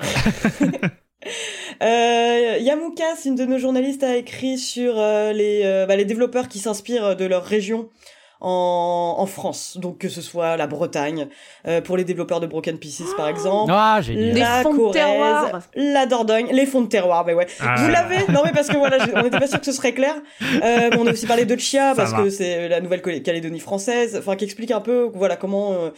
euh, 1.82 2.58
Yamoukas, 2.58 3.24
une 3.24 3.34
de 3.34 3.44
nos 3.44 3.58
journalistes, 3.58 4.04
a 4.04 4.16
écrit 4.16 4.58
sur 4.58 4.94
les, 4.94 5.84
bah, 5.88 5.96
les 5.96 6.04
développeurs 6.04 6.48
qui 6.48 6.58
s'inspirent 6.58 7.16
de 7.16 7.24
leur 7.24 7.44
région 7.44 7.88
en, 8.40 9.16
en, 9.18 9.26
France, 9.26 9.78
donc 9.80 9.98
que 9.98 10.08
ce 10.08 10.20
soit 10.20 10.56
la 10.56 10.66
Bretagne, 10.66 11.28
euh, 11.66 11.80
pour 11.80 11.96
les 11.96 12.04
développeurs 12.04 12.40
de 12.40 12.46
Broken 12.46 12.78
Pieces 12.78 13.14
par 13.16 13.28
exemple, 13.28 13.72
ah, 13.74 14.00
la 14.08 14.62
Corrèze, 14.62 15.68
la 15.74 16.06
Dordogne, 16.06 16.48
les 16.52 16.66
fonds 16.66 16.82
de 16.82 16.88
terroir, 16.88 17.24
mais 17.26 17.34
ouais. 17.34 17.46
Ah. 17.60 17.76
Vous 17.78 17.88
l'avez 17.88 18.30
Non 18.32 18.42
mais 18.44 18.52
parce 18.52 18.68
que 18.68 18.76
voilà, 18.76 18.98
on 19.14 19.22
n'était 19.22 19.38
pas 19.40 19.46
sûr 19.46 19.58
que 19.58 19.66
ce 19.66 19.72
serait 19.72 19.92
clair. 19.92 20.14
Euh, 20.42 20.90
on 20.98 21.06
a 21.06 21.12
aussi 21.12 21.26
parlé 21.26 21.44
de 21.44 21.56
Chia 21.56 21.94
parce 21.94 22.12
que 22.12 22.30
c'est 22.30 22.68
la 22.68 22.80
Nouvelle-Calédonie 22.80 23.60
française, 23.60 24.16
enfin 24.18 24.36
qui 24.36 24.44
explique 24.44 24.70
un 24.70 24.80
peu 24.80 25.10
voilà 25.14 25.36
comment 25.36 25.72
euh, 25.72 25.90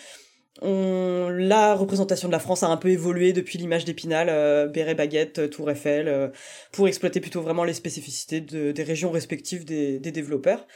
on, 0.62 1.28
la 1.30 1.74
représentation 1.74 2.28
de 2.28 2.32
la 2.32 2.38
France 2.38 2.62
a 2.62 2.68
un 2.68 2.76
peu 2.76 2.88
évolué 2.88 3.32
depuis 3.32 3.58
l'image 3.58 3.84
d'Épinal, 3.84 4.28
euh, 4.28 4.66
Béret 4.66 4.94
Baguette, 4.94 5.50
Tour 5.50 5.70
Eiffel, 5.70 6.08
euh, 6.08 6.28
pour 6.72 6.88
exploiter 6.88 7.20
plutôt 7.20 7.42
vraiment 7.42 7.64
les 7.64 7.74
spécificités 7.74 8.40
de, 8.40 8.72
des 8.72 8.82
régions 8.82 9.10
respectives 9.10 9.64
des, 9.64 9.98
des 9.98 10.12
développeurs. 10.12 10.66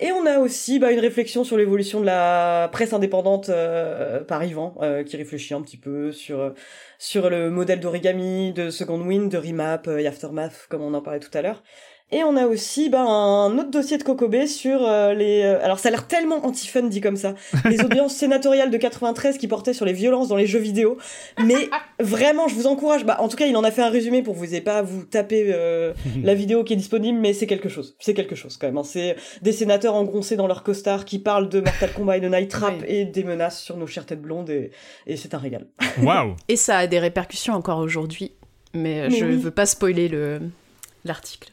Et 0.00 0.12
on 0.12 0.26
a 0.26 0.38
aussi 0.38 0.78
bah, 0.78 0.92
une 0.92 1.00
réflexion 1.00 1.42
sur 1.42 1.56
l'évolution 1.56 2.00
de 2.00 2.06
la 2.06 2.68
presse 2.72 2.92
indépendante 2.92 3.48
euh, 3.48 4.22
par 4.22 4.44
Yvan, 4.44 4.74
euh, 4.80 5.02
qui 5.02 5.16
réfléchit 5.16 5.54
un 5.54 5.62
petit 5.62 5.76
peu 5.76 6.12
sur 6.12 6.54
sur 6.98 7.28
le 7.30 7.50
modèle 7.50 7.80
d'origami, 7.80 8.52
de 8.52 8.70
Second 8.70 9.00
Wind, 9.00 9.30
de 9.30 9.38
Remap 9.38 9.88
et 9.88 10.06
Aftermath, 10.06 10.66
comme 10.68 10.82
on 10.82 10.94
en 10.94 11.02
parlait 11.02 11.20
tout 11.20 11.36
à 11.36 11.42
l'heure. 11.42 11.62
Et 12.10 12.24
on 12.24 12.36
a 12.36 12.46
aussi 12.46 12.88
ben, 12.88 13.04
un 13.04 13.58
autre 13.58 13.70
dossier 13.70 13.98
de 13.98 14.02
Kokobé 14.02 14.46
sur 14.46 14.82
euh, 14.82 15.12
les... 15.12 15.42
Euh, 15.42 15.62
alors 15.62 15.78
ça 15.78 15.88
a 15.88 15.90
l'air 15.90 16.06
tellement 16.06 16.46
anti-fun 16.46 16.84
dit 16.84 17.02
comme 17.02 17.16
ça. 17.16 17.34
Les 17.66 17.82
audiences 17.82 18.14
sénatoriales 18.14 18.70
de 18.70 18.78
93 18.78 19.36
qui 19.36 19.46
portaient 19.46 19.74
sur 19.74 19.84
les 19.84 19.92
violences 19.92 20.28
dans 20.28 20.36
les 20.36 20.46
jeux 20.46 20.58
vidéo. 20.58 20.96
Mais 21.44 21.68
vraiment, 22.00 22.48
je 22.48 22.54
vous 22.54 22.66
encourage. 22.66 23.04
Bah, 23.04 23.18
en 23.20 23.28
tout 23.28 23.36
cas, 23.36 23.46
il 23.46 23.54
en 23.58 23.64
a 23.64 23.70
fait 23.70 23.82
un 23.82 23.90
résumé 23.90 24.22
pour 24.22 24.34
que 24.34 24.38
vous 24.38 24.46
n'ayez 24.46 24.62
pas 24.62 24.78
à 24.78 24.82
vous 24.82 25.04
taper 25.04 25.52
euh, 25.52 25.92
la 26.22 26.34
vidéo 26.34 26.64
qui 26.64 26.72
est 26.72 26.76
disponible, 26.76 27.18
mais 27.18 27.34
c'est 27.34 27.46
quelque 27.46 27.68
chose. 27.68 27.94
C'est 28.00 28.14
quelque 28.14 28.34
chose 28.34 28.56
quand 28.56 28.66
même. 28.66 28.78
Hein. 28.78 28.84
C'est 28.84 29.16
des 29.42 29.52
sénateurs 29.52 29.94
engoncés 29.94 30.36
dans 30.36 30.46
leur 30.46 30.62
costard 30.62 31.04
qui 31.04 31.18
parlent 31.18 31.50
de 31.50 31.60
Mortal 31.60 31.92
Kombat 31.92 32.16
et 32.16 32.20
de 32.20 32.28
Night 32.28 32.50
Trap 32.50 32.74
et 32.86 33.04
des 33.04 33.24
menaces 33.24 33.60
sur 33.60 33.76
nos 33.76 33.86
chères 33.86 34.06
têtes 34.06 34.22
blondes 34.22 34.48
et, 34.48 34.70
et 35.06 35.16
c'est 35.18 35.34
un 35.34 35.38
régal. 35.38 35.66
Waouh 36.02 36.36
Et 36.48 36.56
ça 36.56 36.78
a 36.78 36.86
des 36.86 37.00
répercussions 37.00 37.52
encore 37.52 37.80
aujourd'hui, 37.80 38.32
mais, 38.72 39.10
je 39.10 39.26
ne 39.26 39.36
veux 39.36 39.50
pas 39.50 39.66
spoiler 39.66 40.08
le 40.08 40.40
l'article. 41.04 41.52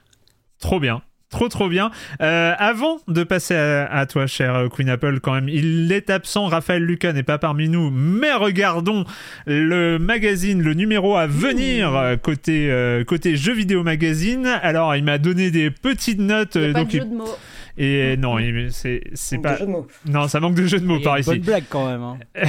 Trop 0.60 0.80
bien. 0.80 1.01
Trop 1.30 1.49
trop 1.49 1.68
bien. 1.68 1.91
Euh, 2.22 2.53
avant 2.58 2.99
de 3.08 3.24
passer 3.24 3.56
à, 3.56 4.06
toi, 4.06 4.28
cher 4.28 4.68
Queen 4.72 4.88
Apple, 4.89 5.20
quand 5.20 5.34
même, 5.34 5.49
il 5.49 5.91
est 5.91 6.10
absent. 6.10 6.45
Raphaël 6.45 6.84
Lucas 6.84 7.14
n'est 7.14 7.24
pas 7.24 7.39
parmi 7.39 7.68
nous, 7.68 7.89
mais 7.91 8.32
regardons 8.32 9.06
le 9.47 9.97
magazine, 9.97 10.62
le 10.62 10.76
numéro 10.76 11.18
à 11.18 11.26
venir 11.28 12.18
côté 12.22 12.72
euh, 12.72 13.03
côté 13.03 13.36
jeux 13.36 13.53
vidéo 13.53 13.84
magazine. 13.84 14.45
Alors, 14.62 14.95
il 14.95 15.03
m'a 15.03 15.18
donné 15.18 15.51
des 15.51 15.72
petites 15.72 16.20
notes. 16.20 16.56
Il 16.56 16.62
y 16.62 16.66
a 16.66 16.74
donc, 16.74 16.91
pas 16.91 16.97
de 16.97 17.03
jeu 17.03 17.10
de 17.10 17.16
mots. 17.16 17.38
Et 17.78 18.15
non, 18.17 18.38
c'est 18.69 19.01
c'est 19.13 19.38
pas. 19.38 19.57
Non, 20.05 20.28
ça 20.28 20.39
manque 20.39 20.55
de 20.55 20.65
jeu 20.65 20.80
de 20.80 20.86
mots 20.86 20.99
par 20.99 21.19
ici. 21.19 21.30
Bonne 21.30 21.39
blague 21.39 21.63
quand 21.69 21.88
même. 21.88 22.01
Hein. 22.01 22.17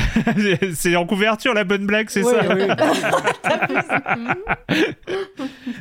c'est 0.75 0.95
en 0.95 1.05
couverture 1.05 1.53
la 1.53 1.65
bonne 1.65 1.85
blague, 1.85 2.09
c'est 2.11 2.23
ça. 2.23 2.43
Oui. 2.55 2.63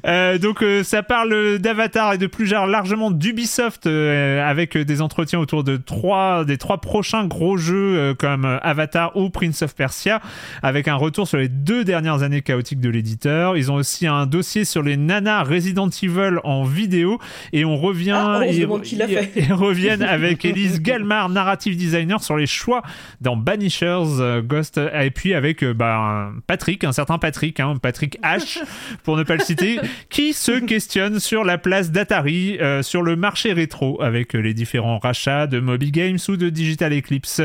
euh, 0.07 0.37
donc 0.39 0.63
euh, 0.63 0.83
ça 0.83 1.03
parle 1.03 1.59
d'Avatar 1.59 2.13
et 2.13 2.17
de 2.17 2.27
plus 2.27 2.45
largement 2.45 3.11
d'Ubisoft 3.11 3.85
euh, 3.85 4.47
avec 4.47 4.77
des 4.77 5.01
entretiens 5.01 5.39
autour 5.39 5.63
de 5.63 5.77
trois 5.77 6.43
des 6.45 6.57
trois 6.57 6.79
prochains 6.79 7.25
gros 7.25 7.57
jeux 7.57 7.97
euh, 7.97 8.13
comme 8.15 8.45
Avatar 8.63 9.15
ou 9.15 9.29
Prince 9.29 9.61
of 9.61 9.75
Persia, 9.75 10.21
avec 10.63 10.87
un 10.87 10.95
retour 10.95 11.27
sur 11.27 11.37
les 11.37 11.49
deux 11.49 11.83
dernières 11.83 12.23
années 12.23 12.41
chaotiques 12.41 12.79
de 12.79 12.89
l'éditeur. 12.89 13.57
Ils 13.57 13.71
ont 13.71 13.75
aussi 13.75 14.07
un 14.07 14.25
dossier 14.25 14.65
sur 14.65 14.81
les 14.81 14.97
Nana 14.97 15.43
Resident 15.43 15.89
Evil 15.89 16.39
en 16.43 16.63
vidéo 16.63 17.19
et 17.53 17.63
on 17.63 17.77
revient. 17.77 18.15
Ah, 18.15 18.41
on 18.43 18.51
se 18.51 18.59
demande 18.59 18.81
qui 18.81 18.95
l'a 18.95 19.07
fait. 19.07 19.34
et 19.49 19.51
reviennent 19.51 20.01
avec 20.01 20.45
Elise 20.45 20.81
Galmar, 20.81 21.29
narrative 21.29 21.75
designer, 21.75 22.23
sur 22.23 22.37
les 22.37 22.47
choix 22.47 22.83
dans 23.21 23.35
Banishers, 23.35 24.19
euh, 24.19 24.41
Ghost, 24.41 24.77
et 24.77 25.11
puis 25.11 25.33
avec 25.33 25.63
euh, 25.63 25.73
bah, 25.73 26.31
Patrick, 26.47 26.83
un 26.83 26.91
certain 26.91 27.17
Patrick, 27.17 27.59
hein, 27.59 27.75
Patrick 27.81 28.19
H, 28.21 28.63
pour 29.03 29.17
ne 29.17 29.23
pas 29.23 29.35
le 29.35 29.43
citer, 29.43 29.79
qui 30.09 30.33
se 30.33 30.59
questionne 30.59 31.19
sur 31.19 31.43
la 31.43 31.57
place 31.57 31.91
d'Atari 31.91 32.57
euh, 32.61 32.81
sur 32.81 33.01
le 33.01 33.15
marché 33.15 33.53
rétro, 33.53 34.01
avec 34.01 34.33
les 34.33 34.53
différents 34.53 34.99
rachats 34.99 35.47
de 35.47 35.59
Moby 35.59 35.91
Games 35.91 36.17
ou 36.29 36.37
de 36.37 36.49
Digital 36.49 36.93
Eclipse. 36.93 37.41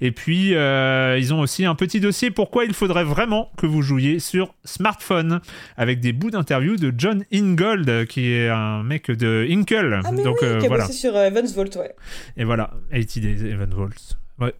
Et 0.00 0.12
puis, 0.12 0.50
ils 0.50 1.34
ont 1.34 1.40
aussi 1.40 1.64
un 1.66 1.74
petit 1.74 2.00
dossier 2.00 2.30
pourquoi 2.30 2.64
il 2.64 2.72
faudrait 2.72 3.04
vraiment 3.04 3.50
que 3.56 3.66
vous 3.66 3.82
jouiez 3.82 4.18
sur 4.18 4.54
smartphone, 4.64 5.40
avec 5.76 6.00
des 6.00 6.12
bouts 6.12 6.30
d'interview 6.30 6.76
de 6.76 6.92
John 6.96 7.24
Ingold, 7.32 8.06
qui 8.06 8.32
est 8.32 8.48
un 8.48 8.82
mec 8.82 9.10
de 9.10 9.46
Inkle. 9.50 10.00
Ah, 10.04 10.10
Donc, 10.10 10.38
oui, 10.42 10.48
qui 10.58 10.66
a 10.66 10.68
voilà. 10.68 10.86
bossé 10.86 10.92
sur 10.98 11.14
Vault, 11.42 11.76
ouais. 11.76 11.94
Et 12.36 12.44
voilà, 12.44 12.70
80 12.92 13.20
Days 13.20 13.50
Evans 13.50 13.74
Vault. 13.74 14.16
Ouais. 14.38 14.54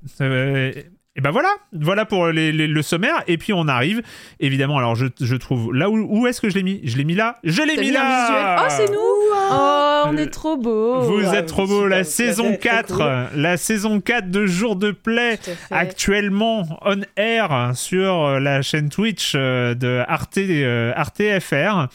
Et 1.17 1.21
ben 1.21 1.31
voilà, 1.31 1.51
voilà 1.73 2.07
pour 2.07 2.27
les, 2.27 2.51
le 2.51 2.83
sommaire. 2.83 3.23
Et 3.29 3.39
puis 3.39 3.53
on 3.53 3.69
arrive, 3.69 4.03
évidemment. 4.41 4.79
Alors 4.79 4.97
je, 4.97 5.07
je 5.21 5.37
trouve 5.37 5.73
là 5.73 5.89
où, 5.89 5.97
où 5.97 6.27
est-ce 6.27 6.41
que 6.41 6.51
je 6.51 6.57
l'ai 6.57 6.65
mis? 6.65 6.81
Je 6.83 6.97
l'ai 6.97 7.05
mis 7.05 7.15
là. 7.15 7.39
Je 7.45 7.63
l'ai 7.63 7.77
mis 7.77 7.93
là. 7.93 8.57
Oh 8.61 8.67
c'est 8.69 8.91
nous. 8.91 8.99
Oh 8.99 9.94
on 10.07 10.17
est 10.17 10.31
trop 10.31 10.57
beau. 10.57 11.01
Vous 11.01 11.35
êtes 11.35 11.47
trop 11.47 11.67
beau. 11.67 11.87
La 11.87 12.05
saison 12.05 12.57
4, 12.57 13.31
la 13.35 13.57
saison 13.57 14.01
4 14.01 14.31
de 14.31 14.47
Jour 14.47 14.77
de 14.77 14.91
Play, 14.91 15.39
actuellement 15.71 16.65
on 16.85 17.01
air 17.17 17.73
sur 17.75 18.41
la 18.41 18.63
chaîne 18.63 18.89
Twitch 18.89 19.33
euh, 19.35 19.75
de 19.75 20.03
Arte, 20.07 20.39
euh, 20.39 20.93
Arte 20.97 21.23
FR. 21.41 21.89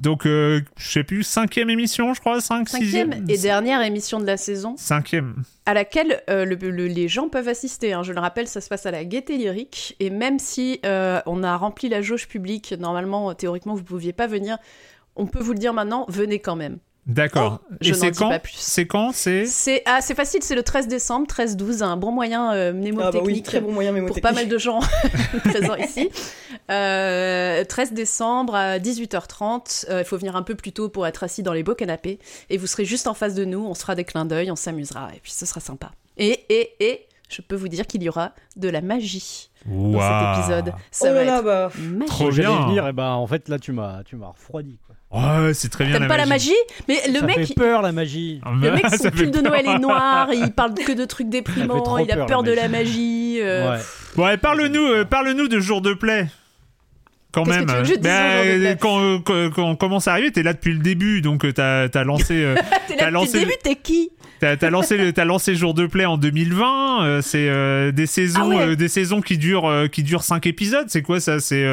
Donc 0.00 0.26
euh, 0.26 0.60
je 0.76 0.88
sais 0.90 1.04
plus 1.04 1.22
cinquième 1.22 1.70
émission, 1.70 2.14
je 2.14 2.20
crois, 2.20 2.40
5 2.40 2.68
cinquième 2.68 3.24
et 3.28 3.38
dernière 3.38 3.82
émission 3.82 4.20
de 4.20 4.26
la 4.26 4.36
saison. 4.36 4.74
Cinquième 4.76 5.44
à 5.66 5.74
laquelle 5.74 6.22
euh, 6.28 6.44
les 6.44 7.08
gens 7.08 7.28
peuvent 7.28 7.48
assister. 7.48 7.92
Hein. 7.92 8.02
Je 8.02 8.12
le 8.12 8.20
rappelle, 8.20 8.46
ça 8.46 8.60
se 8.60 8.68
passe 8.68 8.86
à 8.86 8.90
la 8.90 9.04
Gaieté 9.04 9.36
Lyrique. 9.36 9.96
Et 10.00 10.10
même 10.10 10.38
si 10.38 10.80
euh, 10.84 11.20
on 11.26 11.42
a 11.42 11.56
rempli 11.56 11.88
la 11.88 12.02
jauge 12.02 12.28
publique, 12.28 12.74
normalement, 12.78 13.34
théoriquement, 13.34 13.74
vous 13.74 13.80
ne 13.80 13.86
pouviez 13.86 14.12
pas 14.12 14.26
venir, 14.26 14.58
on 15.16 15.26
peut 15.26 15.40
vous 15.40 15.52
le 15.52 15.58
dire 15.58 15.72
maintenant, 15.72 16.04
venez 16.08 16.38
quand 16.38 16.56
même. 16.56 16.78
D'accord. 17.06 17.60
Oh, 17.70 17.74
et 17.82 17.92
c'est 17.92 18.12
quand 18.12 18.32
C'est 18.54 18.86
quand 18.86 19.12
C'est 19.12 19.82
ah, 19.84 20.00
c'est 20.00 20.14
facile, 20.14 20.42
c'est 20.42 20.54
le 20.54 20.62
13 20.62 20.88
décembre, 20.88 21.26
13-12, 21.26 21.82
un 21.82 21.98
bon 21.98 22.12
moyen 22.12 22.52
euh, 22.54 22.72
mnémotechnique 22.72 23.14
ah 23.14 23.18
bah 23.18 23.24
oui, 23.26 23.42
très 23.42 23.60
bon 23.60 23.72
moyen 23.72 24.06
pour 24.06 24.20
pas 24.20 24.32
mal 24.32 24.48
de 24.48 24.56
gens 24.56 24.80
présents 25.44 25.76
ici. 25.76 26.08
13 26.68 26.70
euh, 26.70 27.64
décembre 27.92 28.54
à 28.54 28.78
18h30, 28.78 29.90
euh, 29.90 30.00
il 30.00 30.04
faut 30.04 30.16
venir 30.16 30.34
un 30.34 30.42
peu 30.42 30.54
plus 30.54 30.72
tôt 30.72 30.88
pour 30.88 31.06
être 31.06 31.22
assis 31.24 31.42
dans 31.42 31.52
les 31.52 31.62
beaux 31.62 31.74
canapés 31.74 32.18
et 32.48 32.56
vous 32.56 32.66
serez 32.66 32.86
juste 32.86 33.06
en 33.06 33.14
face 33.14 33.34
de 33.34 33.44
nous, 33.44 33.64
on 33.66 33.74
se 33.74 33.82
fera 33.82 33.94
des 33.94 34.04
clins 34.04 34.24
d'œil, 34.24 34.50
on 34.50 34.56
s'amusera 34.56 35.10
et 35.14 35.20
puis 35.20 35.32
ce 35.32 35.44
sera 35.44 35.60
sympa. 35.60 35.92
Et 36.16 36.46
et 36.48 36.70
et 36.80 37.06
je 37.28 37.42
peux 37.42 37.56
vous 37.56 37.68
dire 37.68 37.86
qu'il 37.86 38.02
y 38.02 38.08
aura 38.08 38.32
de 38.56 38.68
la 38.70 38.80
magie 38.80 39.50
dans 39.66 40.00
cet 40.00 40.38
épisode. 40.38 40.74
Ça 40.90 41.08
oh 41.10 41.14
va 41.14 41.22
être 41.22 41.44
bah. 41.44 41.70
magique. 41.82 42.08
Trop 42.08 42.30
bien. 42.30 42.66
Venir, 42.66 42.86
et 42.88 42.92
ben 42.94 43.10
en 43.10 43.26
fait 43.26 43.50
là 43.50 43.58
tu 43.58 43.72
m'as 43.72 44.02
tu 44.04 44.16
m'as 44.16 44.28
refroidi 44.28 44.78
quoi. 44.86 44.94
Ouais, 45.14 45.54
c'est 45.54 45.68
très 45.68 45.84
bien. 45.84 45.98
T'aimes 45.98 46.08
pas 46.08 46.16
la 46.16 46.26
magie 46.26 46.52
Mais 46.88 46.98
le 47.08 47.20
ça 47.20 47.26
mec. 47.26 47.46
Fait 47.46 47.54
peur 47.54 47.82
la 47.82 47.92
magie. 47.92 48.40
Le 48.60 48.72
mec, 48.72 48.86
son 48.90 49.10
pull 49.10 49.30
de 49.30 49.40
Noël 49.40 49.66
est 49.66 49.78
noir, 49.78 50.28
il 50.32 50.52
parle 50.56 50.74
que 50.74 50.92
de 50.92 51.04
trucs 51.04 51.28
déprimants, 51.28 51.98
il 51.98 52.10
a 52.10 52.24
peur, 52.24 52.42
de 52.42 52.52
la 52.52 52.68
magie. 52.68 53.38
Euh... 53.40 53.78
Ouais. 54.16 54.36
parle-nous, 54.36 54.86
euh, 54.86 55.04
parle-nous 55.04 55.48
de 55.48 55.60
jour 55.60 55.80
de 55.80 55.94
play 55.94 56.26
quand 57.34 57.46
même. 57.46 57.66
Que 57.66 57.82
tu 57.82 57.92
veux 57.92 57.98
ben, 57.98 58.76
quand, 58.78 59.20
quand, 59.20 59.50
quand, 59.50 59.64
on 59.64 59.76
commence 59.76 60.08
à 60.08 60.12
arriver, 60.12 60.30
t'es 60.30 60.42
là 60.42 60.52
depuis 60.52 60.72
le 60.72 60.78
début, 60.78 61.20
donc 61.20 61.44
euh, 61.44 61.52
t'as 61.52 61.88
as 61.92 62.04
lancé. 62.04 62.42
Euh, 62.42 62.54
t'es 62.88 62.96
là 62.96 63.10
depuis 63.10 63.32
le 63.32 63.40
début, 63.40 63.56
t'es 63.62 63.76
qui? 63.76 64.10
T'as 64.40 64.56
as 64.60 64.70
lancé, 64.70 65.12
as 65.16 65.24
lancé 65.24 65.54
Jour 65.54 65.74
de 65.74 65.86
Play 65.86 66.04
en 66.04 66.16
2020. 66.16 67.04
Euh, 67.04 67.22
c'est 67.22 67.48
euh, 67.48 67.92
des 67.92 68.06
saisons, 68.06 68.58
ah 68.58 68.62
euh, 68.62 68.76
des 68.76 68.88
saisons 68.88 69.20
qui 69.20 69.38
durent, 69.38 69.88
qui 69.90 70.02
durent 70.02 70.22
5 70.22 70.46
épisodes. 70.46 70.86
C'est 70.88 71.02
quoi 71.02 71.20
ça? 71.20 71.40
C'est 71.40 71.64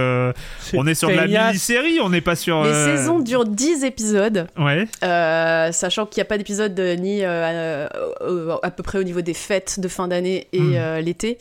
on 0.73 0.87
est 0.87 0.95
sur 0.95 1.09
de 1.09 1.15
la 1.15 1.27
mini-série? 1.27 1.99
On 2.01 2.09
n'est 2.09 2.21
pas 2.21 2.35
sur. 2.35 2.63
Les 2.63 2.73
saisons 2.73 3.19
durent 3.19 3.45
10 3.45 3.83
épisodes. 3.83 4.47
Ouais. 4.57 4.87
sachant 5.01 6.05
qu'il 6.05 6.21
n'y 6.21 6.25
a 6.25 6.29
pas 6.29 6.37
d'épisode 6.37 6.79
ni 6.99 7.23
à 7.23 8.71
peu 8.75 8.83
près 8.83 8.99
au 8.99 9.03
niveau 9.03 9.21
des 9.21 9.33
fêtes 9.33 9.79
de 9.79 9.87
fin 9.87 10.07
d'année 10.07 10.47
et 10.53 10.59
hmm. 10.59 10.99
l'été. 11.03 11.37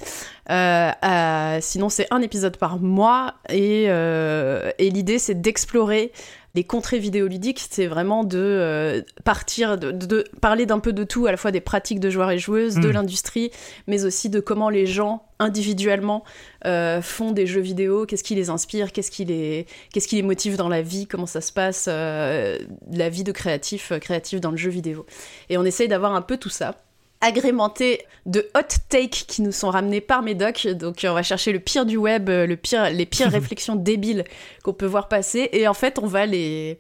sinon, 1.61 1.89
c'est 1.89 2.07
un 2.11 2.23
épisode 2.23 2.57
par 2.57 2.79
mois 2.79 3.35
et, 3.49 3.85
et 3.85 4.91
l'idée, 4.91 5.19
c'est 5.19 5.41
d'explorer 5.41 6.13
les 6.55 6.65
contrées 6.65 6.99
vidéoludiques, 6.99 7.65
c'est 7.71 7.87
vraiment 7.87 8.25
de 8.25 8.39
euh, 8.39 9.03
partir, 9.25 9.79
de, 9.79 10.25
parler 10.41 10.67
d'un 10.67 10.81
peu 10.81 10.93
de 10.93 11.05
tout, 11.05 11.27
à 11.27 11.31
la 11.31 11.37
fois 11.37 11.53
des 11.53 11.61
pratiques 11.61 12.01
de 12.01 12.11
joueurs 12.11 12.31
et 12.31 12.39
joueuses, 12.39 12.77
de 12.77 12.89
hmm. 12.89 12.93
l'industrie, 12.93 13.51
mais 13.87 14.05
aussi 14.05 14.29
de 14.31 14.41
comment 14.41 14.69
les 14.69 14.87
gens 14.87 15.23
individuellement 15.39 16.25
euh, 16.67 17.01
font 17.01 17.31
des 17.31 17.47
jeux 17.47 17.61
vidéo, 17.61 18.05
qu'est-ce 18.05 18.25
qui 18.25 18.35
les 18.35 18.51
inspire, 18.51 18.93
qu'est-ce 18.93 19.11
qui 19.11 19.25
les, 19.25 19.67
qu'est-ce 19.93 20.09
qui 20.09 20.17
les 20.17 20.23
motive 20.23 20.57
dans 20.57 20.69
la 20.69 20.83
vie, 20.83 21.07
comment 21.07 21.27
ça 21.27 21.41
se 21.41 21.53
passe, 21.53 21.87
euh, 21.89 22.59
la 22.91 23.09
vie 23.09 23.25
de 23.25 23.33
créatif, 23.33 23.93
créatif 24.01 24.41
dans 24.41 24.51
le 24.51 24.57
jeu 24.57 24.71
vidéo. 24.71 25.07
Et 25.49 25.57
on 25.57 25.65
essaye 25.65 25.89
d'avoir 25.89 26.15
un 26.15 26.23
peu 26.23 26.37
tout 26.37 26.49
ça 26.49 26.77
agrémenté 27.21 28.07
de 28.27 28.49
hot 28.57 28.77
takes 28.89 29.25
qui 29.27 29.43
nous 29.43 29.53
sont 29.53 29.71
ramenés 29.71 30.01
par 30.01 30.23
Médoc. 30.23 30.67
Donc 30.69 31.05
on 31.05 31.13
va 31.13 31.23
chercher 31.23 31.53
le 31.53 31.61
pire 31.61 31.87
du 31.87 31.97
web, 31.97 32.29
euh, 32.29 32.47
le 32.47 32.57
pire, 32.57 32.91
les 32.91 33.07
pires 33.07 33.31
réflexions 33.33 33.77
débiles 33.77 34.25
qu'on 34.63 34.73
peut 34.73 34.87
voir 34.87 35.09
passer. 35.09 35.49
Et 35.53 35.69
en 35.69 35.75
fait, 35.75 35.99
on 35.99 36.07
va 36.07 36.27
les, 36.27 36.79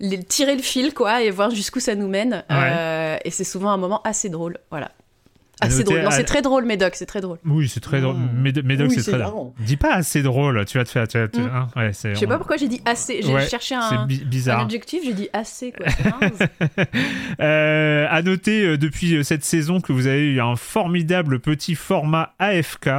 les 0.00 0.22
tirer 0.22 0.56
le 0.56 0.62
fil, 0.62 0.94
quoi, 0.94 1.22
et 1.22 1.30
voir 1.30 1.50
jusqu'où 1.50 1.80
ça 1.80 1.94
nous 1.94 2.08
mène. 2.08 2.44
Euh, 2.50 3.16
et 3.24 3.30
c'est 3.30 3.44
souvent 3.44 3.70
un 3.70 3.76
moment 3.76 4.02
assez 4.02 4.28
drôle. 4.28 4.58
Voilà. 4.70 4.90
Assez 5.60 5.84
drôle. 5.84 6.02
Non, 6.02 6.10
c'est 6.10 6.24
très 6.24 6.42
drôle, 6.42 6.66
Médoc, 6.66 6.94
c'est 6.96 7.06
très 7.06 7.22
drôle. 7.22 7.38
Oui, 7.46 7.66
c'est 7.68 7.80
très 7.80 8.02
drôle. 8.02 8.16
Mmh. 8.16 8.62
Médoc, 8.62 8.92
c'est 8.92 9.10
très 9.10 9.18
drôle. 9.18 9.52
Dis 9.58 9.76
pas 9.76 9.94
assez 9.94 10.22
drôle, 10.22 10.64
tu 10.66 10.76
vas 10.76 10.84
te 10.84 10.90
faire. 10.90 11.08
Tu 11.08 11.18
vas 11.18 11.26
mmh. 11.26 11.68
hein, 11.74 11.90
Je 11.92 12.14
sais 12.14 12.26
pas 12.26 12.36
pourquoi 12.36 12.56
j'ai 12.56 12.68
dit 12.68 12.82
assez. 12.84 13.22
J'ai 13.22 13.48
cherché 13.48 13.74
un, 13.74 13.80
un, 13.80 14.62
objectif, 14.62 15.02
j'ai 15.04 15.14
dit 15.14 15.28
assez. 15.32 15.72
Quoi. 15.72 15.86
euh, 17.40 18.06
à 18.10 18.22
noter 18.22 18.64
euh, 18.64 18.76
depuis 18.78 19.16
euh, 19.16 19.22
cette 19.22 19.44
saison 19.44 19.80
que 19.80 19.92
vous 19.92 20.06
avez 20.06 20.26
eu 20.26 20.40
un 20.40 20.56
formidable 20.56 21.40
petit 21.40 21.74
format 21.74 22.34
AFK. 22.38 22.90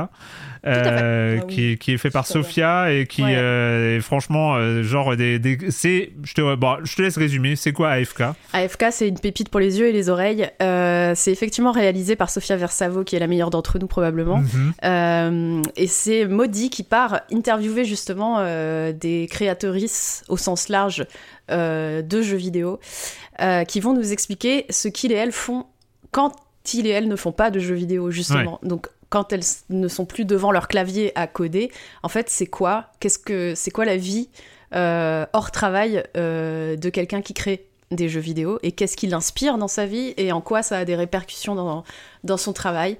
Euh, 0.67 1.39
ah 1.41 1.45
qui, 1.45 1.77
qui, 1.77 1.93
est 1.93 1.97
fait 1.97 2.09
par 2.09 2.27
Sophia 2.27 2.91
et 2.91 3.07
qui 3.07 3.23
euh, 3.23 3.97
est 3.97 4.01
franchement 4.01 4.55
euh, 4.55 4.83
genre 4.83 5.15
des, 5.15 5.39
des 5.39 5.57
c'est 5.69 6.11
je 6.23 6.33
te 6.33 6.55
bon, 6.55 6.77
je 6.83 6.95
te 6.95 7.01
laisse 7.01 7.17
résumer. 7.17 7.55
C'est 7.55 7.71
quoi 7.71 7.91
AFK 7.91 8.23
AFK 8.53 8.85
c'est 8.91 9.07
une 9.07 9.19
pépite 9.19 9.49
pour 9.49 9.59
les 9.59 9.79
yeux 9.79 9.87
et 9.87 9.91
les 9.91 10.09
oreilles. 10.09 10.49
C'est 10.59 11.31
effectivement 11.31 11.71
réalisé 11.71 12.15
par 12.15 12.29
Sophia 12.29 12.57
Versavo 12.57 13.03
qui 13.03 13.15
est 13.15 13.19
la 13.19 13.27
meilleure 13.27 13.49
d'entre 13.49 13.79
nous 13.79 13.87
probablement. 13.87 14.37
Mhm. 14.37 15.63
et 15.75 15.87
c'est 15.87 16.25
Maudie 16.25 16.69
qui 16.69 16.83
part 16.83 17.21
interviewer 17.31 17.85
justement 17.85 18.43
des 18.91 19.27
créatrices 19.29 20.23
au 20.27 20.37
sens 20.37 20.69
large 20.69 21.05
de 21.49 22.21
jeux 22.21 22.37
vidéo 22.37 22.79
qui 23.67 23.79
vont 23.79 23.93
nous 23.93 24.11
expliquer 24.11 24.65
ce 24.69 24.87
qu'ils 24.87 25.11
et 25.11 25.15
elles 25.15 25.31
font 25.31 25.65
quand 26.11 26.33
ils 26.73 26.87
et 26.87 26.89
elles 26.89 27.07
ne 27.07 27.15
font 27.15 27.31
pas 27.31 27.51
de 27.51 27.59
jeux 27.59 27.75
vidéo 27.75 28.11
justement. 28.11 28.59
Donc 28.63 28.87
quand 29.09 29.33
elles 29.33 29.43
ne 29.69 29.87
sont 29.87 30.05
plus 30.05 30.25
devant 30.25 30.51
leur 30.51 30.67
clavier 30.67 31.11
à 31.15 31.27
coder, 31.27 31.71
en 32.03 32.09
fait, 32.09 32.29
c'est 32.29 32.47
quoi 32.47 32.91
Qu'est-ce 32.99 33.19
que 33.19 33.53
c'est 33.55 33.71
quoi 33.71 33.85
la 33.85 33.97
vie 33.97 34.29
euh, 34.75 35.25
hors 35.33 35.51
travail 35.51 36.03
euh, 36.17 36.75
de 36.75 36.89
quelqu'un 36.89 37.21
qui 37.21 37.33
crée 37.33 37.65
des 37.91 38.09
jeux 38.09 38.19
vidéo 38.19 38.59
et 38.63 38.73
qu'est-ce 38.73 38.97
qui 38.97 39.07
l'inspire 39.07 39.57
dans 39.57 39.69
sa 39.69 39.85
vie 39.85 40.13
et 40.17 40.33
en 40.33 40.41
quoi 40.41 40.61
ça 40.61 40.79
a 40.79 40.85
des 40.85 40.95
répercussions 40.95 41.55
dans, 41.55 41.85
dans 42.25 42.37
son 42.37 42.51
travail. 42.51 42.97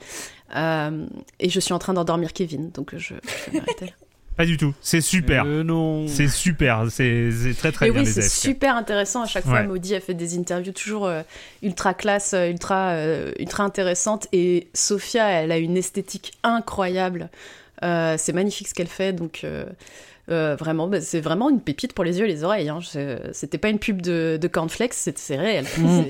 Euh, 0.56 1.06
et 1.40 1.50
je 1.50 1.60
suis 1.60 1.74
en 1.74 1.80
train 1.80 1.94
d'endormir 1.94 2.32
Kevin, 2.32 2.70
donc 2.70 2.96
je, 2.96 3.16
je 3.52 3.60
Pas 4.38 4.46
du 4.46 4.56
tout. 4.56 4.74
C'est 4.82 5.02
super. 5.02 5.46
non. 5.46 6.08
C'est 6.08 6.28
super. 6.28 6.86
C'est 6.90 7.32
très 7.58 7.72
très 7.72 7.88
et 7.88 7.92
bien. 7.92 8.04
Oui, 8.04 8.08
c'est 8.08 8.22
super 8.22 8.76
intéressant. 8.76 9.24
À 9.24 9.26
chaque 9.26 9.46
fois, 9.46 9.64
Maudie 9.64 9.96
a 9.96 10.00
fait 10.00 10.14
des 10.14 10.38
interviews 10.38 10.72
toujours 10.72 11.08
euh, 11.08 11.24
ultra 11.64 11.96
classe, 11.96 12.34
euh, 12.34 12.50
ultra 12.50 12.92
euh, 12.92 13.32
ultra 13.40 13.64
intéressantes. 13.64 14.28
Et 14.34 14.68
Sophia, 14.74 15.28
elle 15.28 15.52
a 15.52 15.58
une 15.58 15.76
esthétique 15.76 16.34
incroyable. 16.44 17.30
c'est 17.82 18.34
magnifique 18.34 18.68
ce 18.68 18.76
qu'elle 18.76 18.88
fait. 18.88 19.12
Donc 19.12 19.44
vraiment, 20.28 20.88
bah, 20.88 21.02
c'est 21.02 21.22
vraiment 21.22 21.50
une 21.50 21.62
pépite 21.62 21.94
pour 21.94 22.04
les 22.04 22.20
yeux 22.20 22.26
et 22.26 22.30
les 22.30 22.44
oreilles. 22.44 22.70
Hein. 22.70 22.80
C'était 23.32 23.58
pas 23.58 23.70
une 23.70 23.80
pub 23.80 24.04
de, 24.04 24.38
de 24.40 24.48
cornflakes, 24.48 24.94
c'est 24.94 25.36
réel. 25.36 25.66
Mm. 25.78 26.04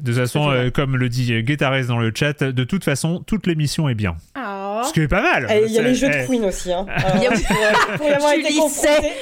De 0.00 0.10
toute 0.10 0.20
façon, 0.20 0.70
comme 0.74 0.96
le 0.96 1.08
dit 1.08 1.42
Guetares 1.42 1.86
dans 1.86 1.98
le 1.98 2.12
chat, 2.14 2.42
de 2.42 2.64
toute 2.64 2.82
façon, 2.82 3.22
toute 3.24 3.46
l'émission 3.46 3.88
est 3.88 3.94
bien. 3.94 4.16
Ah. 4.34 4.63
Ce 4.82 4.92
qui 4.92 5.00
est 5.00 5.08
pas 5.08 5.22
mal. 5.22 5.46
Il 5.66 5.72
y 5.72 5.78
a 5.78 5.82
les 5.82 5.94
jeux 5.94 6.08
de 6.08 6.26
Queen 6.26 6.44
aussi. 6.44 6.72
Hein. 6.72 6.86
pour, 7.96 8.08
y 8.08 8.12
avoir 8.12 8.32
été 8.32 8.54
confronté. 8.54 9.12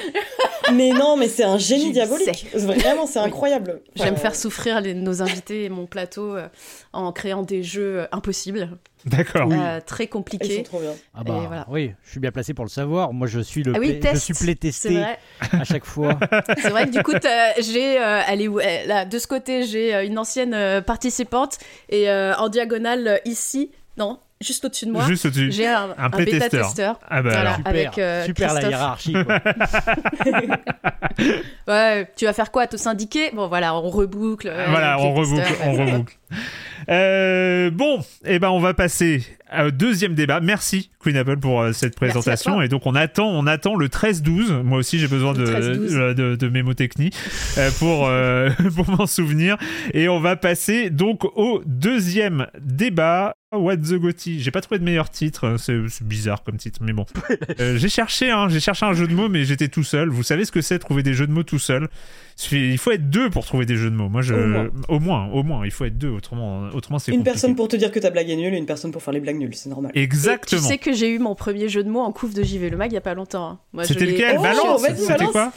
mais 0.74 0.90
non, 0.90 1.16
mais 1.16 1.28
c'est 1.28 1.44
un 1.44 1.58
génie 1.58 1.92
diabolique. 1.92 2.46
Vraiment, 2.54 3.06
c'est 3.06 3.18
incroyable. 3.18 3.80
J'aime 3.94 4.16
faire 4.16 4.34
souffrir 4.34 4.80
nos 4.82 5.22
invités 5.22 5.64
et 5.64 5.68
mon 5.68 5.86
plateau 5.86 6.36
euh, 6.36 6.48
en 6.92 7.12
créant 7.12 7.42
des 7.42 7.62
jeux 7.62 8.00
euh, 8.00 8.06
impossibles. 8.12 8.70
D'accord. 9.04 9.48
Euh, 9.50 9.80
très 9.84 10.06
compliqués. 10.06 10.62
trop 10.62 10.80
bien. 10.80 10.92
Ah 11.14 11.24
bah, 11.24 11.66
Oui, 11.68 11.92
je 12.04 12.10
suis 12.10 12.20
bien 12.20 12.30
placé 12.30 12.54
pour 12.54 12.64
le 12.64 12.70
savoir. 12.70 13.12
Moi, 13.12 13.26
je 13.26 13.40
suis 13.40 13.62
le, 13.62 13.72
ah 13.74 13.78
oui, 13.80 14.00
je 14.12 14.18
suis 14.18 14.34
playtesté 14.34 15.02
à 15.40 15.64
chaque 15.64 15.84
fois. 15.84 16.18
C'est 16.58 16.70
vrai 16.70 16.86
que 16.86 16.90
du 16.90 17.02
coup, 17.02 17.12
j'ai, 17.58 17.98
où 18.48 18.58
là, 18.58 19.04
de 19.04 19.18
ce 19.18 19.26
côté, 19.26 19.64
j'ai 19.64 20.04
une 20.06 20.18
ancienne 20.18 20.82
participante 20.82 21.58
et 21.88 22.10
en 22.10 22.48
diagonale 22.48 23.20
ici, 23.24 23.72
non, 23.96 24.18
juste 24.42 24.64
au-dessus 24.64 24.86
de 24.86 24.92
moi, 24.92 25.06
juste 25.06 25.26
au-dessus. 25.26 25.52
j'ai 25.52 25.66
un, 25.66 25.94
un, 25.96 26.08
bêta-testeur. 26.08 26.98
Ah 27.08 27.22
bah 27.22 27.30
voilà, 27.32 27.56
super, 27.56 27.70
avec, 27.70 27.98
euh, 27.98 28.24
super 28.24 28.54
la 28.54 28.62
hiérarchie. 28.68 29.12
Quoi. 29.12 29.40
ouais, 31.68 32.10
tu 32.16 32.24
vas 32.24 32.32
faire 32.32 32.50
quoi? 32.50 32.66
Te 32.66 32.76
syndiquer? 32.76 33.30
Bon 33.32 33.48
voilà, 33.48 33.74
on 33.74 33.88
reboucle. 33.90 34.52
voilà, 34.68 34.98
on 34.98 35.14
reboucle, 35.14 35.54
on 35.64 35.72
reboucle. 35.72 36.16
Euh, 36.88 37.70
bon, 37.70 38.00
et 38.24 38.34
eh 38.34 38.38
ben 38.38 38.50
on 38.50 38.58
va 38.58 38.74
passer 38.74 39.24
au 39.56 39.70
deuxième 39.70 40.14
débat. 40.14 40.40
Merci 40.40 40.90
Queen 40.98 41.16
Apple 41.16 41.36
pour 41.36 41.60
euh, 41.60 41.72
cette 41.72 41.94
présentation. 41.94 42.62
Et 42.62 42.68
donc 42.68 42.82
on 42.86 42.94
attend, 42.94 43.28
on 43.28 43.46
attend 43.46 43.76
le 43.76 43.88
13-12. 43.88 44.62
Moi 44.62 44.78
aussi 44.78 44.98
j'ai 44.98 45.08
besoin 45.08 45.32
de, 45.32 45.44
de, 46.12 46.36
de, 46.36 46.48
mémotechnie 46.48 47.10
euh, 47.58 47.70
pour, 47.78 48.10
pour 48.74 48.90
m'en 48.96 49.06
souvenir. 49.06 49.56
Et 49.94 50.08
on 50.08 50.20
va 50.20 50.36
passer 50.36 50.90
donc 50.90 51.24
au 51.36 51.62
deuxième 51.66 52.46
débat. 52.60 53.36
What 53.52 53.76
the 53.76 53.94
Gotti 53.94 54.40
J'ai 54.40 54.50
pas 54.50 54.60
trouvé 54.60 54.78
de 54.78 54.84
meilleur 54.84 55.10
titre. 55.10 55.56
C'est 55.58 56.02
bizarre 56.02 56.42
comme 56.42 56.56
titre, 56.56 56.80
mais 56.82 56.92
bon. 56.92 57.04
j'ai 57.58 57.88
cherché, 57.88 58.30
hein, 58.30 58.48
j'ai 58.48 58.60
cherché 58.60 58.86
un 58.86 58.94
jeu 58.94 59.06
de 59.06 59.14
mots, 59.14 59.28
mais 59.28 59.44
j'étais 59.44 59.68
tout 59.68 59.84
seul. 59.84 60.08
Vous 60.08 60.22
savez 60.22 60.44
ce 60.44 60.52
que 60.52 60.62
c'est 60.62 60.78
trouver 60.78 61.02
des 61.02 61.12
jeux 61.12 61.26
de 61.26 61.32
mots 61.32 61.42
tout 61.42 61.58
seul? 61.58 61.88
Il 62.50 62.78
faut 62.78 62.92
être 62.92 63.10
deux 63.10 63.28
pour 63.28 63.44
trouver 63.44 63.66
des 63.66 63.76
jeux 63.76 63.90
de 63.90 63.94
mots. 63.94 64.08
Moi, 64.08 64.22
je... 64.22 64.34
au, 64.88 64.98
moins. 64.98 65.28
au 65.32 65.42
moins, 65.42 65.64
il 65.66 65.70
faut 65.70 65.84
être 65.84 65.98
deux. 65.98 66.08
Autrement, 66.08 66.70
autrement 66.74 66.98
c'est 66.98 67.12
Une 67.12 67.24
personne 67.24 67.54
pour 67.54 67.68
te 67.68 67.76
dire 67.76 67.92
que 67.92 67.98
ta 68.00 68.10
blague 68.10 68.30
est 68.30 68.36
nulle 68.36 68.54
et 68.54 68.58
une 68.58 68.66
personne 68.66 68.90
pour 68.90 69.02
faire 69.02 69.12
les 69.12 69.20
blagues 69.20 69.38
nulles. 69.38 69.54
C'est 69.54 69.68
normal. 69.68 69.92
Exactement. 69.94 70.60
tu 70.60 70.66
sais 70.66 70.78
que 70.78 70.92
j'ai 70.92 71.10
eu 71.10 71.18
mon 71.18 71.34
premier 71.34 71.68
jeu 71.68 71.84
de 71.84 71.90
mots 71.90 72.00
en 72.00 72.12
couve 72.12 72.34
de 72.34 72.42
JV 72.42 72.70
Le 72.70 72.76
Mag 72.76 72.90
il 72.90 72.94
y 72.94 72.98
a 72.98 73.02
pas 73.02 73.14
longtemps. 73.14 73.60
Hein. 73.76 73.82
C'était 73.84 74.06
lequel? 74.06 74.36
oh, 74.38 74.42
Balance? 74.42 74.82
C'était 74.96 75.26
quoi? 75.26 75.52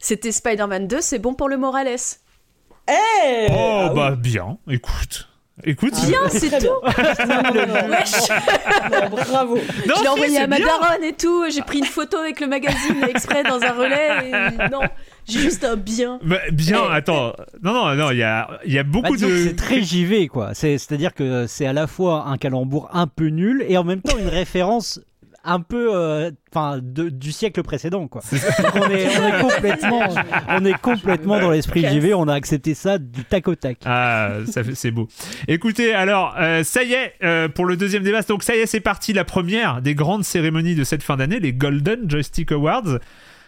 C'était 0.00 0.32
Spider-Man 0.32 0.86
2, 0.86 1.00
c'est 1.00 1.18
bon 1.18 1.34
pour 1.34 1.48
le 1.48 1.56
Morales. 1.56 1.96
Eh 2.88 3.46
Oh, 3.50 3.54
ah 3.54 3.92
bah 3.94 4.16
bien, 4.16 4.58
écoute. 4.68 5.28
Écoute, 5.64 5.94
bien, 6.06 6.20
c'est 6.28 6.50
tout. 6.58 6.68
bravo. 9.10 9.58
je 9.58 10.02
l'ai 10.02 10.08
envoyé 10.08 10.38
à 10.38 10.46
ma 10.46 10.58
daronne 10.58 11.02
et 11.02 11.12
tout. 11.12 11.44
J'ai 11.50 11.62
pris 11.62 11.78
une 11.78 11.84
photo 11.84 12.16
avec 12.18 12.40
le 12.40 12.46
magazine 12.46 13.02
exprès 13.08 13.42
dans 13.42 13.60
un 13.60 13.72
relais. 13.72 14.28
Et... 14.28 14.30
Non, 14.70 14.82
j'ai 15.26 15.40
juste 15.40 15.64
un 15.64 15.76
bien. 15.76 16.20
Bah, 16.22 16.38
bien, 16.52 16.88
attends. 16.90 17.32
Non, 17.62 17.72
non, 17.72 17.94
non, 17.94 18.10
il 18.12 18.18
y 18.18 18.22
a, 18.22 18.48
y 18.66 18.78
a 18.78 18.84
beaucoup 18.84 19.14
bah, 19.14 19.26
de. 19.26 19.44
C'est 19.48 19.56
très 19.56 19.82
JV, 19.82 20.28
quoi. 20.28 20.54
C'est-à-dire 20.54 21.12
que 21.12 21.46
c'est 21.46 21.66
à 21.66 21.72
la 21.72 21.86
fois 21.86 22.26
un 22.28 22.36
calembour 22.36 22.88
un 22.92 23.06
peu 23.06 23.26
nul 23.26 23.64
et 23.68 23.76
en 23.78 23.84
même 23.84 24.00
temps 24.00 24.16
une 24.18 24.28
référence 24.28 25.00
un 25.48 25.60
peu 25.60 25.94
euh, 25.94 26.30
enfin 26.52 26.78
du 26.82 27.32
siècle 27.32 27.62
précédent 27.62 28.06
quoi. 28.06 28.20
on, 28.74 28.90
est, 28.90 29.40
complètement 29.40 30.02
on 30.48 30.64
est 30.64 30.78
complètement 30.80 31.40
dans 31.40 31.50
l'esprit 31.50 31.86
JV, 31.86 32.12
on 32.14 32.28
a 32.28 32.34
accepté 32.34 32.74
ça 32.74 32.98
du 32.98 33.24
tac 33.24 33.48
au 33.48 33.54
tac. 33.54 33.78
Ah, 33.86 34.38
ça 34.46 34.62
c'est 34.74 34.90
beau. 34.90 35.08
Écoutez, 35.48 35.94
alors 35.94 36.34
euh, 36.38 36.62
ça 36.64 36.84
y 36.84 36.92
est 36.92 37.14
euh, 37.22 37.48
pour 37.48 37.64
le 37.64 37.76
deuxième 37.76 38.02
débat. 38.02 38.22
Donc 38.22 38.42
ça 38.42 38.54
y 38.54 38.58
est, 38.58 38.66
c'est 38.66 38.80
parti 38.80 39.12
la 39.12 39.24
première 39.24 39.80
des 39.80 39.94
grandes 39.94 40.24
cérémonies 40.24 40.74
de 40.74 40.84
cette 40.84 41.02
fin 41.02 41.16
d'année, 41.16 41.40
les 41.40 41.52
Golden 41.52 42.08
Joystick 42.08 42.52
Awards 42.52 42.98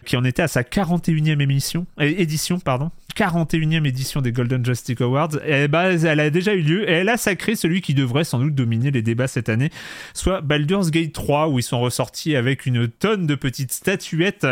qui 0.07 0.17
en 0.17 0.25
était 0.25 0.43
à 0.43 0.49
sa 0.49 0.63
41e 0.63 1.41
émission, 1.41 1.87
édition. 1.99 2.59
Pardon. 2.59 2.91
41e 3.15 3.87
édition 3.87 4.21
des 4.21 4.33
Golden 4.33 4.65
Joystick 4.65 5.01
Awards. 5.01 5.37
Et 5.47 5.69
bah, 5.69 5.93
elle 5.93 6.21
a 6.21 6.31
déjà 6.31 6.55
eu 6.55 6.63
lieu 6.63 6.89
et 6.89 6.93
elle 6.93 7.09
a 7.09 7.17
sacré 7.17 7.57
celui 7.57 7.81
qui 7.81 7.95
devrait 7.95 8.25
sans 8.25 8.39
doute 8.39 8.55
dominer 8.55 8.91
les 8.91 9.03
débats 9.03 9.29
cette 9.29 9.49
année, 9.49 9.71
soit 10.15 10.41
Baldur's 10.41 10.91
Gate 10.91 11.13
3, 11.13 11.49
où 11.49 11.59
ils 11.59 11.63
sont 11.63 11.81
ressortis 11.81 12.37
avec 12.37 12.67
une 12.67 12.89
tonne 12.89 13.27
de 13.27 13.35
petites 13.35 13.73
statuettes. 13.73 14.47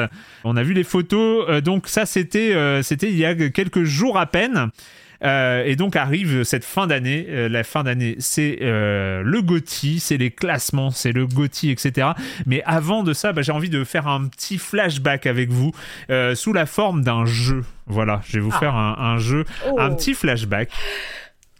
On 0.44 0.56
a 0.56 0.62
vu 0.62 0.74
les 0.74 0.84
photos, 0.84 1.46
euh, 1.48 1.60
donc 1.60 1.88
ça 1.88 2.06
c'était 2.06 2.54
euh, 2.54 2.82
c'était 2.82 3.10
il 3.10 3.16
y 3.16 3.24
a 3.24 3.34
quelques 3.50 3.84
jours 3.84 4.18
à 4.18 4.26
peine. 4.26 4.70
Euh, 5.24 5.64
et 5.64 5.76
donc 5.76 5.96
arrive 5.96 6.44
cette 6.44 6.64
fin 6.64 6.86
d'année. 6.86 7.26
Euh, 7.28 7.48
la 7.48 7.64
fin 7.64 7.82
d'année, 7.82 8.16
c'est 8.18 8.58
euh, 8.62 9.22
le 9.22 9.42
GOTY, 9.42 10.00
c'est 10.00 10.16
les 10.16 10.30
classements, 10.30 10.90
c'est 10.90 11.12
le 11.12 11.26
GOTY, 11.26 11.70
etc. 11.70 12.08
Mais 12.46 12.62
avant 12.64 13.02
de 13.02 13.12
ça, 13.12 13.32
bah, 13.32 13.42
j'ai 13.42 13.52
envie 13.52 13.70
de 13.70 13.82
faire 13.84 14.06
un 14.06 14.26
petit 14.28 14.58
flashback 14.58 15.26
avec 15.26 15.50
vous 15.50 15.72
sous 16.34 16.52
la 16.52 16.66
forme 16.66 17.02
d'un 17.02 17.24
jeu. 17.26 17.64
Voilà, 17.86 18.20
je 18.26 18.34
vais 18.34 18.40
vous 18.40 18.52
ah. 18.54 18.58
faire 18.58 18.74
un, 18.74 19.18
jeu, 19.18 19.44
un 19.78 19.90
oh. 19.90 19.96
petit 19.96 20.14
flashback. 20.14 20.70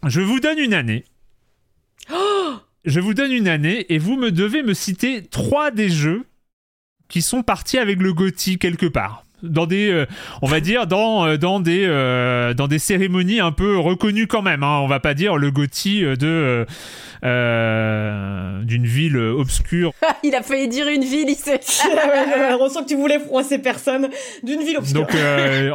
Je 0.07 0.21
vous 0.21 0.39
donne 0.39 0.59
une 0.59 0.73
année. 0.73 1.03
je 2.85 2.99
vous 2.99 3.13
donne 3.13 3.31
une 3.31 3.47
année 3.47 3.85
et 3.93 3.97
vous 3.97 4.15
me 4.15 4.31
devez 4.31 4.63
me 4.63 4.73
citer 4.73 5.23
trois 5.23 5.71
des 5.71 5.89
jeux 5.89 6.25
qui 7.07 7.21
sont 7.21 7.43
partis 7.43 7.77
avec 7.77 7.99
le 7.99 8.13
GOTY 8.13 8.59
quelque 8.59 8.85
part 8.85 9.25
dans 9.43 9.65
des 9.65 9.89
euh, 9.89 10.05
on 10.41 10.47
va 10.47 10.59
dire 10.59 10.87
dans 10.87 11.25
euh, 11.25 11.37
dans 11.37 11.59
des 11.59 11.85
euh, 11.87 12.53
dans 12.53 12.67
des 12.67 12.79
cérémonies 12.79 13.39
un 13.39 13.51
peu 13.51 13.77
reconnues 13.77 14.27
quand 14.27 14.41
même 14.41 14.63
hein. 14.63 14.79
on 14.81 14.87
va 14.87 14.99
pas 14.99 15.13
dire 15.13 15.37
le 15.37 15.51
Gotti 15.51 16.01
de 16.01 16.65
d'une 17.21 18.85
ville 18.85 19.17
obscure. 19.17 19.91
Il 20.23 20.35
a 20.35 20.41
failli 20.41 20.67
dire 20.67 20.87
une 20.87 21.03
ville 21.03 21.29
il 21.29 21.35
sait 21.35 21.59
on 22.59 22.69
sent 22.69 22.79
que 22.83 22.87
tu 22.87 22.95
voulais 22.95 23.19
froisser 23.19 23.59
personne. 23.59 24.09
D'une 24.43 24.61
ville 24.61 24.77
obscure. 24.77 25.01
Donc 25.01 25.09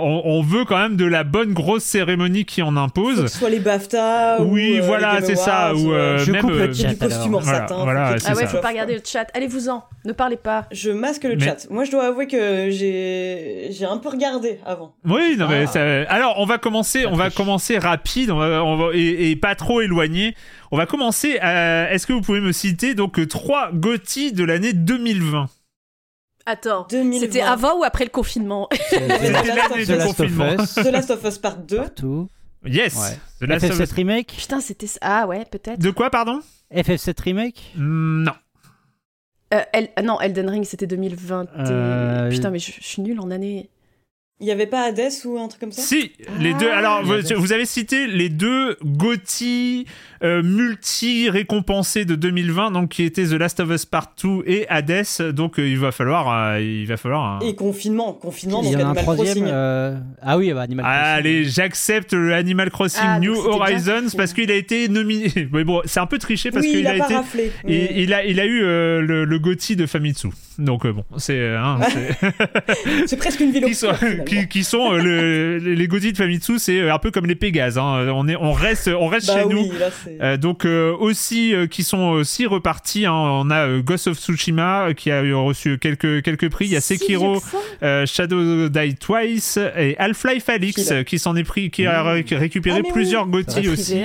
on, 0.00 0.42
veut 0.42 0.64
quand 0.64 0.78
même 0.78 0.96
de 0.96 1.04
la 1.04 1.22
bonne 1.24 1.52
grosse 1.52 1.84
cérémonie 1.84 2.44
qui 2.44 2.62
en 2.62 2.76
impose. 2.76 3.22
Que 3.22 3.26
ce 3.26 3.38
soit 3.38 3.50
les 3.50 3.60
BAFTA 3.60 4.38
oui 4.42 4.80
voilà 4.82 5.20
c'est 5.22 5.36
ça 5.36 5.74
ou 5.74 5.92
je 5.92 6.30
même 6.30 6.48
le 6.48 6.72
chat, 6.72 6.88
du 6.88 6.96
costume 6.96 7.34
en 7.34 7.40
satin. 7.40 7.82
voilà, 7.82 8.16
ah 8.24 8.34
ouais 8.34 8.46
faut 8.46 8.58
pas 8.58 8.68
regarder 8.68 8.94
le 8.94 9.02
chat. 9.04 9.26
Allez-vous-en 9.34 9.84
ne 10.04 10.12
parlez 10.12 10.36
pas. 10.36 10.66
Je 10.70 10.90
masque 10.90 11.24
le 11.24 11.38
chat. 11.38 11.66
Moi 11.70 11.84
je 11.84 11.90
dois 11.90 12.06
avouer 12.06 12.26
que 12.26 12.68
j'ai 12.70 13.53
j'ai 13.70 13.84
un 13.84 13.98
peu 13.98 14.08
regardé 14.08 14.60
avant. 14.64 14.94
Oui, 15.04 15.36
non, 15.36 15.48
mais 15.48 15.64
ah. 15.74 16.12
alors 16.12 16.34
on 16.38 16.46
va 16.46 16.58
commencer, 16.58 17.06
on 17.06 17.14
va 17.14 17.30
commencer 17.30 17.78
rapide, 17.78 18.30
on 18.30 18.38
va, 18.76 18.88
et, 18.94 19.36
pas 19.36 19.54
trop 19.54 19.80
éloigné. 19.80 20.34
On 20.70 20.76
va 20.76 20.86
commencer. 20.86 21.38
Est-ce 21.40 22.06
que 22.06 22.12
vous 22.12 22.20
pouvez 22.20 22.40
me 22.40 22.52
citer 22.52 22.94
donc 22.94 23.26
trois 23.28 23.70
GOTY 23.72 24.32
de 24.32 24.44
l'année 24.44 24.72
2020 24.72 25.48
Attends, 26.46 26.86
c'était 26.90 27.40
avant 27.40 27.78
ou 27.78 27.84
après 27.84 28.04
le 28.04 28.10
confinement? 28.10 28.68
C'était 28.90 29.54
l'année 29.54 29.86
du 29.86 29.96
confinement. 29.96 30.56
The 30.56 30.90
Last 30.92 31.10
of 31.10 31.24
Us 31.24 31.38
Part 31.38 31.56
2. 31.56 31.76
Partout. 31.76 32.28
Yes. 32.66 32.94
Ouais. 32.96 33.46
The 33.46 33.50
FF7 33.50 33.94
Remake? 33.94 34.34
Putain, 34.36 34.60
c'était 34.60 34.86
ah 35.00 35.26
ouais, 35.26 35.44
peut-être. 35.50 35.78
De 35.78 35.90
quoi, 35.90 36.10
pardon? 36.10 36.40
FF7 36.72 37.22
Remake? 37.22 37.72
Non. 37.76 38.32
Euh, 39.54 40.02
non, 40.02 40.20
Elden 40.20 40.48
Ring, 40.48 40.64
c'était 40.64 40.86
2020. 40.86 41.46
Euh, 41.58 42.28
Putain, 42.30 42.50
mais 42.50 42.58
je, 42.58 42.72
je 42.72 42.82
suis 42.86 43.02
nulle 43.02 43.20
en 43.20 43.30
année. 43.30 43.70
Il 44.44 44.48
n'y 44.48 44.52
avait 44.52 44.66
pas 44.66 44.82
Hades 44.82 45.10
ou 45.24 45.38
un 45.38 45.48
truc 45.48 45.58
comme 45.58 45.72
ça? 45.72 45.80
Si, 45.80 46.12
les 46.38 46.52
deux. 46.52 46.68
Ah, 46.70 46.76
alors, 46.76 47.02
vous, 47.02 47.52
avez 47.54 47.64
cité 47.64 48.06
les 48.06 48.28
deux 48.28 48.76
GOTY 48.84 49.86
euh, 50.22 50.42
multi-récompensés 50.42 52.04
de 52.04 52.14
2020, 52.14 52.72
donc 52.72 52.90
qui 52.90 53.04
étaient 53.04 53.24
The 53.24 53.32
Last 53.32 53.60
of 53.60 53.70
Us 53.70 53.86
Part 53.86 54.12
2 54.22 54.42
et 54.44 54.68
Hades. 54.68 55.32
Donc, 55.32 55.58
euh, 55.58 55.66
il 55.66 55.78
va 55.78 55.92
falloir. 55.92 56.28
Euh, 56.28 56.60
il 56.60 56.86
va 56.86 56.98
falloir 56.98 57.42
Et 57.42 57.54
confinement, 57.54 58.12
confinement, 58.12 58.62
donc 58.62 58.74
Animal 58.74 58.96
Crossing. 58.96 59.46
Ah 59.48 60.36
oui, 60.36 60.52
bah, 60.52 60.60
Animal 60.60 60.84
Crossing. 60.84 61.02
Allez, 61.02 61.44
j'accepte 61.44 62.12
le 62.12 62.34
Animal 62.34 62.70
Crossing 62.70 63.02
ah, 63.02 63.18
New 63.18 63.34
Horizons 63.34 64.14
parce 64.14 64.34
qu'il 64.34 64.50
a 64.50 64.56
été 64.56 64.90
nominé. 64.90 65.32
Mais 65.52 65.64
bon, 65.64 65.80
c'est 65.86 66.00
un 66.00 66.06
peu 66.06 66.18
triché 66.18 66.50
parce 66.50 66.66
qu'il 66.66 66.86
a, 66.86 66.96
été. 66.96 67.14
il, 67.66 68.12
a, 68.12 68.26
il 68.26 68.40
a 68.40 68.44
eu 68.44 68.60
le, 68.60 69.24
le 69.24 69.38
GOTY 69.38 69.74
de 69.76 69.86
Famitsu. 69.86 70.28
Donc, 70.58 70.86
bon, 70.86 71.04
c'est. 71.16 71.56
Hein, 71.56 71.78
c'est 73.06 73.16
presque 73.16 73.40
une 73.40 73.52
ville 73.52 73.64
qui, 74.48 74.64
sont 74.64 74.92
euh, 74.92 75.58
les 75.58 75.88
Gaudi 75.88 76.12
de 76.12 76.16
Famitsu, 76.16 76.58
c'est 76.58 76.80
euh, 76.80 76.94
un 76.94 76.98
peu 76.98 77.10
comme 77.10 77.26
les 77.26 77.34
Pégases. 77.34 77.78
Hein. 77.78 78.08
On, 78.14 78.28
est, 78.28 78.36
on 78.36 78.52
reste, 78.52 78.88
on 78.88 79.08
reste 79.08 79.28
bah 79.28 79.42
chez 79.42 79.48
nous. 79.48 79.70
Euh, 80.20 80.36
donc 80.36 80.64
aussi, 80.64 81.54
qui 81.70 81.82
sont 81.82 82.10
aussi 82.10 82.46
repartis. 82.46 83.06
Hein. 83.06 83.12
On 83.12 83.50
a 83.50 83.78
Ghost 83.80 84.08
of 84.08 84.18
Tsushima 84.18 84.94
qui 84.96 85.10
a 85.10 85.22
reçu 85.34 85.78
quelques, 85.78 86.22
quelques 86.22 86.48
prix. 86.48 86.66
Il 86.66 86.72
y 86.72 86.76
a 86.76 86.80
Sekiro, 86.80 87.42
Shadow 88.06 88.68
Die 88.68 88.94
Twice 88.96 89.58
et 89.76 89.96
Half-Life 89.98 90.48
Alix 90.48 90.92
qui 91.06 91.18
s'en 91.18 91.36
est 91.36 91.44
pris, 91.44 91.70
qui 91.70 91.86
a 91.86 92.02
mmh. 92.02 92.24
récupéré 92.34 92.82
ah, 92.84 92.92
plusieurs 92.92 93.28
oui. 93.28 93.68
aussi. 93.68 94.02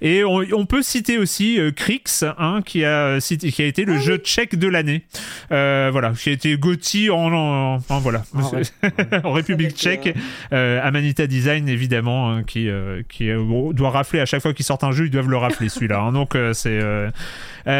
Et 0.00 0.24
on, 0.24 0.66
peut 0.66 0.82
citer 0.82 1.18
aussi 1.18 1.58
Krix, 1.76 2.24
hein, 2.38 2.60
qui, 2.64 2.84
a, 2.84 3.18
qui 3.20 3.62
a 3.62 3.66
été 3.66 3.84
le 3.84 3.94
ah 3.94 3.98
jeu 3.98 4.16
tchèque 4.18 4.56
de 4.56 4.68
l'année. 4.68 5.02
voilà, 5.50 6.12
qui 6.18 6.30
a 6.30 6.32
été 6.32 6.56
Gauthier 6.56 7.10
en, 7.10 7.32
en, 7.32 7.98
voilà. 8.00 8.22
République 9.24 9.51
République 9.52 9.76
tchèque, 9.76 10.14
euh, 10.52 10.80
Amanita 10.82 11.26
Design 11.26 11.68
évidemment, 11.68 12.30
hein, 12.30 12.42
qui, 12.42 12.68
euh, 12.68 13.02
qui 13.08 13.30
euh, 13.30 13.72
doit 13.72 13.90
rafler 13.90 14.20
à 14.20 14.26
chaque 14.26 14.42
fois 14.42 14.52
qu'ils 14.52 14.64
sortent 14.64 14.84
un 14.84 14.92
jeu, 14.92 15.06
ils 15.06 15.10
doivent 15.10 15.30
le 15.30 15.36
rafler 15.36 15.68
celui-là. 15.68 16.00
Hein. 16.00 16.12
donc 16.12 16.36
c'est 16.52 16.80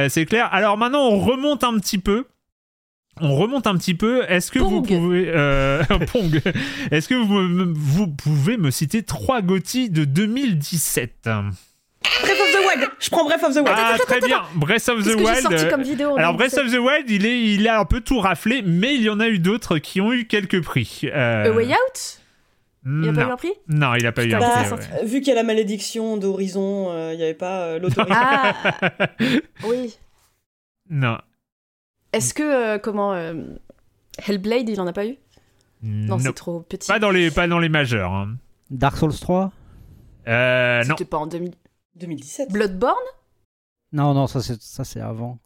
c'est 0.09 0.27
clair. 0.27 0.49
Alors 0.53 0.77
maintenant 0.79 1.09
on 1.09 1.19
remonte 1.19 1.65
un 1.65 1.79
petit 1.79 1.99
peu. 1.99 2.27
on 3.21 3.35
remonte 3.35 3.67
un 3.67 3.77
petit 3.77 3.95
peu. 3.95 4.25
Est-ce 4.29 4.51
que 4.51 4.59
vous 4.59 4.83
pouvez 4.83 5.27
euh, 5.29 5.83
Pong 6.13 6.41
Est-ce 6.91 7.09
que 7.09 7.15
vous, 7.15 7.75
vous, 7.75 8.07
pouvez 8.07 8.57
me 8.57 8.71
citer 8.71 9.03
trois 9.03 9.43
GOTY 9.43 9.91
de 9.91 10.05
2017 10.05 11.29
Breath 12.03 12.25
of 12.25 12.29
the 12.29 12.32
Wild 12.77 12.91
Je 12.99 13.11
prends 13.11 13.25
Breath 13.25 13.43
of 13.43 13.55
the 13.55 13.59
Wild 13.59 13.69
Ah, 13.77 13.97
très 13.99 14.21
bien 14.21 14.43
Breath 14.55 14.89
of 14.89 15.05
the 15.05 15.15
Wild. 15.17 15.41
Sorti 15.41 15.69
comme 15.69 15.83
vidéo 15.83 16.17
alors, 16.17 16.35
Breath 16.35 16.59
of 16.59 16.71
the 16.71 16.79
Wild, 16.79 17.11
il, 17.11 17.27
est, 17.27 17.43
il 17.55 17.69
a 17.69 17.81
un 17.81 17.85
peu 17.85 18.01
tout 18.01 18.19
raflé, 18.21 18.63
mais 18.63 18.95
il 18.95 19.03
y 19.03 19.11
en 19.11 19.21
a 19.21 19.29
eu 19.29 19.39
d'autres 19.39 19.79
qui 19.79 20.01
ont 20.01 20.13
eu 20.13 20.27
quelques 20.27 20.63
prix. 20.63 21.03
Euh... 21.05 21.47
A 21.47 21.51
Way 21.51 21.69
Out? 21.69 22.19
Il 22.85 23.09
a 23.09 23.13
pas 23.13 23.21
eu 23.23 23.31
un 23.31 23.37
prix? 23.37 23.53
Non, 23.69 23.95
il 23.95 24.07
a 24.07 24.13
pas 24.13 24.25
eu 24.25 24.33
un 24.33 24.39
prix. 24.39 24.73
Ouais. 24.73 25.05
Vu 25.05 25.21
qu'il 25.21 25.29
y 25.29 25.33
a 25.33 25.37
la 25.37 25.45
malédiction 25.45 26.17
d'Horizon, 26.17 26.91
euh, 26.91 27.13
il 27.13 27.19
n'y 27.19 27.23
avait 27.23 27.35
pas 27.35 27.61
euh, 27.63 27.79
l'autorisation. 27.79 28.21
Ah 28.21 28.55
Oui. 29.65 29.97
Non. 30.91 31.19
Est-ce 32.13 32.35
que, 32.35 32.43
euh, 32.43 32.79
comment. 32.79 33.15
Hellblade, 34.27 34.69
il 34.69 34.81
en 34.81 34.87
a 34.87 34.93
pas 34.93 35.07
eu? 35.07 35.17
Non, 35.83 36.19
c'est 36.19 36.33
trop 36.33 36.61
petit. 36.61 36.89
Pas 36.89 36.99
dans 36.99 37.11
les, 37.11 37.31
pas 37.31 37.47
dans 37.47 37.59
les 37.59 37.69
majeurs. 37.69 38.13
Hein. 38.13 38.37
Dark 38.71 38.97
Souls 38.97 39.19
3 39.19 39.53
euh, 40.29 40.85
non. 40.85 40.95
C'était 40.97 41.05
pas 41.05 41.19
en 41.19 41.27
2000... 41.27 41.53
2017. 41.97 42.51
Bloodborne? 42.51 42.95
Non, 43.93 44.15
non, 44.15 44.27
ça 44.27 44.41
c'est 44.41 45.01
avant. 45.01 45.39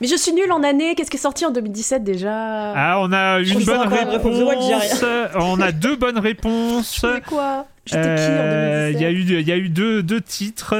Mais 0.00 0.06
je 0.06 0.16
suis 0.16 0.32
nulle 0.32 0.50
en 0.52 0.62
année. 0.62 0.94
Qu'est-ce 0.94 1.10
qui 1.10 1.18
est 1.18 1.20
sorti 1.20 1.44
en 1.44 1.50
2017 1.50 2.02
déjà? 2.02 2.32
Ah, 2.32 3.00
on 3.00 3.12
a 3.12 3.40
une 3.40 3.64
bonne 3.64 3.88
réponse. 3.88 5.04
on 5.34 5.60
a 5.60 5.72
deux 5.72 5.96
bonnes 5.96 6.18
réponses. 6.20 7.00
Je 7.02 7.20
quoi? 7.20 7.66
J'étais 7.84 8.14
qui 8.14 8.22
en 8.22 8.94
2017 8.94 8.94
Il 8.94 9.02
y 9.02 9.04
a 9.04 9.10
eu, 9.10 9.40
il 9.40 9.48
y 9.48 9.52
a 9.52 9.56
eu 9.56 9.68
deux, 9.68 10.02
deux 10.02 10.20
titres. 10.20 10.74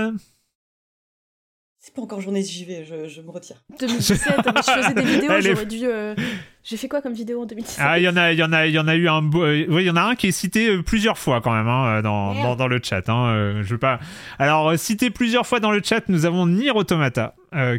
C'est 1.78 1.94
pas 1.94 2.02
encore 2.02 2.20
journée 2.20 2.42
j'y 2.42 2.64
vais, 2.64 2.84
je, 2.84 3.08
je, 3.08 3.20
me 3.20 3.30
retire. 3.30 3.64
2017, 3.80 4.18
je 4.18 4.70
faisais 4.70 4.94
des 4.94 5.02
vidéos, 5.20 5.40
j'aurais 5.40 5.66
dû. 5.66 5.86
Euh, 5.86 6.14
j'ai 6.62 6.76
fait 6.76 6.88
quoi 6.88 7.00
comme 7.00 7.14
vidéo 7.14 7.42
en 7.42 7.46
2017 7.46 7.78
Ah, 7.80 7.98
il 7.98 8.02
y 8.02 8.08
en 8.08 8.16
a, 8.16 8.32
il 8.32 8.38
y 8.38 8.42
en 8.42 8.52
a, 8.52 8.66
il 8.66 8.74
y 8.74 8.78
en 8.78 8.86
a 8.86 8.94
eu 8.94 9.08
un. 9.08 9.22
Euh, 9.34 9.64
oui, 9.68 9.82
il 9.82 9.86
y 9.86 9.90
en 9.90 9.96
a 9.96 10.02
un 10.02 10.14
qui 10.14 10.28
est 10.28 10.32
cité 10.32 10.68
euh, 10.68 10.82
plusieurs 10.82 11.16
fois 11.16 11.40
quand 11.40 11.52
même 11.52 11.68
hein, 11.68 12.02
dans, 12.02 12.34
dans, 12.34 12.56
dans, 12.56 12.68
le 12.68 12.80
chat. 12.82 13.08
Hein, 13.08 13.62
je 13.62 13.68
veux 13.68 13.78
pas. 13.78 13.98
Alors, 14.38 14.78
cité 14.78 15.10
plusieurs 15.10 15.46
fois 15.46 15.60
dans 15.60 15.70
le 15.70 15.80
chat, 15.82 16.08
nous 16.08 16.26
avons 16.26 16.46
Nier 16.46 16.70
Automata. 16.70 17.34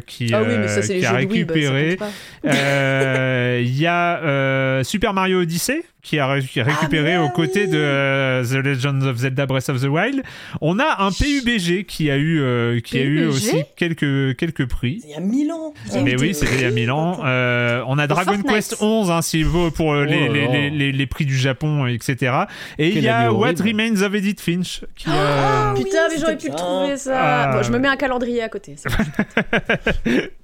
Qui, 0.06 0.32
ah 0.32 0.42
oui, 0.42 0.56
mais 0.58 0.68
ça, 0.68 0.80
qui 0.82 1.04
a 1.04 1.12
récupéré. 1.12 1.98
Il 2.44 3.78
y 3.78 3.86
a 3.86 4.82
Super 4.84 5.14
Mario 5.14 5.40
Odyssey 5.40 5.82
qui 6.02 6.18
a, 6.18 6.26
récupéré 6.26 7.14
ah, 7.14 7.22
aux 7.22 7.30
côtés 7.30 7.68
de 7.68 7.78
euh, 7.78 8.44
The 8.44 8.64
Legend 8.64 9.04
of 9.04 9.18
Zelda 9.18 9.46
Breath 9.46 9.68
of 9.68 9.80
the 9.80 9.86
Wild. 9.86 10.22
On 10.60 10.80
a 10.80 11.00
un 11.00 11.12
PUBG 11.12 11.84
qui 11.86 12.10
a 12.10 12.16
eu, 12.16 12.40
euh, 12.40 12.80
qui 12.80 12.98
a 12.98 13.02
eu 13.02 13.26
aussi 13.26 13.62
quelques, 13.76 14.36
quelques 14.36 14.66
prix. 14.66 15.00
Il 15.04 15.10
y 15.10 15.14
a 15.14 15.20
mille 15.20 15.52
ans. 15.52 15.72
Mais 16.02 16.20
oui, 16.20 16.34
c'était 16.34 16.56
il 16.56 16.62
y 16.62 16.64
a 16.64 16.70
mille 16.70 16.90
ans. 16.90 17.20
Euh, 17.24 17.84
on 17.86 17.98
a 17.98 18.08
Dragon 18.08 18.42
Quest 18.42 18.78
11, 18.80 19.12
hein, 19.12 19.22
s'il 19.22 19.46
vaut 19.46 19.70
pour 19.70 19.92
euh, 19.92 20.04
les, 20.04 20.28
oh 20.28 20.32
les, 20.32 20.70
les, 20.70 20.90
les, 20.90 21.06
prix 21.06 21.24
du 21.24 21.38
Japon, 21.38 21.86
etc. 21.86 22.32
Et 22.78 22.88
il 22.88 23.02
y 23.04 23.08
a 23.08 23.32
What 23.32 23.54
Remains 23.60 24.02
of 24.02 24.12
Edith 24.12 24.40
Finch. 24.40 24.84
Qui, 24.96 25.06
oh, 25.08 25.74
putain, 25.76 26.08
mais 26.10 26.18
j'aurais 26.18 26.36
pu 26.36 26.48
le 26.48 26.56
trouver 26.56 26.96
ça. 26.96 27.52
Bon, 27.52 27.62
je 27.62 27.70
me 27.70 27.78
mets 27.78 27.88
un 27.88 27.96
calendrier 27.96 28.42
à 28.42 28.48
côté. 28.48 28.74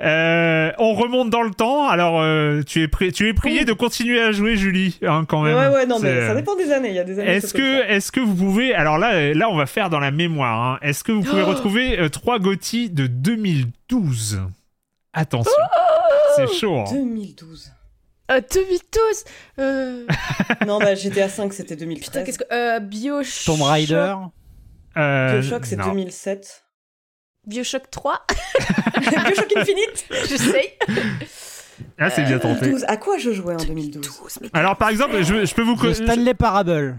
Euh, 0.00 0.72
on 0.78 0.94
remonte 0.94 1.30
dans 1.30 1.42
le 1.42 1.50
temps. 1.50 1.88
Alors, 1.88 2.20
euh, 2.20 2.62
tu 2.62 2.82
es, 2.82 3.10
tu 3.12 3.28
es 3.28 3.34
prié 3.34 3.64
de 3.64 3.72
continuer 3.72 4.20
à 4.20 4.32
jouer, 4.32 4.56
Julie, 4.56 4.98
hein, 5.02 5.24
quand 5.28 5.42
même. 5.42 5.56
Ouais, 5.56 5.68
ouais, 5.68 5.86
non, 5.86 5.98
mais 5.98 6.26
ça 6.26 6.34
dépend 6.34 6.56
des 6.56 6.72
années. 6.72 6.88
Il 6.88 6.94
y 6.94 6.98
a 6.98 7.04
des 7.04 7.18
années. 7.18 7.30
Est-ce 7.30 7.52
que, 7.52 7.82
est-ce 7.90 8.10
que 8.10 8.20
vous 8.20 8.34
pouvez, 8.34 8.74
alors 8.74 8.98
là, 8.98 9.34
là, 9.34 9.50
on 9.50 9.56
va 9.56 9.66
faire 9.66 9.90
dans 9.90 10.00
la 10.00 10.10
mémoire. 10.10 10.60
Hein. 10.60 10.78
Est-ce 10.82 11.04
que 11.04 11.12
vous 11.12 11.22
pouvez 11.22 11.42
oh 11.42 11.46
retrouver 11.46 11.98
euh, 11.98 12.08
trois 12.08 12.38
GOTY 12.38 12.90
de 12.90 13.06
2012 13.06 14.40
Attention, 15.12 15.52
c'est 16.36 16.48
chaud. 16.54 16.84
2012. 16.90 17.72
2012 18.30 19.24
Non, 20.66 20.78
bah 20.78 20.94
GTA 20.94 21.28
5, 21.28 21.52
c'était 21.52 21.76
2013. 21.76 22.08
Putain, 22.08 22.24
qu'est-ce 22.24 22.38
que. 22.38 22.78
Bioshock. 22.80 23.44
Tomb 23.44 23.62
Raider. 23.62 24.14
Bioshock, 24.96 25.66
c'est 25.66 25.76
2007. 25.76 26.61
Bioshock 27.46 27.90
3 27.90 28.24
Bioshock 29.00 29.52
Infinite 29.56 30.06
Je 30.10 30.36
sais 30.36 30.78
Ah, 31.98 32.08
c'est 32.10 32.22
bien 32.24 32.38
tenté. 32.38 32.72
À 32.86 32.96
quoi 32.96 33.18
je 33.18 33.32
jouais 33.32 33.54
en 33.54 33.64
2012, 33.64 34.38
Alors, 34.52 34.76
par 34.76 34.90
exemple, 34.90 35.22
je, 35.22 35.44
je 35.44 35.54
peux 35.54 35.62
vous... 35.62 35.74
The 35.76 35.92
Stanley 35.92 36.34
Parable. 36.34 36.96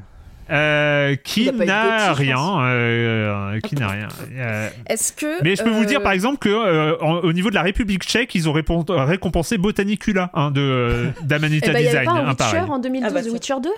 Euh, 0.49 1.15
qui 1.15 1.49
n'a 1.51 2.13
rien, 2.13 2.59
euh, 2.65 3.59
qui 3.61 3.75
n'a 3.75 3.87
rien. 3.87 4.07
Euh, 4.35 4.69
Est-ce 4.87 5.13
que 5.13 5.41
Mais 5.41 5.55
je 5.55 5.63
peux 5.63 5.69
vous 5.69 5.85
dire 5.85 6.03
par 6.03 6.11
exemple 6.11 6.37
que 6.37 6.99
au 7.25 7.31
niveau 7.31 7.49
de 7.49 7.55
la 7.55 7.61
République 7.61 8.03
Tchèque, 8.03 8.35
ils 8.35 8.49
ont 8.49 8.53
récompensé 8.53 9.57
Botanicula 9.57 10.31
hein, 10.33 10.51
de 10.51 11.07
d'Amanita 11.21 11.67
eh 11.69 11.73
ben, 11.73 11.81
Design. 11.81 12.09
Il 12.11 12.17
y 12.17 12.19
avait 12.19 12.35
pas 12.35 12.45
un 12.45 12.49
Witcher 12.57 12.71
en 12.71 12.79
2012, 12.79 13.09
ah 13.09 13.13
bah, 13.13 13.29
Witcher 13.31 13.55
2 13.63 13.69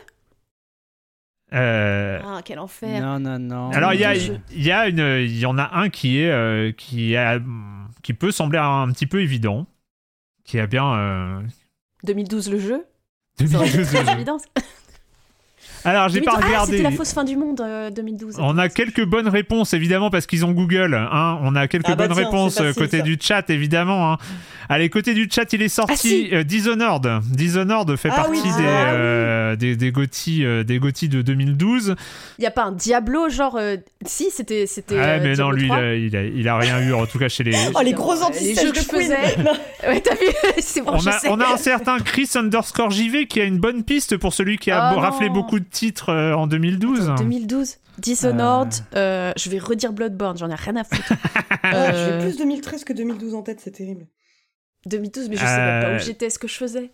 euh... 1.53 2.19
Ah, 2.23 2.41
quel 2.43 2.59
enfer. 2.59 3.01
Non, 3.01 3.19
non, 3.19 3.39
non. 3.39 3.69
Alors, 3.72 3.93
il 3.93 3.99
y, 3.99 4.05
a, 4.05 4.15
y, 4.15 4.72
a 4.72 4.88
une, 4.88 5.22
il 5.23 5.39
y 5.39 5.45
en 5.45 5.57
a 5.57 5.77
un 5.77 5.89
qui, 5.89 6.19
est, 6.19 6.31
euh, 6.31 6.72
qui, 6.72 7.15
a, 7.15 7.39
qui 8.01 8.13
peut 8.13 8.31
sembler 8.31 8.59
un 8.59 8.91
petit 8.91 9.05
peu 9.05 9.22
évident. 9.22 9.67
Qui 10.43 10.59
a 10.59 10.67
bien. 10.67 10.93
Euh... 10.93 11.41
2012 12.03 12.51
le 12.51 12.59
jeu 12.59 12.85
2012 13.39 13.77
le 13.77 13.84
jeu. 13.84 13.97
Alors, 15.86 16.10
j'ai 16.10 16.22
pas 16.22 16.32
regardé. 16.32 16.56
Ah, 16.57 16.66
c'était 16.66 16.82
la 16.82 16.91
fausse 16.91 17.14
fin 17.14 17.24
du 17.24 17.38
monde 17.38 17.64
2012. 17.95 18.36
Euh, 18.36 18.41
on 18.41 18.57
a 18.57 18.70
quelques 18.70 19.06
bonnes 19.06 19.28
réponses, 19.28 19.74
évidemment, 19.74 20.10
parce 20.10 20.26
qu'ils 20.26 20.44
ont 20.44 20.52
Google. 20.52 20.95
Hein. 20.95 21.40
On 21.44 21.56
a 21.56 21.68
quelques 21.68 21.90
ah 21.90 21.95
bah 21.95 22.07
bonnes 22.07 22.18
réponses 22.18 22.60
euh, 22.60 22.74
côté 22.74 23.02
du 23.03 23.18
chat, 23.22 23.49
évidemment. 23.49 24.14
Hein. 24.14 24.18
Allez, 24.68 24.90
côté 24.90 25.14
du 25.14 25.30
chat, 25.32 25.53
il 25.53 25.62
est 25.62 25.70
sorti 25.70 26.30
ah, 26.32 26.38
euh, 26.38 26.44
Dishonored. 26.44 27.22
Dishonored 27.30 27.95
fait 27.98 28.10
partie 28.10 28.41
des, 28.41 29.56
des, 29.57 29.76
des 29.76 29.91
GOTY, 29.91 30.40
des 30.66 30.80
de 30.80 31.22
2012. 31.22 31.95
Il 32.40 32.41
n'y 32.41 32.48
a 32.48 32.52
pas 32.52 32.64
un 32.64 32.72
Diablo, 32.72 33.30
genre. 33.30 33.60
Si, 34.06 34.32
c'était. 34.32 34.66
c'était 34.66 34.98
ah, 34.98 35.20
mais 35.20 35.36
non, 35.36 35.52
lui, 35.52 35.68
il 35.68 36.16
a, 36.16 36.24
il, 36.24 36.48
a, 36.48 36.57
rien 36.57 36.82
eu, 36.82 36.94
en 36.94 37.06
tout 37.06 37.20
cas 37.20 37.30
chez 37.30 37.44
les. 37.44 37.56
Oh, 37.76 37.82
les 37.84 37.94
gros 37.94 38.22
anti 38.24 38.56
que 38.56 38.74
je 38.74 38.82
faisais. 38.82 39.38
ouais, 39.88 40.02
t'as 40.02 40.16
vu 40.16 40.26
C'est 40.60 40.82
bon, 40.82 40.94
on, 40.94 41.07
a, 41.07 41.20
on 41.30 41.40
a 41.40 41.53
un 41.53 41.57
certain 41.57 41.99
Chris 41.99 42.30
underscore 42.36 42.90
JV 42.90 43.28
qui 43.28 43.40
a 43.41 43.44
une 43.44 43.60
bonne 43.60 43.84
piste 43.84 44.18
pour 44.18 44.34
celui 44.34 44.57
qui 44.57 44.72
a 44.72 44.94
oh, 44.95 44.99
raflé 44.99 45.30
beaucoup 45.30 45.60
de 45.60 45.66
titre 45.76 46.10
euh, 46.10 46.34
en 46.34 46.47
2012. 46.47 47.14
2012 47.18 47.77
Dishonored, 47.97 48.73
euh. 48.95 49.30
Euh, 49.30 49.34
je 49.38 49.49
vais 49.49 49.60
redire 49.60 49.93
Bloodborne, 49.93 50.38
j'en 50.38 50.49
ai 50.49 50.56
rien 50.56 50.76
à 50.76 50.84
foutre. 50.84 51.14
J'ai 51.64 52.19
plus 52.19 52.38
2013 52.38 52.84
que 52.84 52.93
2012 52.93 53.35
en 53.35 53.41
tête, 53.41 53.60
c'est 53.61 53.72
terrible. 53.72 54.07
2012, 54.85 55.30
mais 55.30 55.35
je 55.35 55.41
sais 55.41 55.57
même 55.57 55.84
pas 55.84 55.95
où 55.95 55.99
j'étais, 55.99 56.30
ce 56.30 56.38
que 56.38 56.47
je 56.47 56.56
faisais. 56.56 56.91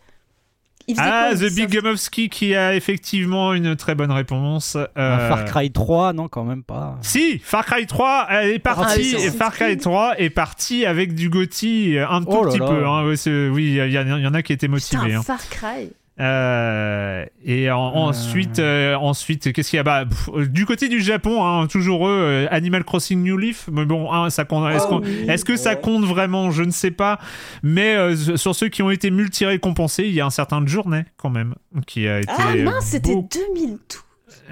ah, 0.97 1.31
The 1.33 1.53
Big 1.53 1.69
Gamowski 1.69 2.29
qui 2.29 2.55
a 2.55 2.75
effectivement 2.75 3.53
une 3.53 3.75
très 3.75 3.95
bonne 3.95 4.11
réponse. 4.11 4.77
Far 4.95 5.45
Cry 5.45 5.71
3, 5.71 6.13
non, 6.13 6.27
quand 6.27 6.43
même 6.43 6.63
pas. 6.63 6.97
Si, 7.01 7.39
Far 7.39 7.65
Cry 7.65 7.85
3 7.85 8.27
est 8.43 8.59
parti. 8.59 9.15
Ah, 9.17 9.31
Far 9.31 9.53
Cry 9.53 9.77
3 9.77 10.19
est 10.19 10.29
parti 10.29 10.85
avec 10.85 11.15
du 11.15 11.29
Gotti 11.29 11.97
un 11.97 12.21
tout 12.21 12.29
oh 12.31 12.45
petit 12.45 12.59
peu. 12.59 12.85
Hein. 12.85 13.03
oui, 13.51 13.79
il 13.83 13.91
y, 13.91 14.27
en 14.27 14.33
a 14.33 14.41
qui 14.43 14.53
étaient 14.53 14.67
motivés. 14.67 15.01
Putain, 15.01 15.19
hein. 15.19 15.23
Far 15.23 15.49
Cry. 15.49 15.91
Euh, 16.21 17.25
et 17.43 17.69
euh. 17.69 17.75
ensuite, 17.75 18.59
euh, 18.59 18.95
ensuite, 18.95 19.51
qu'est-ce 19.51 19.69
qu'il 19.71 19.77
y 19.77 19.79
a? 19.79 19.83
Bah, 19.83 20.05
Du 20.49 20.65
côté 20.65 20.87
du 20.87 21.01
Japon, 21.01 21.43
hein, 21.43 21.67
toujours 21.67 22.07
eux, 22.07 22.47
Animal 22.51 22.83
Crossing 22.83 23.23
New 23.23 23.37
Leaf. 23.37 23.67
Mais 23.71 23.85
bon, 23.85 24.11
hein, 24.11 24.29
ça 24.29 24.45
compte. 24.45 24.71
Est-ce, 24.71 24.85
oh 24.89 25.01
est 25.03 25.43
que 25.43 25.57
ça 25.57 25.75
compte 25.75 26.05
vraiment? 26.05 26.51
Je 26.51 26.63
ne 26.63 26.71
sais 26.71 26.91
pas. 26.91 27.19
Mais 27.63 28.15
sur 28.35 28.55
ceux 28.55 28.69
qui 28.69 28.83
ont 28.83 28.91
été 28.91 29.09
multi-récompensés, 29.09 30.03
il 30.03 30.13
y 30.13 30.21
a 30.21 30.25
un 30.25 30.29
certain 30.29 30.61
Journée 30.71 31.05
quand 31.17 31.31
même 31.31 31.55
qui 31.87 32.07
a 32.07 32.19
été. 32.19 32.31
Ah 32.37 32.55
mince, 32.55 32.85
c'était 32.85 33.15
2012 33.15 33.77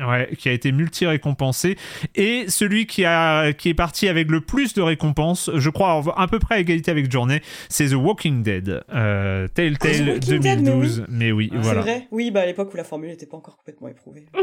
ouais, 0.07 0.29
qui 0.37 0.49
a 0.49 0.51
été 0.51 0.71
multi-récompensé. 0.71 1.77
Et 2.15 2.45
celui 2.47 2.85
qui, 2.85 3.05
a, 3.05 3.53
qui 3.53 3.69
est 3.69 3.73
parti 3.73 4.07
avec 4.07 4.29
le 4.29 4.41
plus 4.41 4.73
de 4.73 4.81
récompenses, 4.81 5.49
je 5.53 5.69
crois 5.69 6.03
à 6.17 6.27
peu 6.27 6.39
près 6.39 6.55
à 6.55 6.59
égalité 6.59 6.91
avec 6.91 7.11
Journée, 7.11 7.41
c'est 7.69 7.89
The 7.89 7.93
Walking 7.93 8.43
Dead. 8.43 8.83
Euh, 8.93 9.47
Telltale 9.47 10.19
2012. 10.19 11.05
mais 11.09 11.31
oui, 11.31 11.49
voilà. 11.53 11.81
C'est 11.81 11.89
vrai 11.89 12.07
Oui, 12.11 12.31
bah 12.31 12.41
à 12.41 12.45
l'époque 12.45 12.73
où 12.73 12.77
la 12.77 12.83
formule 12.83 13.09
n'était 13.09 13.25
pas 13.25 13.37
encore 13.37 13.57
complètement 13.57 13.87
éprouvée. 13.87 14.25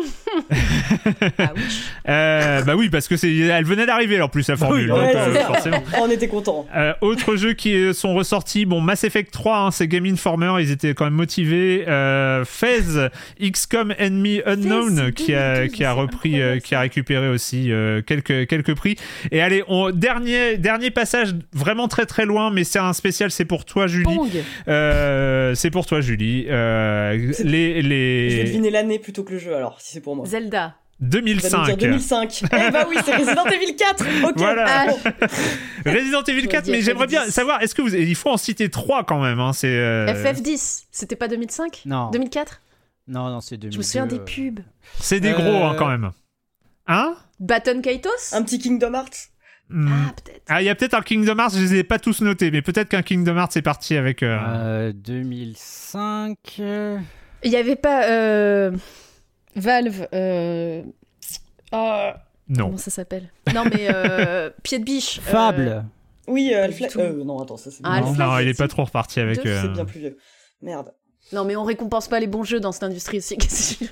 ah 1.39 1.53
oui. 1.55 1.63
Euh, 2.09 2.63
bah 2.63 2.75
oui, 2.77 2.89
parce 2.89 3.09
que 3.09 3.17
c'est, 3.17 3.35
elle 3.35 3.65
venait 3.65 3.87
d'arriver 3.87 4.21
en 4.21 4.29
plus 4.29 4.49
la 4.49 4.57
formule. 4.57 4.91
Euh, 4.93 5.35
forcément. 5.45 5.83
On 6.01 6.11
était 6.11 6.29
contents. 6.29 6.67
Euh, 6.75 6.93
autres 7.01 7.37
jeux 7.37 7.53
qui 7.55 7.95
sont 7.95 8.15
ressortis, 8.15 8.67
bon, 8.67 8.81
Mass 8.81 9.05
Effect 9.05 9.33
3, 9.33 9.59
hein, 9.59 9.71
c'est 9.71 9.89
Game 9.89 10.07
Informer, 10.07 10.55
ils 10.61 10.71
étaient 10.71 10.95
quand 10.95 11.05
même 11.05 11.15
motivés. 11.15 11.85
Euh, 11.89 12.45
Fez, 12.45 13.11
XCOM 13.41 13.95
Enemy 13.99 14.43
Unknown, 14.47 15.13
qui 15.13 15.35
a 15.35 15.46
euh, 15.47 15.69
qui 15.69 15.85
a 15.85 15.93
repris, 15.93 16.41
euh, 16.41 16.59
qui 16.59 16.75
a 16.75 16.81
récupéré 16.81 17.29
aussi 17.29 17.71
euh, 17.73 18.03
quelques, 18.03 18.47
quelques 18.47 18.75
prix. 18.75 18.97
Et 19.31 19.41
allez, 19.41 19.63
on, 19.69 19.91
dernier, 19.91 20.57
dernier 20.57 20.91
passage 20.91 21.35
vraiment 21.53 21.89
très 21.89 22.07
très 22.07 22.25
loin, 22.25 22.51
mais 22.51 22.65
c'est 22.65 22.79
un 22.79 22.93
spécial, 22.93 23.31
c'est 23.31 23.45
pour 23.45 23.65
toi, 23.65 23.87
Julie. 23.87 24.19
c'est 24.67 25.71
pour 25.71 25.87
toi, 25.87 26.01
Julie. 26.01 26.45
les, 26.45 27.83
les... 27.83 28.31
Je 28.31 28.37
vais 28.37 28.45
deviner 28.45 28.71
l'année 28.71 28.99
plutôt 28.99 29.25
que 29.25 29.33
le 29.33 29.39
jeu, 29.39 29.55
alors, 29.55 29.81
si 29.81 29.93
c'est 29.93 30.01
pour 30.01 30.17
moi. 30.17 30.27
Zelda. 30.27 30.75
2005. 31.01 31.77
2005. 31.79 32.43
eh 32.45 32.71
bah 32.71 32.87
oui, 32.89 32.97
c'est 33.05 33.15
Resident 33.15 33.45
Evil 33.45 33.77
4. 33.77 34.05
Ok. 34.25 34.33
Voilà. 34.37 34.65
Ah, 34.67 34.87
bon. 34.89 34.99
Resident 35.91 36.23
Evil 36.23 36.49
4, 36.49 36.69
mais 36.69 36.81
j'aimerais 36.81 37.07
bien 37.07 37.27
savoir, 37.27 37.63
est-ce 37.63 37.75
que 37.75 37.83
vous, 37.83 37.95
il 37.95 38.15
faut 38.15 38.31
en 38.31 38.39
citer 38.39 38.71
trois 38.71 39.05
quand 39.05 39.21
même. 39.21 39.39
Hein, 39.39 39.53
c'est. 39.53 39.69
euh, 39.69 40.07
FF10, 40.07 40.85
c'était 40.91 41.17
pas 41.17 41.29
2005 41.29 41.83
Non. 41.85 42.11
2004 42.11 42.63
Non, 43.09 43.29
non, 43.31 43.41
c'est 43.41 43.57
2002. 43.57 43.73
Je 43.75 43.79
me 43.79 43.83
souviens 43.83 44.07
des 44.07 44.19
euh, 44.19 44.25
pubs. 44.25 44.61
C'est 45.01 45.21
des 45.21 45.33
gros 45.33 45.43
Euh, 45.43 45.65
hein, 45.67 45.75
quand 45.79 45.89
même. 45.89 46.11
Hein 46.87 47.17
Baton 47.41 47.81
Kaitos 47.81 48.11
Un 48.33 48.43
petit 48.43 48.59
Kingdom 48.59 48.95
Hearts. 48.95 49.29
Hmm. 49.69 49.89
Ah, 49.91 50.13
peut-être. 50.13 50.43
Ah, 50.49 50.63
il 50.63 50.65
y 50.65 50.69
a 50.69 50.75
peut-être 50.77 50.95
un 50.95 51.03
Kingdom 51.03 51.39
Hearts, 51.39 51.55
je 51.55 51.61
les 51.61 51.75
ai 51.77 51.85
pas 51.85 51.99
tous 51.99 52.21
notés, 52.21 52.51
mais 52.53 52.63
peut-être 52.63 52.89
qu'un 52.89 53.03
Kingdom 53.03 53.37
Hearts 53.37 53.57
est 53.57 53.63
parti 53.63 53.97
avec. 53.97 54.23
euh, 54.23 54.39
euh, 54.41 54.93
2005. 54.93 56.37
euh, 56.61 56.99
Il 57.43 57.51
y 57.51 57.57
avait 57.57 57.77
pas 57.77 58.09
euh, 58.09 58.71
Valve. 59.57 60.07
Euh... 60.13 60.83
oh, 61.73 62.11
Non. 62.49 62.67
Comment 62.67 62.77
ça 62.77 62.91
s'appelle? 62.91 63.31
Non, 63.55 63.65
mais 63.65 63.89
euh, 63.93 64.51
Pied 64.63 64.79
de 64.79 64.85
biche. 64.85 65.19
euh, 65.19 65.31
Fable. 65.33 65.85
Oui, 66.29 66.53
euh, 66.55 66.65
Half-Life. 66.65 66.97
Euh, 66.97 67.25
non, 67.25 67.41
attends, 67.41 67.57
ça 67.57 67.71
c'est 67.71 67.81
Ah. 67.85 67.97
Half-Life, 67.99 68.19
Non, 68.19 68.39
il 68.39 68.49
est 68.49 68.59
pas 68.59 68.69
trop 68.69 68.85
reparti 68.85 69.21
avec. 69.21 69.45
Euh, 69.47 69.63
C'est 69.63 69.69
bien 69.73 69.85
plus 69.85 70.01
vieux. 70.01 70.17
Merde. 70.63 70.93
Non, 71.33 71.45
mais 71.45 71.57
on 71.57 71.65
récompense 71.65 72.09
pas 72.09 72.21
les 72.21 72.27
bons 72.27 72.45
jeux 72.45 72.61
dans 72.61 72.73
cette 72.73 72.85
industrie 72.85 73.19
aussi. 73.19 73.37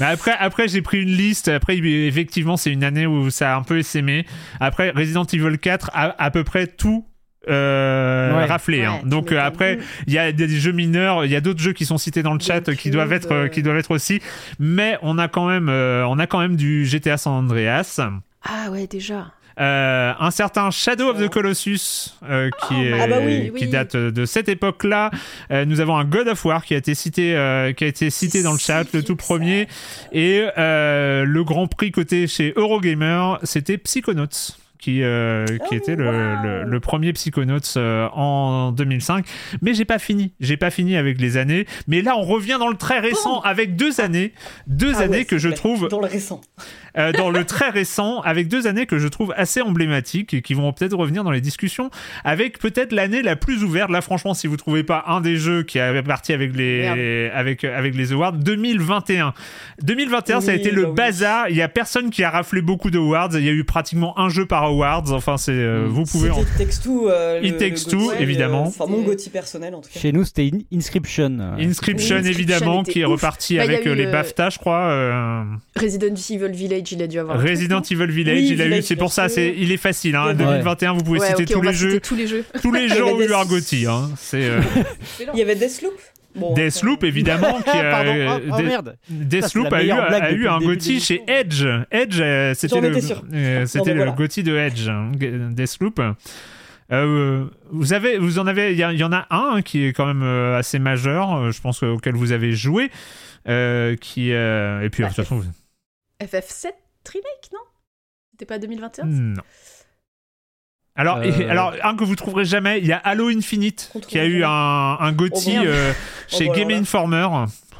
Mais 0.00 0.06
après, 0.06 0.32
après 0.38 0.66
j'ai 0.66 0.82
pris 0.82 1.02
une 1.02 1.10
liste. 1.14 1.48
Après, 1.48 1.76
effectivement, 1.76 2.56
c'est 2.56 2.70
une 2.72 2.82
année 2.82 3.06
où 3.06 3.30
ça 3.30 3.54
a 3.54 3.56
un 3.56 3.62
peu 3.62 3.78
essaimé. 3.78 4.26
Après, 4.58 4.90
Resident 4.90 5.24
Evil 5.24 5.58
4 5.58 5.90
a 5.92 6.22
à 6.22 6.30
peu 6.30 6.42
près 6.42 6.66
tout 6.66 7.06
euh, 7.48 8.34
Ouais. 8.34 8.46
raflé. 8.46 8.80
Ouais, 8.80 8.86
hein. 8.86 9.00
Donc 9.04 9.30
euh, 9.30 9.38
après, 9.38 9.78
il 10.06 10.12
y 10.14 10.18
a 10.18 10.32
des 10.32 10.48
jeux 10.48 10.72
mineurs, 10.72 11.26
il 11.26 11.30
y 11.30 11.36
a 11.36 11.40
d'autres 11.42 11.60
jeux 11.60 11.74
qui 11.74 11.84
sont 11.84 11.98
cités 11.98 12.22
dans 12.22 12.32
le 12.34 12.40
chat 12.40 12.68
euh, 12.68 12.74
qui 12.74 12.90
doivent 12.90 13.12
être, 13.12 13.32
euh, 13.32 13.48
qui 13.48 13.62
doivent 13.62 13.76
être 13.76 13.90
aussi. 13.90 14.20
Mais 14.58 14.98
on 15.02 15.18
a 15.18 15.28
quand 15.28 15.46
même, 15.46 15.68
euh, 15.68 16.06
on 16.08 16.18
a 16.18 16.26
quand 16.26 16.40
même 16.40 16.56
du 16.56 16.86
GTA 16.86 17.18
San 17.18 17.34
Andreas. 17.34 18.00
Ah 18.42 18.70
ouais, 18.70 18.86
déjà. 18.86 19.32
Euh, 19.60 20.12
un 20.18 20.30
certain 20.30 20.70
Shadow 20.70 21.10
of 21.10 21.18
the 21.22 21.28
Colossus 21.28 22.14
euh, 22.28 22.50
qui, 22.66 22.74
Oh, 22.74 22.82
est- 22.82 23.00
ah 23.00 23.06
bah 23.06 23.16
oui, 23.24 23.52
qui 23.56 23.64
oui. 23.64 23.70
date 23.70 23.94
de 23.96 24.24
cette 24.24 24.48
époque-là. 24.48 25.10
Euh, 25.52 25.64
nous 25.64 25.80
avons 25.80 25.96
un 25.96 26.04
God 26.04 26.26
of 26.28 26.44
War 26.44 26.64
qui 26.64 26.74
a 26.74 26.78
été 26.78 26.94
cité, 26.94 27.30
qui 27.76 27.84
a 27.84 27.86
été 27.86 28.10
cité 28.10 28.42
dans 28.42 28.52
le 28.52 28.58
chat, 28.58 28.84
le 28.92 29.02
tout 29.04 29.16
premier. 29.16 29.68
Et 30.12 30.44
le 30.56 31.42
Grand 31.42 31.66
Prix 31.68 31.92
côté 31.92 32.26
chez 32.26 32.52
Eurogamer, 32.56 33.34
c'était 33.44 33.78
Psychonauts. 33.78 34.26
Qui, 34.80 35.02
euh, 35.02 35.46
qui 35.46 35.54
Oh, 35.70 35.74
était 35.76 35.96
le, 35.96 36.04
wow. 36.04 36.42
le- 36.44 36.64
le 36.64 36.80
premier 36.80 37.14
Psychonauts 37.14 37.58
euh, 37.78 38.06
en 38.12 38.70
2005. 38.70 39.24
Mais 39.62 39.72
j'ai 39.72 39.86
pas 39.86 39.98
fini. 39.98 40.32
J'ai 40.40 40.58
pas 40.58 40.68
fini 40.70 40.98
avec 40.98 41.18
les 41.22 41.38
années. 41.38 41.64
Mais 41.88 42.02
là, 42.02 42.18
on 42.18 42.22
revient 42.22 42.56
dans 42.58 42.68
le 42.68 42.76
très 42.76 42.98
récent 42.98 43.40
avec 43.40 43.76
deux 43.76 44.02
années. 44.02 44.34
Deux 44.66 44.92
Ah 44.94 44.98
ouais, 44.98 45.04
années 45.04 45.24
que 45.24 45.38
je 45.38 45.48
trouve 45.48 45.88
Dans 45.88 46.00
le 46.00 46.06
récent. 46.06 46.42
Euh, 46.98 47.12
dans 47.12 47.30
le 47.30 47.44
très 47.44 47.70
récent, 47.70 48.20
avec 48.20 48.48
deux 48.48 48.66
années 48.66 48.86
que 48.86 48.98
je 48.98 49.08
trouve 49.08 49.32
assez 49.36 49.60
emblématiques 49.60 50.34
et 50.34 50.42
qui 50.42 50.54
vont 50.54 50.72
peut-être 50.72 50.96
revenir 50.96 51.24
dans 51.24 51.30
les 51.30 51.40
discussions, 51.40 51.90
avec 52.24 52.58
peut-être 52.58 52.92
l'année 52.92 53.22
la 53.22 53.36
plus 53.36 53.62
ouverte. 53.64 53.90
Là, 53.90 54.00
franchement, 54.00 54.34
si 54.34 54.46
vous 54.46 54.56
trouvez 54.56 54.82
pas 54.84 55.04
un 55.08 55.20
des 55.20 55.36
jeux 55.36 55.62
qui 55.62 55.78
avait 55.78 56.02
parti 56.02 56.32
avec 56.32 56.54
les, 56.56 57.30
avec, 57.34 57.64
avec 57.64 57.94
les 57.94 58.12
awards, 58.12 58.32
2021. 58.32 59.34
2021, 59.82 60.40
ça 60.40 60.50
a 60.52 60.54
été 60.54 60.70
le 60.70 60.82
bah 60.82 60.88
oui. 60.88 60.94
bazar. 60.94 61.48
Il 61.50 61.56
y 61.56 61.62
a 61.62 61.68
personne 61.68 62.10
qui 62.10 62.22
a 62.22 62.30
raflé 62.30 62.62
beaucoup 62.62 62.90
d'awards. 62.90 63.30
Il 63.34 63.44
y 63.44 63.48
a 63.48 63.52
eu 63.52 63.64
pratiquement 63.64 64.18
un 64.18 64.28
jeu 64.28 64.46
par 64.46 64.62
awards. 64.64 65.10
Enfin, 65.12 65.36
c'est, 65.36 65.52
euh, 65.52 65.86
vous 65.88 66.04
pouvez 66.04 66.30
en... 66.30 66.40
It 66.40 66.48
Takes 66.58 66.80
Two. 66.82 67.08
euh, 67.10 67.40
It 67.42 67.52
le- 67.52 67.58
Takes 67.58 67.84
le 67.86 67.90
Two, 67.90 67.98
Gotti, 68.10 68.22
évidemment. 68.22 68.64
euh, 68.64 68.68
Enfin, 68.68 68.86
mon 68.86 69.02
Gotti 69.02 69.30
personnel 69.30 69.74
en 69.74 69.80
tout 69.80 69.90
cas. 69.92 70.00
Chez 70.00 70.12
nous, 70.12 70.24
c'était 70.24 70.50
In- 70.52 70.76
Inscription. 70.76 71.36
euh. 71.40 71.56
Inscription, 71.58 72.18
évidemment, 72.18 72.82
qui 72.82 73.00
est 73.00 73.04
ouf. 73.04 73.12
reparti 73.20 73.56
Bah, 73.56 73.62
avec 73.64 73.84
eu 73.84 73.90
euh, 73.90 73.94
les 73.94 74.04
le- 74.06 74.12
BAFTA, 74.12 74.50
je 74.50 74.58
crois. 74.58 74.82
euh, 74.90 75.42
Resident 75.76 76.14
Evil 76.14 76.52
Village, 76.52 76.83
il 76.92 77.02
a 77.02 77.06
dû 77.06 77.18
avoir. 77.18 77.38
truc, 77.38 77.48
Resident 77.50 77.80
Evil 77.82 78.06
Village, 78.10 78.38
Oui, 78.38 78.48
il 78.48 78.60
a 78.60 78.64
eu, 78.64 78.68
Village, 78.68 78.84
c'est 78.84 78.96
pour 78.96 79.12
ça, 79.12 79.28
c'est, 79.28 79.54
il 79.56 79.70
est 79.72 79.76
facile. 79.76 80.16
Hein, 80.16 80.28
Ouais. 80.28 80.34
2021, 80.34 80.92
vous 80.94 81.02
pouvez 81.02 81.20
Ouais, 81.20 81.28
citer 81.28 81.44
tous 81.46 81.60
les 81.62 81.72
citer 81.72 81.90
jeux. 81.90 82.00
tous 82.00 82.14
les 82.16 82.26
jeux. 82.26 82.44
Tous 82.62 82.72
les 82.72 82.88
jeux 82.88 83.04
ont 83.04 83.20
eu 83.20 83.26
des- 83.26 83.32
un 83.34 83.44
Gotti. 83.44 83.86
Hein. 83.86 84.10
C'est 84.16 84.44
euh, 84.44 84.60
Il 85.32 85.38
y 85.38 85.42
avait 85.42 85.54
Deathloop. 85.56 85.92
Bon, 86.36 86.52
Deathloop, 86.54 87.04
évidemment, 87.04 87.60
qui 87.62 87.70
a, 87.70 87.82
Pardon, 87.92 88.10
euh, 88.12 88.38
oh, 88.50 88.54
oh, 88.58 88.62
merde. 88.62 88.96
Deathloop 89.08 89.72
a 89.72 89.82
eu, 89.84 89.90
a 89.92 90.54
un 90.54 90.58
Gotti 90.60 90.98
chez. 91.00 91.22
Edge. 91.28 91.64
Edge, 91.92 92.18
euh, 92.20 92.54
c'était 92.54 92.80
le, 92.80 92.88
euh, 92.88 93.66
c'était 93.66 93.84
mais 93.84 93.90
le 93.92 93.96
voilà. 93.98 94.12
Gotti 94.12 94.42
de 94.42 94.56
Edge, 94.56 94.88
hein, 94.88 95.12
Deathloop. 95.52 96.00
Euh, 96.92 97.44
vous 97.70 97.92
avez, 97.92 98.18
vous 98.18 98.38
en 98.38 98.46
avez, 98.46 98.72
il 98.72 98.78
y, 98.78 99.04
en 99.04 99.12
a 99.12 99.26
un 99.30 99.56
hein, 99.56 99.62
qui 99.62 99.86
est 99.86 99.92
quand 99.92 100.06
même 100.12 100.22
assez 100.54 100.78
majeur, 100.78 101.50
je 101.50 101.60
pense 101.60 101.82
auquel 101.82 102.14
vous 102.14 102.32
avez 102.32 102.52
joué, 102.52 102.90
euh, 103.48 103.96
qui 103.96 104.32
euh, 104.32 104.82
et 104.82 104.90
puis 104.90 105.02
Bah, 105.02 105.08
de 105.10 105.14
toute 105.14 105.24
façon, 105.24 105.36
vous- 105.36 105.44
FF7 106.24 106.72
remake, 107.12 107.50
non? 107.52 107.58
C'était 108.32 108.46
pas 108.46 108.58
2021 108.58 109.04
non. 109.06 109.42
Alors, 110.96 111.16
Euh. 111.18 111.22
et- 111.24 111.48
alors 111.50 111.74
un 111.82 111.96
que 111.96 112.04
vous 112.04 112.14
trouverez 112.16 112.44
jamais, 112.44 112.78
il 112.78 112.86
y 112.86 112.92
a 112.92 112.98
Halo 112.98 113.28
Infinite 113.28 113.92
qui 114.08 114.18
a 114.18 114.24
eu 114.26 114.44
un, 114.44 114.48
un 115.00 115.12
Gotti 115.12 115.56
Oh, 115.58 115.62
merde. 115.62 115.66
euh, 115.66 115.92
Oh, 116.32 116.36
chez 116.36 116.48
Game. 116.48 116.70
Informer. 116.70 117.28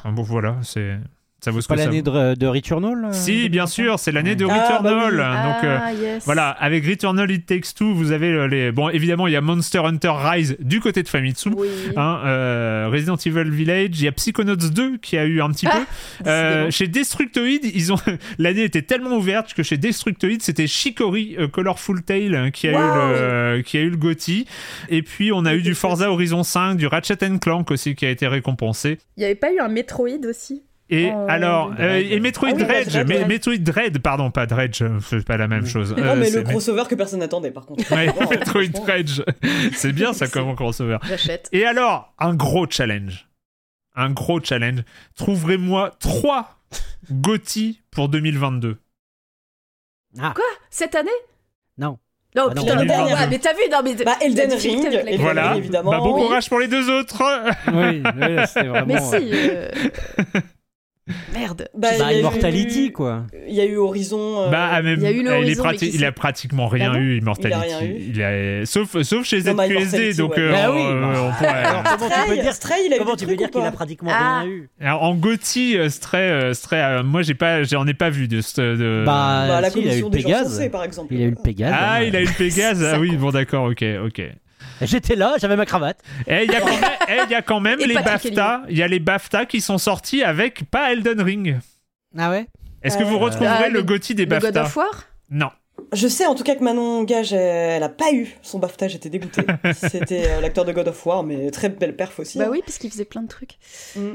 Bon 0.05 0.23
voilà, 0.23 0.59
c'est 0.63 0.99
ça 1.45 1.51
vaut 1.51 1.61
ce 1.61 1.69
Pas 1.69 1.77
l'année 1.77 2.03
de, 2.03 2.35
de 2.35 2.47
Returnal 2.47 3.05
euh, 3.05 3.13
Si, 3.13 3.49
bien 3.49 3.67
sûr, 3.67 3.99
c'est 3.99 4.13
l'année 4.13 4.35
de. 4.35 4.47
Ah, 4.49 4.81
bah 4.83 4.91
Returnal. 4.91 5.13
oui. 5.13 5.53
Donc 5.53 5.65
euh, 5.65 5.79
Ah, 5.83 5.93
yes. 5.93 6.25
voilà, 6.25 6.49
avec 6.51 6.87
Returnal 6.87 7.31
It 7.31 7.47
Takes 7.47 7.75
Two, 7.77 7.93
vous 7.95 8.13
avez 8.13 8.29
euh, 8.33 8.49
les. 8.49 8.73
Bon, 8.73 8.89
évidemment, 8.89 9.27
il 9.27 9.33
y 9.33 9.37
a 9.37 9.41
Monster 9.41 9.81
Hunter 9.85 10.13
Rise 10.17 10.57
du 10.61 10.81
côté 10.81 11.03
de 11.03 11.09
Famitsu. 11.09 11.51
Oui. 11.57 11.69
Hein, 11.97 12.21
euh, 12.25 12.89
Resident 12.91 13.17
Evil 13.17 13.51
Village, 13.51 13.91
il 13.93 14.05
y 14.05 14.09
a 14.09 14.13
Psychonauts 14.13 14.57
2 14.57 14.97
qui 14.99 15.19
a 15.19 15.25
eu 15.27 15.41
un 15.43 15.51
petit 15.51 15.67
Ah, 15.69 15.81
peu. 16.23 16.29
Euh, 16.31 16.71
chez 16.71 16.87
Destructoid, 16.89 17.61
ils 17.63 17.93
ont 17.93 17.97
l'année 18.39 18.63
était 18.65 18.83
tellement 18.83 19.17
ouverte 19.17 19.53
que 19.55 19.63
chez 19.63 19.77
Destructoid, 19.77 20.41
c'était 20.41 20.67
Shikori 20.67 21.37
euh, 21.39 21.49
Colorful 21.49 22.03
Tale 22.03 22.35
hein, 22.35 22.51
qui 22.51 22.69
a 22.69 22.73
eu 22.73 22.75
Wow. 22.75 22.81
le 22.81 23.15
euh, 23.17 23.63
qui 23.63 23.77
a 23.77 23.81
eu 23.83 23.91
le 23.91 23.97
Gotti. 23.97 24.47
Et 24.89 25.03
puis 25.03 25.31
on 25.33 25.45
a 25.45 25.55
eu 25.55 25.63
du 25.63 25.75
Forza 25.75 26.11
Horizon 26.11 26.43
5, 26.43 26.77
du 26.77 26.87
Ratchet 26.87 27.17
Clank 27.41 27.71
aussi 27.71 27.95
qui 27.95 28.07
a 28.07 28.11
été 28.11 28.27
récompensé. 28.27 28.99
Il 29.17 29.21
n'y 29.21 29.25
avait 29.27 29.35
pas 29.35 29.53
eu 29.53 29.59
un 29.61 29.69
Metroid 29.69 30.27
aussi? 30.29 30.63
Et 30.97 31.11
Oh, 31.13 31.27
alors, 31.29 31.73
euh, 31.81 31.97
et 31.97 32.21
Metroid 32.21 32.51
Ah 32.51 32.55
oui, 32.57 32.63
Dredge, 32.65 32.97
mais-. 33.07 33.25
Metroid 33.25 33.57
Dread, 33.59 33.99
pardon, 34.01 34.31
pas 34.31 34.47
Dredge, 34.47 34.83
c'est 35.09 35.25
pas 35.25 35.37
la 35.37 35.49
même 35.49 35.67
chose. 35.67 35.93
Non, 35.97 36.03
Euh, 36.05 36.17
mais 36.17 36.31
le 36.31 36.43
crossover 36.43 36.85
que 36.89 36.95
personne 36.95 37.21
n'attendait 37.21 37.51
par 37.51 37.67
contre. 37.67 37.91
Ouais, 37.93 38.07
Metroid. 38.31 38.69
Dredge, 38.85 39.23
c'est 39.75 39.93
bien 39.93 40.13
ça 40.13 40.29
comme 40.29 40.55
crossover. 40.55 40.99
J'achète. 41.09 41.49
Et 41.53 41.65
alors, 41.67 42.13
un 42.19 42.35
gros 42.35 42.67
challenge, 42.71 43.27
un 43.97 44.11
gros 44.11 44.41
challenge. 44.43 44.83
Trouverez-moi 45.17 45.93
trois 46.01 46.59
GOTY 47.11 47.81
pour 47.91 48.09
2022. 48.09 48.77
Ah, 50.21 50.33
Cette 50.71 50.95
année? 50.95 51.11
Non. 51.79 51.99
Non, 52.37 52.49
Ah 52.51 52.55
non, 52.55 52.63
putain, 52.65 52.79
ouais, 53.05 53.27
mais 53.31 53.39
t'as 53.39 53.53
vu, 53.53 53.61
non, 53.71 53.79
mais. 53.85 53.95
Bah, 54.05 54.17
Elden 54.21 54.53
Ring, 54.55 54.85
Elden 54.87 55.21
Voilà. 55.21 55.51
Ring, 55.53 55.59
évidemment. 55.59 55.91
Bah, 55.93 55.99
bon 55.99 56.17
Oui. 56.17 56.23
courage 56.23 56.49
pour 56.49 56.59
les 56.59 56.67
deux 56.67 56.91
autres. 56.91 57.23
oui, 57.73 58.03
oui, 58.05 58.37
c'était 58.47 58.67
vraiment. 58.69 58.87
Mais 58.87 58.99
si. 59.01 59.31
euh, 59.33 59.69
Merde. 61.35 61.69
Bah, 61.77 61.89
il 61.93 61.97
y 61.97 61.99
Bah, 61.99 62.07
a 62.07 62.15
eu- 62.15 62.19
Immortality, 62.21 62.91
quoi. 62.91 63.25
Il 63.47 63.55
y 63.55 63.61
a 63.61 63.67
eu 63.67 63.77
Horizon. 63.77 64.45
euh, 64.45 64.51
Bah, 64.51 64.81
même, 64.81 65.01
il 65.01 65.03
y 65.03 65.07
a 65.07 65.11
eu 65.11 65.23
le 65.23 65.31
Horizon, 65.33 65.63
prati- 65.63 65.91
il 65.93 66.03
a 66.03 66.13
pratiquement 66.13 66.67
rien 66.67 66.93
Ah 66.93 66.95
bon 66.95 67.01
eu, 67.01 67.19
Immortality. 67.19 67.61
Il 67.69 67.73
a 67.75 67.79
rien 67.79 67.87
eu 67.87 68.01
Il 68.09 68.23
a- 68.63 68.67
Sauf, 68.67 69.03
sauf 69.03 69.27
chez 69.27 69.43
Non, 69.43 69.53
bah, 69.53 69.67
ZQSD, 69.67 69.81
Immortality, 69.99 70.17
donc 70.19 70.31
ouais. 70.37 70.41
euh, 70.43 70.53
Bah 70.53 70.73
oui, 70.73 70.81
euh, 70.83 71.01
bah. 71.01 71.21
on 71.29 71.33
pourrait- 71.33 71.49
Alors, 71.51 71.83
comment 71.83 71.97
tu 72.09 72.15
peux 72.15 72.23
Stray, 72.25 72.41
dire, 72.41 72.53
Stray, 72.55 72.79
il 72.87 72.95
a 72.95 72.99
comment 72.99 73.17
tu 73.17 73.27
peux 73.27 73.37
dire 73.37 73.51
qu'il 73.51 73.61
a 73.61 73.71
pratiquement 73.73 74.11
Ah. 74.15 74.41
rien 74.41 74.49
eu 74.51 74.69
Alors, 74.81 75.03
en 75.03 75.15
Gotti, 75.15 75.77
euh, 75.77 75.91
Stray, 75.91 76.23
euh, 76.23 76.55
Stray, 76.55 76.81
euh, 76.81 77.03
moi 77.03 77.21
j'ai 77.21 77.35
pas, 77.35 77.63
j'en 77.65 77.87
ai 77.87 77.95
pas 77.95 78.09
vu 78.09 78.27
de. 78.27 78.37
de... 78.39 79.03
Bah, 79.05 79.45
Bah, 79.47 79.61
la 79.61 79.69
si, 79.71 79.81
il 79.81 79.89
a 79.91 79.97
eu 79.99 80.01
commission 80.01 80.09
des 80.09 80.21
gens 80.21 80.29
Pégase. 80.29 80.53
censés, 80.55 80.71
par 80.71 80.85
exemple. 80.85 81.13
Il 81.13 81.21
a 81.23 81.27
eu 81.27 81.31
le 81.31 81.37
Pégase. 81.37 81.75
ah, 81.77 81.95
hein. 81.97 82.03
il 82.03 82.17
a 82.17 82.23
eu 82.23 82.25
le 82.27 82.33
Pégase. 82.39 82.83
Ah 82.83 82.99
oui, 83.01 83.15
bon 83.19 83.31
d'accord, 83.31 83.67
ok, 83.71 83.85
ok. 84.07 84.23
J'étais 84.83 85.17
là, 85.17 85.35
j'avais 85.39 85.57
ma 85.57 85.67
cravate. 85.67 86.01
Et 86.27 86.45
il 86.45 86.51
y 86.51 86.55
a 86.55 86.61
quand 86.61 86.67
même, 86.67 86.91
eh, 87.09 87.19
il 87.25 87.31
y 87.31 87.35
a 87.35 87.43
quand 87.43 87.61
même 87.61 87.81
Et 87.81 87.87
les 87.87 87.95
BAFTA. 87.95 88.63
Il 88.69 88.77
y 88.77 88.83
a 88.83 88.89
les 88.89 88.99
BAFTA 89.01 89.47
qui 89.47 89.61
sont 89.61 89.79
sortis 89.79 90.23
avec 90.23 90.69
pas 90.71 90.93
Elden 90.93 91.21
Ring. 91.21 91.59
Ah 92.19 92.31
ouais? 92.31 92.47
Est-ce 92.83 92.99
que 92.99 93.03
vous 93.05 93.17
Euh, 93.17 93.19
retrouverez 93.19 93.65
Ah, 93.67 93.69
le 93.69 93.83
Gotti 93.83 94.15
des 94.15 94.27
Le 94.27 94.31
God 94.39 94.43
BAFTA 94.43 94.63
of 94.65 94.77
War? 94.77 95.05
Non. 95.31 95.51
Je 95.93 96.07
sais 96.07 96.27
en 96.27 96.35
tout 96.35 96.45
cas 96.45 96.55
que 96.55 96.63
Manon 96.63 97.03
Gage, 97.05 97.33
elle 97.33 97.83
a 97.83 97.89
pas 97.89 98.13
eu 98.13 98.29
son 98.43 98.59
BAFTA, 98.59 98.89
j'étais 98.89 99.11
dégoûté. 99.11 99.43
C'était 99.75 100.29
euh, 100.29 100.41
l'acteur 100.41 100.65
de 100.65 100.73
God 100.73 100.89
of 100.89 101.07
War, 101.07 101.23
mais 101.25 101.51
très 101.51 101.69
belle 101.69 101.97
perf 101.97 102.19
aussi. 102.21 102.39
Bah 102.39 102.45
hein. 102.47 102.49
oui, 102.51 102.63
parce 102.65 102.79
qu'il 102.79 102.91
faisait 102.91 103.05
plein 103.05 103.23
de 103.23 103.29
trucs. 103.29 103.59
Mm. 103.97 104.13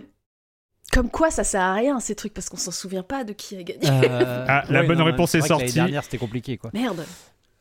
Comme 0.91 1.09
quoi, 1.09 1.29
ça 1.29 1.43
sert 1.43 1.61
à 1.61 1.73
rien 1.75 1.99
ces 1.99 2.15
trucs, 2.15 2.33
parce 2.33 2.49
qu'on 2.49 2.57
s'en 2.57 2.71
souvient 2.71 3.03
pas 3.03 3.23
de 3.23 3.33
qui 3.33 3.55
a 3.57 3.63
gagné. 3.63 3.81
Euh, 3.87 4.45
Ah, 4.47 4.63
la 4.69 4.83
bonne 4.83 5.01
réponse 5.01 5.35
est 5.35 5.39
que 5.39 5.43
l'année 5.43 5.59
sortie. 5.61 5.73
dernière, 5.75 6.03
c'était 6.03 6.17
compliqué, 6.17 6.57
quoi. 6.57 6.71
Merde, 6.73 7.05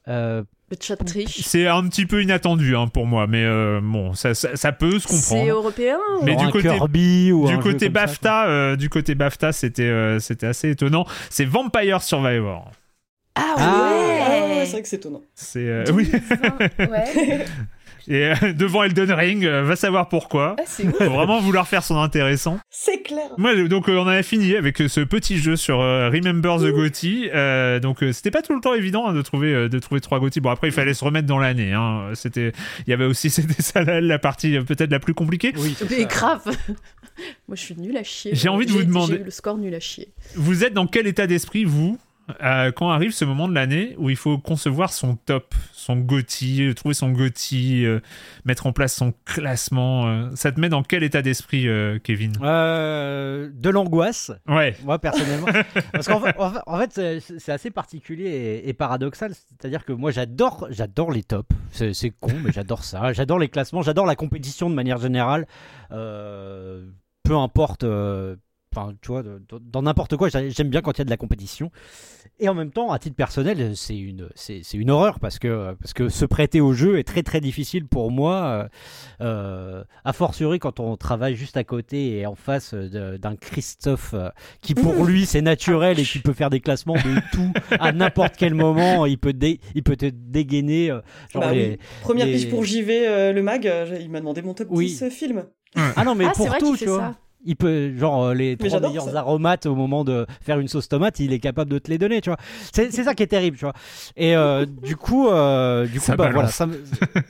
Euh, 0.09 0.43
le 0.71 0.77
chat 0.81 0.97
triche. 0.97 1.41
C'est 1.43 1.67
un 1.67 1.87
petit 1.89 2.05
peu 2.07 2.23
inattendu 2.23 2.77
hein, 2.77 2.89
pour 2.89 3.07
moi, 3.07 3.27
mais 3.27 3.43
euh, 3.45 3.81
bon, 3.83 4.13
ça, 4.15 4.35
ça, 4.35 4.55
ça 4.57 4.73
peut 4.73 4.99
se 4.99 5.09
C'est 5.09 5.15
comprendre. 5.35 5.51
européen 5.51 5.97
ou- 6.21 6.25
Mais 6.25 6.33
genre 6.33 6.41
du 6.43 6.47
un 6.47 6.51
côté- 6.51 6.69
Kirby 6.69 7.33
ou 7.33 7.47
Du 7.47 7.53
un 7.53 7.57
jeu 7.57 7.63
côté 7.63 7.87
comme 7.87 7.95
ça, 7.97 8.07
BAFTA, 8.07 8.47
euh, 8.49 8.77
du 8.77 8.89
côté 8.91 9.15
BAFTA, 9.15 9.53
c'était 9.53 9.83
euh, 9.85 10.19
c'était 10.19 10.47
assez 10.47 10.71
étonnant. 10.71 11.07
C'est 11.31 11.45
Vampire 11.47 12.03
Survivor. 12.03 12.71
Ah 13.35 13.55
Ah, 13.57 13.57
Ah 13.59 13.91
ouais, 13.93 14.57
ouais, 14.59 14.67
c'est 14.67 14.73
vrai 14.73 14.83
que 14.83 14.89
c'est 14.89 14.97
étonnant. 14.97 15.23
C'est 15.35 15.61
euh, 15.69 15.85
oui. 15.93 16.11
2020, 16.11 16.91
ouais. 16.91 17.45
Et 18.09 18.25
euh, 18.27 18.35
devant 18.57 18.83
Elden 18.85 19.13
Ring, 19.13 19.45
euh, 19.45 19.63
va 19.63 19.77
savoir 19.77 20.09
pourquoi. 20.09 20.57
Ah, 20.59 20.63
c'est. 20.67 20.85
Faut 20.85 21.11
vraiment 21.11 21.41
vouloir 21.41 21.69
faire 21.69 21.83
son 21.85 21.99
intéressant. 21.99 22.59
C'est 22.71 23.03
clair. 23.03 23.29
Moi, 23.37 23.55
donc, 23.69 23.89
euh, 23.89 23.99
on 23.99 24.07
a 24.07 24.23
fini 24.23 24.57
avec 24.57 24.79
ce 24.79 25.01
petit 25.01 25.39
jeu 25.39 25.57
sur 25.57 25.81
euh, 25.81 26.09
Remember 26.11 26.57
the 26.59 26.71
Gotti. 26.73 27.29
Euh, 27.35 27.81
donc, 27.81 28.03
euh, 28.03 28.13
c'était 28.13 28.31
pas 28.31 28.43
tout 28.43 28.55
le 28.55 28.61
temps 28.61 28.75
évident 28.75 29.07
hein, 29.09 29.13
de 29.13 29.23
trouver 29.23 29.53
euh, 29.55 29.69
de 29.69 29.79
trouver 29.79 30.01
trois 30.01 30.21
Gotti. 30.21 30.41
Bon, 30.41 30.51
après, 30.51 30.69
il 30.69 30.73
fallait 30.73 30.95
se 30.95 31.05
remettre 31.05 31.27
dans 31.27 31.39
l'année. 31.39 31.73
Hein. 31.73 32.11
C'était, 32.15 32.53
il 32.87 32.91
y 32.91 32.93
avait 32.95 33.05
aussi 33.05 33.29
c'était 33.39 33.63
ça 33.63 33.83
la, 33.83 34.01
la 34.01 34.19
partie 34.19 34.57
euh, 34.57 34.63
peut-être 34.63 34.91
la 34.91 35.01
plus 35.01 35.15
compliquée. 35.15 35.53
Oui, 35.59 35.75
c'est 35.79 35.91
Mais 35.91 36.05
grave. 36.07 36.43
Moi, 37.49 37.57
je 37.57 37.63
suis 37.63 37.75
nul 37.77 37.97
à 37.97 38.05
chier. 38.05 38.31
J'ai 38.35 38.49
envie 38.49 38.65
de 38.65 38.71
vous 38.73 38.85
demander- 38.85 39.15
J'ai 39.17 39.21
eu 39.21 39.25
le 39.25 39.31
score 39.31 39.59
nul 39.59 39.75
à 39.75 39.81
chier. 39.81 40.09
Vous 40.37 40.65
êtes 40.65 40.73
dans 40.73 40.87
quel 40.87 41.07
état 41.09 41.27
d'esprit 41.27 41.65
vous 41.65 41.99
euh, 42.43 42.71
quand 42.73 42.91
arrive 42.91 43.13
ce 43.13 43.25
moment 43.25 43.49
de 43.49 43.55
l'année 43.55 43.95
où 43.99 44.11
il 44.11 44.17
faut 44.17 44.39
concevoir 44.39 44.93
son 44.93 45.17
top, 45.17 45.55
son 45.73 45.97
euh, 46.63 46.75
trouver 46.75 46.95
son 46.95 47.11
Gotti, 47.11 47.85
euh, 47.87 48.01
mettre 48.45 48.67
en 48.67 48.73
place 48.73 48.95
son 48.95 49.15
classement, 49.25 50.07
euh, 50.09 50.29
ça 50.35 50.53
te 50.53 50.61
met 50.61 50.69
dans 50.69 50.83
quel 50.83 51.03
état 51.03 51.23
d'esprit, 51.23 51.67
Kevin? 52.05 52.33
De 52.33 53.69
l'angoisse, 53.71 54.31
Ouais. 54.47 54.77
moi 54.85 54.99
personnellement. 54.99 55.49
Parce 55.93 56.07
qu'en 56.07 56.21
fait, 56.21 56.37
en 56.39 56.79
c'est- 56.93 57.49
assez 57.53 57.71
particulier 57.71 58.27
et, 58.29 58.69
et 58.69 58.73
paradoxal. 58.75 59.33
C'est-à-dire 59.35 59.85
que 59.85 59.93
moi, 59.93 60.11
j'adore, 60.11 60.67
j'adore 60.71 61.11
les 61.13 61.23
tops. 61.23 61.49
C'est 61.71 62.11
con, 62.11 62.33
mais 62.45 62.53
j'adore 62.53 62.85
ça. 62.85 63.13
J'adore 63.19 63.39
les 63.39 63.49
classements, 63.49 63.83
j'adore 63.83 64.07
la 64.07 64.17
compétition 64.17 64.69
de 64.71 64.75
manière 64.75 64.99
générale. 64.99 65.47
Peu 65.91 67.37
importe. 67.37 67.85
Enfin, 68.79 68.95
tu 69.03 69.09
vois, 69.09 69.23
de- 69.23 69.43
de- 69.49 69.59
dans 69.61 69.83
n'importe 69.83 70.17
quoi, 70.17 70.29
j'a- 70.29 70.49
j'aime 70.49 70.69
bien 70.69 70.81
quand 70.81 70.93
il 70.93 70.99
y 70.99 71.03
a 71.03 71.05
de 71.05 71.11
la 71.11 71.17
compétition. 71.17 71.71
Et 72.41 72.49
en 72.49 72.55
même 72.55 72.71
temps, 72.71 72.93
à 72.93 72.99
titre 73.01 73.17
personnel, 73.17 73.73
c'est 73.77 73.97
une, 73.99 74.29
c'est, 74.37 74.61
c'est 74.63 74.77
une 74.79 74.91
horreur 74.91 75.19
parce 75.19 75.41
que, 75.41 75.75
parce 75.81 75.93
que 75.93 76.09
se 76.09 76.25
prêter 76.25 76.61
au 76.61 76.73
jeu 76.73 76.99
est 76.99 77.05
très 77.05 77.23
très 77.25 77.41
difficile 77.41 77.87
pour 77.87 78.11
moi. 78.13 78.45
euh, 78.45 78.69
euh, 79.21 79.85
a 80.05 80.13
fortiori 80.13 80.59
quand 80.59 80.79
on 80.81 80.97
travaille 80.97 81.35
juste 81.35 81.57
à 81.57 81.65
côté 81.65 82.19
et 82.19 82.27
en 82.27 82.35
face 82.37 82.75
de- 82.75 83.17
d'un 83.17 83.35
Christophe 83.37 84.15
euh, 84.15 84.29
qui 84.61 84.75
pour 84.75 85.05
lui 85.05 85.27
c'est 85.27 85.41
naturel 85.43 85.99
et 85.99 86.05
qui 86.05 86.21
peut 86.21 86.33
faire 86.33 86.51
des 86.51 86.61
classements 86.61 86.95
de 86.95 87.21
tout 87.33 87.53
à 87.81 87.91
n'importe 87.93 88.37
quel 88.37 88.55
moment. 88.55 89.07
Il 89.07 89.19
peut, 89.19 89.33
dé- 89.33 89.61
il 89.75 89.83
peut 89.83 89.97
te 89.97 90.07
dégainer. 90.07 90.91
euh, 90.91 91.01
genre 91.33 91.43
Bah 91.43 91.53
les- 91.53 91.71
oui. 91.71 91.79
Première 92.03 92.27
les- 92.27 92.33
pige 92.35 92.51
pour 92.51 92.65
JV, 92.65 93.09
euh, 93.09 93.33
le 93.33 93.43
mag, 93.43 93.69
il 94.01 94.11
m'a 94.11 94.21
demandé 94.21 94.43
mon 94.43 94.55
top 94.55 94.69
Oui. 94.71 94.87
10 94.87 95.03
euh, 95.03 95.11
film. 95.11 95.45
Ah 95.75 96.05
non, 96.05 96.15
mais 96.15 96.25
ah, 96.27 96.29
c'est 96.35 96.37
pour 96.39 96.47
vrai 96.47 96.59
tout, 96.59 96.67
qu'il 96.71 96.79
tu 96.79 96.85
fait 96.85 96.91
vois. 96.91 96.99
ça. 97.01 97.19
Il 97.45 97.55
peut, 97.57 97.97
genre, 97.97 98.25
euh, 98.27 98.35
les 98.35 98.57
trois 98.57 98.81
meilleurs 98.81 99.11
ça. 99.11 99.19
aromates 99.21 99.67
au 99.67 99.75
moment 99.77 100.05
de 100.05 100.27
faire 100.43 100.59
une 100.59 100.67
sauce 100.69 100.89
tomate, 100.89 101.21
il 101.21 101.33
est 101.33 101.39
capable 101.39 101.71
de 101.71 101.79
te 101.79 101.89
les 101.91 101.97
donner, 101.97 102.21
tu 102.21 102.31
vois. 102.31 102.39
C'est 102.73 102.93
c'est 102.93 103.05
ça 103.05 103.15
qui 103.15 103.23
est 103.23 103.29
terrible, 103.29 103.57
tu 103.57 103.65
vois. 103.65 103.75
Et 104.17 104.37
euh, 104.37 104.67
du 104.67 104.97
coup, 104.97 105.29
euh, 105.29 105.87
du 105.87 106.01
coup, 106.01 106.07
Ça 106.07 106.17
bah, 106.17 106.31
voilà, 106.33 106.49
ça 106.49 106.67
me, 106.67 106.83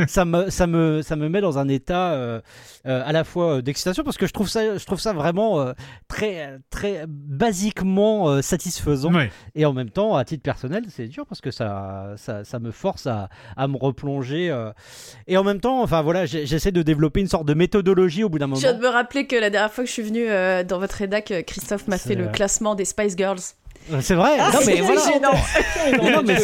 ça 0.07 0.25
me, 0.25 0.49
ça 0.51 0.67
me, 0.67 1.03
ça 1.03 1.15
me 1.17 1.29
met 1.29 1.41
dans 1.43 1.59
un 1.59 1.69
état 1.69 2.13
euh, 2.13 2.41
euh, 2.87 3.03
à 3.05 3.13
la 3.13 3.23
fois 3.25 3.61
d'excitation 3.61 4.03
parce 4.03 4.17
que 4.17 4.27
je 4.27 4.33
trouve 4.33 4.49
ça, 4.49 4.79
je 4.79 4.85
trouve 4.87 4.99
ça 5.01 5.13
vraiment 5.13 5.61
euh, 5.61 5.73
très, 6.09 6.59
très 6.71 7.05
basiquement 7.53 8.29
euh, 8.29 8.43
satisfaisant. 8.43 9.13
Ouais. 9.15 9.31
Et 9.55 9.65
en 9.67 9.73
même 9.73 9.91
temps, 9.91 10.17
à 10.17 10.25
titre 10.25 10.43
personnel, 10.43 10.85
c'est 10.89 11.07
dur 11.07 11.25
parce 11.27 11.41
que 11.41 11.51
ça, 11.51 12.15
ça, 12.17 12.45
ça 12.45 12.59
me 12.59 12.71
force 12.71 13.07
à, 13.07 13.29
à 13.57 13.69
me 13.69 13.77
replonger. 13.77 14.51
euh. 14.51 14.71
Et 15.27 15.37
en 15.37 15.45
même 15.45 15.61
temps, 15.61 15.83
enfin 15.83 16.03
voilà, 16.03 16.27
j'essaie 16.27 16.73
de 16.73 16.83
développer 16.83 17.21
une 17.21 17.29
sorte 17.29 17.47
de 17.47 17.55
méthodologie 17.55 18.25
au 18.25 18.29
bout 18.29 18.39
d'un 18.39 18.47
Je 18.47 18.51
moment. 18.51 18.61
viens 18.61 18.75
de 18.75 18.81
me 18.81 18.89
rappeler 18.89 19.27
que 19.27 19.37
la 19.37 19.51
dernière 19.51 19.73
fois 19.73 19.85
que 19.85 19.91
je 19.91 19.95
suis 20.03 20.09
venue 20.09 20.31
euh, 20.31 20.63
dans 20.63 20.79
votre 20.79 20.95
rédac, 20.95 21.33
euh, 21.33 21.43
Christophe 21.43 21.89
m'a 21.89 21.99
fait 21.99 22.15
le 22.15 22.29
classement 22.29 22.77
des 22.77 22.85
Spice 22.85 23.17
Girls. 23.17 23.41
C'est 24.01 24.15
vrai. 24.15 24.37
Ah, 24.39 24.51
non 24.53 24.59
mais 24.67 24.77
c'est 24.77 24.83
voilà. 24.83 26.11
non, 26.13 26.23
mais 26.27 26.37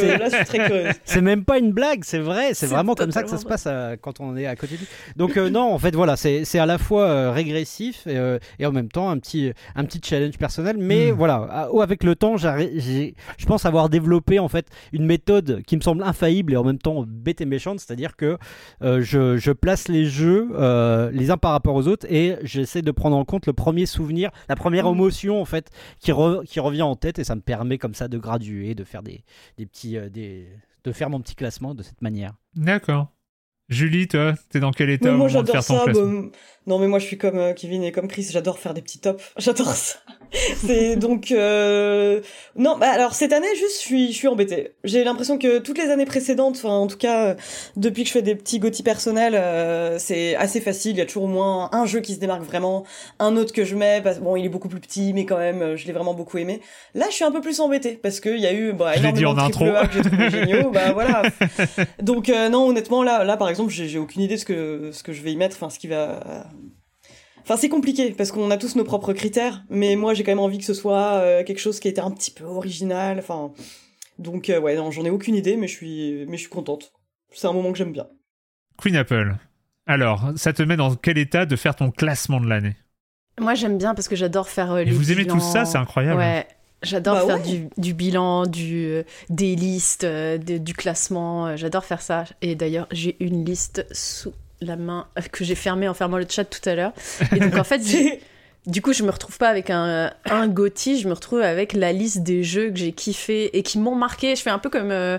c'est- 1.04 1.20
même 1.20 1.44
pas 1.44 1.58
une 1.58 1.72
blague, 1.72 2.02
c'est 2.04 2.18
vrai, 2.18 2.54
c'est 2.54 2.66
vraiment 2.66 2.94
comme 2.94 3.10
ça 3.12 3.22
que 3.22 3.30
ça 3.30 3.38
se 3.38 3.44
passe 3.46 3.64
euh, 3.66 3.96
quand 4.00 4.20
on 4.20 4.36
est 4.36 4.46
à 4.46 4.56
côté 4.56 4.74
de 4.74 4.80
lui. 4.80 4.86
Donc 5.16 5.36
euh, 5.36 5.50
non, 5.50 5.72
en 5.72 5.78
fait 5.78 5.94
voilà, 5.94 6.16
c'est 6.16 6.44
c'est 6.44 6.58
à 6.58 6.66
la 6.66 6.78
fois 6.78 7.02
euh, 7.04 7.30
régressif 7.32 8.06
et, 8.06 8.16
euh, 8.16 8.38
et 8.58 8.66
en 8.66 8.72
même 8.72 8.88
temps 8.88 9.08
un 9.10 9.18
petit 9.18 9.52
un 9.74 9.84
petit 9.84 10.00
challenge 10.04 10.38
personnel, 10.38 10.76
mais 10.78 11.12
Mm. 11.12 11.14
voilà, 11.16 11.34
à- 11.50 11.68
avec 11.82 12.04
le 12.04 12.14
temps, 12.16 12.36
je 12.36 13.46
pense 13.46 13.66
avoir 13.66 13.88
développé 13.88 14.38
en 14.38 14.48
fait 14.48 14.66
une 14.92 15.04
méthode 15.06 15.62
qui 15.66 15.76
me 15.76 15.80
semble 15.82 16.02
infaillible 16.02 16.52
et 16.52 16.56
en 16.56 16.64
même 16.64 16.78
temps 16.78 17.04
bête 17.06 17.40
et 17.40 17.46
méchante, 17.46 17.80
c'est-à-dire 17.80 18.16
que 18.16 18.38
euh, 18.82 19.00
je, 19.02 19.36
je 19.36 19.52
place 19.52 19.88
les 19.88 20.06
jeux 20.06 20.48
euh, 20.54 21.10
les 21.12 21.30
uns 21.30 21.36
par 21.36 21.52
rapport 21.52 21.74
aux 21.74 21.88
autres 21.88 22.06
et 22.10 22.36
j'essaie 22.42 22.82
de 22.82 22.90
prendre 22.90 23.16
en 23.16 23.24
compte 23.24 23.46
le 23.46 23.52
premier 23.52 23.86
souvenir, 23.86 24.30
la 24.48 24.56
première 24.56 24.84
Mm. 24.86 24.94
émotion 24.94 25.40
en 25.40 25.44
fait 25.44 25.68
qui, 26.00 26.12
re- 26.12 26.44
qui 26.44 26.60
revient 26.60 26.82
en 26.82 26.96
tête 26.96 27.18
et 27.18 27.24
ça 27.24 27.33
me 27.34 27.40
permet 27.40 27.78
comme 27.78 27.94
ça 27.94 28.08
de 28.08 28.18
graduer, 28.18 28.74
de 28.74 28.84
faire 28.84 29.02
des, 29.02 29.24
des 29.58 29.66
petits 29.66 29.96
euh, 29.96 30.08
des 30.08 30.48
de 30.84 30.92
faire 30.92 31.08
mon 31.10 31.20
petit 31.20 31.34
classement 31.34 31.74
de 31.74 31.82
cette 31.82 32.02
manière. 32.02 32.34
D'accord. 32.56 33.08
Julie, 33.70 34.06
toi, 34.08 34.34
t'es 34.50 34.60
dans 34.60 34.72
quel 34.72 34.90
état 34.90 35.08
Mais 35.08 35.14
au 35.14 35.16
moi 35.16 35.28
moment 35.28 35.40
de 35.42 35.46
j'adore 35.46 35.64
faire 35.64 35.64
ton 35.64 35.78
ça. 35.78 35.84
classement? 35.84 36.20
bah, 36.24 36.28
non 36.66 36.78
mais 36.78 36.86
moi 36.86 36.98
je 36.98 37.06
suis 37.06 37.16
comme 37.16 37.38
euh, 37.38 37.52
Kevin 37.54 37.82
et 37.82 37.92
comme 37.92 38.08
Chris, 38.08 38.28
j'adore 38.30 38.58
faire 38.58 38.74
des 38.74 38.82
petits 38.82 39.00
tops. 39.00 39.32
J'adore 39.38 39.72
ça. 39.72 39.98
C'est 40.66 40.96
donc 40.96 41.30
euh... 41.30 42.20
non. 42.56 42.76
Bah 42.78 42.90
alors 42.90 43.14
cette 43.14 43.32
année 43.32 43.54
juste 43.56 43.76
je 43.76 43.86
suis 43.86 44.12
je 44.12 44.16
suis 44.16 44.28
embêtée. 44.28 44.72
J'ai 44.84 45.04
l'impression 45.04 45.38
que 45.38 45.58
toutes 45.58 45.78
les 45.78 45.90
années 45.90 46.06
précédentes, 46.06 46.56
enfin 46.56 46.70
en 46.70 46.86
tout 46.86 46.96
cas 46.96 47.36
depuis 47.76 48.02
que 48.02 48.08
je 48.08 48.12
fais 48.12 48.22
des 48.22 48.34
petits 48.34 48.58
gothi 48.58 48.82
personnels, 48.82 49.34
euh, 49.34 49.98
c'est 49.98 50.34
assez 50.36 50.60
facile. 50.60 50.92
Il 50.92 50.98
y 50.98 51.02
a 51.02 51.06
toujours 51.06 51.24
au 51.24 51.28
moins 51.28 51.70
un 51.72 51.86
jeu 51.86 52.00
qui 52.00 52.14
se 52.14 52.20
démarque 52.20 52.42
vraiment, 52.42 52.84
un 53.18 53.36
autre 53.36 53.52
que 53.52 53.64
je 53.64 53.76
mets. 53.76 54.00
Parce... 54.02 54.18
Bon 54.18 54.36
il 54.36 54.44
est 54.44 54.48
beaucoup 54.50 54.68
plus 54.68 54.80
petit 54.80 55.12
mais 55.12 55.24
quand 55.24 55.38
même 55.38 55.62
euh, 55.62 55.76
je 55.76 55.86
l'ai 55.86 55.92
vraiment 55.92 56.14
beaucoup 56.14 56.38
aimé. 56.38 56.60
Là 56.94 57.06
je 57.08 57.14
suis 57.14 57.24
un 57.24 57.32
peu 57.32 57.40
plus 57.40 57.60
embêtée 57.60 57.98
parce 58.02 58.20
qu'il 58.20 58.38
y 58.38 58.46
a 58.46 58.52
eu 58.52 58.72
bah, 58.72 58.94
l'ai 58.96 59.12
dit 59.12 59.20
énormément 59.20 59.30
en 59.30 59.34
de 59.34 59.40
intro. 59.40 59.66
A 59.66 59.86
que 59.86 59.94
j'ai 59.94 60.02
trouvé 60.02 60.30
géniaux. 60.30 60.70
Bah 60.74 60.92
voilà. 60.92 61.22
Donc 62.02 62.28
euh, 62.28 62.48
non, 62.48 62.68
honnêtement, 62.68 63.02
là, 63.02 63.24
là 63.24 63.36
par 63.36 63.48
exemple, 63.48 63.72
j'ai 63.72 63.88
j'ai 63.88 63.98
aucune 63.98 64.22
idée 64.22 64.34
de 64.34 64.40
ce 64.40 64.44
que 64.44 64.90
ce 64.92 65.02
que 65.02 65.12
je 65.12 65.22
vais 65.22 65.32
y 65.32 65.36
mettre, 65.36 65.56
enfin 65.56 65.70
ce 65.70 65.78
qui 65.78 65.86
va. 65.86 66.20
Enfin, 67.44 67.56
c'est 67.56 67.68
compliqué 67.68 68.10
parce 68.12 68.32
qu'on 68.32 68.50
a 68.50 68.56
tous 68.56 68.74
nos 68.74 68.84
propres 68.84 69.12
critères, 69.12 69.62
mais 69.68 69.96
moi 69.96 70.14
j'ai 70.14 70.24
quand 70.24 70.32
même 70.32 70.38
envie 70.40 70.58
que 70.58 70.64
ce 70.64 70.74
soit 70.74 71.14
euh, 71.20 71.44
quelque 71.44 71.60
chose 71.60 71.78
qui 71.78 71.88
était 71.88 72.00
un 72.00 72.10
petit 72.10 72.30
peu 72.30 72.44
original. 72.44 73.18
Enfin, 73.18 73.52
donc 74.18 74.48
euh, 74.50 74.58
ouais, 74.58 74.74
non, 74.76 74.90
j'en 74.90 75.04
ai 75.04 75.10
aucune 75.10 75.34
idée, 75.34 75.56
mais 75.56 75.68
je 75.68 75.76
suis, 75.76 76.24
mais 76.26 76.36
je 76.36 76.42
suis 76.42 76.50
contente. 76.50 76.92
C'est 77.32 77.46
un 77.46 77.52
moment 77.52 77.70
que 77.72 77.78
j'aime 77.78 77.92
bien. 77.92 78.06
Queen 78.78 78.96
Apple. 78.96 79.34
Alors, 79.86 80.30
ça 80.36 80.52
te 80.54 80.62
met 80.62 80.76
dans 80.76 80.94
quel 80.96 81.18
état 81.18 81.44
de 81.44 81.56
faire 81.56 81.76
ton 81.76 81.90
classement 81.90 82.40
de 82.40 82.46
l'année? 82.48 82.76
Moi, 83.38 83.54
j'aime 83.54 83.76
bien 83.76 83.94
parce 83.94 84.08
que 84.08 84.16
j'adore 84.16 84.48
faire 84.48 84.72
euh, 84.72 84.84
les 84.84 84.90
vous 84.92 85.12
aimez 85.12 85.26
tout 85.26 85.40
ça, 85.40 85.64
c'est 85.64 85.76
incroyable. 85.78 86.18
Ouais. 86.18 86.46
J'adore 86.82 87.14
Bah 87.14 87.26
faire 87.26 87.46
ouais. 87.46 87.58
du, 87.58 87.68
du 87.78 87.94
bilan, 87.94 88.46
du, 88.46 88.84
euh, 88.86 89.02
des 89.30 89.56
listes, 89.56 90.04
de- 90.04 90.58
du 90.58 90.74
classement. 90.74 91.56
J'adore 91.56 91.84
faire 91.84 92.00
ça. 92.02 92.24
Et 92.42 92.54
d'ailleurs, 92.54 92.86
j'ai 92.90 93.16
une 93.24 93.44
liste 93.44 93.86
sous 93.92 94.32
la 94.64 94.76
main 94.76 95.06
que 95.32 95.44
j'ai 95.44 95.54
fermée 95.54 95.88
en 95.88 95.94
fermant 95.94 96.18
le 96.18 96.26
chat 96.28 96.44
tout 96.44 96.66
à 96.68 96.74
l'heure. 96.74 96.92
Et 97.34 97.38
donc, 97.40 97.56
en 97.56 97.64
fait, 97.64 97.80
du 98.66 98.80
coup, 98.80 98.94
je 98.94 99.02
me 99.02 99.10
retrouve 99.10 99.36
pas 99.36 99.48
avec 99.50 99.68
un, 99.68 100.10
un 100.24 100.46
je 100.46 101.06
me 101.06 101.12
retrouve 101.12 101.42
avec 101.42 101.74
la 101.74 101.92
liste 101.92 102.22
des 102.22 102.42
jeux 102.42 102.70
que 102.70 102.76
j'ai 102.76 102.92
kiffé 102.92 103.56
et 103.56 103.62
qui 103.62 103.78
m'ont 103.78 103.94
marqué. 103.94 104.34
Je 104.36 104.42
fais 104.42 104.50
un 104.50 104.58
peu 104.58 104.70
comme, 104.70 104.90
euh, 104.90 105.18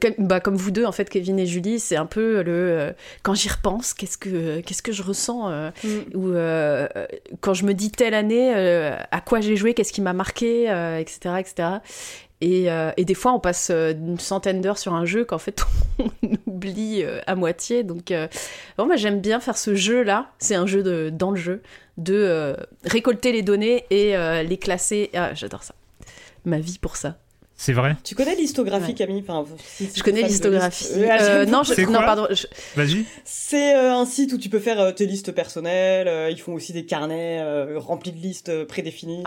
comme, 0.00 0.26
bah, 0.26 0.38
comme 0.38 0.54
vous 0.54 0.70
deux, 0.70 0.84
en 0.84 0.92
fait, 0.92 1.10
Kevin 1.10 1.38
et 1.40 1.46
Julie. 1.46 1.80
C'est 1.80 1.96
un 1.96 2.06
peu 2.06 2.42
le. 2.42 2.52
euh, 2.52 2.92
quand 3.24 3.34
j'y 3.34 3.48
repense, 3.48 3.94
qu'est-ce 3.94 4.16
que, 4.16 4.60
qu'est-ce 4.60 4.82
que 4.82 4.92
je 4.92 5.02
ressens 5.02 5.50
euh, 5.50 5.70
Mm. 5.82 6.16
ou 6.16 7.36
quand 7.40 7.54
je 7.54 7.64
me 7.64 7.74
dis 7.74 7.90
telle 7.90 8.14
année, 8.14 8.54
à 8.54 9.20
quoi 9.20 9.40
j'ai 9.40 9.56
joué, 9.56 9.74
qu'est-ce 9.74 9.92
qui 9.92 10.00
m'a 10.00 10.12
marqué, 10.12 10.64
etc., 11.00 11.34
etc. 11.40 11.68
Et, 12.44 12.70
euh, 12.70 12.92
et 12.98 13.06
des 13.06 13.14
fois, 13.14 13.32
on 13.32 13.40
passe 13.40 13.70
euh, 13.70 13.94
une 13.94 14.18
centaine 14.20 14.60
d'heures 14.60 14.76
sur 14.76 14.92
un 14.92 15.06
jeu 15.06 15.24
qu'en 15.24 15.38
fait, 15.38 15.64
on 15.98 16.10
oublie 16.46 17.02
euh, 17.02 17.18
à 17.26 17.36
moitié. 17.36 17.84
Donc, 17.84 18.10
euh, 18.10 18.28
bon, 18.76 18.86
j'aime 18.96 19.22
bien 19.22 19.40
faire 19.40 19.56
ce 19.56 19.74
jeu-là. 19.74 20.30
C'est 20.38 20.54
un 20.54 20.66
jeu 20.66 20.82
de, 20.82 21.08
dans 21.08 21.30
le 21.30 21.38
jeu, 21.38 21.62
de 21.96 22.54
récolter 22.84 23.32
les 23.32 23.40
données 23.40 23.86
et 23.88 24.14
les 24.44 24.58
classer. 24.58 25.08
Ah, 25.14 25.32
j'adore 25.32 25.62
ça. 25.62 25.74
Ma 26.44 26.58
vie 26.58 26.78
pour 26.78 26.96
ça. 26.96 27.16
C'est 27.56 27.72
vrai 27.72 27.96
Tu 28.02 28.14
connais 28.16 28.34
l'histographie, 28.34 28.94
Camille 28.94 29.24
enfin, 29.26 29.44
si- 29.64 29.86
si 29.86 29.98
Je 29.98 30.02
connais 30.02 30.22
l'histographie. 30.22 30.86
Euh, 30.92 31.06
Euh, 31.20 31.46
non, 31.46 31.62
je- 31.62 31.80
non, 31.82 32.00
pardon. 32.00 32.26
je- 32.30 32.46
Vas-y. 32.74 33.04
C'est 33.24 33.76
euh, 33.76 33.94
un 33.94 34.04
site 34.06 34.32
où 34.32 34.38
tu 34.38 34.48
peux 34.48 34.58
faire 34.58 34.80
euh, 34.80 34.90
tes 34.92 35.06
listes 35.06 35.30
personnelles. 35.32 36.08
euh, 36.08 36.30
ils 36.30 36.40
font 36.40 36.52
aussi 36.54 36.72
des 36.72 36.84
carnets 36.84 37.38
euh, 37.40 37.78
remplis 37.78 38.10
de 38.12 38.18
listes 38.18 38.64
prédéfinies, 38.64 39.22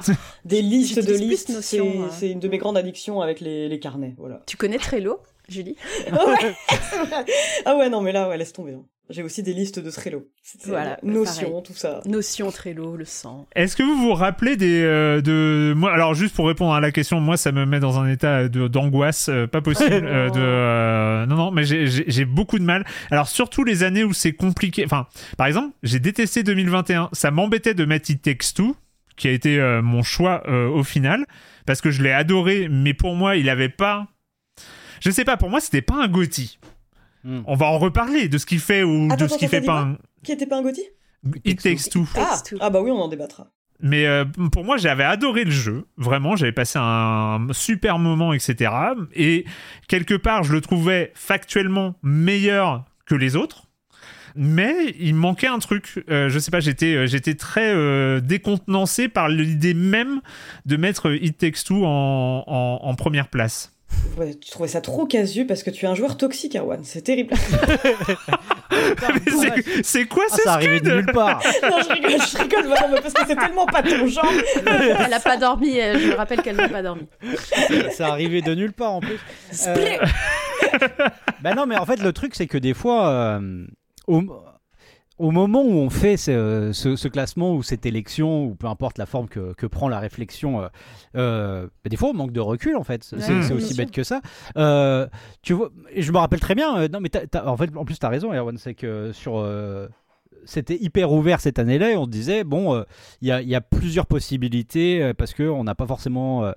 des 0.46 0.62
listes 0.62 1.00
de 1.06 1.14
listes. 1.14 1.62
C'est 1.62 1.80
hein. 1.80 2.10
une 2.22 2.40
de 2.40 2.48
mes 2.50 2.58
grandes 2.58 2.78
addictions 2.78 3.22
avec 3.22 3.40
les, 3.40 3.70
les 3.70 3.80
carnets. 3.80 4.14
Voilà. 4.18 4.44
Tu 4.46 4.58
connais 4.58 4.78
Trello, 4.78 5.20
Julie? 5.48 5.78
Ouais. 6.12 6.56
ah 7.66 7.76
ouais, 7.78 7.90
non, 7.90 8.02
mais 8.02 8.12
là, 8.12 8.28
ouais, 8.30 8.38
laisse 8.38 8.52
tomber. 8.54 8.74
hein. 8.74 8.84
J'ai 9.10 9.24
aussi 9.24 9.42
des 9.42 9.54
listes 9.54 9.80
de 9.80 9.90
Trello. 9.90 10.28
Voilà, 10.66 11.00
Notion, 11.02 11.48
pareil. 11.50 11.64
tout 11.66 11.74
ça. 11.74 12.02
Notion, 12.06 12.52
Trello, 12.52 12.98
le 12.98 13.06
sang. 13.06 13.48
Est-ce 13.56 13.78
que 13.78 13.84
vous 13.84 13.96
vous 13.98 14.14
rappelez 14.14 14.58
des 14.58 14.82
euh, 14.84 15.22
de 15.22 15.74
moi 15.78 15.94
alors 15.94 16.14
juste 16.14 16.36
pour 16.36 16.46
répondre 16.48 16.74
à 16.74 16.82
la 16.82 16.92
question 16.92 17.22
moi 17.22 17.38
ça 17.38 17.52
me 17.54 17.66
met 17.66 17.80
dans 17.80 18.00
un 18.00 18.10
état 18.10 18.50
de 18.50 18.68
d'angoisse 18.68 19.30
euh, 19.30 19.48
pas 19.48 19.62
possible 19.62 19.94
euh, 20.06 20.30
de 20.30 20.40
euh, 20.40 21.26
non 21.26 21.36
non 21.38 21.52
mais 21.52 21.64
j'ai- 21.64 22.26
beaucoup 22.26 22.60
de 22.60 22.64
mal 22.66 22.86
alors 23.10 23.30
surtout 23.30 23.64
les 23.64 23.84
années 23.84 24.04
où 24.04 24.12
c'est 24.14 24.34
compliqué 24.34 24.84
enfin 24.86 25.08
par 25.38 25.48
exemple 25.48 25.74
j'ai 25.84 26.00
détesté 26.00 26.44
2021 26.44 27.10
ça 27.14 27.32
m'embêtait 27.32 27.74
de 27.74 27.86
mettre 27.86 28.10
It 28.12 28.22
Takes 28.22 28.54
Two 28.56 28.76
qui 29.16 29.28
a 29.30 29.32
été 29.32 29.58
euh, 29.60 29.82
mon 29.82 30.04
choix 30.04 30.44
euh, 30.50 30.68
au 30.68 30.84
final 30.84 31.26
parce 31.66 31.80
que 31.82 31.92
je 31.92 32.04
l'ai 32.04 32.12
adoré 32.12 32.68
mais 32.70 32.94
pour 32.94 33.16
moi 33.16 33.38
il 33.38 33.50
avait 33.50 33.70
pas 33.70 34.08
je 35.02 35.10
sais 35.12 35.24
pas 35.24 35.38
pour 35.38 35.50
moi 35.50 35.62
c'était 35.62 35.82
pas 35.82 35.96
un 36.04 36.08
Gotti 36.10 36.60
Hmm. 37.28 37.42
On 37.46 37.56
va 37.56 37.66
en 37.66 37.78
reparler 37.78 38.30
de 38.30 38.38
ce 38.38 38.46
qu'il 38.46 38.62
fait 38.62 38.84
ou 38.84 39.10
de 39.14 39.28
ce 39.28 39.38
qu'il 39.38 39.50
fait 39.50 39.60
pas. 39.60 39.90
Qui 40.24 40.32
était 40.32 40.46
pas 40.46 40.60
un 40.60 40.62
Gotti 40.62 40.84
It 41.44 41.62
Takes 41.62 41.90
Two. 41.92 42.08
Ah. 42.16 42.42
ah, 42.62 42.70
bah 42.70 42.80
oui, 42.82 42.90
on 42.90 43.02
en 43.02 43.10
débattra. 43.10 43.48
Mais 43.82 44.06
euh, 44.06 44.24
pour 44.54 44.64
moi, 44.64 44.78
j'avais 44.78 45.04
adoré 45.04 45.44
le 45.44 45.52
jeu. 45.52 45.88
Vraiment, 45.98 46.38
j'avais 46.38 46.54
passé 46.54 46.80
un 46.82 47.48
super 47.52 48.00
moment, 48.00 48.32
etc. 48.32 48.72
Et 49.14 49.44
quelque 49.90 50.14
part, 50.14 50.44
je 50.44 50.54
le 50.54 50.62
trouvais 50.62 51.12
factuellement 51.16 51.96
meilleur 52.02 52.86
que 53.06 53.14
les 53.14 53.36
autres. 53.36 53.68
Mais 54.38 54.96
il 54.98 55.14
manquait 55.14 55.48
un 55.48 55.60
truc. 55.60 56.06
Euh, 56.10 56.30
je 56.30 56.40
sais 56.40 56.52
pas, 56.52 56.62
j'étais, 56.62 56.96
euh, 56.96 57.08
j'étais 57.08 57.36
très 57.36 58.22
décontenancé 58.22 59.10
par 59.10 59.28
l'idée 59.28 59.74
même 59.74 60.22
de 60.66 60.78
mettre 60.78 61.14
It 61.14 61.38
Takes 61.38 61.66
Two 61.66 61.84
en, 61.86 62.46
en 62.48 62.96
première 62.96 63.28
place. 63.28 63.77
Ouais, 64.18 64.34
tu 64.34 64.50
trouvais 64.50 64.68
ça 64.68 64.82
trop 64.82 65.06
casu 65.06 65.46
parce 65.46 65.64
que 65.64 65.70
tu 65.70 65.86
es 65.86 65.88
un 65.88 65.96
joueur 65.96 66.18
toxique, 66.18 66.56
Erwan. 66.56 66.84
C'est 66.84 67.04
terrible. 67.04 67.36
c'est 69.84 70.06
quoi 70.06 70.24
ah, 70.32 70.36
Ça 70.44 70.54
arrive 70.54 70.82
de 70.82 70.96
nulle 70.96 71.12
part. 71.14 71.40
non, 71.64 71.78
je 71.82 71.94
rigole, 71.94 72.12
je 72.12 72.38
rigole, 72.38 72.68
parce 73.02 73.14
que 73.14 73.22
c'est 73.28 73.36
tellement 73.36 73.68
pas 73.68 73.84
ton 73.84 74.08
genre. 74.08 74.26
elle 74.66 75.14
a 75.14 75.20
pas 75.20 75.38
dormi, 75.38 75.76
je 75.76 76.10
me 76.10 76.16
rappelle 76.16 76.42
qu'elle 76.42 76.56
n'a 76.56 76.68
pas 76.68 76.82
dormi. 76.82 77.08
Ça 77.92 78.08
arrivait 78.08 78.42
de 78.42 78.56
nulle 78.56 78.74
part 78.74 78.94
en 78.94 79.02
plus. 79.02 79.20
Euh... 79.68 79.98
bah 81.42 81.54
non, 81.54 81.66
mais 81.66 81.78
en 81.78 81.86
fait, 81.86 82.02
le 82.02 82.14
truc, 82.14 82.36
c'est 82.36 82.48
que 82.48 82.58
des 82.58 82.74
fois, 82.74 83.10
euh, 83.10 83.66
au 84.08 84.24
moment 85.32 85.64
où 85.64 85.74
on 85.74 85.90
fait 85.90 86.18
ce, 86.18 87.08
classement 87.08 87.54
ou 87.54 87.64
cette 87.64 87.86
élection, 87.86 88.46
ou 88.46 88.56
peu 88.56 88.68
importe 88.68 88.98
la 88.98 89.06
forme 89.06 89.28
que, 89.28 89.66
prend 89.68 89.90
la 89.90 90.00
réflexion, 90.00 90.62
euh, 90.62 90.68
euh, 91.16 91.68
bah, 91.84 91.90
des 91.90 91.98
fois 91.98 92.10
on 92.10 92.14
manque 92.14 92.32
de 92.32 92.40
recul 92.40 92.76
en 92.76 92.84
fait. 92.84 93.04
C'est 93.04 93.52
aussi 93.52 93.74
bête 93.76 93.92
que 93.92 94.04
ça. 94.04 94.22
Euh, 94.58 95.08
tu 95.42 95.54
vois, 95.54 95.72
je 95.96 96.12
me 96.12 96.18
rappelle 96.18 96.40
très 96.40 96.56
bien. 96.56 96.88
non, 96.88 97.00
mais 97.00 97.10
en 97.36 97.58
fait, 97.58 97.76
en 97.76 97.86
plus, 97.86 98.00
tu 98.00 98.06
as 98.06 98.10
raison, 98.10 98.34
Erwan, 98.34 98.58
c'est 98.58 98.76
que 98.76 99.12
sur. 99.12 99.46
c'était 100.46 100.78
hyper 100.78 101.12
ouvert 101.12 101.42
cette 101.42 101.60
année-là 101.60 101.92
et 101.92 101.98
on 101.98 102.08
disait, 102.08 102.44
bon, 102.44 102.84
il 103.22 103.28
y, 103.28 103.56
a 103.56 103.62
plusieurs 103.62 104.06
possibilités 104.06 105.14
parce 105.18 105.34
qu'on 105.34 105.64
n'a 105.64 105.76
pas 105.76 105.88
forcément. 105.88 106.52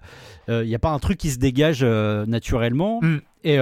Il 0.49 0.67
n'y 0.67 0.75
a 0.75 0.79
pas 0.79 0.91
un 0.91 0.99
truc 0.99 1.19
qui 1.19 1.31
se 1.31 1.39
dégage 1.39 1.85
naturellement. 1.85 3.01
Mm. 3.03 3.19
Et. 3.45 3.59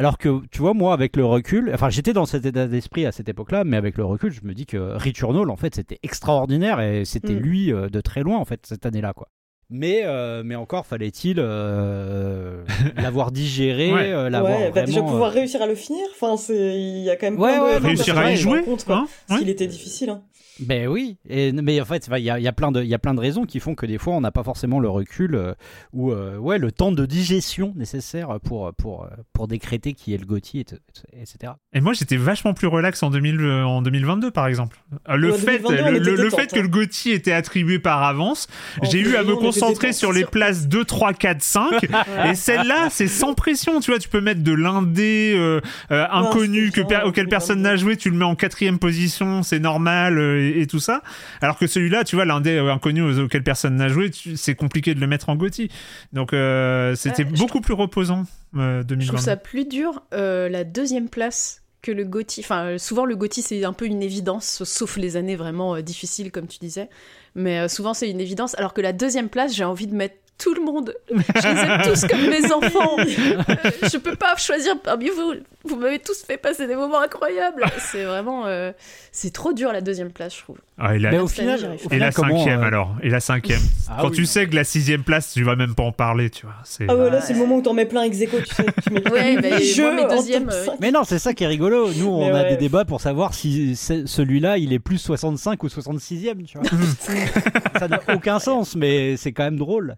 Alors 0.00 0.16
que, 0.16 0.42
tu 0.52 0.60
vois, 0.60 0.74
moi, 0.74 0.92
avec 0.92 1.16
le 1.16 1.24
recul, 1.24 1.72
enfin, 1.74 1.90
j'étais 1.90 2.12
dans 2.12 2.24
cet 2.24 2.46
état 2.46 2.68
d'esprit 2.68 3.04
à 3.04 3.10
cette 3.10 3.28
époque-là, 3.28 3.64
mais 3.64 3.76
avec 3.76 3.96
le 3.96 4.04
recul, 4.04 4.32
je 4.32 4.42
me 4.44 4.54
dis 4.54 4.64
que 4.64 4.76
Returnal, 4.76 5.50
en 5.50 5.56
fait, 5.56 5.74
c'était 5.74 5.98
extraordinaire 6.04 6.80
et 6.80 7.04
c'était 7.04 7.32
mm. 7.32 7.38
lui 7.38 7.72
euh, 7.72 7.88
de 7.88 8.00
très 8.00 8.22
loin, 8.22 8.38
en 8.38 8.44
fait, 8.44 8.64
cette 8.64 8.86
année-là, 8.86 9.12
quoi. 9.12 9.28
Mais, 9.70 10.02
euh, 10.04 10.42
mais 10.46 10.54
encore 10.54 10.86
fallait-il 10.86 11.36
euh, 11.38 12.64
l'avoir 12.96 13.32
digéré, 13.32 13.90
l'avoir 14.30 14.60
ouais, 14.60 14.70
bah, 14.70 14.84
déjà 14.84 15.02
pouvoir 15.02 15.30
réussir 15.30 15.60
à 15.60 15.66
le 15.66 15.74
finir. 15.74 16.06
Enfin, 16.12 16.36
il 16.48 17.02
y 17.02 17.10
a 17.10 17.16
quand 17.16 17.30
même 17.30 17.38
ouais, 17.38 17.58
de 17.58 17.84
réussir 17.84 18.16
à 18.16 18.32
y 18.32 18.36
jouer. 18.36 18.62
Compte, 18.62 18.84
quoi. 18.84 19.06
Hein 19.28 19.40
était 19.46 19.66
difficile. 19.66 20.08
Hein. 20.08 20.22
Ben 20.60 20.88
oui, 20.88 21.18
et, 21.28 21.52
mais 21.52 21.80
en 21.80 21.84
fait, 21.84 22.08
il 22.16 22.24
y 22.24 22.30
a, 22.30 22.38
y, 22.38 22.48
a 22.48 22.52
plein 22.52 22.72
de, 22.72 22.82
y 22.82 22.94
a 22.94 22.98
plein 22.98 23.14
de 23.14 23.20
raisons 23.20 23.44
qui 23.44 23.60
font 23.60 23.74
que 23.74 23.86
des 23.86 23.98
fois, 23.98 24.14
on 24.14 24.20
n'a 24.20 24.32
pas 24.32 24.42
forcément 24.42 24.80
le 24.80 24.88
recul 24.88 25.34
euh, 25.34 25.54
ou 25.92 26.12
euh, 26.12 26.36
ouais, 26.36 26.58
le 26.58 26.72
temps 26.72 26.92
de 26.92 27.06
digestion 27.06 27.72
nécessaire 27.76 28.38
pour, 28.42 28.72
pour, 28.74 29.08
pour 29.32 29.48
décréter 29.48 29.94
qui 29.94 30.14
est 30.14 30.18
le 30.18 30.26
Gauthier, 30.26 30.64
etc. 31.12 31.52
Et 31.72 31.80
moi, 31.80 31.92
j'étais 31.92 32.16
vachement 32.16 32.54
plus 32.54 32.66
relax 32.66 33.02
en, 33.02 33.10
2000, 33.10 33.40
en 33.40 33.82
2022, 33.82 34.30
par 34.30 34.46
exemple. 34.46 34.78
Euh, 35.08 35.16
le 35.16 35.32
fait, 35.32 35.58
le, 35.58 36.30
fait 36.30 36.48
que 36.48 36.58
le 36.58 36.66
hein. 36.66 36.68
Gauthier 36.68 37.14
était 37.14 37.32
attribué 37.32 37.78
par 37.78 38.02
avance, 38.02 38.48
j'ai 38.82 39.00
eu 39.00 39.16
à 39.16 39.22
me 39.22 39.36
concentrer 39.36 39.92
sur 39.92 40.12
les 40.12 40.24
places 40.24 40.66
2, 40.66 40.84
3, 40.84 41.12
4, 41.12 41.42
5. 41.42 41.84
et 42.26 42.34
celle-là, 42.34 42.88
c'est 42.90 43.08
sans 43.08 43.34
pression, 43.34 43.80
tu 43.80 43.90
vois, 43.90 44.00
tu 44.00 44.08
peux 44.08 44.20
mettre 44.20 44.42
de 44.42 44.52
l'indé 44.52 45.60
inconnu 45.90 46.70
que, 46.72 46.80
auquel 47.06 47.28
personne 47.28 47.62
n'a 47.62 47.76
joué, 47.76 47.96
tu 47.96 48.10
le 48.10 48.16
mets 48.16 48.24
en 48.24 48.34
quatrième 48.34 48.78
position, 48.78 49.42
c'est 49.42 49.60
normal 49.60 50.18
et, 50.48 50.66
tout 50.66 50.80
ça. 50.80 51.02
Alors 51.40 51.58
que 51.58 51.66
celui-là, 51.66 52.04
tu 52.04 52.16
vois, 52.16 52.24
l'un 52.24 52.40
des 52.40 52.58
inconnus 52.58 53.18
auquel 53.18 53.42
personne 53.42 53.76
n'a 53.76 53.88
joué, 53.88 54.10
c'est 54.36 54.54
compliqué 54.54 54.94
de 54.94 55.00
le 55.00 55.06
mettre 55.06 55.28
en 55.28 55.36
Gotti. 55.36 55.70
Donc 56.12 56.32
euh, 56.32 56.94
c'était 56.94 57.24
beaucoup 57.24 57.60
plus 57.60 57.74
reposant 57.74 58.24
euh, 58.56 58.82
2020. 58.82 59.04
Je 59.04 59.08
trouve 59.08 59.24
ça 59.24 59.36
plus 59.36 59.66
dur 59.66 60.02
euh, 60.12 60.48
la 60.48 60.64
deuxième 60.64 61.08
place 61.08 61.62
que 61.82 61.92
le 61.92 62.04
Gotti. 62.04 62.40
Enfin, 62.40 62.78
souvent 62.78 63.04
le 63.04 63.16
Gotti 63.16 63.42
c'est 63.42 63.64
un 63.64 63.72
peu 63.72 63.86
une 63.86 64.02
évidence, 64.02 64.62
sauf 64.64 64.96
les 64.96 65.16
années 65.16 65.36
vraiment 65.36 65.76
euh, 65.76 65.82
difficiles 65.82 66.30
comme 66.30 66.46
tu 66.46 66.58
disais. 66.58 66.88
Mais 67.34 67.68
souvent 67.68 67.94
c'est 67.94 68.10
une 68.10 68.20
évidence. 68.20 68.56
Alors 68.58 68.74
que 68.74 68.80
la 68.80 68.92
deuxième 68.92 69.28
place, 69.28 69.54
j'ai 69.54 69.64
envie 69.64 69.86
de 69.86 69.94
mettre 69.94 70.16
tout 70.38 70.54
le 70.54 70.62
monde. 70.62 70.94
Je 71.10 71.14
les 71.14 71.60
aime 71.60 71.82
tous 71.84 72.06
comme 72.06 72.28
mes 72.28 72.52
enfants. 72.52 72.96
je 72.98 73.98
peux 73.98 74.16
pas 74.16 74.36
choisir 74.36 74.80
parmi 74.80 75.10
vous. 75.10 75.34
Vous 75.64 75.76
m'avez 75.76 75.98
tous 75.98 76.22
fait 76.22 76.36
passer 76.36 76.66
des 76.66 76.76
moments 76.76 77.00
incroyables. 77.00 77.64
C'est 77.78 78.04
vraiment, 78.04 78.46
euh, 78.46 78.72
c'est 79.12 79.32
trop 79.32 79.52
dur 79.52 79.72
la 79.72 79.80
deuxième 79.80 80.10
place, 80.10 80.36
je 80.36 80.42
trouve. 80.42 80.58
Ah, 80.78 80.94
et, 80.94 81.00
la... 81.00 81.10
Mais 81.10 81.18
au 81.18 81.26
final, 81.26 81.76
et 81.90 81.98
la 81.98 82.12
cinquième 82.12 82.62
euh, 82.62 82.66
alors. 82.66 82.94
Et 83.02 83.10
la 83.10 83.18
cinquième. 83.18 83.60
Ah 83.88 83.98
Quand 84.00 84.10
tu 84.10 84.24
sais 84.24 84.46
que 84.46 84.54
la 84.54 84.62
sixième 84.62 85.02
place, 85.02 85.32
tu 85.32 85.42
vas 85.42 85.56
même 85.56 85.74
pas 85.74 85.82
en 85.82 85.92
parler, 85.92 86.30
tu 86.30 86.46
vois. 86.46 86.54
Ah 86.88 86.96
ouais, 86.96 87.10
là 87.10 87.20
c'est 87.20 87.32
le 87.32 87.40
moment 87.40 87.56
où 87.56 87.62
t'en 87.62 87.74
mets 87.74 87.86
plein 87.86 88.04
ex 88.04 88.16
tu 88.18 88.26
sais. 88.54 88.66
Tu 88.84 88.92
mets 88.92 89.10
ouais, 89.10 89.36
mais 89.42 89.50
mes 89.50 90.08
deuxièmes. 90.08 90.50
Euh, 90.52 90.66
mais 90.80 90.92
non, 90.92 91.02
c'est 91.02 91.18
ça 91.18 91.34
qui 91.34 91.42
est 91.42 91.48
rigolo. 91.48 91.92
Nous, 91.92 92.08
on 92.08 92.32
a 92.32 92.44
des 92.44 92.56
débats 92.56 92.84
pour 92.84 93.00
savoir 93.00 93.34
si 93.34 93.74
celui-là, 93.76 94.58
il 94.58 94.72
est 94.72 94.78
plus 94.78 94.98
65 94.98 95.62
ou 95.62 95.66
66e, 95.66 96.44
tu 96.44 96.58
vois. 96.58 96.68
ça 97.78 97.88
n'a 97.88 98.00
aucun 98.14 98.38
sens, 98.38 98.76
mais 98.76 99.16
c'est 99.16 99.32
quand 99.32 99.44
même 99.44 99.58
drôle. 99.58 99.96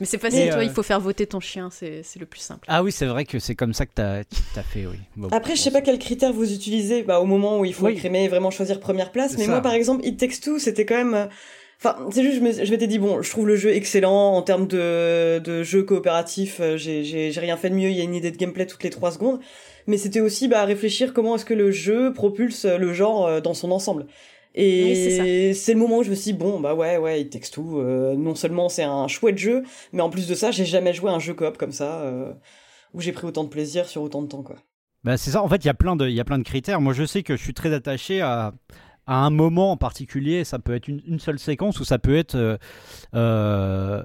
Mais 0.00 0.06
c'est 0.06 0.18
facile, 0.18 0.50
toi, 0.50 0.62
il 0.62 0.70
euh, 0.70 0.72
faut 0.72 0.82
faire 0.82 1.00
voter 1.00 1.26
ton 1.26 1.40
chien, 1.40 1.70
c'est 1.70 2.02
le 2.18 2.26
plus 2.26 2.40
simple. 2.40 2.66
Ah 2.68 2.82
oui, 2.82 2.92
c'est 2.92 3.06
vrai 3.06 3.24
que 3.24 3.38
c'est 3.38 3.54
comme 3.54 3.72
ça 3.72 3.86
que 3.86 3.92
tu 3.94 4.02
as, 4.02 4.62
fait, 4.62 4.86
oui. 4.86 4.98
Après, 5.32 5.56
je 5.56 5.60
sais 5.60 5.70
pas 5.70 5.80
quels 5.80 5.98
critères 5.98 6.32
vous 6.32 6.52
utilisez 6.52 7.02
bah, 7.02 7.20
au 7.20 7.24
moment 7.24 7.58
où 7.58 7.64
il 7.64 7.74
faut 7.74 7.88
écrimer 7.88 8.24
et 8.24 8.28
vraiment 8.28 8.50
choisir 8.50 8.80
première 8.80 9.12
place, 9.12 9.36
mais 9.38 9.46
moi, 9.46 9.60
par 9.60 9.72
exemple, 9.72 10.04
It 10.06 10.18
Takes 10.18 10.40
Two, 10.42 10.58
c'était 10.58 10.84
quand 10.84 10.96
même... 10.96 11.14
Euh, 11.14 11.26
enfin, 11.78 11.96
c'est 12.10 12.22
juste, 12.22 12.64
je 12.64 12.70
m'étais 12.70 12.86
dit, 12.86 12.98
bon, 12.98 13.22
je 13.22 13.30
trouve 13.30 13.46
le 13.46 13.56
jeu 13.56 13.70
excellent 13.70 14.34
en 14.34 14.42
termes 14.42 14.66
de, 14.66 15.38
de 15.38 15.62
jeu 15.62 15.82
coopératif, 15.82 16.58
euh, 16.60 16.76
j'ai 16.76 17.32
rien 17.36 17.56
fait 17.56 17.70
de 17.70 17.74
mieux, 17.74 17.88
il 17.88 17.96
y 17.96 18.00
a 18.00 18.04
une 18.04 18.14
idée 18.14 18.30
de 18.30 18.36
gameplay 18.36 18.66
toutes 18.66 18.82
les 18.82 18.90
trois 18.90 19.12
secondes, 19.12 19.40
mais 19.86 19.96
c'était 19.96 20.20
aussi 20.20 20.48
bah, 20.48 20.64
réfléchir 20.64 21.14
comment 21.14 21.36
est-ce 21.36 21.44
que 21.44 21.54
le 21.54 21.70
jeu 21.70 22.12
propulse 22.12 22.66
le 22.66 22.92
genre 22.92 23.40
dans 23.40 23.54
son 23.54 23.70
ensemble. 23.70 24.06
Et 24.56 25.52
c'est 25.52 25.74
le 25.74 25.78
moment 25.78 25.98
où 25.98 26.02
je 26.02 26.10
me 26.10 26.14
suis 26.14 26.32
dit, 26.32 26.38
bon, 26.38 26.60
bah 26.60 26.74
ouais, 26.74 26.96
ouais, 26.96 27.20
il 27.20 27.28
texte 27.28 27.54
tout. 27.54 27.78
Euh, 27.78 28.16
non 28.16 28.34
seulement 28.34 28.70
c'est 28.70 28.84
un 28.84 29.06
chouette 29.06 29.36
jeu, 29.36 29.62
mais 29.92 30.00
en 30.00 30.08
plus 30.08 30.26
de 30.26 30.34
ça, 30.34 30.50
j'ai 30.50 30.64
jamais 30.64 30.94
joué 30.94 31.10
un 31.10 31.18
jeu 31.18 31.34
coop 31.34 31.58
comme 31.58 31.72
ça, 31.72 32.00
euh, 32.00 32.32
où 32.94 33.00
j'ai 33.02 33.12
pris 33.12 33.26
autant 33.26 33.44
de 33.44 33.50
plaisir 33.50 33.86
sur 33.86 34.00
autant 34.02 34.22
de 34.22 34.28
temps, 34.28 34.42
quoi. 34.42 34.56
Bah 35.04 35.16
c'est 35.18 35.30
ça, 35.30 35.42
en 35.42 35.48
fait, 35.48 35.56
il 35.56 35.66
y, 35.66 35.70
a 35.70 35.74
plein 35.74 35.94
de, 35.94 36.08
y 36.08 36.18
a 36.18 36.24
plein 36.24 36.38
de 36.38 36.42
critères. 36.42 36.80
Moi, 36.80 36.94
je 36.94 37.04
sais 37.04 37.22
que 37.22 37.36
je 37.36 37.42
suis 37.42 37.54
très 37.54 37.72
attaché 37.72 38.22
à, 38.22 38.54
à 39.06 39.16
un 39.18 39.30
moment 39.30 39.72
en 39.72 39.76
particulier. 39.76 40.42
Ça 40.42 40.58
peut 40.58 40.74
être 40.74 40.88
une, 40.88 41.20
seule 41.20 41.38
séquence 41.38 41.78
ou 41.78 41.84
ça 41.84 41.98
peut 41.98 42.16
être 42.16 42.58
euh, 43.14 44.02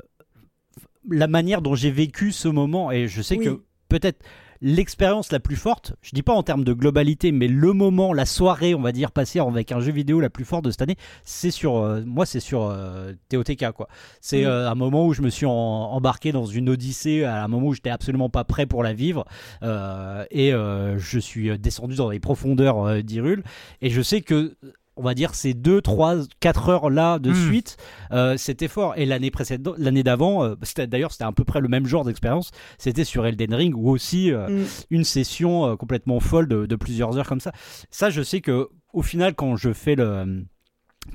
la 1.09 1.27
manière 1.27 1.61
dont 1.61 1.73
j'ai 1.73 1.89
vécu 1.89 2.31
ce 2.31 2.49
moment. 2.49 2.91
Et 2.91 3.07
je 3.07 3.21
sais 3.21 3.37
que 3.37 3.61
peut-être 3.89 4.23
l'expérience 4.61 5.31
la 5.31 5.39
plus 5.39 5.55
forte, 5.55 5.93
je 6.01 6.11
dis 6.13 6.21
pas 6.21 6.33
en 6.33 6.43
termes 6.43 6.63
de 6.63 6.73
globalité, 6.73 7.31
mais 7.31 7.47
le 7.47 7.73
moment, 7.73 8.13
la 8.13 8.25
soirée, 8.25 8.75
on 8.75 8.81
va 8.81 8.91
dire, 8.91 9.11
passée 9.11 9.39
avec 9.39 9.71
un 9.71 9.79
jeu 9.79 9.91
vidéo 9.91 10.19
la 10.19 10.29
plus 10.29 10.45
forte 10.45 10.65
de 10.65 10.71
cette 10.71 10.81
année, 10.81 10.97
c'est 11.23 11.51
sur, 11.51 11.77
euh, 11.77 12.01
moi, 12.05 12.25
c'est 12.25 12.39
sur 12.39 12.63
euh, 12.63 13.13
TOTK, 13.29 13.71
quoi. 13.71 13.87
C'est 14.21 14.45
euh, 14.45 14.69
un 14.69 14.75
moment 14.75 15.07
où 15.07 15.13
je 15.13 15.21
me 15.21 15.29
suis 15.29 15.45
embarqué 15.45 16.31
dans 16.31 16.45
une 16.45 16.69
odyssée, 16.69 17.23
à 17.23 17.43
un 17.43 17.47
moment 17.47 17.67
où 17.67 17.73
j'étais 17.73 17.89
absolument 17.89 18.29
pas 18.29 18.43
prêt 18.43 18.65
pour 18.65 18.83
la 18.83 18.93
vivre, 18.93 19.25
et 19.63 20.51
je 20.51 21.19
suis 21.19 21.57
descendu 21.57 21.95
dans 21.95 22.09
les 22.09 22.19
profondeurs 22.19 23.03
d'Irul, 23.03 23.43
et 23.81 23.89
je 23.89 24.01
sais 24.01 24.21
que 24.21 24.55
on 25.01 25.03
va 25.03 25.13
dire 25.15 25.33
ces 25.33 25.53
2, 25.53 25.81
3, 25.81 26.17
4 26.39 26.69
heures 26.69 26.89
là 26.89 27.17
de 27.17 27.31
hmm. 27.31 27.47
suite, 27.47 27.77
euh, 28.11 28.37
c'était 28.37 28.67
fort. 28.67 28.93
Et 28.97 29.05
l'année 29.05 29.31
précédente, 29.31 29.75
l'année 29.77 30.03
d'avant, 30.03 30.43
euh, 30.43 30.55
d'ailleurs 30.87 31.11
c'était 31.11 31.23
à 31.23 31.31
peu 31.31 31.43
près 31.43 31.59
le 31.59 31.67
même 31.67 31.87
genre 31.87 32.05
d'expérience, 32.05 32.51
c'était 32.77 33.03
sur 33.03 33.25
Elden 33.25 33.53
Ring 33.53 33.75
ou 33.75 33.89
aussi 33.89 34.31
euh, 34.31 34.47
hmm. 34.47 34.65
une 34.91 35.03
session 35.03 35.75
complètement 35.75 36.19
folle 36.19 36.47
de, 36.47 36.75
plusieurs 36.75 37.17
heures 37.17 37.27
comme 37.27 37.39
ça. 37.39 37.51
Ça, 37.89 38.09
je 38.09 38.21
sais 38.21 38.41
que 38.41 38.69
au 38.93 39.01
final, 39.01 39.33
quand 39.35 39.55
je 39.55 39.73
fais 39.73 39.95
le 39.95 40.45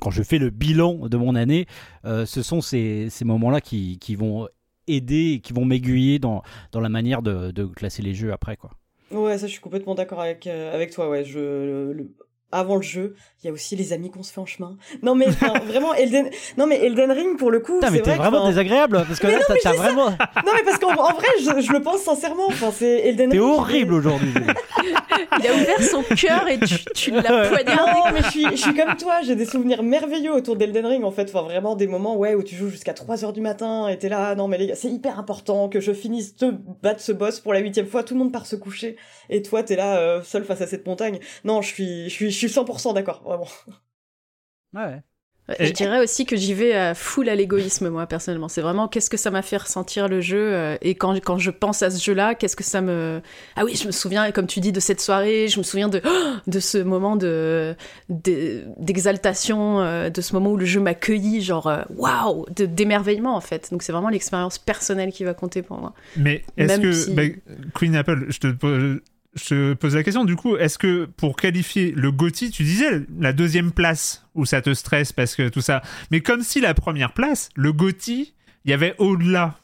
quand 0.01 0.11
je 0.11 0.21
fais 0.21 0.37
le 0.37 0.49
bilan 0.49 1.07
de 1.07 1.17
mon 1.17 1.35
année, 1.35 1.65
ce 2.03 2.41
sont 2.41 2.59
ces, 2.59 3.07
ces 3.09 3.23
moments-là 3.23 3.61
qui, 3.61 3.99
qui, 3.99 4.15
vont 4.15 4.47
aider, 4.87 5.39
qui 5.41 5.53
vont 5.53 5.63
m'aiguiller 5.63 6.19
dans, 6.19 6.43
dans 6.73 6.81
la 6.81 6.89
manière 6.89 7.21
de, 7.21 7.51
de, 7.51 7.65
classer 7.65 8.01
les 8.01 8.13
jeux 8.13 8.33
après, 8.33 8.57
quoi. 8.57 8.71
Ouais, 9.11 9.37
ça, 9.37 9.47
je 9.47 9.53
suis 9.53 9.61
complètement 9.61 9.95
d'accord 9.95 10.19
avec, 10.19 10.45
avec 10.47 10.91
toi. 10.91 11.09
Ouais, 11.09 11.23
je, 11.23 12.07
avant 12.51 12.75
le 12.77 12.81
jeu, 12.81 13.15
il 13.43 13.47
y 13.47 13.49
a 13.49 13.53
aussi 13.53 13.75
les 13.75 13.93
amis 13.93 14.09
qu'on 14.09 14.23
se 14.23 14.31
fait 14.31 14.39
en 14.39 14.45
chemin. 14.45 14.77
Non 15.03 15.15
mais 15.15 15.25
vraiment 15.65 15.93
Elden 15.93 16.29
Non 16.57 16.65
mais 16.65 16.83
Elden 16.83 17.11
Ring 17.11 17.37
pour 17.37 17.51
le 17.51 17.59
coup, 17.59 17.79
c'est 17.81 17.91
mais 17.91 18.01
t'es 18.01 18.15
vraiment 18.15 18.47
désagréable 18.47 19.03
parce 19.07 19.19
que 19.19 19.27
là 19.27 19.39
t'as 19.61 19.73
vraiment 19.73 20.09
Non 20.09 20.51
mais 20.55 20.63
parce 20.63 20.79
qu'en 20.79 20.93
vrai, 20.93 21.27
je, 21.41 21.71
le 21.71 21.81
pense 21.81 22.01
sincèrement, 22.01 22.47
enfin 22.47 22.71
c'est 22.73 23.07
Elden 23.07 23.31
Ring. 23.31 23.41
T'es 23.41 23.45
horrible 23.45 23.93
aujourd'hui. 23.93 24.33
il 25.39 25.47
a 25.47 25.53
ouvert 25.53 25.83
son 25.83 26.03
cœur 26.03 26.47
et 26.47 26.59
tu, 26.59 26.77
tu 26.95 27.11
l'as 27.11 27.21
poignardé. 27.21 27.73
Non, 27.75 28.11
mais 28.13 28.21
je 28.23 28.29
suis, 28.29 28.45
je 28.51 28.55
suis 28.55 28.73
comme 28.73 28.95
toi, 28.95 29.21
j'ai 29.23 29.35
des 29.35 29.45
souvenirs 29.45 29.83
merveilleux 29.83 30.33
autour 30.33 30.55
d'Elden 30.55 30.85
Ring 30.85 31.03
en 31.03 31.11
fait. 31.11 31.29
Enfin, 31.29 31.43
vraiment 31.43 31.75
des 31.75 31.87
moments 31.87 32.15
ouais, 32.15 32.35
où 32.35 32.43
tu 32.43 32.55
joues 32.55 32.69
jusqu'à 32.69 32.93
3h 32.93 33.33
du 33.33 33.41
matin 33.41 33.87
et 33.87 33.97
t'es 33.97 34.09
là, 34.09 34.35
non 34.35 34.47
mais 34.47 34.57
les 34.57 34.67
gars, 34.67 34.75
c'est 34.75 34.89
hyper 34.89 35.19
important 35.19 35.69
que 35.69 35.79
je 35.79 35.91
finisse 35.91 36.35
de 36.37 36.53
battre 36.81 37.01
ce 37.01 37.11
boss 37.11 37.39
pour 37.39 37.53
la 37.53 37.59
huitième 37.59 37.87
fois, 37.87 38.03
tout 38.03 38.13
le 38.13 38.19
monde 38.19 38.31
part 38.31 38.45
se 38.45 38.55
coucher 38.55 38.95
et 39.29 39.41
toi 39.41 39.63
t'es 39.63 39.75
là 39.75 39.97
euh, 39.97 40.21
seul 40.23 40.43
face 40.43 40.61
à 40.61 40.67
cette 40.67 40.85
montagne. 40.85 41.19
Non, 41.43 41.61
je 41.61 41.67
suis, 41.67 42.03
je 42.09 42.13
suis, 42.13 42.31
suis 42.37 42.47
100% 42.47 42.93
d'accord, 42.93 43.21
vraiment. 43.23 43.47
Ouais. 44.73 45.01
Je 45.59 45.71
dirais 45.71 46.03
aussi 46.03 46.25
que 46.25 46.35
j'y 46.35 46.53
vais 46.53 46.73
à 46.73 46.93
full 46.93 47.29
à 47.29 47.35
l'égoïsme, 47.35 47.89
moi, 47.89 48.05
personnellement. 48.05 48.49
C'est 48.49 48.61
vraiment 48.61 48.89
qu'est-ce 48.89 49.09
que 49.09 49.15
ça 49.15 49.31
m'a 49.31 49.41
fait 49.41 49.57
ressentir 49.57 50.09
le 50.09 50.19
jeu. 50.19 50.53
Euh, 50.53 50.77
et 50.81 50.95
quand, 50.95 51.17
quand 51.21 51.37
je 51.37 51.51
pense 51.51 51.81
à 51.83 51.89
ce 51.89 52.03
jeu-là, 52.03 52.35
qu'est-ce 52.35 52.57
que 52.57 52.65
ça 52.65 52.81
me. 52.81 53.21
Ah 53.55 53.63
oui, 53.63 53.75
je 53.75 53.87
me 53.87 53.91
souviens, 53.91 54.29
comme 54.31 54.47
tu 54.47 54.59
dis, 54.59 54.73
de 54.73 54.81
cette 54.81 54.99
soirée, 54.99 55.47
je 55.47 55.57
me 55.57 55.63
souviens 55.63 55.87
de, 55.87 56.01
de 56.47 56.59
ce 56.59 56.77
moment 56.77 57.15
de, 57.15 57.75
d'exaltation, 58.09 59.79
euh, 59.79 60.09
de 60.09 60.19
ce 60.19 60.33
moment 60.33 60.51
où 60.51 60.57
le 60.57 60.65
jeu 60.65 60.81
m'a 60.81 60.93
cueilli, 60.93 61.41
genre, 61.41 61.67
euh, 61.67 61.83
waouh, 61.95 62.45
d'émerveillement, 62.49 63.35
en 63.35 63.41
fait. 63.41 63.69
Donc 63.71 63.83
c'est 63.83 63.93
vraiment 63.93 64.09
l'expérience 64.09 64.57
personnelle 64.57 65.13
qui 65.13 65.23
va 65.23 65.33
compter 65.33 65.61
pour 65.61 65.77
moi. 65.77 65.93
Mais 66.17 66.43
est-ce 66.57 66.79
que. 66.79 67.11
Bah, 67.11 67.23
Queen 67.73 67.95
Apple, 67.95 68.25
je 68.27 68.39
te 68.39 68.47
pose 68.47 68.99
je 69.37 69.45
te 69.45 69.73
pose 69.73 69.95
la 69.95 70.03
question, 70.03 70.25
du 70.25 70.35
coup, 70.35 70.57
est-ce 70.57 70.77
que 70.77 71.05
pour 71.05 71.35
qualifier 71.35 71.91
le 71.95 72.11
GOTY, 72.11 72.51
tu 72.51 72.63
disais 72.63 73.01
la 73.19 73.33
deuxième 73.33 73.71
place 73.71 74.25
où 74.35 74.45
ça 74.45 74.61
te 74.61 74.73
stresse 74.73 75.13
parce 75.13 75.35
que 75.35 75.49
tout 75.49 75.61
ça, 75.61 75.81
mais 76.11 76.21
comme 76.21 76.41
si 76.41 76.59
la 76.59 76.73
première 76.73 77.13
place, 77.13 77.49
le 77.55 77.71
GOTY, 77.71 78.33
il 78.65 78.71
y 78.71 78.73
avait 78.73 78.95
au-delà. 78.97 79.55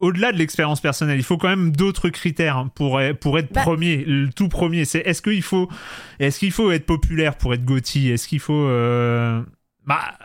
Au-delà 0.00 0.32
de 0.32 0.38
l'expérience 0.38 0.80
personnelle, 0.80 1.18
il 1.18 1.22
faut 1.22 1.36
quand 1.36 1.48
même 1.48 1.70
d'autres 1.70 2.08
critères 2.08 2.68
pour, 2.74 3.00
pour 3.20 3.38
être 3.38 3.52
bah. 3.52 3.62
premier, 3.62 3.98
le 3.98 4.30
tout 4.30 4.48
premier. 4.48 4.84
C'est 4.84 4.98
est-ce 5.00 5.22
qu'il 5.22 5.42
faut, 5.42 5.68
est-ce 6.18 6.40
qu'il 6.40 6.50
faut 6.50 6.72
être 6.72 6.86
populaire 6.86 7.36
pour 7.36 7.54
être 7.54 7.64
GOTY 7.64 8.10
Est-ce 8.10 8.26
qu'il 8.26 8.40
faut, 8.40 8.66
euh, 8.66 9.40
bah, 9.86 10.18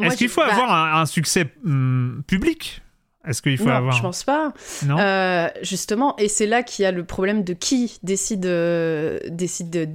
est-ce 0.00 0.16
qu'il 0.16 0.28
faut 0.28 0.42
bah 0.42 0.52
avoir 0.52 0.96
un, 0.96 1.06
succès 1.06 1.52
hum, 1.64 2.22
public? 2.28 2.82
Est-ce 3.26 3.42
qu'il 3.42 3.58
faut 3.58 3.64
non, 3.64 3.72
avoir 3.72 3.92
je 3.92 4.02
pense 4.02 4.24
pas. 4.24 4.52
Euh, 4.88 5.48
justement, 5.62 6.16
et 6.16 6.28
c'est 6.28 6.46
là 6.46 6.62
qu'il 6.62 6.84
y 6.84 6.86
a 6.86 6.92
le 6.92 7.04
problème 7.04 7.42
de 7.42 7.54
qui 7.54 7.98
décide, 8.02 8.46
euh, 8.46 9.18
décide 9.28 9.88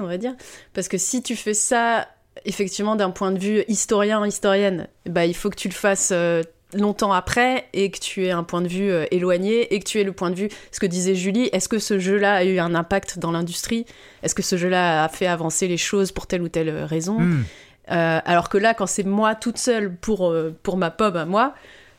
on 0.00 0.06
va 0.06 0.16
dire. 0.16 0.34
Parce 0.72 0.88
que 0.88 0.96
si 0.96 1.22
tu 1.22 1.36
fais 1.36 1.54
ça, 1.54 2.08
effectivement, 2.44 2.96
d'un 2.96 3.10
point 3.10 3.30
de 3.30 3.38
vue 3.38 3.64
historien, 3.68 4.26
historienne, 4.26 4.88
bah, 5.06 5.26
il 5.26 5.34
faut 5.34 5.50
que 5.50 5.56
tu 5.56 5.68
le 5.68 5.74
fasses 5.74 6.10
euh, 6.12 6.42
longtemps 6.72 7.12
après 7.12 7.66
et 7.74 7.90
que 7.90 7.98
tu 7.98 8.24
aies 8.24 8.30
un 8.30 8.44
point 8.44 8.62
de 8.62 8.68
vue 8.68 8.90
éloigné 9.10 9.74
et 9.74 9.78
que 9.78 9.84
tu 9.84 10.00
aies 10.00 10.04
le 10.04 10.12
point 10.12 10.30
de 10.30 10.36
vue, 10.36 10.48
ce 10.70 10.80
que 10.80 10.86
disait 10.86 11.14
Julie, 11.14 11.50
est-ce 11.52 11.68
que 11.68 11.78
ce 11.78 11.98
jeu-là 11.98 12.36
a 12.36 12.44
eu 12.44 12.58
un 12.58 12.74
impact 12.74 13.18
dans 13.18 13.32
l'industrie? 13.32 13.84
Est-ce 14.22 14.34
que 14.34 14.42
ce 14.42 14.56
jeu-là 14.56 15.04
a 15.04 15.08
fait 15.10 15.26
avancer 15.26 15.68
les 15.68 15.76
choses 15.76 16.12
pour 16.12 16.26
telle 16.26 16.40
ou 16.40 16.48
telle 16.48 16.70
raison? 16.84 17.18
Hmm. 17.18 17.44
Alors 17.88 18.48
que 18.48 18.56
là, 18.56 18.72
quand 18.72 18.86
c'est 18.86 19.02
moi 19.02 19.34
toute 19.34 19.58
seule 19.58 19.94
pour, 19.94 20.34
pour 20.62 20.78
ma 20.78 20.90
pomme 20.90 21.16
à 21.16 21.26
moi, 21.26 21.52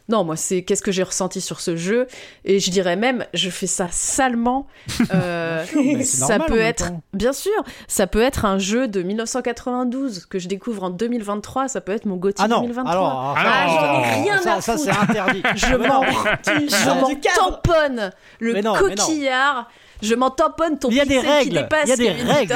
non, 0.10 0.26
moi, 0.26 0.36
c'est 0.36 0.64
qu'est-ce 0.64 0.82
que 0.82 0.92
j'ai 0.92 1.04
ressenti 1.04 1.40
sur 1.40 1.62
ce 1.62 1.78
jeu. 1.78 2.08
Et 2.44 2.60
je 2.60 2.72
dirais 2.72 2.98
même, 2.98 3.26
je 3.34 3.50
fais 3.50 3.68
ça 3.68 3.88
salement. 3.92 4.68
Euh, 5.14 5.64
ça 6.04 6.40
peut 6.40 6.60
être, 6.60 6.92
bien 7.14 7.34
sûr, 7.34 7.52
ça 7.88 8.08
peut 8.08 8.22
être 8.22 8.46
un 8.46 8.58
jeu 8.58 8.88
de 8.88 9.04
1992 9.04 10.26
que 10.26 10.40
je 10.40 10.48
découvre 10.48 10.84
en 10.84 10.90
2023. 10.90 11.68
Ça 11.68 11.82
peut 11.82 11.92
être 11.92 12.06
mon 12.06 12.16
GOTY 12.16 12.42
ah 12.44 12.48
2023. 12.48 12.92
Alors, 12.92 13.36
ah, 13.38 13.68
j'en 13.68 14.02
ai 14.02 14.24
rien 14.24 14.42
ça, 14.42 14.56
à 14.56 14.62
Ça, 14.62 14.78
c'est 14.78 14.90
interdit. 14.90 15.44
Je 15.56 15.76
m'en, 15.76 16.02
tamponne 17.36 18.12
le 18.40 18.62
coquillard. 18.62 19.70
Je 20.02 20.16
m'en 20.16 20.32
tamponne 20.32 20.80
ton 20.80 20.90
Il 20.90 20.96
y 20.96 21.02
a 21.02 21.06
des 21.06 21.20
règles. 21.20 21.68
Il 21.84 21.90
y 21.90 21.92
a 21.92 21.96
des 21.96 22.12
règles. 22.12 22.56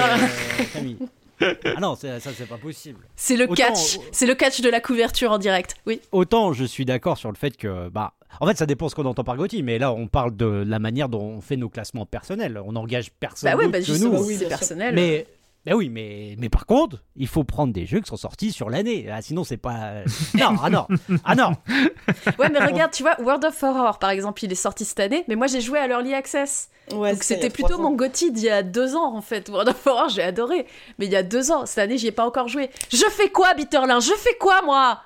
Ah 1.42 1.80
non, 1.80 1.96
ça, 1.96 2.20
c'est 2.20 2.48
pas 2.48 2.58
possible. 2.58 3.00
C'est 3.16 3.38
le 3.38 3.48
catch, 3.48 4.00
c'est 4.12 4.26
le 4.26 4.36
catch 4.36 4.62
de 4.62 4.70
la 4.70 4.82
couverture 4.82 5.32
en 5.32 5.38
direct. 5.38 5.76
Oui. 5.86 6.02
Autant 6.12 6.54
je 6.54 6.66
suis 6.66 6.86
d'accord 6.86 7.18
sur 7.18 7.32
le 7.32 7.38
fait 7.38 7.56
que 7.58 7.90
bah 7.90 8.14
en 8.40 8.48
fait, 8.48 8.58
ça 8.58 8.66
dépend 8.66 8.90
ce 8.90 8.96
qu'on 8.96 9.06
entend 9.06 9.24
par 9.24 9.38
Gauthier, 9.38 9.62
mais 9.62 9.80
là, 9.80 9.92
on 9.94 10.08
parle 10.08 10.36
de 10.36 10.46
la 10.46 10.80
manière 10.80 11.10
dont 11.10 11.22
on 11.22 11.42
fait 11.42 11.58
nos 11.58 11.70
classements 11.70 12.06
personnels. 12.06 12.62
On 12.64 12.74
n'engage 12.74 13.12
personne 13.12 13.52
bah 13.52 13.58
ouais, 13.58 13.68
bah 13.68 13.82
que 13.82 13.98
nous. 13.98 14.24
c'est 14.26 14.48
personnel. 14.48 14.94
Mais 14.94 15.26
ben 15.68 15.76
oui, 15.76 15.90
mais, 15.90 16.36
mais 16.40 16.48
par 16.48 16.66
contre, 16.66 17.04
il 17.18 17.28
faut 17.28 17.44
prendre 17.44 17.74
des 17.74 17.86
jeux 17.86 18.00
qui 18.00 18.08
sont 18.08 18.16
sortis 18.16 18.54
sur 18.54 18.70
l'année. 18.70 19.10
Ah, 19.12 19.22
sinon, 19.22 19.44
c'est 19.44 19.58
pas. 19.58 19.96
Non, 20.34 20.56
ah 20.64 20.70
non, 20.70 20.88
ah 21.26 21.36
non. 21.36 21.52
Ouais, 22.40 22.50
mais 22.50 22.60
regarde, 22.66 22.92
tu 22.92 23.04
vois, 23.04 23.20
World 23.20 23.44
of 23.44 23.62
Horror, 23.62 24.00
par 24.00 24.12
exemple, 24.12 24.46
il 24.46 24.52
est 24.52 24.56
sorti 24.56 24.86
cette 24.86 25.02
année, 25.02 25.26
mais 25.28 25.36
moi 25.36 25.48
j'ai 25.48 25.60
joué 25.60 25.78
à 25.80 25.88
l'Early 25.88 26.14
Access. 26.14 26.70
Ouais, 26.94 27.12
Donc 27.12 27.24
c'était 27.24 27.50
plutôt 27.50 27.78
mon 27.80 27.92
GOTY 27.92 28.32
d'il 28.32 28.46
y 28.46 28.50
a 28.50 28.64
deux 28.64 28.96
ans, 28.96 29.14
en 29.14 29.22
fait. 29.22 29.50
World 29.50 29.68
of 29.68 29.86
Horror, 29.86 30.08
j'ai 30.08 30.24
adoré. 30.24 30.66
Mais 31.00 31.06
il 31.06 31.12
y 31.12 31.18
a 31.18 31.24
deux 31.24 31.52
ans, 31.52 31.66
cette 31.66 31.80
année, 31.80 31.98
j'y 31.98 32.08
ai 32.08 32.12
pas 32.14 32.26
encore 32.26 32.48
joué. 32.48 32.70
Je 32.90 33.06
fais 33.12 33.30
quoi, 33.30 33.54
Bitterlin? 33.54 34.00
Je 34.00 34.14
fais 34.14 34.38
quoi, 34.40 34.62
moi? 34.62 35.02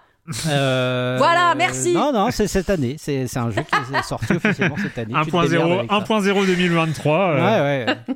Euh, 0.47 1.15
voilà, 1.17 1.55
merci. 1.55 1.93
Non, 1.93 2.13
non, 2.13 2.29
c'est 2.29 2.47
cette 2.47 2.69
année. 2.69 2.97
C'est 2.99 3.25
un 3.35 3.49
jeu 3.49 3.63
qui 3.63 3.95
est 3.95 4.03
sorti 4.03 4.33
officiellement 4.33 4.77
cette 4.77 4.97
année. 4.99 5.13
1.0 5.13 6.45
2023. 6.45 7.17
Euh. 7.17 7.35
Ouais, 7.35 7.85
ouais. 7.85 8.15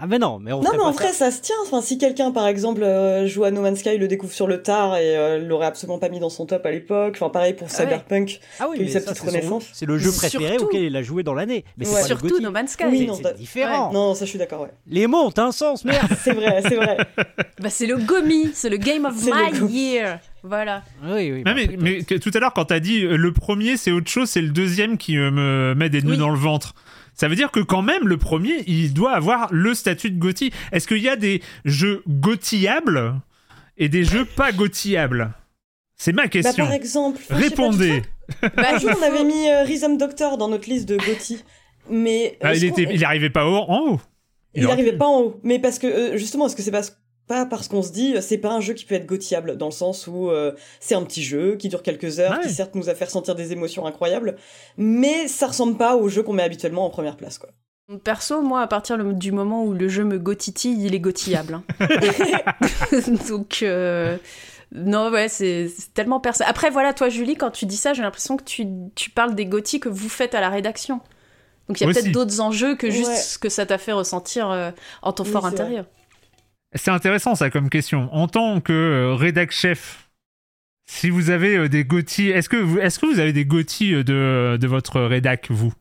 Ah 0.00 0.06
mais 0.06 0.20
non, 0.20 0.38
mais 0.38 0.52
on 0.52 0.62
Non 0.62 0.70
mais 0.74 0.82
en 0.82 0.92
vrai 0.92 1.12
ça. 1.12 1.32
se 1.32 1.40
tient. 1.40 1.56
Enfin 1.62 1.80
si 1.82 1.98
quelqu'un 1.98 2.30
par 2.30 2.46
exemple 2.46 2.84
euh, 2.84 3.26
joue 3.26 3.42
à 3.42 3.50
No 3.50 3.62
Man's 3.62 3.80
Sky, 3.80 3.98
le 3.98 4.06
découvre 4.06 4.32
sur 4.32 4.46
le 4.46 4.62
tard 4.62 4.96
et 4.96 5.16
euh, 5.16 5.38
l'aurait 5.38 5.66
absolument 5.66 5.98
pas 5.98 6.08
mis 6.08 6.20
dans 6.20 6.30
son 6.30 6.46
top 6.46 6.64
à 6.66 6.70
l'époque. 6.70 7.14
Enfin 7.16 7.30
pareil 7.30 7.54
pour 7.54 7.66
ah 7.68 7.74
Cyberpunk, 7.74 8.40
ah 8.60 8.68
oui, 8.70 8.88
sa 8.88 9.00
petite 9.00 9.18
renaissance. 9.18 9.66
C'est 9.72 9.86
le 9.86 9.98
jeu 9.98 10.12
préféré 10.12 10.58
auquel 10.58 10.82
il 10.82 10.96
a 10.96 11.02
joué 11.02 11.24
dans 11.24 11.34
l'année. 11.34 11.64
Mais 11.76 11.84
c'est 11.84 12.04
surtout 12.04 12.38
No 12.40 12.52
Man's 12.52 12.72
Sky. 12.72 12.84
Oui, 12.88 13.10
c'est 13.20 13.36
différent. 13.36 13.92
Non, 13.92 14.14
ça 14.14 14.24
je 14.24 14.30
suis 14.30 14.38
d'accord. 14.38 14.62
Ouais. 14.62 14.70
Les 14.86 15.08
mots 15.08 15.26
ont 15.26 15.34
un 15.36 15.50
sens, 15.50 15.84
merde. 15.84 16.06
c'est 16.22 16.32
vrai, 16.32 16.62
c'est 16.62 16.76
vrai. 16.76 16.98
bah 17.60 17.70
c'est 17.70 17.86
le 17.86 17.96
Gomi, 17.96 18.50
c'est 18.54 18.70
le 18.70 18.76
Game 18.76 19.04
of 19.04 19.14
My 19.24 19.68
Year. 19.68 20.20
Voilà. 20.44 20.84
Oui, 21.02 21.32
oui. 21.32 21.42
Bah, 21.42 21.54
mais, 21.54 21.68
mais, 21.76 22.02
tout 22.02 22.30
à 22.32 22.38
l'heure, 22.38 22.52
quand 22.54 22.66
t'as 22.66 22.78
dit 22.78 23.02
euh, 23.04 23.16
le 23.16 23.32
premier, 23.32 23.76
c'est 23.76 23.90
autre 23.90 24.08
chose, 24.08 24.30
c'est 24.30 24.40
le 24.40 24.50
deuxième 24.50 24.96
qui 24.96 25.16
me 25.16 25.74
met 25.74 25.88
des 25.90 26.02
nœuds 26.02 26.16
dans 26.16 26.30
le 26.30 26.38
ventre. 26.38 26.74
Ça 27.18 27.26
veut 27.26 27.34
dire 27.34 27.50
que 27.50 27.58
quand 27.58 27.82
même, 27.82 28.06
le 28.06 28.16
premier, 28.16 28.62
il 28.68 28.94
doit 28.94 29.12
avoir 29.12 29.52
le 29.52 29.74
statut 29.74 30.12
de 30.12 30.20
Gotti. 30.20 30.52
Est-ce 30.70 30.86
qu'il 30.86 31.02
y 31.02 31.08
a 31.08 31.16
des 31.16 31.42
jeux 31.64 32.04
gothiables 32.06 33.16
et 33.76 33.88
des 33.88 34.04
jeux 34.04 34.24
pas 34.24 34.52
gothiables 34.52 35.32
C'est 35.96 36.12
ma 36.12 36.22
bah, 36.22 36.28
question. 36.28 36.64
par 36.64 36.72
exemple, 36.72 37.20
répondez. 37.28 38.02
Bah, 38.42 38.74
un 38.74 38.78
jour, 38.78 38.90
on 38.96 39.02
avait 39.02 39.24
mis 39.24 39.48
euh, 39.48 39.64
Rhythm 39.64 39.96
Doctor 39.96 40.38
dans 40.38 40.46
notre 40.48 40.68
liste 40.68 40.88
de 40.88 40.96
Gotti. 40.96 41.42
Mais 41.90 42.38
ah, 42.40 42.54
il, 42.54 42.62
était, 42.64 42.86
il 42.88 43.04
arrivait 43.04 43.30
pas 43.30 43.44
en 43.44 43.66
haut. 43.68 44.00
Il, 44.54 44.66
n'arrivait 44.66 44.92
pas 44.92 45.06
en 45.06 45.20
haut. 45.22 45.40
Mais 45.42 45.58
parce 45.58 45.80
que, 45.80 45.88
euh, 45.88 46.16
justement, 46.16 46.46
est-ce 46.46 46.54
que 46.54 46.62
c'est 46.62 46.70
parce 46.70 46.96
pas 47.28 47.46
parce 47.46 47.68
qu'on 47.68 47.82
se 47.82 47.92
dit 47.92 48.16
c'est 48.20 48.38
pas 48.38 48.52
un 48.52 48.60
jeu 48.60 48.74
qui 48.74 48.84
peut 48.84 48.96
être 48.96 49.06
gotiable 49.06 49.56
dans 49.56 49.66
le 49.66 49.72
sens 49.72 50.06
où 50.08 50.30
euh, 50.30 50.52
c'est 50.80 50.94
un 50.94 51.04
petit 51.04 51.22
jeu 51.22 51.56
qui 51.56 51.68
dure 51.68 51.82
quelques 51.82 52.18
heures 52.18 52.40
qui 52.40 52.50
certes 52.50 52.74
nous 52.74 52.88
a 52.88 52.94
fait 52.94 53.04
ressentir 53.04 53.34
des 53.36 53.52
émotions 53.52 53.86
incroyables 53.86 54.36
mais 54.76 55.28
ça 55.28 55.46
ressemble 55.46 55.76
pas 55.76 55.96
au 55.96 56.08
jeu 56.08 56.22
qu'on 56.22 56.32
met 56.32 56.42
habituellement 56.42 56.84
en 56.84 56.90
première 56.90 57.16
place 57.16 57.38
quoi. 57.38 57.50
Perso, 58.04 58.42
moi, 58.42 58.60
à 58.60 58.66
partir 58.66 58.98
du 58.98 59.32
moment 59.32 59.64
où 59.64 59.72
le 59.72 59.88
jeu 59.88 60.04
me 60.04 60.18
gotitille, 60.18 60.84
il 60.84 60.94
est 60.94 61.00
gotillable. 61.00 61.54
Hein. 61.54 61.64
Donc, 63.30 63.60
euh, 63.62 64.18
non, 64.72 65.10
ouais, 65.10 65.28
c'est 65.28 65.70
tellement 65.94 66.20
perso. 66.20 66.44
Après, 66.46 66.68
voilà, 66.68 66.92
toi, 66.92 67.08
Julie, 67.08 67.36
quand 67.36 67.50
tu 67.50 67.64
dis 67.64 67.78
ça, 67.78 67.94
j'ai 67.94 68.02
l'impression 68.02 68.36
que 68.36 68.44
tu, 68.44 68.66
tu, 68.94 69.08
parles 69.08 69.34
des 69.34 69.46
gothis 69.46 69.80
que 69.80 69.88
vous 69.88 70.10
faites 70.10 70.34
à 70.34 70.40
la 70.42 70.50
rédaction. 70.50 71.00
Donc, 71.68 71.80
il 71.80 71.86
y 71.86 71.90
a 71.90 71.92
peut-être 71.92 72.12
d'autres 72.12 72.40
enjeux 72.40 72.76
que 72.76 72.90
juste 72.90 73.14
ce 73.14 73.38
que 73.38 73.48
ça 73.48 73.64
t'a 73.64 73.78
fait 73.78 73.92
ressentir 73.92 74.50
euh, 74.50 74.70
en 75.00 75.12
ton 75.12 75.24
fort 75.24 75.46
intérieur. 75.46 75.86
C'est 76.74 76.90
intéressant 76.90 77.34
ça 77.34 77.50
comme 77.50 77.70
question. 77.70 78.08
En 78.12 78.28
tant 78.28 78.60
que 78.60 78.72
euh, 78.72 79.14
rédac 79.14 79.50
chef, 79.50 80.10
si 80.86 81.10
vous 81.10 81.30
avez 81.30 81.56
euh, 81.56 81.68
des 81.68 81.84
gothis, 81.84 82.28
est-ce 82.30 82.48
que 82.48 82.56
vous, 82.56 82.78
est-ce 82.78 82.98
que 82.98 83.06
vous 83.06 83.20
avez 83.20 83.32
des 83.32 83.44
gothis 83.44 83.94
euh, 83.94 84.04
de, 84.04 84.58
de 84.58 84.66
votre 84.66 85.00
rédac 85.00 85.46
vous? 85.50 85.72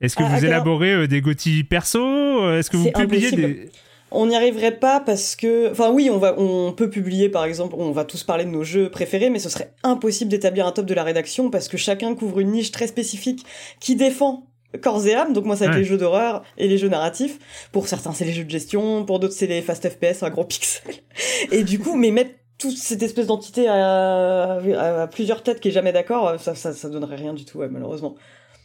Est-ce 0.00 0.16
que 0.16 0.22
ah, 0.22 0.28
vous 0.28 0.44
élaborez 0.44 1.08
des 1.08 1.20
gothis 1.20 1.64
perso? 1.64 2.52
Est-ce 2.52 2.70
que 2.70 2.76
vous 2.76 2.90
publiez 2.92 3.32
des 3.32 3.70
on 4.16 4.26
n'y 4.26 4.36
arriverait 4.36 4.78
pas 4.78 5.00
parce 5.00 5.34
que, 5.34 5.72
enfin 5.72 5.90
oui, 5.90 6.08
on 6.08 6.18
va, 6.18 6.38
on 6.38 6.72
peut 6.72 6.88
publier 6.88 7.28
par 7.28 7.44
exemple, 7.44 7.74
on 7.76 7.90
va 7.90 8.04
tous 8.04 8.22
parler 8.22 8.44
de 8.44 8.50
nos 8.50 8.62
jeux 8.62 8.88
préférés, 8.88 9.28
mais 9.28 9.40
ce 9.40 9.48
serait 9.48 9.74
impossible 9.82 10.30
d'établir 10.30 10.68
un 10.68 10.72
top 10.72 10.86
de 10.86 10.94
la 10.94 11.02
rédaction 11.02 11.50
parce 11.50 11.66
que 11.66 11.76
chacun 11.76 12.14
couvre 12.14 12.38
une 12.38 12.52
niche 12.52 12.70
très 12.70 12.86
spécifique 12.86 13.44
qui 13.80 13.96
défend 13.96 14.46
corps 14.80 15.06
et 15.06 15.14
âme. 15.14 15.32
Donc 15.32 15.44
moi, 15.44 15.56
ça 15.56 15.66
va 15.66 15.72
être 15.72 15.78
les 15.78 15.84
jeux 15.84 15.98
d'horreur 15.98 16.42
et 16.58 16.68
les 16.68 16.78
jeux 16.78 16.88
narratifs. 16.88 17.38
Pour 17.72 17.88
certains, 17.88 18.12
c'est 18.12 18.24
les 18.24 18.32
jeux 18.32 18.44
de 18.44 18.50
gestion. 18.50 19.04
Pour 19.04 19.18
d'autres, 19.18 19.34
c'est 19.34 19.46
les 19.46 19.62
fast 19.62 19.88
FPS, 19.88 20.22
un 20.22 20.30
gros 20.30 20.44
pixel. 20.44 20.94
Et 21.50 21.64
du 21.64 21.78
coup, 21.78 21.96
mais 21.96 22.10
mettre 22.10 22.32
toute 22.58 22.76
cette 22.76 23.02
espèce 23.02 23.26
d'entité 23.26 23.68
à, 23.68 25.08
plusieurs 25.10 25.42
têtes 25.42 25.60
qui 25.60 25.68
est 25.68 25.72
jamais 25.72 25.92
d'accord, 25.92 26.38
ça, 26.38 26.54
ça, 26.54 26.72
ça 26.72 26.88
donnerait 26.88 27.16
rien 27.16 27.34
du 27.34 27.44
tout, 27.44 27.58
malheureusement. 27.70 28.14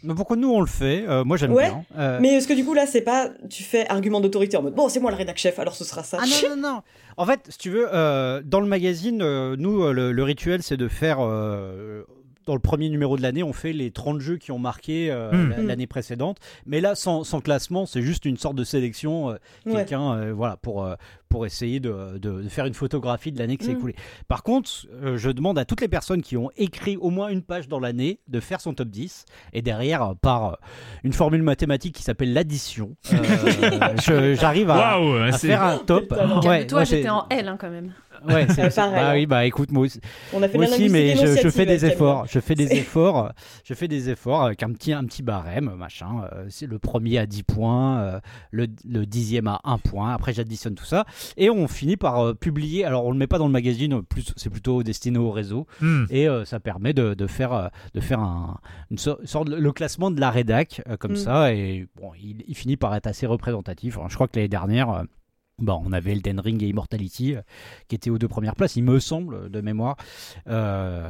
Mais 0.01 0.13
pourquoi 0.13 0.37
nous 0.37 0.49
on 0.49 0.61
le 0.61 0.67
fait? 0.67 1.03
Euh, 1.09 1.25
Moi 1.25 1.35
j'aime 1.35 1.53
bien. 1.53 1.83
Euh... 1.97 2.19
Mais 2.21 2.35
est-ce 2.35 2.47
que 2.47 2.53
du 2.53 2.63
coup 2.63 2.73
là 2.73 2.85
c'est 2.85 3.01
pas 3.01 3.29
tu 3.49 3.63
fais 3.63 3.87
argument 3.89 4.21
d'autorité 4.21 4.55
en 4.55 4.61
mode 4.61 4.73
bon 4.73 4.87
c'est 4.87 5.01
moi 5.01 5.11
le 5.11 5.17
rédac 5.17 5.37
chef 5.37 5.59
alors 5.59 5.75
ce 5.75 5.83
sera 5.83 6.03
ça. 6.03 6.19
Ah 6.21 6.25
non 6.25 6.55
non 6.55 6.61
non. 6.61 6.81
En 7.17 7.25
fait 7.25 7.41
si 7.49 7.57
tu 7.57 7.69
veux 7.69 7.87
euh, 7.93 8.41
dans 8.45 8.61
le 8.61 8.67
magazine 8.67 9.17
nous 9.17 9.91
le, 9.91 10.13
le, 10.13 10.23
rituel 10.23 10.63
c'est 10.63 10.77
de 10.77 10.87
faire 10.87 11.19
dans 12.49 12.55
le 12.55 12.61
premier 12.61 12.89
numéro 12.89 13.15
de 13.15 13.21
l'année, 13.21 13.43
on 13.43 13.53
fait 13.53 13.73
les 13.73 13.91
30 13.91 14.19
jeux 14.19 14.37
qui 14.37 14.51
ont 14.51 14.57
marqué 14.59 15.11
hmm. 15.11 15.67
l'année 15.67 15.85
précédente. 15.87 16.37
Mais 16.65 16.81
là, 16.81 16.95
sans, 16.95 17.23
sans 17.23 17.41
classement, 17.41 17.85
c'est 17.85 18.01
juste 18.01 18.25
une 18.25 18.37
sorte 18.37 18.55
de 18.55 18.63
sélection. 18.63 19.37
Quelqu'un, 19.65 20.31
voilà, 20.31 20.57
pour, 20.57 20.87
pour 21.29 21.45
essayer 21.45 21.79
de, 21.79 22.17
de, 22.17 22.41
faire 22.49 22.65
une 22.65 22.73
photographie 22.73 23.31
de 23.31 23.37
l'année 23.37 23.55
qui 23.55 23.65
s'est 23.65 23.73
mm. 23.73 23.77
écoulée. 23.77 23.95
Par 24.27 24.43
contre, 24.43 24.69
euh, 25.03 25.17
je 25.17 25.29
demande 25.29 25.57
à 25.59 25.65
toutes 25.65 25.81
les 25.81 25.87
personnes 25.87 26.21
qui 26.21 26.35
ont 26.35 26.49
écrit 26.57 26.97
au 26.97 27.11
moins 27.11 27.29
une 27.29 27.43
page 27.43 27.67
dans 27.67 27.79
l'année 27.79 28.19
de 28.27 28.39
faire 28.39 28.59
son 28.59 28.73
top 28.73 28.89
10 28.89 29.25
et 29.53 29.61
derrière, 29.61 30.01
euh, 30.01 30.13
par 30.19 30.45
euh, 30.45 30.55
une 31.03 31.13
formule 31.13 31.43
mathématique 31.43 31.95
qui 31.95 32.03
s'appelle 32.03 32.33
l'addition, 32.33 32.95
j'arrive 34.33 34.71
à, 34.71 34.95
à 34.95 35.31
faire 35.33 35.63
un 35.63 35.77
top. 35.77 36.13
Ouais, 36.43 36.65
toi, 36.65 36.83
j'étais 36.83 37.09
en 37.09 37.27
L 37.29 37.47
hein, 37.47 37.57
quand 37.59 37.69
même. 37.69 37.93
Ouais, 38.27 38.47
c'est 38.49 38.75
bah 38.75 39.09
hein. 39.09 39.13
oui, 39.13 39.25
bah 39.25 39.45
écoute, 39.45 39.71
moi 39.71 39.83
aussi, 39.83 39.99
On 40.33 40.41
a 40.41 40.47
fait 40.47 40.57
moi 40.57 40.67
aussi 40.67 40.89
mais 40.89 41.15
je, 41.15 41.49
fais 41.49 41.65
des 41.65 41.85
efforts. 41.85 42.25
Je 42.27 42.39
fais 42.39 42.55
des 42.55 42.73
efforts. 42.73 43.31
Je 43.63 43.73
fais 43.73 43.87
des 43.87 44.09
efforts 44.09 44.43
avec 44.43 44.63
un 44.63 44.71
petit, 44.71 44.93
un 44.93 45.03
petit 45.05 45.23
barème, 45.23 45.73
machin. 45.75 46.27
Euh, 46.33 46.45
c'est 46.49 46.65
le 46.65 46.79
premier 46.79 47.17
à 47.17 47.25
10 47.25 47.43
points, 47.43 47.99
euh, 47.99 48.19
le, 48.51 48.67
le, 48.87 49.05
dixième 49.05 49.47
à 49.47 49.59
1 49.63 49.77
point. 49.77 50.13
Après, 50.13 50.33
j'additionne 50.33 50.75
tout 50.75 50.85
ça. 50.85 51.05
Et 51.37 51.49
on 51.49 51.67
finit 51.67 51.97
par 51.97 52.19
euh, 52.19 52.33
publier. 52.33 52.85
Alors, 52.85 53.05
on 53.05 53.11
le 53.11 53.17
met 53.17 53.27
pas 53.27 53.37
dans 53.37 53.47
le 53.47 53.53
magazine, 53.53 54.01
plus, 54.01 54.33
c'est 54.35 54.49
plutôt 54.49 54.83
destiné 54.83 55.17
au 55.17 55.31
réseau. 55.31 55.67
Hmm. 55.81 56.05
Et 56.09 56.27
ça 56.45 56.59
permet 56.59 56.93
de, 56.93 57.13
de, 57.13 57.27
faire, 57.27 57.69
de 57.93 57.99
faire 57.99 58.19
un, 58.19 58.59
une 58.91 58.97
sorte, 58.97 59.49
le 59.49 59.71
classement 59.71 60.11
de 60.11 60.19
la 60.19 60.29
rédac, 60.29 60.81
comme 60.99 61.13
hmm. 61.13 61.17
ça. 61.17 61.53
Et 61.53 61.87
bon, 61.95 62.11
il, 62.21 62.43
il, 62.47 62.55
finit 62.55 62.77
par 62.77 62.95
être 62.95 63.07
assez 63.07 63.25
représentatif. 63.25 63.97
je 64.07 64.15
crois 64.15 64.27
que 64.27 64.37
l'année 64.37 64.49
dernière 64.49 65.03
Bon, 65.59 65.81
on 65.85 65.91
avait 65.91 66.13
Elden 66.13 66.39
Ring 66.39 66.61
et 66.63 66.67
Immortality 66.67 67.35
euh, 67.35 67.41
qui 67.87 67.95
étaient 67.95 68.09
aux 68.09 68.17
deux 68.17 68.27
premières 68.27 68.55
places, 68.55 68.75
il 68.75 68.83
me 68.83 68.99
semble, 68.99 69.49
de 69.49 69.61
mémoire. 69.61 69.97
Euh, 70.47 71.09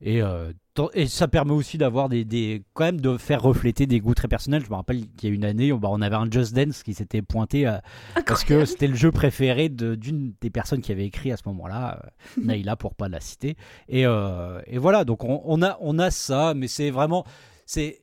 et, 0.00 0.20
euh, 0.20 0.52
et, 0.94 1.06
ça 1.06 1.28
permet 1.28 1.52
aussi 1.52 1.78
d'avoir 1.78 2.08
des, 2.08 2.24
des, 2.24 2.64
quand 2.74 2.84
même 2.84 3.00
de 3.00 3.16
faire 3.16 3.42
refléter 3.42 3.86
des 3.86 4.00
goûts 4.00 4.14
très 4.14 4.26
personnels. 4.26 4.64
Je 4.64 4.70
me 4.70 4.74
rappelle 4.74 5.06
qu'il 5.16 5.28
y 5.28 5.32
a 5.32 5.34
une 5.34 5.44
année, 5.44 5.72
on, 5.72 5.78
bah, 5.78 5.88
on 5.90 6.02
avait 6.02 6.16
un 6.16 6.28
Just 6.30 6.54
Dance 6.54 6.82
qui 6.82 6.94
s'était 6.94 7.22
pointé 7.22 7.72
parce 8.26 8.42
que 8.42 8.64
c'était 8.64 8.88
le 8.88 8.96
jeu 8.96 9.12
préféré 9.12 9.68
d'une 9.68 10.34
des 10.40 10.50
personnes 10.50 10.80
qui 10.80 10.90
avait 10.90 11.06
écrit 11.06 11.30
à 11.30 11.36
ce 11.36 11.42
moment-là, 11.46 12.02
Naïla 12.42 12.74
pour 12.76 12.94
pas 12.94 13.08
la 13.08 13.20
citer. 13.20 13.56
Et, 13.88 14.02
et 14.02 14.78
voilà, 14.78 15.04
donc 15.04 15.22
on, 15.22 15.40
on, 15.44 15.62
a 15.62 15.78
on 15.80 15.98
a 16.00 16.10
ça, 16.10 16.54
mais 16.54 16.66
c'est 16.66 16.90
vraiment 16.90 17.24
c'est 17.64 18.02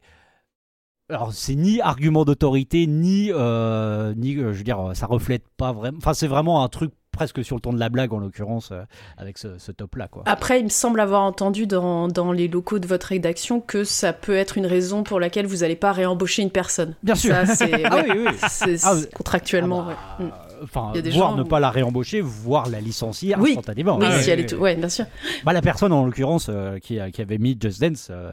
alors 1.10 1.34
c'est 1.34 1.56
ni 1.56 1.82
argument 1.82 2.26
d'autorité 2.26 2.88
ni 2.88 3.32
euh, 3.32 4.14
ni 4.16 4.36
euh, 4.38 4.54
je 4.54 4.60
veux 4.60 4.64
dire 4.64 4.92
ça 4.94 5.08
reflète 5.08 5.44
pas 5.58 5.72
vraiment 5.72 5.98
enfin 5.98 6.14
c'est 6.14 6.28
vraiment 6.28 6.64
un 6.64 6.70
truc 6.70 6.92
presque 7.12 7.44
sur 7.44 7.56
le 7.56 7.62
ton 7.62 7.74
de 7.74 7.80
la 7.80 7.90
blague 7.90 8.14
en 8.14 8.20
l'occurrence 8.20 8.70
euh, 8.72 8.84
avec 9.18 9.38
ce, 9.38 9.72
top 9.72 9.96
là 9.96 10.08
quoi. 10.08 10.24
Après 10.26 10.60
il 10.60 10.66
me 10.66 10.70
semble 10.70 11.00
avoir 11.00 11.24
entendu 11.24 11.68
dans, 11.68 12.08
dans, 12.08 12.32
les 12.32 12.48
locaux 12.48 12.80
de 12.80 12.88
votre 12.88 13.08
rédaction 13.08 13.60
que 13.60 13.84
ça 13.84 14.14
peut 14.14 14.36
être 14.36 14.58
une 14.58 14.68
raison 14.68 15.04
pour 15.04 15.20
laquelle 15.20 15.48
vous 15.48 15.58
n'allez 15.58 15.76
pas 15.76 15.92
réembaucher 15.92 16.44
une 16.44 16.52
personne. 16.52 16.96
Bien 17.04 17.16
sûr. 17.16 17.36
c'est 17.56 17.84
ah 17.86 18.04
oui, 18.08 18.26
oui. 18.26 18.76
Ah 18.84 18.96
contractuellement. 19.16 19.88
Ah 19.90 20.18
bah, 20.20 20.49
enfin, 20.64 20.94
voire 21.12 21.36
ne 21.36 21.44
pas 21.44 21.60
la 21.60 21.70
réembaucher, 21.70 22.22
voire 22.22 22.70
la 22.70 22.82
licencier 22.82 23.34
instantanément. 23.36 23.98
Oui, 23.98 24.08
si 24.22 24.30
elle 24.30 24.42
est 24.42 24.54
ouais, 24.54 24.76
bien 24.76 24.90
sûr. 24.90 25.06
Bah, 25.44 25.54
la 25.54 25.62
personne, 25.62 25.92
en 25.92 26.06
l'occurrence, 26.06 26.48
euh, 26.50 26.78
qui, 26.80 27.00
qui, 27.14 27.22
avait 27.22 27.38
mis 27.38 27.58
Just 27.60 27.82
Dance 27.82 28.10
euh, 28.12 28.32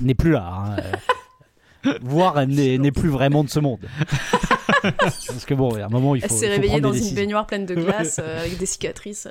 n'est 0.00 0.14
plus 0.14 0.32
là. 0.32 0.52
Hein. 0.52 0.76
voire 2.02 2.38
elle 2.40 2.50
n'est 2.50 2.92
plus 2.92 3.08
vraiment 3.08 3.44
de 3.44 3.48
ce 3.48 3.60
monde. 3.60 3.80
Parce 4.82 5.44
que 5.46 5.54
bon, 5.54 5.74
à 5.76 5.86
un 5.86 5.88
moment, 5.88 6.14
il 6.14 6.22
faut. 6.22 6.28
Elle 6.28 6.38
s'est 6.38 6.48
réveillée 6.48 6.80
dans 6.80 6.92
une 6.92 7.14
baignoire 7.14 7.46
pleine 7.46 7.66
de 7.66 7.74
glace 7.74 8.18
euh, 8.22 8.40
avec 8.40 8.58
des 8.58 8.66
cicatrices. 8.66 9.28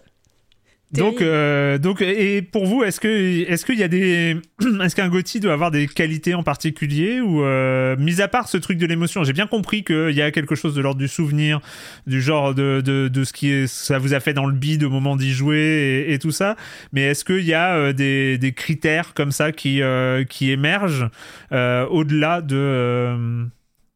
Donc, 0.98 1.22
euh, 1.22 1.78
donc, 1.78 2.02
et 2.02 2.42
pour 2.42 2.66
vous, 2.66 2.84
est-ce 2.84 3.00
que, 3.00 3.08
est-ce 3.50 3.66
qu'il 3.66 3.78
y 3.80 3.84
a 3.84 3.88
des, 3.88 4.38
est-ce 4.84 4.96
qu'un 4.96 5.10
Gotti 5.10 5.40
doit 5.40 5.54
avoir 5.54 5.72
des 5.72 5.88
qualités 5.88 6.34
en 6.34 6.44
particulier 6.44 7.22
ou, 7.22 7.44
euh, 7.44 7.96
mis 7.98 8.22
à 8.22 8.28
part 8.28 8.48
ce 8.48 8.58
truc 8.58 8.78
de 8.78 8.86
l'émotion, 8.86 9.24
j'ai 9.24 9.34
bien 9.34 9.48
compris 9.48 9.84
qu'il 9.84 10.12
y 10.12 10.22
a 10.22 10.32
quelque 10.32 10.56
chose 10.56 10.76
de 10.76 10.82
l'ordre 10.82 11.00
du 11.00 11.08
souvenir, 11.08 11.60
du 12.08 12.22
genre 12.22 12.54
de, 12.54 12.82
de, 12.84 13.08
de 13.08 13.24
ce 13.24 13.34
qui 13.34 13.52
est, 13.52 13.68
ça 13.68 13.98
vous 14.00 14.14
a 14.14 14.20
fait 14.20 14.34
dans 14.34 14.46
le 14.46 14.54
bide 14.54 14.84
au 14.84 14.90
moment 14.90 15.16
d'y 15.16 15.32
jouer 15.32 16.06
et, 16.08 16.20
tout 16.20 16.32
ça. 16.32 16.56
Mais 16.94 17.02
est-ce 17.02 17.26
qu'il 17.26 17.46
y 17.46 17.54
a 17.54 17.76
euh, 17.76 17.94
des, 17.94 18.38
des, 18.38 18.54
critères 18.54 19.14
comme 19.14 19.32
ça 19.32 19.52
qui, 19.52 19.82
euh, 19.82 20.24
qui 20.24 20.52
émergent 20.52 21.10
euh, 21.52 21.86
au-delà 21.88 22.42
de, 22.42 23.48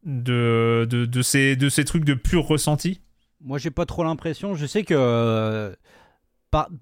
de, 0.04 0.86
de, 0.88 1.04
de, 1.06 1.22
ces, 1.22 1.56
de 1.56 1.68
ces 1.68 1.84
trucs 1.84 2.04
de 2.04 2.14
pur 2.14 2.44
ressenti? 2.44 3.00
Moi, 3.42 3.58
j'ai 3.58 3.70
pas 3.70 3.86
trop 3.86 4.04
l'impression. 4.04 4.54
Je 4.54 4.66
sais 4.66 4.84
que 4.84 5.74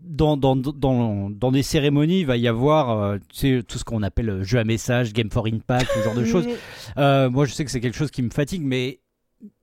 dans, 0.03 0.37
dans, 0.37 0.57
dans, 0.57 1.31
dans, 1.31 1.53
des 1.53 1.63
cérémonies, 1.63 2.21
il 2.21 2.27
va 2.27 2.37
y 2.37 2.49
avoir 2.49 2.91
euh, 2.91 3.19
tout 3.39 3.79
ce 3.79 3.85
qu'on 3.85 4.03
appelle 4.03 4.31
euh, 4.31 4.43
jeu 4.43 4.59
à 4.59 4.65
message, 4.65 5.13
game 5.13 5.31
for 5.31 5.47
impact, 5.47 5.91
ce 5.95 6.03
genre 6.03 6.15
de 6.15 6.25
choses. 6.25 6.47
Euh, 6.97 7.29
moi, 7.31 7.45
je 7.45 7.53
sais 7.53 7.65
que 7.65 7.71
c'est 7.71 7.81
quelque 7.81 7.97
chose 7.97 8.11
qui 8.11 8.23
me 8.23 8.31
fatigue, 8.31 8.63
mais 8.63 9.01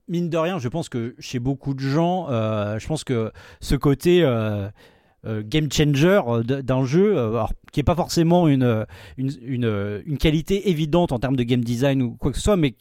mine 0.08 0.30
de 0.30 0.38
rien, 0.38 0.60
je 0.60 0.68
pense 0.68 0.90
que 0.90 1.16
chez 1.20 1.40
beaucoup 1.40 1.74
de 1.74 1.80
gens, 1.80 2.28
je 2.30 2.88
pense 2.88 3.04
que 3.04 3.32
ce 3.60 3.76
côté 3.76 4.22
game 5.26 5.72
changer 5.72 6.22
d'un 6.44 6.86
jeu, 6.86 7.18
alors, 7.18 7.54
qui 7.72 7.80
n'est 7.80 7.86
pas 7.86 7.96
forcément 7.96 8.48
une, 8.48 8.86
une, 9.18 9.32
une, 9.42 10.04
une, 10.06 10.18
qualité 10.20 10.70
évidente 10.70 11.12
en 11.12 11.18
termes 11.18 11.36
de 11.36 11.42
game 11.42 11.64
design 11.64 12.04
ou 12.04 12.12
quoi 12.12 12.32
que 12.32 12.38
ce 12.38 12.44
soit, 12.44 12.56
mais 12.56 12.76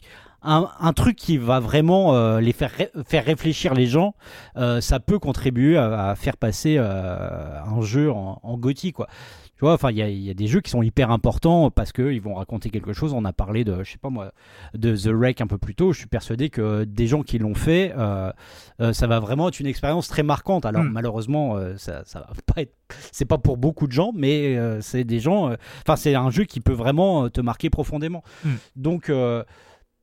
un, 0.45 0.93
truc 0.93 1.16
qui 1.16 1.39
va 1.39 1.61
vraiment 1.61 2.15
euh, 2.15 2.41
les 2.41 2.53
faire, 2.53 2.73
faire 3.07 3.25
réfléchir 3.25 3.75
les 3.75 3.87
gens, 3.87 4.15
euh, 4.57 4.81
ça 4.81 5.01
peut 5.01 5.19
contribuer 5.19 5.77
à, 5.77 6.15
faire 6.16 6.37
passer 6.37 6.77
euh, 6.79 7.61
un 7.65 7.81
jeu 7.81 8.11
en, 8.11 8.41
en 8.43 8.61
quoi. 8.93 9.09
Tu 9.57 9.61
vois, 9.61 9.75
enfin, 9.75 9.93
il 9.93 9.99
y, 9.99 10.31
a 10.31 10.35
des 10.35 10.47
jeux 10.49 10.61
qui 10.61 10.71
sont 10.71 10.83
hyper 10.83 11.12
importants 11.12 11.71
parce 11.71 11.93
qu'ils 11.93 12.21
vont 12.21 12.35
raconter 12.35 12.71
quelque 12.71 12.93
chose. 12.93 13.12
On 13.12 13.25
a 13.25 13.33
parlé 13.33 13.62
de, 13.62 13.85
je 13.85 13.93
sais 13.93 13.99
pas 13.99 14.11
moi, 14.11 14.33
de 14.75 14.97
The 14.97 15.15
Wreck 15.15 15.41
un 15.41 15.47
peu 15.47 15.59
plus 15.59 15.77
tôt. 15.77 15.93
Je 15.93 15.99
suis 15.99 16.09
persuadé 16.09 16.51
que 16.51 16.83
des 16.83 17.07
gens 17.07 17.23
qui 17.23 17.39
l'ont 17.39 17.55
fait, 17.55 17.95
ça 17.95 19.07
va 19.07 19.21
vraiment 19.21 19.49
être 19.49 19.61
une 19.61 19.69
expérience 19.69 20.09
très 20.09 20.25
marquante. 20.25 20.66
Alors, 20.66 20.83
hmm. 20.83 20.91
malheureusement, 20.91 21.57
ça, 21.77 22.03
ça 22.05 22.19
va 22.19 22.35
pas 22.53 22.62
être, 22.62 22.75
c'est 23.12 23.27
pas 23.27 23.39
pour 23.39 23.57
beaucoup 23.57 23.87
de 23.87 23.93
gens, 23.93 24.11
mais 24.12 24.59
c'est 24.81 25.05
des 25.05 25.21
gens, 25.21 25.55
enfin, 25.83 25.95
c'est 25.95 26.16
un 26.16 26.31
jeu 26.31 26.43
qui 26.45 26.59
peut 26.59 26.73
vraiment 26.73 27.31
te 27.31 27.41
marquer 27.41 27.71
profondément. 27.71 28.25
Hmm. 28.45 28.55
Donc, 28.75 29.09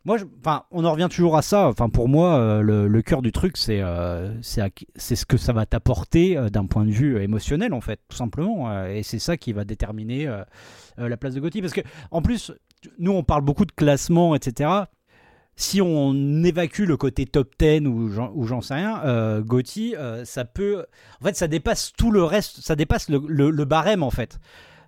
moi, 0.03 0.18
enfin, 0.40 0.64
on 0.72 0.84
en 0.84 0.91
revient 0.91 1.07
toujours 1.11 1.38
à 1.38 1.44
ça. 1.44 1.68
Enfin, 1.68 1.90
pour 1.90 2.10
moi, 2.10 2.36
euh, 2.40 2.61
le, 2.61 3.02
cœur 3.03 3.22
du 3.22 3.32
truc, 3.32 3.56
c'est 3.56 3.82
euh, 3.82 4.34
c'est 4.41 5.15
ce 5.15 5.26
que 5.26 5.38
ça 5.38 5.53
va 5.53 5.68
t'apporter 5.68 6.38
euh, 6.38 6.49
d'un 6.49 6.65
point 6.65 6.86
de 6.86 6.91
vue 6.91 7.22
émotionnel, 7.22 7.73
en 7.73 7.82
fait, 7.82 7.99
tout 8.10 8.18
simplement. 8.18 8.86
et 8.86 9.03
c'est 9.03 9.19
ça 9.19 9.38
qui 9.38 9.53
va 9.53 9.64
déterminer 9.64 10.28
la 10.98 11.18
place 11.18 11.36
de 11.36 11.40
Gotti. 11.40 11.61
Parce 11.61 11.73
que, 11.73 11.82
en 12.10 12.22
plus, 12.22 12.52
nous, 12.98 13.11
on 13.11 13.23
parle 13.23 13.44
beaucoup 13.44 13.65
de 13.65 13.72
classement, 13.72 14.34
etc. 14.34 14.72
Si 15.56 15.82
on 15.82 16.44
évacue 16.44 16.84
le 16.84 16.98
côté 16.98 17.28
top 17.28 17.52
10 17.60 17.86
ou 17.88 18.10
j'en 18.48 18.61
sais 18.61 18.73
rien, 18.73 19.41
Gotti, 19.41 19.94
ça 20.23 20.45
peut. 20.45 20.86
En 21.22 21.26
fait, 21.26 21.36
ça 21.36 21.48
dépasse 21.48 21.94
tout 21.95 22.11
le 22.11 22.23
reste, 22.23 22.61
ça 22.61 22.76
dépasse 22.76 23.07
le, 23.07 23.19
le, 23.28 23.65
barème, 23.65 24.02
en 24.02 24.10
fait. 24.10 24.40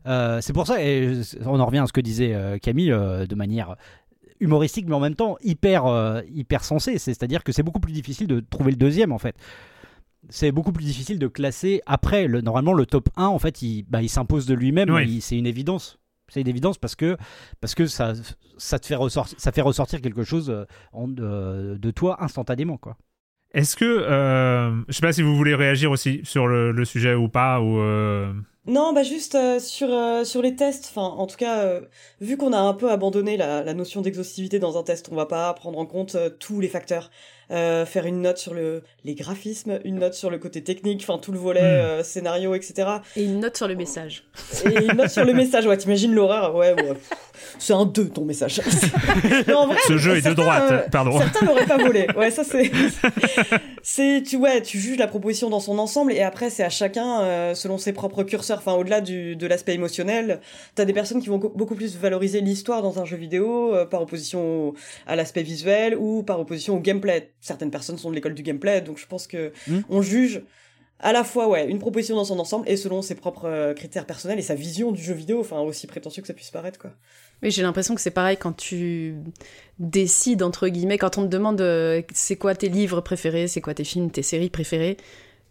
c'est 0.05 0.53
pour 0.53 0.65
ça, 0.65 0.81
et 0.81 1.21
on 1.45 1.59
en 1.59 1.65
revient 1.67 1.79
à 1.79 1.87
ce 1.87 1.93
que 1.93 2.01
disait 2.01 2.59
Camille 2.63 2.89
de 2.89 3.35
manière 3.35 3.75
humoristique, 4.43 4.85
mais 4.87 4.95
en 4.95 4.99
même 4.99 5.15
temps 5.15 5.37
hyper, 5.41 5.85
euh, 5.85 6.21
hyper 6.33 6.63
sensé. 6.63 6.97
C'est-à-dire 6.97 7.43
que 7.43 7.51
c'est 7.51 7.63
beaucoup 7.63 7.79
plus 7.79 7.93
difficile 7.93 8.27
de 8.27 8.39
trouver 8.39 8.71
le 8.71 8.77
deuxième, 8.77 9.11
en 9.11 9.17
fait. 9.17 9.35
C'est 10.29 10.51
beaucoup 10.51 10.71
plus 10.71 10.85
difficile 10.85 11.19
de 11.19 11.27
classer 11.27 11.81
après. 11.85 12.27
Le, 12.27 12.41
normalement, 12.41 12.73
le 12.73 12.85
top 12.85 13.09
1, 13.17 13.25
en 13.25 13.39
fait, 13.39 13.61
il, 13.61 13.83
bah, 13.83 14.01
il 14.01 14.09
s'impose 14.09 14.45
de 14.45 14.53
lui-même. 14.53 14.89
C'est 15.21 15.37
une 15.37 15.47
évidence. 15.47 15.99
C'est 16.29 16.41
une 16.41 16.47
évidence 16.47 16.77
parce 16.77 16.95
que, 16.95 17.17
parce 17.61 17.75
que 17.75 17.85
ça, 17.85 18.13
ça, 18.57 18.79
te 18.79 18.85
fait 18.87 18.95
ressortir, 18.95 19.37
ça 19.39 19.51
fait 19.51 19.61
ressortir 19.61 20.01
quelque 20.01 20.23
chose 20.23 20.49
euh, 20.49 20.65
en, 20.93 21.07
de, 21.07 21.77
de 21.77 21.91
toi 21.91 22.23
instantanément. 22.23 22.77
quoi. 22.77 22.97
Est-ce 23.53 23.75
que, 23.75 23.85
euh, 23.85 24.71
je 24.87 24.93
sais 24.93 25.01
pas 25.01 25.13
si 25.13 25.21
vous 25.21 25.35
voulez 25.35 25.53
réagir 25.53 25.91
aussi 25.91 26.21
sur 26.23 26.47
le, 26.47 26.71
le 26.71 26.85
sujet 26.85 27.13
ou 27.13 27.29
pas, 27.29 27.61
ou 27.61 27.79
euh... 27.79 28.33
Non, 28.65 28.93
bah 28.93 29.03
juste 29.03 29.35
euh, 29.35 29.59
sur 29.59 29.89
euh, 29.91 30.23
sur 30.23 30.41
les 30.41 30.55
tests. 30.55 30.87
Enfin, 30.89 31.01
en 31.17 31.27
tout 31.27 31.35
cas, 31.35 31.63
euh, 31.63 31.81
vu 32.21 32.37
qu'on 32.37 32.53
a 32.53 32.57
un 32.57 32.73
peu 32.73 32.89
abandonné 32.89 33.35
la, 33.35 33.61
la 33.61 33.73
notion 33.73 33.99
d'exhaustivité 33.99 34.57
dans 34.57 34.77
un 34.77 34.83
test, 34.83 35.09
on 35.11 35.15
va 35.15 35.25
pas 35.25 35.53
prendre 35.53 35.77
en 35.79 35.85
compte 35.85 36.15
tous 36.39 36.61
les 36.61 36.69
facteurs. 36.69 37.11
faire 37.49 38.05
une 38.05 38.21
note 38.21 38.37
sur 38.37 38.53
le 38.53 38.81
les 39.03 39.15
graphismes, 39.15 39.79
une 39.83 39.99
note 39.99 40.13
sur 40.13 40.29
le 40.29 40.37
côté 40.37 40.63
technique, 40.63 41.01
enfin 41.03 41.19
tout 41.19 41.33
le 41.33 41.39
volet 41.39 41.99
hmm. 41.99 42.03
scénario, 42.03 42.55
etc. 42.55 42.89
Et 43.17 43.25
une 43.25 43.41
note 43.41 43.57
sur 43.57 43.67
le 43.67 43.75
message. 43.75 44.23
Et 44.65 44.85
une 44.85 44.95
note 44.95 45.09
sur 45.09 45.25
le 45.25 45.33
message. 45.33 45.65
Ouais, 45.65 45.75
t'imagines 45.75 46.13
l'horreur 46.13 46.55
Ouais, 46.55 46.71
ouais. 46.71 46.93
C'est 47.59 47.73
un 47.73 47.85
2 47.85 48.09
ton 48.09 48.23
message. 48.23 48.61
en 49.53 49.67
vrai, 49.67 49.77
Ce 49.87 49.97
jeu 49.97 50.15
est 50.15 50.25
de 50.25 50.33
droite, 50.33 50.89
pardon. 50.89 51.19
Certains 51.19 51.45
l'auraient 51.45 51.65
pas 51.65 51.77
volé. 51.77 52.07
Ouais, 52.15 52.31
ça 52.31 52.45
c'est. 52.45 52.71
c'est 53.83 54.23
tu 54.25 54.37
ouais, 54.37 54.61
tu 54.61 54.79
juges 54.79 54.97
la 54.97 55.07
proposition 55.07 55.49
dans 55.49 55.59
son 55.59 55.77
ensemble 55.79 56.13
et 56.13 56.21
après 56.21 56.49
c'est 56.49 56.63
à 56.63 56.69
chacun 56.69 57.53
selon 57.55 57.77
ses 57.77 57.91
propres 57.91 58.23
curseurs 58.23 58.52
enfin 58.59 58.73
au-delà 58.73 59.01
de 59.01 59.47
l'aspect 59.47 59.73
émotionnel, 59.73 60.41
t'as 60.75 60.85
des 60.85 60.93
personnes 60.93 61.21
qui 61.21 61.29
vont 61.29 61.37
beaucoup 61.37 61.75
plus 61.75 61.97
valoriser 61.97 62.41
l'histoire 62.41 62.81
dans 62.81 62.99
un 62.99 63.05
jeu 63.05 63.17
vidéo 63.17 63.73
euh, 63.73 63.85
par 63.85 64.01
opposition 64.01 64.73
à 65.07 65.15
l'aspect 65.15 65.43
visuel 65.43 65.95
ou 65.97 66.23
par 66.23 66.39
opposition 66.39 66.75
au 66.77 66.79
gameplay. 66.79 67.33
Certaines 67.41 67.71
personnes 67.71 67.97
sont 67.97 68.09
de 68.09 68.15
l'école 68.15 68.33
du 68.33 68.43
gameplay, 68.43 68.81
donc 68.81 68.97
je 68.97 69.07
pense 69.07 69.27
que 69.27 69.51
hmm. 69.67 69.81
on 69.89 70.01
juge 70.01 70.43
à 70.99 71.11
la 71.11 71.23
fois 71.23 71.47
ouais 71.47 71.69
une 71.69 71.79
proposition 71.79 72.15
dans 72.15 72.25
son 72.25 72.39
ensemble 72.39 72.67
et 72.69 72.77
selon 72.77 73.01
ses 73.01 73.15
propres 73.15 73.45
euh, 73.45 73.73
critères 73.73 74.05
personnels 74.05 74.39
et 74.39 74.43
sa 74.43 74.55
vision 74.55 74.91
du 74.91 75.01
jeu 75.01 75.13
vidéo, 75.13 75.39
enfin 75.41 75.59
aussi 75.59 75.85
prétentieux 75.85 76.21
que 76.21 76.27
ça 76.27 76.33
puisse 76.33 76.51
paraître 76.51 76.79
quoi. 76.79 76.91
Mais 77.41 77.51
j'ai 77.51 77.61
l'impression 77.61 77.93
que 77.93 78.01
c'est 78.01 78.11
pareil 78.11 78.37
quand 78.37 78.53
tu 78.53 79.15
décides 79.79 80.43
entre 80.43 80.69
guillemets, 80.69 80.97
quand 80.97 81.17
on 81.17 81.23
te 81.23 81.27
demande 81.27 81.61
euh, 81.61 82.01
c'est 82.13 82.37
quoi 82.37 82.55
tes 82.55 82.69
livres 82.69 83.01
préférés, 83.01 83.47
c'est 83.47 83.61
quoi 83.61 83.73
tes 83.73 83.83
films, 83.83 84.09
tes 84.11 84.23
séries 84.23 84.49
préférées. 84.49 84.97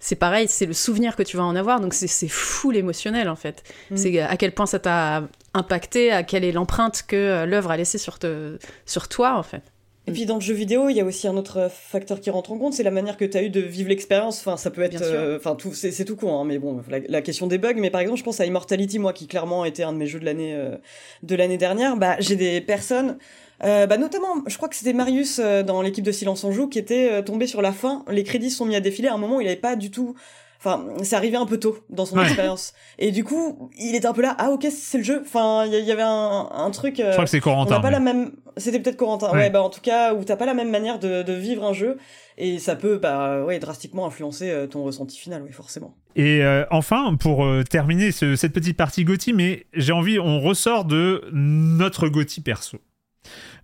C'est 0.05 0.17
pareil, 0.17 0.49
c'est 0.49 0.67
le 0.67 0.73
souvenir 0.73 1.15
que 1.15 1.23
tu 1.23 1.37
vas 1.37 1.45
en 1.45 1.55
avoir, 1.55 1.79
donc 1.79 1.95
c'est 1.95 2.27
fou 2.27 2.73
l'émotionnel 2.73 3.29
en 3.29 3.37
fait. 3.37 3.63
Mm. 3.93 3.97
C'est 3.97 4.19
à 4.19 4.37
quel 4.37 4.51
point 4.51 4.67
ça 4.67 4.81
t'a 4.81 5.29
impacté, 5.55 6.11
à 6.11 6.25
quelle 6.25 6.43
est 6.43 6.51
l'empreinte 6.51 7.05
que 7.07 7.15
euh, 7.15 7.47
l'œuvre 7.47 7.71
a 7.71 7.77
laissée 7.77 7.99
sur, 7.99 8.19
te, 8.19 8.59
sur 8.85 9.07
toi 9.07 9.37
en 9.39 9.45
fait. 9.45 9.63
Et 10.09 10.11
puis 10.11 10.27
dans 10.27 10.35
le 10.35 10.41
jeu 10.41 10.55
vidéo, 10.55 10.89
il 10.89 10.97
y 10.97 11.01
a 11.01 11.05
aussi 11.05 11.29
un 11.29 11.37
autre 11.37 11.71
facteur 11.71 12.21
qui 12.21 12.31
rentre 12.31 12.51
en 12.51 12.59
compte, 12.59 12.75
c'est 12.75 12.83
la 12.83 12.91
manière 12.91 13.17
que 13.17 13.25
tu 13.25 13.37
as 13.37 13.45
eu 13.45 13.51
de 13.51 13.61
vivre 13.61 13.91
l'expérience. 13.91 14.41
Enfin, 14.41 14.57
ça 14.57 14.73
peut 14.73 14.83
être, 14.83 15.01
euh, 15.03 15.37
enfin 15.37 15.55
tout, 15.55 15.73
c'est 15.73 16.05
tout 16.05 16.17
court, 16.17 16.33
hein, 16.33 16.45
mais 16.45 16.59
bon, 16.59 16.83
la, 16.89 17.23
question 17.23 17.47
des 17.47 17.59
bugs. 17.59 17.75
Mais 17.77 17.91
par 17.91 18.01
exemple, 18.01 18.19
je 18.19 18.25
pense 18.25 18.41
à 18.41 18.45
Immortality, 18.45 18.99
moi, 18.99 19.13
qui 19.13 19.29
clairement 19.29 19.65
était 19.65 19.85
un 19.85 19.93
de 19.93 19.99
mes 19.99 20.09
jeux 20.09 20.19
de 20.19 20.25
l'année 20.25 20.57
euh, 20.57 20.77
de 21.23 21.37
l'année 21.37 21.59
dernière. 21.59 21.97
Bah, 21.97 22.17
j'ai 22.19 22.35
des 22.35 22.61
personnes, 22.61 23.19
euh, 23.65 23.87
bah 23.87 23.97
notamment, 23.97 24.43
je 24.47 24.57
crois 24.57 24.69
que 24.69 24.77
c'était 24.77 24.93
Marius 24.93 25.39
dans 25.39 25.83
l'équipe 25.83 26.05
de 26.05 26.13
Silence 26.13 26.45
on 26.45 26.53
joue 26.53 26.69
qui 26.69 26.79
était 26.79 27.23
tombé 27.23 27.47
sur 27.47 27.63
la 27.63 27.73
fin. 27.73 28.05
Les 28.09 28.25
crédits 28.25 28.51
sont 28.51 28.67
mis 28.67 28.77
à 28.77 28.81
défiler 28.81 29.09
à 29.09 29.15
un 29.15 29.19
moment 29.19 29.37
où 29.37 29.41
il 29.41 29.45
n'avait 29.45 29.57
pas 29.57 29.77
du 29.77 29.91
tout 29.91 30.15
Enfin, 30.65 30.85
c'est 31.03 31.17
arrivé 31.17 31.37
un 31.37 31.45
peu 31.45 31.59
tôt 31.59 31.79
dans 31.91 32.07
son 32.07 32.23
expérience. 32.23 32.73
Et 33.01 33.11
du 33.11 33.25
coup, 33.25 33.69
il 33.77 33.97
était 33.97 34.07
un 34.07 34.13
peu 34.13 34.23
là, 34.23 34.37
ah 34.39 34.51
ok, 34.51 34.65
c'est 34.71 34.99
le 34.99 35.03
jeu. 35.03 35.21
Enfin, 35.27 35.65
il 35.67 35.73
y, 35.73 35.91
avait 35.91 36.03
un, 36.03 36.49
un 36.53 36.71
truc. 36.71 37.01
Euh, 37.01 37.09
je 37.09 37.13
crois 37.15 37.25
que 37.25 37.31
c'est 37.31 37.41
Corentin. 37.41 37.81
pas 37.81 37.91
la 37.91 37.99
même. 37.99 38.31
C'était 38.57 38.79
peut-être 38.79 38.97
Corentin. 38.97 39.33
Ouais. 39.33 39.51
bah 39.51 39.61
en 39.61 39.71
tout 39.71 39.81
cas, 39.81 40.15
où 40.15 40.23
t'as 40.23 40.37
pas 40.37 40.47
la 40.47 40.55
même 40.55 40.71
manière 40.71 41.01
de, 41.01 41.25
de, 41.25 41.33
vivre 41.33 41.65
un 41.65 41.73
jeu. 41.73 41.99
Et 42.39 42.61
ça 42.61 42.77
peut, 42.77 42.99
bah 42.99 43.43
ouais, 43.43 43.59
drastiquement 43.59 44.07
influencer 44.07 44.51
euh, 44.51 44.69
ton 44.69 44.85
ressenti 44.85 45.19
final, 45.19 45.43
oui, 45.43 45.51
forcément. 45.51 45.97
Et 46.15 46.45
euh, 46.45 46.65
enfin, 46.71 47.17
pour 47.19 47.45
terminer 47.69 48.13
ce, 48.13 48.37
cette 48.37 48.53
petite 48.53 48.77
partie 48.77 49.03
Gotti, 49.03 49.33
mais 49.33 49.67
j'ai 49.75 49.93
envie, 49.93 50.21
on 50.21 50.41
ressort 50.41 50.85
de 50.85 51.25
notre 51.33 52.07
Gotti 52.07 52.41
perso 52.41 52.79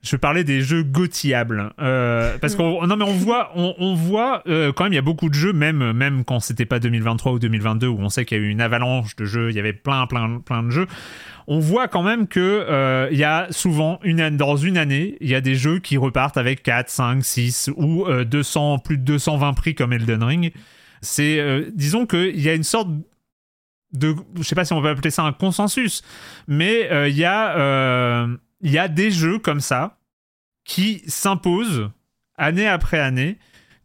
je 0.02 0.16
parlais 0.16 0.44
des 0.44 0.60
jeux 0.60 0.82
gotiables 0.82 1.72
euh, 1.80 2.38
parce 2.38 2.54
qu'on 2.54 2.86
non 2.86 2.96
mais 2.96 3.04
on 3.04 3.14
voit 3.14 3.50
on, 3.56 3.94
voit 3.94 4.42
euh, 4.46 4.72
quand 4.72 4.84
même 4.84 4.92
il 4.92 4.96
y 4.96 5.00
a 5.00 5.02
beaucoup 5.02 5.28
de 5.28 5.34
jeux 5.34 5.52
même 5.52 5.92
même 5.92 6.24
quand 6.24 6.40
c'était 6.40 6.66
pas 6.66 6.78
2023 6.78 7.32
ou 7.32 7.38
2022 7.38 7.88
où 7.88 7.98
on 7.98 8.08
sait 8.08 8.24
qu'il 8.24 8.38
y 8.38 8.40
a 8.40 8.44
eu 8.44 8.48
une 8.48 8.60
avalanche 8.60 9.16
de 9.16 9.24
jeux 9.24 9.50
il 9.50 9.56
y 9.56 9.58
avait 9.58 9.72
plein 9.72 10.06
plein 10.06 10.40
plein 10.40 10.62
de 10.62 10.70
jeux. 10.70 10.86
On 11.50 11.60
voit 11.60 11.88
quand 11.88 12.02
même 12.02 12.28
que 12.28 12.40
euh, 12.40 13.08
il 13.10 13.18
y 13.18 13.24
a 13.24 13.48
souvent 13.50 13.98
une 14.02 14.36
dans 14.36 14.56
une 14.56 14.78
année 14.78 15.16
il 15.20 15.28
y 15.28 15.34
a 15.34 15.40
des 15.40 15.54
jeux 15.54 15.78
qui 15.78 15.96
repartent 15.96 16.36
avec 16.36 16.62
4 16.62 16.88
5 16.88 17.24
6 17.24 17.70
ou 17.76 18.06
200 18.08 18.78
plus 18.78 18.98
de 18.98 19.02
220 19.02 19.54
prix 19.54 19.74
comme 19.74 19.92
Elden 19.92 20.22
Ring. 20.22 20.52
C'est 21.00 21.66
disons 21.74 22.06
que 22.06 22.30
il 22.30 22.40
y 22.40 22.48
a 22.48 22.54
une 22.54 22.64
sorte 22.64 22.88
de 23.92 24.14
je 24.36 24.42
sais 24.42 24.54
pas 24.54 24.64
si 24.64 24.74
on 24.74 24.82
peut 24.82 24.90
appeler 24.90 25.10
ça 25.10 25.22
un 25.22 25.32
consensus 25.32 26.02
mais 26.46 26.88
il 27.08 27.16
y 27.16 27.24
a 27.24 28.28
il 28.60 28.70
y 28.70 28.78
a 28.78 28.88
des 28.88 29.10
jeux 29.10 29.38
comme 29.38 29.60
ça 29.60 29.98
qui 30.64 31.02
s'imposent 31.06 31.90
année 32.36 32.68
après 32.68 32.98
année 32.98 33.38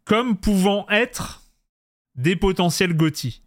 comme 0.06 0.38
pouvant 0.38 0.86
être 0.90 1.42
des 2.16 2.36
potentiels 2.36 2.96
GOTY. 2.96 3.42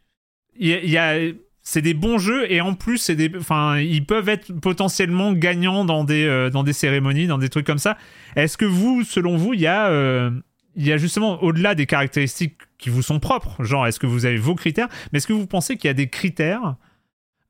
Il 0.58 0.88
y 0.88 0.96
a, 0.96 1.18
c'est 1.62 1.82
des 1.82 1.94
bons 1.94 2.18
jeux 2.18 2.50
et 2.50 2.60
en 2.60 2.74
plus 2.74 2.98
c'est 2.98 3.14
des 3.14 3.30
enfin 3.36 3.78
ils 3.78 4.06
peuvent 4.06 4.28
être 4.28 4.52
potentiellement 4.60 5.32
gagnants 5.32 5.84
dans 5.84 6.04
des 6.04 6.24
euh, 6.24 6.48
dans 6.48 6.62
des 6.62 6.72
cérémonies 6.72 7.26
dans 7.26 7.38
des 7.38 7.48
trucs 7.48 7.66
comme 7.66 7.78
ça. 7.78 7.98
Est-ce 8.36 8.56
que 8.56 8.64
vous 8.64 9.04
selon 9.04 9.36
vous 9.36 9.52
il 9.52 9.60
y 9.60 9.66
a 9.66 9.88
euh, 9.88 10.30
il 10.76 10.86
y 10.86 10.92
a 10.92 10.96
justement 10.96 11.42
au-delà 11.42 11.74
des 11.74 11.86
caractéristiques 11.86 12.56
qui 12.78 12.88
vous 12.88 13.02
sont 13.02 13.20
propres? 13.20 13.62
Genre 13.64 13.86
est-ce 13.86 14.00
que 14.00 14.06
vous 14.06 14.24
avez 14.24 14.38
vos 14.38 14.54
critères? 14.54 14.88
Mais 15.12 15.18
est-ce 15.18 15.26
que 15.26 15.32
vous 15.32 15.46
pensez 15.46 15.76
qu'il 15.76 15.88
y 15.88 15.90
a 15.90 15.94
des 15.94 16.08
critères 16.08 16.76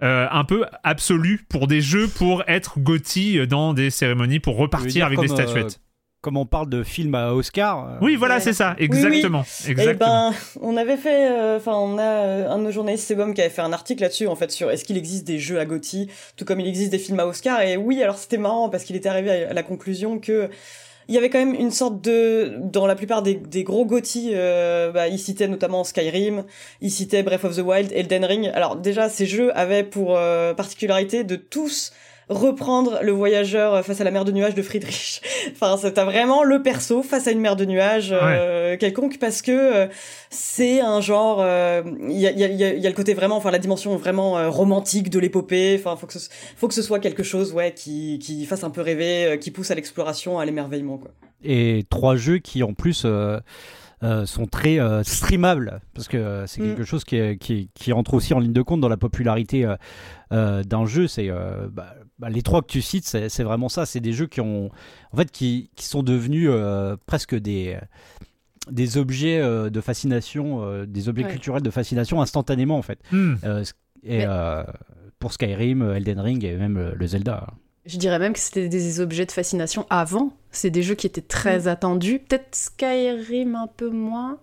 euh, 0.03 0.27
un 0.31 0.45
peu 0.45 0.67
absolu 0.83 1.47
pour 1.49 1.67
des 1.67 1.81
jeux 1.81 2.07
pour 2.07 2.43
être 2.49 2.79
Gotti 2.79 3.47
dans 3.47 3.73
des 3.73 3.91
cérémonies 3.91 4.41
pour 4.41 4.57
repartir 4.57 5.07
avec 5.07 5.21
des 5.21 5.29
statuettes. 5.29 5.65
Euh, 5.65 5.83
comme 6.21 6.37
on 6.37 6.45
parle 6.45 6.69
de 6.69 6.83
films 6.83 7.15
à 7.15 7.33
Oscar. 7.33 7.89
Euh, 7.89 7.99
oui, 8.03 8.17
voilà, 8.17 8.41
c'est 8.41 8.53
ça, 8.53 8.75
exactement. 8.79 9.45
Eh 9.69 9.75
ben, 9.95 10.33
on 10.61 10.77
avait 10.77 10.97
fait, 10.97 11.31
enfin, 11.57 11.75
on 11.75 11.99
a 11.99 12.51
un 12.51 12.59
de 12.59 12.65
nos 12.65 12.73
journalistes, 12.73 13.07
Sebum, 13.07 13.33
qui 13.33 13.41
avait 13.41 13.51
fait 13.51 13.63
un 13.63 13.73
article 13.73 14.03
là-dessus, 14.03 14.27
en 14.27 14.35
fait, 14.35 14.51
sur 14.51 14.71
est-ce 14.71 14.85
qu'il 14.85 14.97
existe 14.97 15.25
des 15.25 15.39
jeux 15.39 15.61
à 15.61 15.65
Gotti, 15.65 16.11
tout 16.37 16.45
comme 16.45 16.59
il 16.59 16.67
existe 16.67 16.91
des 16.91 16.99
films 16.99 17.21
à 17.21 17.27
Oscar. 17.27 17.61
Et 17.61 17.77
oui, 17.77 18.03
alors 18.03 18.19
c'était 18.19 18.39
marrant 18.39 18.69
parce 18.69 18.83
qu'il 18.83 18.97
était 18.97 19.09
arrivé 19.09 19.45
à 19.45 19.53
la 19.53 19.63
conclusion 19.63 20.19
que 20.19 20.51
il 21.09 21.15
y 21.15 21.19
avait 21.19 21.31
quand 21.31 21.39
même 21.39 21.55
une 21.55 21.71
sorte 21.71 22.01
de 22.01 22.55
dans 22.61 22.87
la 22.87 22.95
plupart 22.95 23.23
des, 23.23 23.37
gros 23.63 23.85
GOTY 23.85 24.33
euh, 24.35 24.91
bah, 24.91 25.09
il 25.09 25.19
citait 25.19 25.49
notamment 25.49 25.85
Skyrim 25.85 26.45
il 26.81 26.91
citait 26.91 27.23
Breath 27.23 27.45
of 27.45 27.57
the 27.57 27.61
Wild 27.61 27.93
Elden 27.93 28.25
Ring. 28.25 28.51
Alors 28.55 28.77
déjà 28.77 29.09
ces 29.09 29.27
jeux 29.27 29.57
avaient 29.57 29.85
pour 29.85 30.17
euh, 30.17 30.55
particularité 30.55 31.25
de 31.25 31.37
tous 31.37 31.93
reprendre 32.29 33.01
le 33.03 33.13
voyageur 33.13 33.85
face 33.85 34.01
à 34.01 34.05
la 34.05 34.11
mer 34.11 34.25
de 34.25 34.33
nuages 34.33 34.55
de 34.55 34.63
Friedrich. 34.63 35.23
enfin, 35.53 35.77
t'as 35.91 36.05
vraiment 36.05 36.43
le 36.43 36.63
perso 36.63 37.03
face 37.03 37.27
à 37.27 37.31
une 37.31 37.41
mer 37.41 37.57
de 37.57 37.65
nuages 37.65 38.11
euh, 38.13 38.77
quelconque 38.77 39.19
parce 39.19 39.43
que 39.43 39.53
euh, 39.53 39.87
c'est 40.31 40.81
un 40.81 41.01
genre. 41.01 41.39
Il 42.09 42.19
y 42.19 42.27
a, 42.27 42.31
y, 42.31 42.45
a, 42.45 42.49
y, 42.49 42.87
a, 42.87 42.89
le 42.89 42.97
côté 42.97 43.15
vraiment, 43.15 43.37
enfin 43.37 43.51
la 43.51 43.59
dimension 43.59 43.97
vraiment 43.97 44.51
romantique 44.51 45.11
de 45.11 45.19
l'épopée. 45.19 45.77
Enfin, 45.79 45.97
faut 45.97 46.07
que 46.07 46.19
ce, 46.19 46.29
faut 46.57 46.69
que 46.69 46.75
ce 46.75 46.83
soit 46.83 46.99
quelque 46.99 47.23
chose, 47.23 47.53
ouais, 47.53 47.73
qui 47.73 48.19
qui 48.19 48.45
fasse 48.47 48.65
un 48.65 48.71
peu 48.71 48.81
rêver, 48.81 49.39
qui 49.41 49.51
pousse 49.51 49.71
à 49.71 49.75
l'exploration, 49.75 50.39
à 50.39 50.45
l'émerveillement, 50.45 50.99
quoi. 50.99 51.11
Et 51.45 51.85
trois 51.91 52.17
jeux 52.17 52.39
qui 52.39 52.63
en 52.63 52.75
plus. 52.75 53.07
Euh, 54.03 54.27
sont 54.27 54.45
très 54.45 54.79
euh, 54.79 55.03
streamables 55.03 55.81
parce 55.95 56.07
que 56.07 56.19
euh, 56.19 56.47
c'est 56.47 56.61
mm. 56.61 56.67
quelque 56.67 56.85
chose 56.85 57.03
qui, 57.03 57.39
qui, 57.39 57.71
qui, 57.73 57.95
entre 57.95 58.13
aussi 58.13 58.35
en 58.35 58.41
ligne 58.41 58.53
de 58.53 58.61
compte 58.61 58.83
dans 58.83 58.91
la 58.91 58.99
popularité 58.99 59.67
d'un 60.31 60.85
jeu. 60.85 61.07
C'est 61.07 61.31
bah, 61.71 61.95
bah, 62.19 62.29
les 62.31 62.43
trois 62.43 62.63
que 62.63 62.69
tu 62.69 62.83
cites, 62.83 63.05
c'est 63.05 63.43
vraiment 63.43 63.69
ça. 63.69 63.87
C'est 63.87 64.01
des 64.01 64.13
jeux 64.13 64.27
qui 64.27 64.41
ont, 64.41 64.71
en 65.13 65.17
fait, 65.17 65.31
qui, 65.31 65.71
qui 65.77 65.85
sont 65.87 66.03
devenus 66.03 66.51
presque 67.07 67.35
des 67.35 67.79
des 68.71 68.97
objets 68.97 69.41
de 69.71 69.81
fascination, 69.81 70.85
des 70.87 71.09
objets 71.09 71.25
culturels 71.25 71.63
de 71.63 71.71
fascination 71.71 72.21
instantanément 72.21 72.77
en 72.77 72.83
fait. 72.83 72.99
Mm. 73.13 73.35
et 74.03 74.25
pour 75.19 75.33
Skyrim, 75.33 75.83
Elden 75.83 76.21
Ring 76.21 76.45
et 76.45 76.57
même 76.57 76.93
le 76.95 77.07
Zelda. 77.07 77.55
Je 77.87 77.99
dirais 77.99 78.19
même 78.19 78.33
que 78.33 78.41
c'était 78.41 78.69
des 78.69 79.01
objets 79.01 79.27
de 79.27 79.33
fascination 79.33 79.87
avant. 79.91 80.37
C'est 80.51 80.71
des 80.71 80.83
jeux 80.83 80.97
qui 80.97 81.07
étaient 81.07 81.21
très 81.21 81.61
mm. 81.61 81.69
attendus. 81.69 82.19
Peut-être 82.19 82.55
Skyrim 82.55 83.55
un 83.55 83.69
peu 83.69 83.91
moins, 83.91 84.39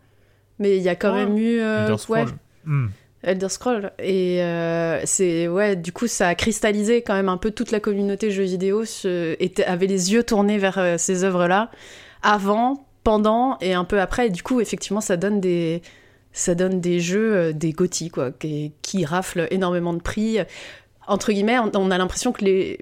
mais 0.59 0.77
il 0.77 0.83
y 0.83 0.89
a 0.89 0.95
quand 0.95 1.13
même 1.13 1.37
eu 1.37 1.59
euh. 1.59 1.95
Elder 3.23 3.49
Scroll. 3.49 3.91
Et 3.99 4.41
euh, 4.43 5.01
c'est 5.05 5.47
ouais, 5.47 5.75
du 5.75 5.91
coup, 5.91 6.07
ça 6.07 6.29
a 6.29 6.35
cristallisé 6.35 7.01
quand 7.01 7.13
même 7.13 7.29
un 7.29 7.37
peu 7.37 7.51
toute 7.51 7.71
la 7.71 7.79
communauté 7.79 8.31
jeux 8.31 8.43
vidéo, 8.43 8.83
avait 9.65 9.87
les 9.87 10.13
yeux 10.13 10.23
tournés 10.23 10.57
vers 10.57 10.77
euh, 10.77 10.97
ces 10.97 11.23
œuvres-là 11.23 11.71
avant, 12.21 12.85
pendant 13.03 13.57
et 13.59 13.73
un 13.73 13.85
peu 13.85 13.99
après. 13.99 14.27
Et 14.27 14.29
du 14.29 14.43
coup, 14.43 14.61
effectivement, 14.61 15.01
ça 15.01 15.17
donne 15.17 15.39
des 15.39 15.81
ça 16.35 16.55
donne 16.55 16.81
des 16.81 16.99
jeux, 16.99 17.53
des 17.53 17.73
GOTY, 17.73 18.09
quoi, 18.09 18.31
qui, 18.31 18.73
qui 18.81 19.05
raflent 19.05 19.47
énormément 19.51 19.93
de 19.93 20.01
prix 20.01 20.39
entre 21.07 21.31
guillemets, 21.31 21.59
on 21.59 21.91
a 21.91 21.97
l'impression 21.97 22.31
que 22.31 22.45
les, 22.45 22.79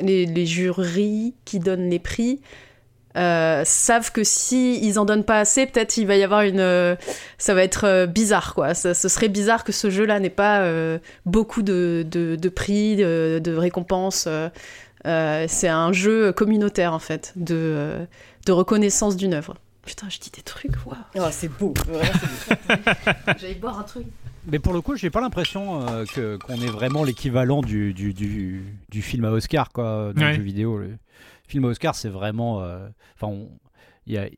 les 0.00 0.46
jurys 0.46 1.34
qui 1.44 1.58
donnent 1.58 1.88
les 1.88 1.98
prix 1.98 2.40
euh, 3.16 3.62
savent 3.64 4.12
que 4.12 4.22
si 4.22 4.78
ils 4.86 4.98
en 4.98 5.04
donnent 5.04 5.24
pas 5.24 5.40
assez, 5.40 5.66
peut-être 5.66 5.96
il 5.96 6.06
va 6.06 6.16
y 6.16 6.22
avoir 6.22 6.42
une, 6.42 6.60
euh, 6.60 6.94
ça 7.38 7.54
va 7.54 7.64
être 7.64 7.84
euh, 7.84 8.06
bizarre 8.06 8.54
quoi. 8.54 8.74
ce 8.74 8.92
serait 8.94 9.28
bizarre 9.28 9.64
que 9.64 9.72
ce 9.72 9.90
jeu-là 9.90 10.20
n'ait 10.20 10.30
pas 10.30 10.68
beaucoup 11.26 11.62
de, 11.62 12.06
de, 12.08 12.48
prix, 12.48 12.96
de, 12.96 13.40
de 13.42 13.54
récompenses. 13.54 14.28
c'est 15.04 15.68
un 15.68 15.92
jeu 15.92 16.32
communautaire 16.32 16.92
en 16.92 16.98
fait, 16.98 17.32
de, 17.36 18.06
de 18.46 18.52
reconnaissance 18.52 19.16
d'une 19.16 19.34
œuvre. 19.34 19.54
Putain, 19.88 20.08
je 20.10 20.18
dis 20.18 20.30
des 20.30 20.42
trucs, 20.42 20.72
waouh. 20.84 20.96
Oh, 21.16 21.28
c'est 21.30 21.48
beau, 21.48 21.72
J'allais 23.38 23.54
boire 23.54 23.78
un 23.78 23.84
truc. 23.84 24.04
Mais 24.46 24.58
pour 24.58 24.72
le 24.72 24.80
coup, 24.80 24.96
j'ai 24.96 25.08
pas 25.08 25.20
l'impression 25.20 25.80
euh, 25.86 26.04
que 26.04 26.36
qu'on 26.36 26.60
est 26.60 26.70
vraiment 26.70 27.04
l'équivalent 27.04 27.62
du, 27.62 27.92
du, 27.92 28.12
du, 28.12 29.02
film 29.02 29.24
à 29.24 29.30
Oscar 29.30 29.70
quoi 29.70 30.12
dans 30.14 30.26
le 30.26 30.34
jeu 30.34 30.42
vidéo. 30.42 30.78
Le 30.78 30.98
film 31.48 31.64
Oscar, 31.64 31.94
c'est 31.94 32.08
vraiment, 32.08 32.62
euh, 32.62 32.88
enfin, 33.14 33.34
il 34.06 34.14
y 34.14 34.18
a, 34.18 34.28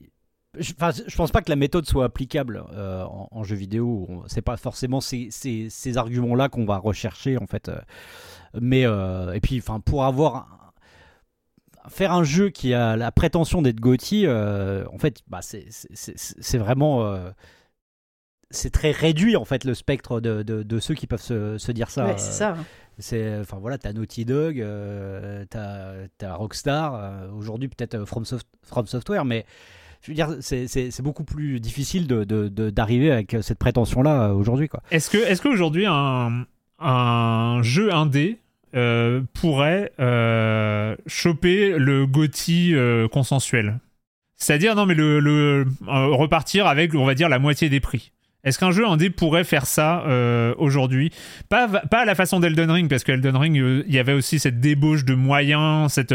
je, 0.58 0.72
je 1.06 1.16
pense 1.16 1.30
pas 1.30 1.42
que 1.42 1.50
la 1.50 1.56
méthode 1.56 1.86
soit 1.86 2.04
applicable 2.04 2.64
euh, 2.72 3.04
en, 3.04 3.44
jeu 3.44 3.54
vidéo. 3.54 4.24
C'est 4.26 4.42
pas 4.42 4.56
forcément 4.56 5.00
ces, 5.00 5.28
ces, 5.30 5.96
arguments-là 5.96 6.48
qu'on 6.48 6.64
va 6.64 6.78
rechercher 6.78 7.38
en 7.38 7.46
fait. 7.46 7.70
Mais 8.60 8.82
et 8.82 9.40
puis, 9.40 9.58
enfin, 9.58 9.78
pour 9.78 10.04
avoir 10.04 10.72
faire 11.88 12.12
un 12.12 12.24
jeu 12.24 12.50
qui 12.50 12.74
a 12.74 12.96
la 12.96 13.12
prétention 13.12 13.62
d'être 13.62 13.80
Gotti, 13.80 14.26
en 14.26 14.98
fait, 14.98 15.22
bah, 15.28 15.40
c'est 15.42 16.58
vraiment 16.58 17.32
c'est 18.50 18.70
très 18.70 18.90
réduit 18.90 19.36
en 19.36 19.44
fait 19.44 19.64
le 19.64 19.74
spectre 19.74 20.20
de, 20.20 20.42
de, 20.42 20.80
ceux 20.80 20.94
qui 20.94 21.06
peuvent 21.06 21.22
se, 21.22 21.56
se 21.58 21.72
dire 21.72 21.90
ça. 21.90 22.16
c'est 22.18 22.32
ça. 22.32 22.56
C'est, 23.00 23.38
enfin 23.40 23.58
voilà, 23.60 23.78
t'as 23.78 23.92
Naughty 23.92 24.24
Dog, 24.24 24.60
euh, 24.60 25.44
t'as, 25.48 25.94
as 26.22 26.34
Rockstar, 26.34 26.94
euh, 26.94 27.30
aujourd'hui 27.32 27.68
peut-être 27.68 27.94
euh, 27.94 28.06
From, 28.06 28.24
Software, 28.86 29.24
mais 29.24 29.44
je 30.02 30.10
veux 30.10 30.14
dire, 30.14 30.36
c'est 30.40 31.02
beaucoup 31.02 31.24
plus 31.24 31.60
difficile 31.60 32.06
d'arriver 32.06 33.10
avec 33.10 33.36
cette 33.42 33.58
prétention-là 33.58 34.32
aujourd'hui. 34.32 34.68
Est-ce 34.90 35.10
que, 35.10 35.18
est 35.18 35.42
qu'aujourd'hui, 35.42 35.84
un, 35.86 36.46
un 36.78 37.62
jeu 37.62 37.92
indé 37.92 38.38
euh, 38.74 39.20
pourrait 39.34 39.92
euh, 39.98 40.96
choper 41.06 41.76
le 41.76 42.06
GOTY 42.06 42.74
euh, 42.74 43.08
consensuel? 43.08 43.78
C'est-à-dire, 44.36 44.74
non, 44.74 44.86
mais 44.86 44.94
le 44.94 45.66
repartir 45.86 46.66
avec, 46.66 46.94
on 46.94 47.04
va 47.04 47.14
dire, 47.14 47.28
la 47.28 47.38
moitié 47.38 47.68
des 47.68 47.80
prix. 47.80 48.12
Est-ce 48.42 48.58
qu'un 48.58 48.70
jeu 48.70 48.86
indé 48.86 49.10
pourrait 49.10 49.44
faire 49.44 49.66
ça 49.66 50.02
euh, 50.06 50.54
aujourd'hui? 50.56 51.12
Pas, 51.48 51.68
pas 51.68 52.00
à 52.00 52.04
la 52.06 52.14
façon 52.14 52.40
d'Elden 52.40 52.70
Ring, 52.70 52.88
parce 52.88 53.04
qu'Elden 53.04 53.36
Ring, 53.36 53.58
euh, 53.58 53.84
il 53.86 53.94
y 53.94 53.98
avait 53.98 54.14
aussi 54.14 54.38
cette 54.38 54.60
débauche 54.60 55.04
de 55.04 55.14
moyens, 55.14 55.92
cette, 55.92 56.14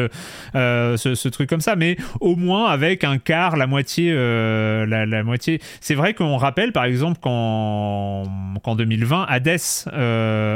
euh, 0.55 0.97
ce, 0.97 1.27
truc 1.27 1.47
comme 1.47 1.61
ça, 1.61 1.75
mais 1.75 1.97
au 2.21 2.35
moins 2.35 2.65
avec 2.65 3.03
un 3.03 3.19
quart, 3.19 3.57
la 3.57 3.67
moitié. 3.67 4.13
la, 4.13 5.23
moitié. 5.23 5.61
C'est 5.81 5.95
vrai 5.95 6.13
qu'on 6.13 6.37
rappelle, 6.37 6.71
par 6.71 6.85
exemple, 6.85 7.19
qu'en, 7.21 8.23
qu'en 8.63 8.75
2020, 8.75 9.25
Hades, 9.29 9.59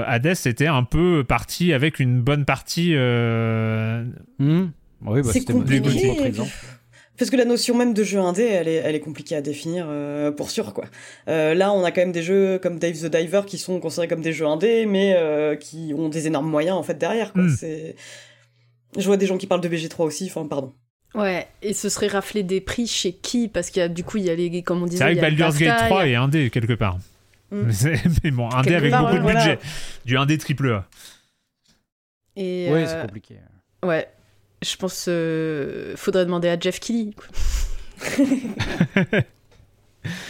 Hades 0.08 0.38
était 0.46 0.68
un 0.68 0.84
peu 0.84 1.24
parti 1.24 1.74
avec 1.74 2.00
une 2.00 2.22
bonne 2.22 2.46
partie. 2.46 2.96
Mmh. 2.96 4.70
Oui, 5.06 5.22
bah, 5.22 5.30
c'est 5.32 5.46
compliqué. 5.46 5.90
Parce 7.20 7.30
que 7.30 7.36
la 7.36 7.44
notion 7.44 7.76
même 7.76 7.94
de 7.94 8.04
jeu 8.04 8.18
indé, 8.18 8.46
elle 8.46 8.70
est, 8.70 8.76
elle 8.76 8.96
est 8.96 9.02
compliquée 9.02 9.36
à 9.36 9.42
définir 9.42 9.88
euh, 9.90 10.32
pour 10.32 10.50
sûr 10.50 10.74
quoi. 10.74 10.86
Euh, 11.28 11.54
là, 11.54 11.74
on 11.74 11.84
a 11.84 11.92
quand 11.92 12.00
même 12.00 12.14
des 12.14 12.24
jeux 12.24 12.60
comme 12.60 12.80
Dave 12.80 12.94
the 12.94 13.14
Diver 13.14 13.42
qui 13.46 13.58
sont 13.58 13.82
considérés 13.82 14.08
comme 14.08 14.22
des 14.22 14.32
jeux 14.32 14.48
indés, 14.48 14.86
mais 14.86 15.16
euh, 15.18 15.58
qui 15.58 15.94
ont 15.96 16.08
des 16.08 16.28
énormes 16.28 16.50
moyens 16.50 16.78
en 16.78 16.84
fait 16.84 16.98
derrière. 16.98 17.34
Quoi. 17.34 17.44
C'est... 17.50 17.98
Je 18.98 19.06
vois 19.06 19.18
des 19.18 19.26
gens 19.26 19.38
qui 19.38 19.48
parlent 19.48 19.60
de 19.60 19.68
BG3 19.68 20.04
aussi. 20.04 20.28
Enfin, 20.34 20.48
pardon. 20.48 20.74
Ouais, 21.14 21.46
et 21.62 21.74
ce 21.74 21.90
serait 21.90 22.08
rafler 22.08 22.44
des 22.44 22.62
prix 22.62 22.88
chez 22.88 23.12
qui? 23.12 23.50
Parce 23.50 23.70
qu'il 23.70 23.82
y 23.82 23.84
a 23.84 23.90
du 23.90 24.06
coup, 24.06 24.18
il 24.18 24.24
y 24.24 24.30
a 24.30 24.36
les, 24.36 24.64
comme 24.64 24.82
on 24.82 24.86
disait, 24.86 25.00
c'est 25.00 25.04
vrai 25.04 25.16
que 25.16 25.22
Baldur's 25.22 25.58
Gate 25.58 25.88
3 25.88 26.08
est 26.08 26.16
indé 26.16 26.50
quelque 26.50 26.74
part. 26.74 26.98
Hmm. 27.52 27.72
Mais, 28.24 28.30
bon, 28.30 28.48
indé 28.52 28.76
avec 28.76 28.94
beaucoup 28.94 29.16
de 29.16 29.26
budget, 29.26 29.58
du 30.06 30.20
indé 30.20 30.38
triple 30.38 30.72
A. 30.72 30.88
Et 32.36 32.70
ouais, 32.72 32.86
c'est 32.86 33.02
compliqué. 33.02 33.38
Ouais, 33.84 34.08
je 34.62 34.76
pense 34.76 35.06
euh, 35.08 35.96
faudrait 35.96 36.26
demander 36.26 36.50
à 36.50 36.60
Jeff 36.60 36.80
Kelly. 36.80 37.16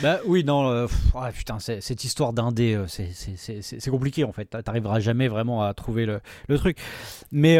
bah 0.02 0.20
oui, 0.26 0.44
non, 0.44 0.70
euh, 0.70 0.88
ah, 1.16 1.32
putain, 1.32 1.60
cette 1.60 2.04
histoire 2.04 2.34
d'indé, 2.34 2.76
euh, 2.76 2.86
c'est 2.88 3.90
compliqué 3.90 4.24
en 4.24 4.32
fait. 4.32 4.46
T'arriveras 4.46 5.00
jamais 5.00 5.28
vraiment 5.28 5.64
à 5.64 5.74
trouver 5.74 6.06
le, 6.06 6.22
le 6.48 6.58
truc. 6.58 6.78
Mais, 7.32 7.58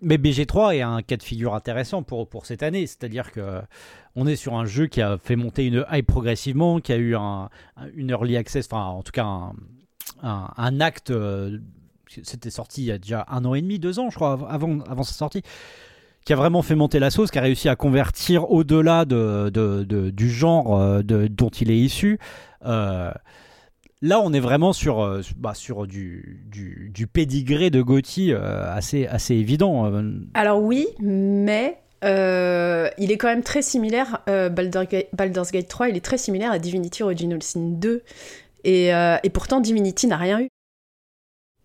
mais 0.00 0.18
BG3 0.18 0.76
est 0.76 0.82
un 0.82 1.02
cas 1.02 1.16
de 1.16 1.22
figure 1.22 1.54
intéressant 1.54 2.02
pour, 2.02 2.28
pour 2.28 2.46
cette 2.46 2.62
année. 2.62 2.86
C'est-à-dire 2.86 3.32
que 3.32 3.60
on 4.14 4.26
est 4.26 4.36
sur 4.36 4.54
un 4.54 4.66
jeu 4.66 4.86
qui 4.86 5.00
a 5.00 5.18
fait 5.18 5.36
monter 5.36 5.66
une 5.66 5.86
hype 5.90 6.06
progressivement, 6.06 6.80
qui 6.80 6.92
a 6.92 6.96
eu 6.96 7.16
un, 7.16 7.48
une 7.94 8.10
early 8.10 8.36
access, 8.36 8.66
enfin 8.66 8.84
en 8.84 9.02
tout 9.02 9.12
cas 9.12 9.24
un, 9.24 9.54
un, 10.22 10.50
un 10.56 10.80
acte 10.80 11.12
c'était 12.22 12.50
sorti 12.50 12.82
il 12.82 12.86
y 12.86 12.92
a 12.92 12.98
déjà 12.98 13.26
un 13.28 13.44
an 13.44 13.54
et 13.54 13.62
demi, 13.62 13.78
deux 13.78 13.98
ans, 13.98 14.10
je 14.10 14.16
crois, 14.16 14.38
avant, 14.48 14.80
avant 14.80 15.02
sa 15.02 15.14
sortie, 15.14 15.42
qui 16.24 16.32
a 16.32 16.36
vraiment 16.36 16.62
fait 16.62 16.74
monter 16.74 16.98
la 16.98 17.10
sauce, 17.10 17.30
qui 17.30 17.38
a 17.38 17.42
réussi 17.42 17.68
à 17.68 17.76
convertir 17.76 18.50
au-delà 18.50 19.04
de, 19.04 19.50
du 20.10 20.30
genre 20.30 20.78
euh, 20.78 21.02
dont 21.02 21.48
il 21.48 21.70
est 21.70 21.78
issu. 21.78 22.18
Euh, 22.64 23.10
là, 24.02 24.20
on 24.20 24.32
est 24.32 24.40
vraiment 24.40 24.72
sur, 24.72 25.00
euh, 25.00 25.22
bah, 25.36 25.54
sur 25.54 25.86
du, 25.86 26.44
du, 26.48 27.06
pédigré 27.06 27.70
de 27.70 27.82
Gotti 27.82 28.32
assez, 28.32 29.08
évident. 29.30 29.90
Alors 30.34 30.62
oui, 30.62 30.86
mais 31.00 31.78
il 32.02 32.08
est 33.10 33.16
quand 33.18 33.28
même 33.28 33.42
très 33.42 33.62
similaire, 33.62 34.20
Baldur's 34.26 35.50
Gate 35.50 35.68
3, 35.68 35.88
il 35.88 35.96
est 35.96 36.04
très 36.04 36.18
similaire 36.18 36.52
à 36.52 36.58
Divinity 36.58 37.02
Original 37.02 37.42
Sin 37.42 37.60
2. 37.60 38.02
Et, 38.64 38.88
et 38.90 39.30
pourtant, 39.30 39.60
Divinity 39.60 40.06
n'a 40.06 40.16
rien 40.16 40.40
eu. 40.40 40.48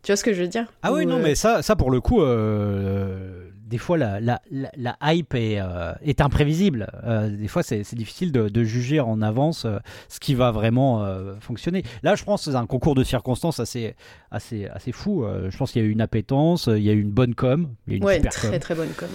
Tu 0.07 0.13
vois 0.13 0.15
ce 0.15 0.23
que 0.23 0.31
je 0.31 0.41
veux 0.41 0.47
dire 0.47 0.67
Ah 0.83 0.93
oui, 0.93 1.05
non, 1.05 1.19
mais 1.19 1.35
ça, 1.35 1.61
ça 1.61 1.75
pour 1.75 1.91
le 1.91 1.99
coup, 1.99 2.21
euh, 2.21 3.49
des 3.65 3.77
fois 3.77 3.97
la, 3.97 4.21
la, 4.21 4.39
la, 4.49 4.97
hype 5.01 5.35
est, 5.35 5.59
euh, 5.59 5.91
est 6.01 6.21
imprévisible. 6.21 6.87
Euh, 7.03 7.27
des 7.27 7.49
fois, 7.49 7.61
c'est 7.61 7.83
difficile 7.93 8.31
de, 8.31 8.47
de, 8.47 8.63
juger 8.63 9.01
en 9.01 9.21
avance 9.21 9.67
ce 10.07 10.19
qui 10.21 10.33
va 10.33 10.51
vraiment 10.51 11.05
fonctionner. 11.41 11.83
Là, 12.03 12.15
je 12.15 12.23
pense 12.23 12.45
que 12.45 12.51
c'est 12.51 12.57
un 12.57 12.67
concours 12.67 12.95
de 12.95 13.03
circonstances 13.03 13.59
assez, 13.59 13.97
assez, 14.31 14.67
assez 14.67 14.93
fou. 14.93 15.25
je 15.49 15.57
pense 15.57 15.73
qu'il 15.73 15.81
y 15.81 15.85
a 15.85 15.87
eu 15.89 15.91
une 15.91 15.99
appétence, 15.99 16.67
il 16.67 16.83
y 16.83 16.89
a 16.89 16.93
eu 16.93 17.01
une 17.01 17.11
bonne 17.11 17.35
com. 17.35 17.67
Il 17.87 17.91
y 17.91 17.95
a 17.95 17.97
une 17.97 18.05
ouais, 18.05 18.15
super 18.15 18.31
très 18.31 18.59
très 18.59 18.75
bonne 18.75 18.93
com. 18.95 19.09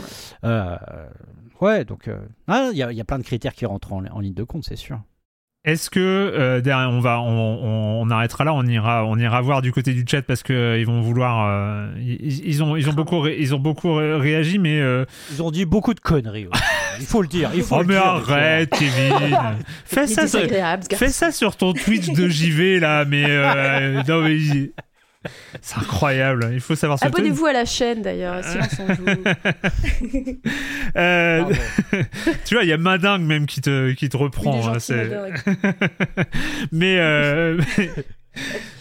Ouais, 1.62 1.86
donc 1.86 2.10
ah, 2.48 2.68
il, 2.70 2.76
y 2.76 2.82
a, 2.82 2.92
il 2.92 2.98
y, 2.98 3.00
a 3.00 3.04
plein 3.04 3.18
de 3.18 3.24
critères 3.24 3.54
qui 3.54 3.64
rentrent 3.64 3.94
en, 3.94 4.04
en 4.04 4.20
ligne 4.20 4.34
de 4.34 4.44
compte, 4.44 4.64
c'est 4.66 4.76
sûr. 4.76 5.00
Est-ce 5.64 5.90
que 5.90 6.00
euh, 6.00 6.60
derrière, 6.60 6.90
on 6.90 6.98
va, 6.98 7.20
on, 7.20 8.10
arrêtera 8.10 8.42
là, 8.42 8.52
on 8.52 8.64
ira, 8.66 9.06
on 9.06 9.16
ira 9.16 9.40
voir 9.42 9.62
du 9.62 9.70
côté 9.70 9.92
du 9.92 10.04
chat 10.08 10.22
parce 10.22 10.42
que 10.42 10.52
euh, 10.52 10.78
ils 10.80 10.86
vont 10.86 11.00
vouloir, 11.00 11.46
euh, 11.46 11.88
ils, 12.00 12.64
ont, 12.64 12.74
ils 12.74 12.90
ont 12.90 12.92
beaucoup, 12.92 13.28
ils 13.28 13.54
ont 13.54 13.60
beaucoup 13.60 13.94
réagi, 13.94 14.58
mais 14.58 14.82
ils 15.30 15.40
ont 15.40 15.52
dit 15.52 15.64
beaucoup 15.64 15.94
de 15.94 16.00
conneries. 16.00 16.48
il 16.98 17.06
faut 17.06 17.22
le 17.22 17.28
dire. 17.28 17.52
Il 17.54 17.62
faut 17.62 17.76
oh 17.78 17.84
mais 17.86 17.94
arrête, 17.94 18.70
Kevin. 18.70 19.14
fais 19.84 20.08
ça, 20.08 20.26
sur, 20.26 20.40
fais 20.40 21.10
ça 21.10 21.30
sur 21.30 21.54
ton 21.54 21.72
Twitch 21.74 22.08
de 22.08 22.28
JV 22.28 22.80
là, 22.80 23.04
mais 23.04 23.22
non 24.08 24.22
mais 24.22 24.38
c'est 25.60 25.78
incroyable, 25.78 26.50
il 26.52 26.60
faut 26.60 26.74
savoir 26.74 26.98
ce 26.98 27.04
Abonnez-vous 27.04 27.46
à 27.46 27.52
la 27.52 27.64
chaîne 27.64 28.02
d'ailleurs, 28.02 28.42
si 28.44 28.58
on 28.58 28.62
s'en 28.62 28.94
joue. 28.94 29.04
Euh, 30.94 31.44
tu 32.44 32.54
vois, 32.54 32.64
il 32.64 32.68
y 32.68 32.72
a 32.72 32.76
Madingue 32.76 33.22
même 33.22 33.46
qui 33.46 33.62
te, 33.62 33.92
qui 33.92 34.10
te 34.10 34.16
reprend. 34.16 34.60
Hein, 34.68 34.78
mais. 36.70 36.98
Euh, 36.98 37.58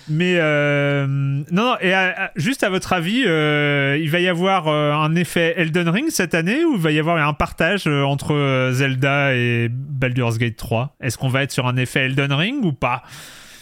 mais 0.09 0.35
euh, 0.37 1.07
non, 1.07 1.45
non, 1.51 1.75
et 1.79 1.93
juste 2.35 2.63
à 2.63 2.69
votre 2.69 2.91
avis, 2.91 3.19
il 3.19 4.09
va 4.09 4.19
y 4.19 4.27
avoir 4.27 4.67
un 4.67 5.15
effet 5.15 5.53
Elden 5.55 5.87
Ring 5.87 6.09
cette 6.09 6.33
année 6.33 6.65
ou 6.65 6.75
il 6.75 6.81
va 6.81 6.91
y 6.91 6.99
avoir 6.99 7.15
un 7.25 7.33
partage 7.33 7.87
entre 7.87 8.71
Zelda 8.73 9.33
et 9.33 9.69
Baldur's 9.71 10.37
Gate 10.37 10.57
3 10.57 10.95
Est-ce 10.99 11.17
qu'on 11.17 11.29
va 11.29 11.43
être 11.43 11.51
sur 11.51 11.67
un 11.67 11.77
effet 11.77 12.01
Elden 12.01 12.33
Ring 12.33 12.65
ou 12.65 12.73
pas? 12.73 13.03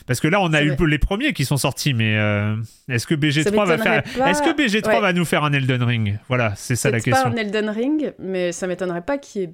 Parce 0.09 0.21
que 0.21 0.27
là, 0.27 0.41
on 0.41 0.51
a 0.53 0.63
eu 0.63 0.75
les 0.87 0.97
premiers 0.97 1.33
qui 1.33 1.45
sont 1.45 1.57
sortis, 1.57 1.93
mais 1.93 2.17
euh, 2.17 2.55
est-ce 2.87 3.05
que 3.05 3.13
BG3 3.13 3.67
va 3.67 3.77
faire 3.77 4.03
Est-ce 4.27 4.41
que 4.41 4.49
BG3 4.49 5.01
va 5.01 5.13
nous 5.13 5.23
faire 5.23 5.43
un 5.43 5.53
Elden 5.53 5.83
Ring? 5.83 6.17
Voilà, 6.27 6.53
c'est 6.55 6.75
ça 6.75 6.89
la 6.89 6.99
question. 6.99 7.29
Pas 7.29 7.29
un 7.29 7.35
Elden 7.35 7.69
Ring, 7.69 8.13
mais 8.17 8.51
ça 8.51 8.65
m'étonnerait 8.65 9.03
pas 9.03 9.19
qu'il 9.19 9.41
y 9.41 9.43
ait 9.43 9.53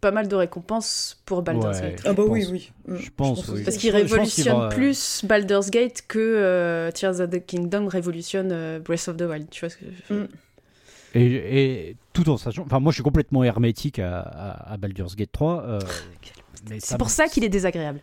pas 0.00 0.12
mal 0.12 0.28
de 0.28 0.34
récompenses 0.34 1.20
pour 1.26 1.42
Baldur's 1.42 1.82
Gate. 1.82 2.00
Ah 2.06 2.14
bah 2.14 2.22
oui, 2.26 2.46
oui. 2.50 2.72
Je 2.88 3.10
pense, 3.14 3.48
oui. 3.48 3.64
Parce 3.64 3.76
qu'il 3.76 3.90
révolutionne 3.90 4.70
plus 4.70 5.22
Baldur's 5.26 5.70
Gate 5.70 6.04
que 6.08 6.18
euh, 6.18 6.90
Tears 6.90 7.20
of 7.20 7.28
the 7.28 7.44
Kingdom 7.44 7.86
révolutionne 7.86 8.52
euh, 8.52 8.78
Breath 8.78 9.08
of 9.08 9.18
the 9.18 9.22
Wild. 9.22 9.50
Tu 9.50 9.60
vois 9.60 9.68
ce 9.68 9.76
que 9.76 9.84
je... 10.08 10.14
Mm. 10.14 10.28
Et, 11.14 11.96
tout 12.14 12.30
en 12.30 12.38
sachant, 12.38 12.62
enfin 12.62 12.80
moi 12.80 12.92
je 12.92 12.96
suis 12.96 13.02
complètement 13.02 13.44
hermétique 13.44 13.98
à, 13.98 14.20
à, 14.20 14.76
Baldur's 14.78 15.16
Gate 15.16 15.32
3. 15.32 15.80
c'est 16.78 16.98
pour 16.98 17.10
ça 17.10 17.26
qu'il 17.28 17.44
est 17.44 17.48
désagréable. 17.48 18.00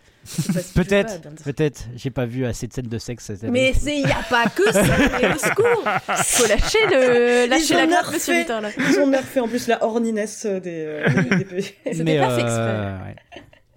peut-être, 0.76 1.22
peut-être. 1.44 1.86
J'ai 1.96 2.10
pas 2.10 2.26
vu 2.26 2.46
assez 2.46 2.68
de 2.68 2.74
scènes 2.74 2.88
de 2.88 2.98
sexe 2.98 3.26
cette 3.26 3.44
année. 3.44 3.52
Mais 3.52 3.74
il 3.86 4.06
n'y 4.06 4.12
a 4.12 4.24
pas 4.30 4.46
que 4.46 4.72
ça, 4.72 4.82
au 5.36 5.38
secours 5.38 5.84
Faut 6.26 6.48
lâcher, 6.48 6.78
le, 6.90 7.50
lâcher 7.50 7.76
la 7.76 7.88
grappe, 7.88 8.12
monsieur 8.12 8.36
Victor. 8.38 8.62
Là. 8.62 8.70
Ils 8.78 9.00
ont 9.00 9.08
nerfé 9.08 9.40
en 9.40 9.48
plus 9.48 9.68
la 9.68 9.84
horniness 9.84 10.46
des, 10.46 10.62
euh, 10.66 11.08
des... 11.50 11.62
C'était 11.92 12.20
pas 12.20 12.36
fait 12.36 12.42
exprès. 12.42 13.16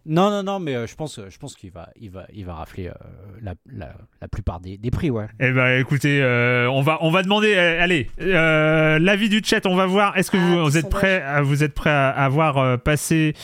Non, 0.08 0.30
non, 0.30 0.44
non, 0.44 0.60
mais 0.60 0.76
euh, 0.76 0.86
je 0.86 0.94
pense, 0.94 1.18
je 1.28 1.38
pense 1.38 1.56
qu'il 1.56 1.72
va, 1.72 1.88
il 2.00 2.10
va, 2.10 2.26
il 2.32 2.46
va 2.46 2.54
rafler 2.54 2.86
euh, 2.86 2.92
la, 3.42 3.54
la, 3.72 3.92
la, 4.20 4.28
plupart 4.28 4.60
des, 4.60 4.76
des, 4.76 4.92
prix, 4.92 5.10
ouais. 5.10 5.26
Eh 5.40 5.50
ben, 5.50 5.80
écoutez, 5.80 6.22
euh, 6.22 6.70
on 6.70 6.80
va, 6.80 6.98
on 7.00 7.10
va 7.10 7.24
demander, 7.24 7.56
allez, 7.56 8.08
l'avis 8.18 9.28
du 9.28 9.42
chat, 9.44 9.66
on 9.66 9.74
va 9.74 9.86
voir. 9.86 10.16
Est-ce 10.16 10.30
que 10.30 10.36
vous, 10.36 10.60
ah, 10.60 10.62
vous, 10.62 10.78
êtes 10.78 10.88
prêts, 10.88 11.22
à, 11.22 11.42
vous 11.42 11.64
êtes 11.64 11.74
prêts 11.74 11.90
à 11.90 12.10
avoir 12.10 12.78
passé 12.78 13.34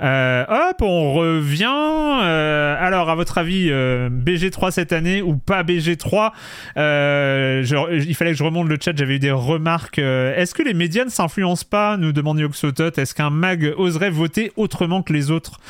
Hop, 0.00 0.80
on 0.80 1.12
revient. 1.12 1.64
alors, 1.66 3.10
à 3.10 3.14
votre 3.14 3.36
avis, 3.36 3.68
BG3 3.68 4.70
cette 4.70 4.92
année 4.92 5.20
ou 5.20 5.36
pas 5.36 5.64
BG3 5.64 6.32
Il 6.76 8.14
fallait 8.14 8.32
que 8.32 8.38
je 8.38 8.44
remonte 8.44 8.68
le 8.68 8.78
chat. 8.80 8.96
J'avais 8.96 9.16
eu 9.16 9.18
des 9.18 9.32
remarques. 9.32 9.98
Est-ce 9.98 10.54
que 10.54 10.62
les 10.62 10.74
médias 10.74 11.04
ne 11.04 11.10
s'influencent 11.10 11.66
pas 11.68 11.98
Nous 11.98 12.12
demande 12.12 12.38
Yoxotot. 12.38 12.92
Est-ce 12.96 13.14
qu'un 13.14 13.30
mag 13.30 13.74
oserait 13.76 14.10
voter 14.10 14.52
autrement 14.56 15.02
que 15.02 15.12
les 15.12 15.30
autres? 15.30 15.60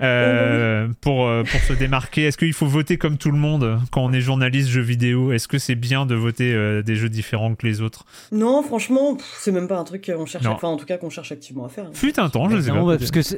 Euh, 0.00 0.88
pour, 1.00 1.26
euh, 1.26 1.42
pour 1.42 1.60
se 1.60 1.72
démarquer 1.72 2.24
Est-ce 2.24 2.38
qu'il 2.38 2.52
faut 2.52 2.66
voter 2.66 2.98
comme 2.98 3.18
tout 3.18 3.30
le 3.30 3.38
monde 3.38 3.80
quand 3.90 4.04
on 4.04 4.12
est 4.12 4.20
journaliste 4.20 4.68
jeux 4.68 4.80
vidéo? 4.82 5.32
Est-ce 5.32 5.48
que 5.48 5.58
c'est 5.58 5.74
bien 5.74 6.06
de 6.06 6.14
voter 6.14 6.52
euh, 6.54 6.82
des 6.82 6.94
jeux 6.96 7.08
différents 7.08 7.54
que 7.54 7.66
les 7.66 7.80
autres? 7.80 8.04
Non, 8.30 8.62
franchement, 8.62 9.16
c'est 9.38 9.52
même 9.52 9.68
pas 9.68 9.78
un 9.78 9.84
truc 9.84 10.06
qu'on 10.06 10.26
cherche, 10.26 10.46
enfin 10.46 10.68
en 10.68 10.76
tout 10.76 10.86
cas 10.86 10.98
qu'on 10.98 11.10
cherche 11.10 11.32
activement 11.32 11.64
à 11.64 11.68
faire. 11.68 11.86
Hein. 11.86 11.92
Fut 11.94 12.18
un 12.20 12.28
temps, 12.28 12.48
je 12.48 12.60
sais 12.60 12.70
pas. 12.70 12.96
Parce 12.96 13.10
que 13.10 13.22
ce 13.22 13.34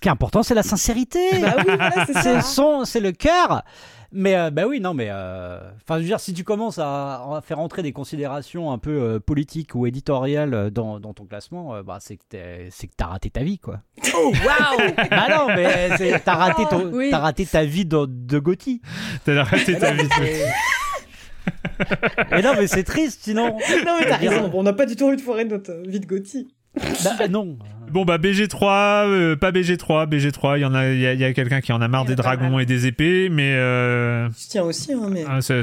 qui 0.00 0.08
est 0.08 0.12
important, 0.12 0.42
c'est 0.42 0.54
la 0.54 0.62
sincérité. 0.62 1.18
Bah 1.40 1.56
oui, 1.66 2.84
c'est 2.84 3.00
le 3.00 3.12
cœur. 3.12 3.62
Mais 4.10 4.36
euh, 4.36 4.50
bah 4.50 4.66
oui, 4.66 4.80
non, 4.80 4.94
mais 4.94 5.08
euh, 5.10 5.58
enfin, 5.82 5.96
je 5.96 6.00
veux 6.00 6.06
dire, 6.06 6.20
si 6.20 6.32
tu 6.32 6.42
commences 6.42 6.78
à, 6.78 7.40
faire 7.44 7.58
entrer 7.58 7.82
des 7.82 7.92
considérations 7.92 8.72
un 8.72 8.78
peu 8.78 8.90
euh, 8.90 9.20
politiques 9.20 9.74
ou 9.74 9.86
éditoriales 9.86 10.70
dans, 10.70 11.00
ton 11.00 11.26
classement, 11.26 11.82
bah 11.82 11.98
c'est 12.00 12.16
que 12.16 12.22
c'est 12.70 12.86
que 12.86 12.92
t'as 12.96 13.06
raté 13.06 13.30
ta 13.30 13.42
vie, 13.42 13.58
quoi. 13.58 13.80
Oh 14.14 14.32
waouh 14.44 14.94
Bah 15.10 15.26
non, 15.28 15.54
mais 15.54 15.90
t'as 16.24 16.34
raté 16.34 16.64
ton, 16.70 16.98
as 17.12 17.18
raté 17.18 17.44
ta 17.44 17.64
vie 17.64 17.84
de, 17.84 18.06
de 18.06 18.38
Gauthier. 18.38 18.80
T'as 19.24 19.44
raté 19.44 19.78
ta 19.78 19.92
vie. 19.92 20.08
mais 22.30 22.42
non, 22.42 22.52
mais 22.56 22.66
c'est 22.66 22.84
triste, 22.84 23.24
sinon. 23.24 23.58
Non, 23.84 23.98
mais 24.00 24.08
t'as 24.08 24.16
raison. 24.16 24.50
on 24.54 24.62
n'a 24.62 24.72
pas 24.72 24.86
du 24.86 24.96
tout 24.96 25.06
envie 25.06 25.16
de 25.16 25.22
foirer 25.22 25.44
notre 25.44 25.72
vie 25.86 26.00
de 26.00 26.06
Gauthier. 26.06 26.48
Bah 27.04 27.28
non. 27.28 27.58
Bon 27.90 28.04
bah 28.04 28.18
BG3, 28.18 29.06
euh, 29.06 29.36
pas 29.36 29.50
BG3, 29.50 30.08
BG3, 30.08 30.58
il 30.58 30.60
y 30.60 30.64
en 30.64 30.74
a, 30.74 30.88
il 30.88 31.00
y 31.00 31.24
a, 31.24 31.32
quelqu'un 31.32 31.60
qui 31.60 31.72
en 31.72 31.80
a 31.80 31.88
marre 31.88 32.04
des 32.04 32.14
dragons 32.14 32.58
et 32.58 32.66
des 32.66 32.86
épées, 32.86 33.28
mais. 33.28 33.54
Euh... 33.54 34.28
Je 34.30 34.48
tiens 34.48 34.62
aussi, 34.62 34.92
hein, 34.92 35.08
mais. 35.10 35.24
Ah, 35.28 35.40
ça, 35.40 35.62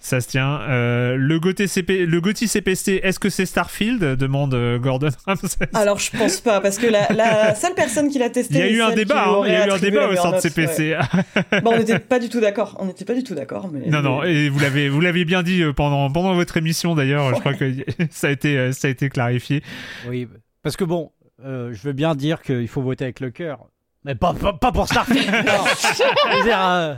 ça 0.00 0.20
se 0.20 0.28
tient. 0.28 0.60
Euh, 0.68 1.16
le 1.16 1.40
Gauthier 1.40 1.66
CP, 1.66 2.06
le 2.06 2.20
CPC, 2.32 3.00
est-ce 3.02 3.18
que 3.18 3.30
c'est 3.30 3.46
Starfield? 3.46 4.16
demande 4.16 4.54
euh, 4.54 4.78
Gordon 4.78 5.10
Alors 5.74 5.98
je 5.98 6.16
pense 6.16 6.40
pas 6.40 6.60
parce 6.60 6.78
que 6.78 6.86
la, 6.86 7.54
seule 7.54 7.74
personne 7.74 8.08
qui 8.08 8.18
l'a 8.18 8.30
testé. 8.30 8.54
Il 8.54 8.60
y 8.60 8.62
a 8.62 8.70
eu 8.70 8.80
un 8.80 8.94
débat. 8.94 9.28
Hein, 9.28 9.42
il 9.46 9.52
y 9.52 9.56
a 9.56 9.66
eu 9.66 9.70
un 9.70 9.78
débat 9.78 10.08
au 10.08 10.16
centre 10.16 10.40
CPC. 10.40 10.96
bon, 11.62 11.72
on 11.72 11.78
n'était 11.78 11.98
pas 11.98 12.20
du 12.20 12.28
tout 12.28 12.40
d'accord. 12.40 12.76
On 12.78 12.86
n'était 12.86 13.04
pas 13.04 13.14
du 13.14 13.24
tout 13.24 13.34
d'accord. 13.34 13.70
Mais... 13.72 13.88
Non, 13.88 14.02
non. 14.02 14.22
Et 14.22 14.48
vous 14.48 14.60
l'avez, 14.60 14.88
vous 14.88 15.00
l'avez 15.00 15.24
bien 15.24 15.42
dit 15.42 15.62
pendant 15.76 16.10
pendant 16.10 16.34
votre 16.34 16.56
émission 16.56 16.94
d'ailleurs. 16.94 17.34
Je 17.34 17.40
crois 17.40 17.54
que 17.54 17.72
ça 18.10 18.28
a 18.28 18.30
été 18.30 18.72
ça 18.72 18.88
a 18.88 18.90
été 18.90 19.08
clarifié. 19.08 19.62
Oui, 20.08 20.28
parce 20.62 20.76
que 20.76 20.84
bon, 20.84 21.12
je 21.40 21.80
veux 21.82 21.92
bien 21.92 22.14
dire 22.14 22.42
qu'il 22.42 22.68
faut 22.68 22.82
voter 22.82 23.04
avec 23.04 23.20
le 23.20 23.30
cœur. 23.30 23.68
Mais 24.04 24.14
pas, 24.14 24.32
pas, 24.32 24.72
pour 24.72 24.86
Starfield 24.86 25.28
euh, 26.46 26.94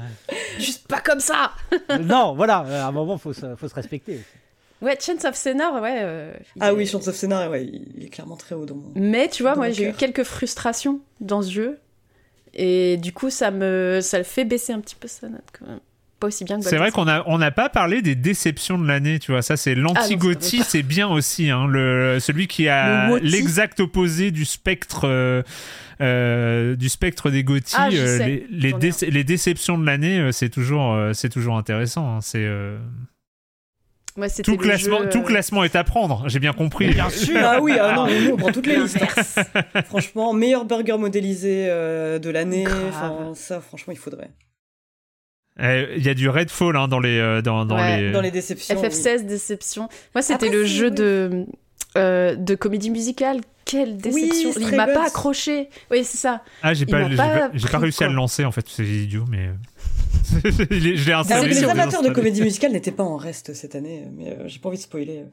Juste 0.58 0.86
pas 0.86 1.00
comme 1.00 1.20
ça 1.20 1.52
Non, 2.00 2.34
voilà, 2.34 2.58
à 2.58 2.86
un 2.86 2.92
moment, 2.92 3.18
faut 3.18 3.32
faut 3.32 3.68
se 3.68 3.74
respecter. 3.74 4.20
Ouais, 4.82 4.96
Chance 5.00 5.24
of 5.24 5.34
Scénar, 5.34 5.80
ouais. 5.82 5.98
Euh, 6.02 6.32
ah 6.60 6.72
oui, 6.72 6.86
Chance 6.86 7.08
of 7.08 7.14
Scénar, 7.14 7.50
ouais, 7.50 7.66
il 7.66 8.04
est 8.04 8.08
clairement 8.08 8.36
très 8.36 8.54
haut 8.54 8.64
dans 8.64 8.76
mon. 8.76 8.92
Mais 8.94 9.28
tu 9.28 9.42
vois, 9.42 9.56
moi, 9.56 9.70
j'ai 9.70 9.90
eu 9.90 9.92
quelques 9.92 10.24
frustrations 10.24 11.00
dans 11.20 11.42
ce 11.42 11.50
jeu. 11.50 11.78
Et 12.52 12.96
du 12.96 13.12
coup, 13.12 13.30
ça 13.30 13.50
me, 13.50 14.00
ça 14.02 14.18
le 14.18 14.24
fait 14.24 14.44
baisser 14.44 14.72
un 14.72 14.80
petit 14.80 14.96
peu 14.96 15.08
sa 15.08 15.28
note 15.28 15.44
quand 15.52 15.66
même. 15.66 15.80
Pas 16.20 16.26
aussi 16.26 16.44
bien 16.44 16.60
que 16.60 16.64
C'est 16.66 16.76
vrai 16.76 16.90
qu'on 16.90 17.06
on 17.26 17.38
n'a 17.38 17.50
pas 17.50 17.70
parlé 17.70 18.02
des 18.02 18.14
déceptions 18.14 18.78
de 18.78 18.86
l'année, 18.86 19.18
tu 19.18 19.32
vois. 19.32 19.40
Ça, 19.40 19.56
c'est 19.56 19.74
lanti 19.74 20.16
ah 20.20 20.62
c'est 20.64 20.82
bien 20.82 21.08
aussi, 21.08 21.48
hein, 21.48 21.66
le, 21.66 22.18
celui 22.20 22.46
qui 22.46 22.68
a 22.68 23.18
l'exact 23.20 23.80
opposé 23.80 24.30
du 24.30 24.44
spectre. 24.44 25.02
Euh, 25.04 25.42
euh, 26.00 26.76
du 26.76 26.88
spectre 26.88 27.28
des 27.30 27.44
Gotti, 27.44 27.74
ah, 27.76 27.90
euh, 27.92 28.18
les, 28.50 28.74
les, 29.10 29.24
déceptions 29.24 29.76
de 29.76 29.84
l'année, 29.84 30.18
euh, 30.18 30.32
c'est 30.32 30.48
toujours, 30.48 30.96
c'est 31.12 31.28
toujours 31.28 31.58
intéressant. 31.58 32.16
Hein. 32.16 32.20
c'est 32.22 32.48
tout, 34.42 34.56
classement, 34.56 35.00
tout 35.10 35.22
classement 35.22 35.62
est 35.62 35.76
à 35.76 35.84
prendre, 35.84 36.26
j'ai 36.26 36.38
bien 36.38 36.54
compris. 36.54 36.88
Bien 36.88 37.10
sûr. 37.10 37.38
Ah 37.44 37.60
oui, 37.60 37.74
ah 37.78 37.94
non, 37.94 38.06
on 38.32 38.36
prend 38.38 38.50
toutes 38.50 38.66
les 38.66 38.76
listes. 38.76 38.98
franchement, 39.86 40.32
meilleur 40.32 40.64
burger 40.64 40.96
modélisé 40.96 41.66
de 41.66 42.30
l'année. 42.30 42.64
ça, 43.34 43.60
franchement, 43.60 43.92
il 43.92 43.98
faudrait. 43.98 44.30
Il 45.60 46.02
y 46.02 46.08
a 46.08 46.14
du 46.14 46.28
Redfall 46.28 46.76
hein, 46.76 46.88
dans 46.88 47.00
les 47.00 47.42
dans, 47.42 47.64
dans 47.66 47.76
les 47.76 48.12
dans 48.12 48.20
les 48.20 48.30
déceptions. 48.30 48.74
FF16 48.74 49.26
déception. 49.26 49.88
Moi, 50.14 50.22
c'était 50.22 50.48
le 50.48 50.64
jeu 50.64 50.90
de 50.90 51.46
euh, 51.96 52.36
de 52.36 52.54
comédie 52.54 52.90
musicale. 52.90 53.40
Quelle 53.64 53.96
déception 53.96 54.52
Il 54.60 54.76
m'a 54.76 54.86
pas 54.86 55.06
accroché. 55.06 55.68
Oui, 55.90 56.04
c'est 56.04 56.18
ça. 56.18 56.42
Ah, 56.62 56.72
j'ai 56.72 56.86
pas, 56.86 57.08
j'ai 57.08 57.68
pas, 57.68 57.78
réussi 57.78 58.04
à 58.04 58.08
le 58.08 58.14
lancer 58.14 58.44
en 58.44 58.52
fait. 58.52 58.64
C'est 58.68 58.84
idiot, 58.84 59.24
mais. 59.28 59.48
Euh, 59.48 60.50
les 60.70 61.64
amateurs 61.68 62.02
de 62.02 62.10
comédie 62.10 62.42
musicale 62.42 62.72
n'étaient 62.72 62.92
pas 62.92 63.02
en 63.02 63.16
reste 63.16 63.54
cette 63.54 63.74
année, 63.74 64.06
mais 64.16 64.30
euh, 64.30 64.46
j'ai 64.46 64.60
pas 64.60 64.68
envie 64.68 64.78
de 64.78 64.82
spoiler. 64.82 65.24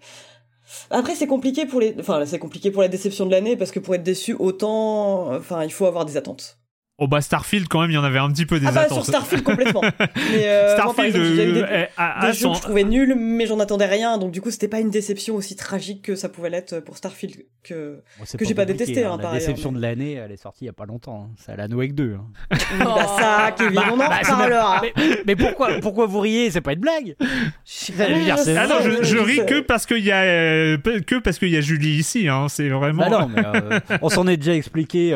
Après, 0.90 1.16
c'est 1.16 1.28
compliqué 1.28 1.66
pour 1.66 1.80
les, 1.80 1.96
enfin, 2.00 2.26
c'est 2.26 2.40
compliqué 2.40 2.72
pour 2.72 2.82
la 2.82 2.88
déception 2.88 3.26
de 3.26 3.32
l'année 3.32 3.56
parce 3.56 3.72
que 3.72 3.80
pour 3.80 3.94
être 3.94 4.04
déçu, 4.04 4.34
autant, 4.34 5.34
enfin, 5.36 5.64
il 5.64 5.72
faut 5.72 5.86
avoir 5.86 6.06
des 6.06 6.18
attentes. 6.18 6.58
Oh 7.00 7.08
bah 7.08 7.22
Starfield 7.22 7.68
quand 7.68 7.82
même 7.82 7.92
il 7.92 7.94
y 7.94 7.98
en 7.98 8.04
avait 8.04 8.18
un 8.18 8.32
petit 8.32 8.48
peu 8.48 8.60
des 8.60 8.66
ah 8.66 8.72
bah, 8.72 8.88
sur 8.88 9.06
Starfield 9.06 9.44
complètement. 9.44 9.82
Mais 10.32 10.48
euh, 10.48 10.74
Starfield 10.74 11.16
moi, 11.16 11.26
exemple, 11.28 11.54
des, 11.54 11.62
euh, 11.62 12.22
des 12.22 12.34
jeux 12.34 12.50
que 12.50 12.56
je 12.56 12.62
trouvais 12.62 12.84
nuls 12.84 13.16
mais 13.16 13.46
j'en 13.46 13.60
attendais 13.60 13.86
rien 13.86 14.18
donc 14.18 14.32
du 14.32 14.42
coup 14.42 14.50
c'était 14.50 14.68
pas 14.68 14.80
une 14.80 14.90
déception 14.90 15.36
aussi 15.36 15.56
tragique 15.56 16.02
que 16.02 16.16
ça 16.16 16.28
pouvait 16.28 16.50
l'être 16.50 16.80
pour 16.80 16.98
Starfield 16.98 17.36
que 17.64 18.02
que 18.36 18.46
j'ai 18.46 18.56
pas 18.56 18.66
détesté 18.66 19.04
hein, 19.04 19.20
hein, 19.20 19.20
La 19.22 19.34
déception 19.34 19.72
de 19.72 19.80
l'année 19.80 20.14
elle 20.14 20.32
est 20.32 20.42
sortie 20.42 20.64
il 20.64 20.68
y 20.68 20.70
a 20.70 20.74
pas 20.74 20.88
longtemps 20.88 21.28
hein. 21.30 21.36
c'est 21.38 21.52
Alan 21.52 21.72
Wake 21.76 21.94
2. 21.94 22.16
Hein. 22.16 22.58
bah 22.80 23.08
ça 23.20 23.52
Kevin 23.56 23.76
bah, 23.76 23.84
on 23.92 23.94
en 23.94 23.98
bah, 23.98 24.20
alors. 24.40 24.84
Mais, 25.28 25.36
pourquoi 25.36 25.80
pourquoi 25.80 26.08
vous 26.08 26.20
riez? 26.20 26.50
C'est 26.50 26.62
pas 26.62 26.74
une 26.74 26.80
blague 26.80 27.16
Ah 27.20 28.68
non 28.68 28.76
je, 28.82 29.04
je 29.04 29.18
ris 29.20 29.46
que 29.46 29.60
parce 29.60 29.86
qu'il 29.86 30.04
y 30.04 30.12
a 30.12 30.24
euh, 30.24 30.78
que 31.06 31.20
parce 31.20 31.38
qu'il 31.38 31.50
y 31.50 31.58
a 31.58 31.62
Julie 31.62 31.98
ici 31.98 32.28
hein 32.28 32.48
c'est 32.50 32.70
vraiment. 32.70 33.08
Bah 33.08 33.20
non 33.20 33.28
mais 33.28 33.44
euh, 33.46 33.80
on 34.02 34.10
s'en 34.10 34.26
est 34.26 34.38
déjà 34.38 34.56
expliqué 34.56 35.14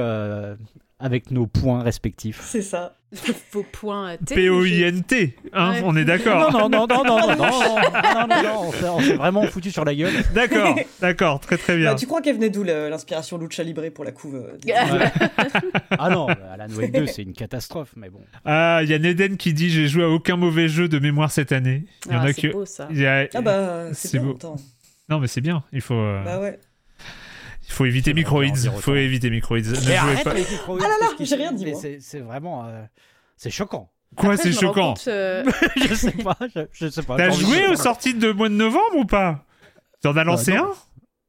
avec 1.02 1.32
nos 1.32 1.48
points 1.48 1.84
respectifs. 1.84 2.40
C'est 2.44 2.62
ça. 2.62 2.96
Vos 3.52 3.66
points 3.70 4.16
P-O-I-N-T, 4.26 5.36
hein, 5.52 5.82
on 5.84 5.98
est 5.98 6.06
d'accord. 6.06 6.50
Non, 6.50 6.70
non, 6.70 6.88
non, 6.88 7.04
non, 7.04 7.04
non, 7.04 7.20
non, 7.20 7.36
non, 7.36 7.36
non, 8.30 8.44
non, 8.44 8.72
on 8.96 9.02
s'est 9.02 9.16
vraiment 9.16 9.44
foutu 9.44 9.70
sur 9.70 9.84
la 9.84 9.94
gueule. 9.94 10.14
D'accord, 10.34 10.78
d'accord, 11.02 11.40
très 11.42 11.58
très 11.58 11.76
bien. 11.76 11.92
Bah, 11.92 11.96
tu 12.00 12.08
crois 12.08 12.22
qu'elle 12.22 12.36
venait 12.36 12.50
d'où 12.50 12.64
l'inspiration 12.64 13.38
Lucha 13.38 13.64
Libre 13.64 13.90
pour 13.90 14.06
la 14.06 14.14
couve 14.14 14.42
Ah 15.92 16.10
non, 16.10 16.28
Alan 16.28 16.74
Wake 16.74 16.94
2, 16.94 17.06
c'est 17.08 17.24
une 17.24 17.34
catastrophe, 17.34 17.92
mais 17.98 18.10
bon. 18.10 18.22
Ah, 18.46 18.80
il 18.84 18.90
y 18.90 18.94
a 18.94 19.00
Neden 19.00 19.36
qui 19.36 19.54
dit 19.54 19.70
j'ai 19.70 19.90
joué 19.90 20.04
à 20.04 20.10
aucun 20.10 20.38
mauvais 20.38 20.70
jeu 20.70 20.88
de 20.88 20.98
mémoire 20.98 21.32
cette 21.32 21.52
année. 21.52 21.84
Il 22.06 22.14
y 22.14 22.16
en 22.16 22.22
a 22.22 22.34
que. 22.34 22.48
Beau, 22.48 22.66
ça. 22.66 22.88
Ah 23.34 23.42
bah, 23.42 23.94
c'est 23.94 24.20
beau. 24.20 24.38
Non, 25.10 25.20
mais 25.20 25.28
c'est 25.28 25.42
bien, 25.42 25.66
il 25.74 25.82
faut. 25.82 25.96
Bah 26.24 26.40
ouais. 26.40 26.58
Il 27.72 27.74
faut 27.74 27.86
éviter 27.86 28.14
Microids. 28.14 28.46
Il 28.46 28.72
faut 28.82 28.96
éviter 28.96 29.30
Microids. 29.30 29.60
Mais 29.88 29.96
arrête 29.96 30.24
pas. 30.26 30.34
Microids. 30.34 30.78
Ah 30.82 30.88
là 30.90 30.96
là, 31.00 31.08
j'ai 31.20 31.36
rien 31.36 31.54
dit. 31.54 31.74
C'est 32.00 32.20
vraiment. 32.20 32.66
Euh, 32.66 32.84
c'est 33.38 33.50
choquant. 33.50 33.90
Quoi, 34.18 34.36
c'est 34.36 34.52
choquant 34.52 34.94
euh, 35.08 35.46
Je 35.78 35.94
sais 35.94 36.12
pas. 36.12 36.38
Je, 36.74 36.90
sais 36.90 37.02
pas. 37.02 37.16
T'as 37.16 37.30
joué 37.30 37.68
aux 37.68 37.78
sorties 37.78 38.14
de 38.14 38.34
mois 38.34 38.50
de 38.50 38.56
novembre 38.56 38.98
ou 38.98 39.06
pas? 39.06 39.46
T'en 40.02 40.18
as 40.18 40.26
lancé 40.26 40.52
bah, 40.52 40.60
un? 40.60 40.74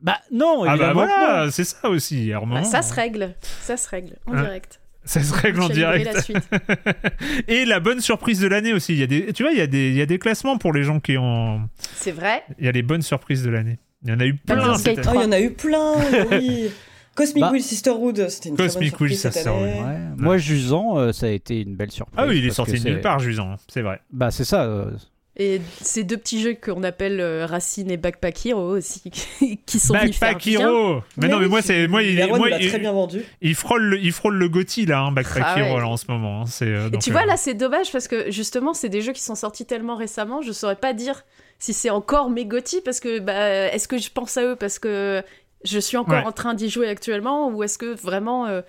Bah 0.00 0.18
non. 0.32 0.64
Ah 0.66 0.76
bah 0.76 0.92
voilà, 0.92 1.50
c'est 1.52 1.62
ça 1.62 1.88
aussi. 1.88 2.32
Bah, 2.32 2.64
ça 2.64 2.82
se 2.82 2.92
règle. 2.92 3.36
Ça 3.60 3.76
se 3.76 3.88
règle 3.88 4.16
en 4.26 4.32
hein 4.32 4.42
direct. 4.42 4.80
Ça 5.04 5.22
se 5.22 5.32
règle 5.32 5.60
en 5.62 5.68
direct. 5.68 6.12
La 6.12 6.22
suite. 6.22 6.48
et 7.48 7.64
la 7.64 7.78
bonne 7.78 8.00
surprise 8.00 8.40
de 8.40 8.48
l'année 8.48 8.72
aussi. 8.72 8.94
Il 8.94 8.98
y 8.98 9.04
a 9.04 9.06
des, 9.06 9.32
tu 9.32 9.44
vois, 9.44 9.52
il 9.52 9.58
y, 9.58 9.62
a 9.62 9.68
des, 9.68 9.90
il 9.90 9.96
y 9.96 10.02
a 10.02 10.06
des 10.06 10.18
classements 10.18 10.58
pour 10.58 10.72
les 10.72 10.82
gens 10.82 10.98
qui 10.98 11.16
ont. 11.16 11.68
C'est 11.94 12.12
vrai. 12.12 12.42
Il 12.58 12.64
y 12.64 12.68
a 12.68 12.72
les 12.72 12.82
bonnes 12.82 13.02
surprises 13.02 13.44
de 13.44 13.50
l'année. 13.50 13.78
Il 14.04 14.10
y 14.10 14.12
en 14.12 14.20
a 14.20 14.26
eu 14.26 14.34
plein. 14.34 14.74
Oh, 14.74 14.78
il 14.84 15.20
y 15.20 15.24
en 15.24 15.32
a 15.32 15.40
eu 15.40 15.52
plein, 15.52 15.94
oui. 16.30 16.70
Cosmic 17.14 17.42
bah, 17.42 17.50
Wheel 17.50 17.62
Sisterhood, 17.62 18.28
c'était 18.30 18.48
une 18.48 18.56
Cosmic 18.56 18.94
très 18.94 19.04
bonne 19.04 19.08
surprise 19.08 19.20
cette 19.20 19.46
année. 19.46 19.80
Ouais. 19.80 19.98
Moi, 20.16 20.38
Jusant, 20.38 20.98
euh, 20.98 21.12
ça 21.12 21.26
a 21.26 21.30
été 21.30 21.60
une 21.60 21.76
belle 21.76 21.90
surprise. 21.90 22.18
Ah 22.18 22.26
oui, 22.26 22.38
il 22.38 22.46
est 22.46 22.50
sorti 22.50 22.80
de 22.80 22.88
nulle 22.88 23.00
part, 23.00 23.18
Jusant, 23.18 23.56
c'est 23.68 23.82
vrai. 23.82 24.00
Bah, 24.10 24.30
c'est 24.30 24.44
ça. 24.44 24.64
Euh. 24.64 24.90
Et 25.36 25.60
ces 25.80 26.04
deux 26.04 26.16
petits 26.16 26.42
jeux 26.42 26.54
qu'on 26.54 26.82
appelle 26.82 27.20
euh, 27.20 27.46
Racine 27.46 27.90
et 27.90 27.96
Backpack 27.96 28.46
Hero 28.46 28.76
aussi, 28.76 29.10
qui 29.66 29.78
sont 29.78 29.92
Backpack 29.92 30.46
Hero 30.46 31.02
Mais, 31.18 31.28
non, 31.28 31.38
mais 31.38 31.48
moi, 31.48 31.60
c'est. 31.60 31.86
Moi, 31.86 32.02
il, 32.02 32.26
moi, 32.28 32.50
il, 32.50 32.68
très 32.68 32.78
bien 32.78 32.92
vendu. 32.92 33.22
Il 33.42 33.54
frôle 33.54 33.82
le, 33.82 33.98
il 33.98 34.12
frôle 34.12 34.36
le 34.36 34.48
Gotti, 34.48 34.86
là, 34.86 35.00
hein, 35.00 35.12
Backpack 35.12 35.42
ah 35.44 35.58
Hero, 35.58 35.78
là, 35.80 35.88
en 35.88 35.98
ce 35.98 36.06
moment. 36.08 36.42
Hein, 36.42 36.46
c'est, 36.46 36.68
et 36.92 36.98
tu 36.98 37.10
vois, 37.10 37.26
là, 37.26 37.36
c'est 37.36 37.54
dommage 37.54 37.92
parce 37.92 38.08
que 38.08 38.30
justement, 38.30 38.72
c'est 38.72 38.88
des 38.88 39.02
jeux 39.02 39.12
qui 39.12 39.22
sont 39.22 39.34
sortis 39.34 39.66
tellement 39.66 39.96
récemment, 39.96 40.40
je 40.40 40.52
saurais 40.52 40.76
pas 40.76 40.94
dire 40.94 41.24
si 41.62 41.72
c'est 41.72 41.90
encore 41.90 42.28
mes 42.28 42.44
Gotti 42.44 42.80
parce 42.80 42.98
que 42.98 43.20
bah, 43.20 43.72
est-ce 43.72 43.86
que 43.86 43.96
je 43.96 44.10
pense 44.10 44.36
à 44.36 44.42
eux 44.42 44.56
parce 44.56 44.80
que 44.80 45.22
je 45.64 45.78
suis 45.78 45.96
encore 45.96 46.26
en 46.26 46.32
train 46.32 46.54
d'y 46.54 46.68
jouer 46.68 46.88
actuellement 46.88 47.50
ou 47.50 47.62
est-ce 47.62 47.78
que 47.78 47.94
vraiment 47.94 48.46
euh, 48.46 48.62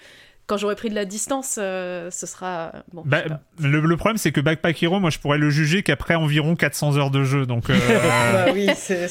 quand 0.45 0.57
j'aurai 0.57 0.75
pris 0.75 0.91
de 0.91 0.95
la 0.95 1.05
distance, 1.05 1.57
euh, 1.59 2.11
ce 2.11 2.27
sera. 2.27 2.71
Bon, 2.91 3.01
bah, 3.03 3.23
le, 3.59 3.95
problème, 3.95 4.17
c'est 4.17 4.31
que 4.33 4.41
Backpack 4.41 4.83
Hero, 4.83 4.99
moi, 4.99 5.09
je 5.09 5.17
pourrais 5.17 5.37
le 5.37 5.49
juger 5.49 5.83
qu'après 5.83 6.15
environ 6.15 6.55
400 6.55 6.97
heures 6.97 7.11
de 7.11 7.23
jeu. 7.23 7.45
Donc, 7.45 7.69
euh, 7.69 7.77
bah 8.45 8.53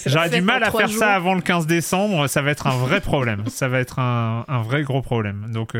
j'aurais 0.07 0.29
du 0.29 0.43
mal 0.43 0.63
à 0.63 0.71
faire 0.71 0.91
ça 0.91 1.15
avant 1.15 1.35
le 1.35 1.41
15 1.41 1.67
décembre. 1.67 2.29
Ça 2.29 2.43
va 2.43 2.51
être 2.51 2.67
un 2.67 2.77
vrai 2.77 3.01
problème. 3.01 3.45
ça 3.49 3.67
va 3.67 3.81
être 3.81 3.99
un, 3.99 4.45
un 4.47 4.63
vrai 4.63 4.83
gros 4.83 5.03
problème. 5.03 5.51
Donc. 5.53 5.75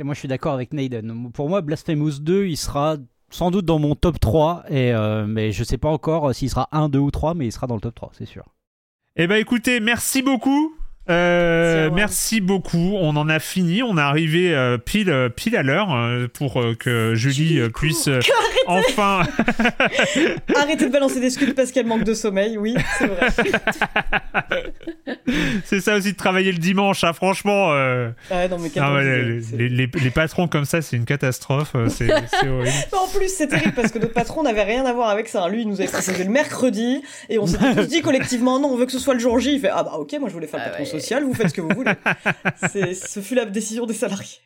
Moi, 0.00 0.14
je 0.14 0.18
suis 0.20 0.28
d'accord 0.28 0.54
avec 0.54 0.72
Naden. 0.72 1.30
Pour 1.32 1.48
moi, 1.48 1.60
Blasphemous 1.60 2.20
2, 2.20 2.46
il 2.46 2.56
sera 2.56 2.96
sans 3.32 3.50
doute 3.50 3.64
dans 3.64 3.78
mon 3.78 3.94
top 3.94 4.20
3, 4.20 4.64
et, 4.68 4.92
euh, 4.92 5.26
mais 5.26 5.52
je 5.52 5.64
sais 5.64 5.78
pas 5.78 5.88
encore 5.88 6.34
s'il 6.34 6.50
sera 6.50 6.68
1, 6.72 6.88
2 6.88 6.98
ou 6.98 7.10
3, 7.10 7.34
mais 7.34 7.46
il 7.46 7.52
sera 7.52 7.66
dans 7.66 7.74
le 7.74 7.80
top 7.80 7.94
3, 7.94 8.10
c'est 8.12 8.26
sûr. 8.26 8.44
Eh 9.16 9.26
ben 9.26 9.36
écoutez, 9.36 9.80
merci 9.80 10.22
beaucoup. 10.22 10.74
Euh, 11.10 11.90
merci 11.92 12.40
beaucoup. 12.40 12.96
On 12.96 13.16
en 13.16 13.28
a 13.28 13.40
fini. 13.40 13.82
On 13.82 13.98
est 13.98 14.02
arrivé 14.02 14.54
euh, 14.54 14.78
pile, 14.78 15.10
euh, 15.10 15.28
pile 15.28 15.56
à 15.56 15.62
l'heure 15.62 15.96
pour 16.32 16.62
que 16.78 17.14
Julie 17.14 17.60
puisse 17.70 18.08
enfin. 18.66 19.22
Arrêtez 20.54 20.86
de 20.86 20.92
balancer 20.92 21.20
des 21.20 21.30
scuds 21.30 21.54
parce 21.54 21.72
qu'elle 21.72 21.86
manque 21.86 22.04
de 22.04 22.14
sommeil. 22.14 22.56
Oui, 22.56 22.76
c'est 22.98 23.06
vrai. 23.06 23.28
c'est 25.64 25.80
ça 25.80 25.96
aussi 25.96 26.12
de 26.12 26.16
travailler 26.16 26.52
le 26.52 26.58
dimanche. 26.58 27.02
Hein, 27.02 27.12
franchement. 27.12 27.70
Ah 28.30 28.48
non, 28.48 28.58
mais 28.58 28.70
ah 28.76 29.00
les, 29.02 29.68
les, 29.68 29.88
les, 29.92 30.10
patrons 30.10 30.46
comme 30.46 30.64
ça, 30.64 30.82
c'est 30.82 30.96
une 30.96 31.04
catastrophe. 31.04 31.74
C'est 31.88 32.10
horrible. 32.10 32.70
en 32.92 33.08
plus, 33.08 33.28
c'est 33.28 33.48
terrible 33.48 33.72
parce 33.74 33.92
que 33.92 33.98
notre 33.98 34.12
patron 34.12 34.42
n'avait 34.42 34.62
rien 34.62 34.84
à 34.86 34.92
voir 34.92 35.08
avec 35.08 35.28
ça. 35.28 35.48
Lui, 35.48 35.62
il 35.62 35.68
nous 35.68 35.80
avait 35.80 35.90
proposé 35.90 36.24
le 36.24 36.30
mercredi 36.30 37.02
et 37.28 37.38
on 37.38 37.46
s'était 37.46 37.74
tous 37.74 37.86
dit 37.86 38.02
collectivement 38.02 38.58
non, 38.58 38.68
on 38.68 38.76
veut 38.76 38.86
que 38.86 38.92
ce 38.92 38.98
soit 38.98 39.14
le 39.14 39.20
jour 39.20 39.38
J. 39.38 39.54
Il 39.54 39.60
fait 39.60 39.70
ah 39.72 39.82
bah 39.82 39.94
ok, 39.98 40.14
moi 40.20 40.28
je 40.28 40.34
voulais 40.34 40.46
faire 40.46 40.60
le 40.60 40.66
ah 40.66 40.78
patron 40.78 40.91
social, 41.00 41.24
vous 41.24 41.34
faites 41.34 41.48
ce 41.48 41.54
que 41.54 41.60
vous 41.60 41.74
voulez. 41.74 41.92
ce 42.94 43.20
fut 43.20 43.34
la 43.34 43.44
décision 43.44 43.86
des 43.86 43.94
salariés. 43.94 44.38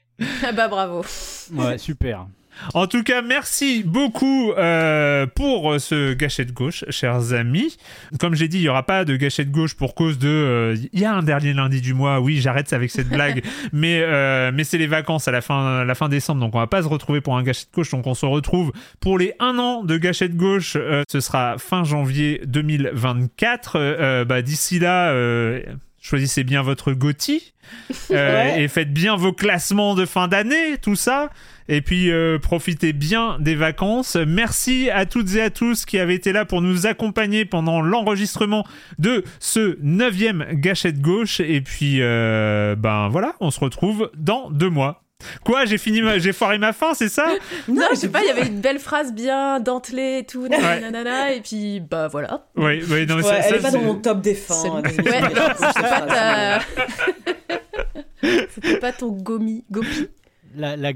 Ah 0.43 0.53
bah 0.53 0.69
bravo. 0.69 1.05
Ouais, 1.53 1.79
super. 1.79 2.27
En 2.75 2.87
tout 2.87 3.03
cas, 3.03 3.23
merci 3.23 3.83
beaucoup 3.85 4.53
euh, 4.53 5.27
pour 5.27 5.79
ce 5.81 6.15
gâchette 6.15 6.53
gauche, 6.53 6.85
chers 6.91 7.33
amis. 7.33 7.77
Comme 8.19 8.35
j'ai 8.35 8.49
dit, 8.49 8.59
il 8.59 8.63
n'y 8.63 8.69
aura 8.69 8.85
pas 8.85 9.05
de 9.05 9.17
gâchette 9.17 9.51
gauche 9.51 9.75
pour 9.75 9.95
cause 9.95 10.19
de... 10.19 10.29
Euh, 10.29 10.77
il 10.93 11.01
y 11.01 11.05
a 11.05 11.15
un 11.15 11.23
dernier 11.23 11.53
lundi 11.53 11.81
du 11.81 11.95
mois, 11.95 12.21
oui, 12.21 12.41
j'arrête 12.41 12.73
avec 12.73 12.91
cette 12.91 13.09
blague, 13.09 13.45
mais, 13.73 14.01
euh, 14.03 14.51
mais 14.53 14.65
c'est 14.65 14.79
les 14.79 14.87
vacances 14.87 15.29
à 15.29 15.33
la 15.33 15.41
fin, 15.41 15.85
la 15.85 15.95
fin 15.95 16.09
décembre, 16.09 16.41
donc 16.41 16.55
on 16.55 16.59
va 16.59 16.67
pas 16.67 16.83
se 16.83 16.89
retrouver 16.89 17.21
pour 17.21 17.37
un 17.37 17.43
gâchette 17.43 17.69
gauche, 17.75 17.91
donc 17.91 18.07
on 18.07 18.15
se 18.15 18.27
retrouve 18.27 18.73
pour 19.01 19.19
les 19.19 19.35
un 19.39 19.59
an 19.59 19.85
de 19.85 19.97
gâchette 19.99 20.37
gauche, 20.37 20.77
ce 21.11 21.21
sera 21.21 21.57
fin 21.59 21.85
janvier 21.85 22.41
2024. 22.47 24.25
bah, 24.25 24.43
D'ici 24.43 24.79
là 24.79 25.13
choisissez 26.07 26.45
bien 26.45 26.63
votre 26.63 26.93
Gotti 26.93 27.53
euh, 28.13 28.55
et 28.57 28.69
faites 28.69 28.93
bien 28.93 29.17
vos 29.17 29.33
classements 29.33 29.95
de 29.95 30.07
fin 30.07 30.29
d'année, 30.29 30.79
tout 30.81 30.95
ça. 30.95 31.31
Et 31.69 31.81
puis 31.81 32.13
euh, 32.13 32.39
profitez 32.39 32.93
bien 32.93 33.39
des 33.41 33.57
vacances. 33.57 34.17
Merci 34.17 34.89
à 34.91 35.05
toutes 35.05 35.35
et 35.35 35.43
à 35.43 35.51
tous 35.51 35.85
qui 35.85 35.99
avaient 35.99 36.15
été 36.15 36.33
là 36.33 36.45
pour 36.45 36.63
nous 36.63 36.87
accompagner 36.87 37.45
pendant 37.45 37.81
l'enregistrement 37.81 38.65
de 38.99 39.25
ce 39.41 39.79
neuvième 39.83 40.47
gâchette 40.53 41.01
gauche. 41.01 41.41
Et 41.41 41.61
puis 41.61 41.97
euh, 42.01 42.77
ben 42.77 43.09
voilà, 43.09 43.35
on 43.41 43.51
se 43.51 43.59
retrouve 43.59 44.11
dans 44.17 44.49
deux 44.51 44.71
mois. 44.71 45.06
Quoi 45.45 45.65
J'ai 45.65 45.79
fini, 45.79 46.01
j'ai 46.19 46.33
foiré 46.33 46.59
ma 46.59 46.73
fin, 46.73 46.95
c'est 46.95 47.09
ça 47.09 47.27
Non, 47.69 47.87
je 47.91 47.97
sais 47.97 48.09
pas. 48.09 48.23
Il 48.23 48.27
y 48.27 48.31
avait 48.31 48.47
une 48.47 48.61
belle 48.61 48.79
phrase 48.79 49.13
bien 49.13 49.61
dentelée 49.61 50.19
et 50.19 50.25
tout, 50.27 50.49
nanana, 50.49 51.33
et 51.33 51.41
puis 51.41 51.81
bah 51.81 52.09
voilà. 52.09 52.47
Oui, 52.57 52.83
oui, 52.91 53.07
non, 53.07 53.17
mais 53.17 53.23
ça, 53.23 53.39
elle 53.39 53.57
est 53.57 53.63
pas 53.63 53.71
dans 53.71 53.81
mon 53.81 53.95
top 53.95 54.21
des 54.21 54.35
fins. 54.35 54.77
Hein, 54.77 54.83
ouais, 54.99 55.21
pas 55.31 56.01
ta... 56.07 56.61
C'était 58.55 58.79
pas 58.79 58.93
ton 58.93 59.13
gomi, 59.13 59.65
gopi. 59.71 60.09
La, 60.57 60.77
la 60.77 60.93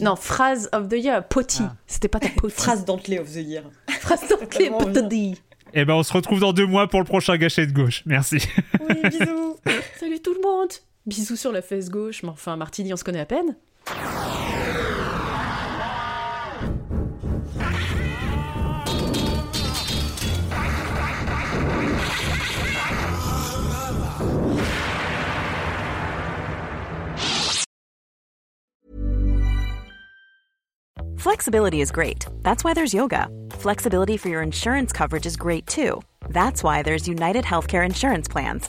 Non, 0.00 0.16
phrase 0.16 0.68
of 0.72 0.88
the 0.88 0.94
year, 0.94 1.26
poti. 1.28 1.62
Ah. 1.62 1.74
C'était 1.86 2.08
pas 2.08 2.20
ta 2.20 2.28
poti. 2.30 2.54
phrase 2.54 2.84
dentelée 2.84 3.18
of 3.18 3.30
the 3.30 3.36
year. 3.36 3.64
phrase 4.00 4.26
dentelée, 4.28 4.70
poti. 4.70 5.40
Eh 5.74 5.84
ben, 5.84 5.94
on 5.94 6.02
se 6.02 6.12
retrouve 6.12 6.40
dans 6.40 6.52
deux 6.52 6.66
mois 6.66 6.86
pour 6.88 7.00
le 7.00 7.06
prochain 7.06 7.36
gâchette 7.36 7.72
de 7.72 7.74
gauche. 7.74 8.02
Merci. 8.06 8.38
Oui, 8.80 8.96
bisous. 9.10 9.56
Salut 9.98 10.20
tout 10.20 10.34
le 10.34 10.40
monde. 10.42 10.70
Bisous 11.04 11.36
sur 11.36 11.50
la 11.50 11.62
fesse 11.62 11.90
gauche, 11.90 12.22
mais 12.22 12.28
enfin, 12.28 12.56
Martini, 12.56 12.92
on 12.92 12.96
se 12.96 13.02
connaît 13.02 13.20
à 13.20 13.26
peine. 13.26 13.56
Flexibility 31.16 31.80
is 31.80 31.90
great. 31.90 32.26
That's 32.42 32.62
why 32.62 32.74
there's 32.74 32.94
yoga. 32.94 33.28
Flexibility 33.50 34.16
for 34.16 34.28
your 34.28 34.42
insurance 34.42 34.92
coverage 34.92 35.26
is 35.26 35.36
great 35.36 35.66
too. 35.66 36.02
That's 36.28 36.62
why 36.62 36.82
there's 36.82 37.08
United 37.08 37.44
Healthcare 37.44 37.84
Insurance 37.84 38.28
Plans. 38.28 38.68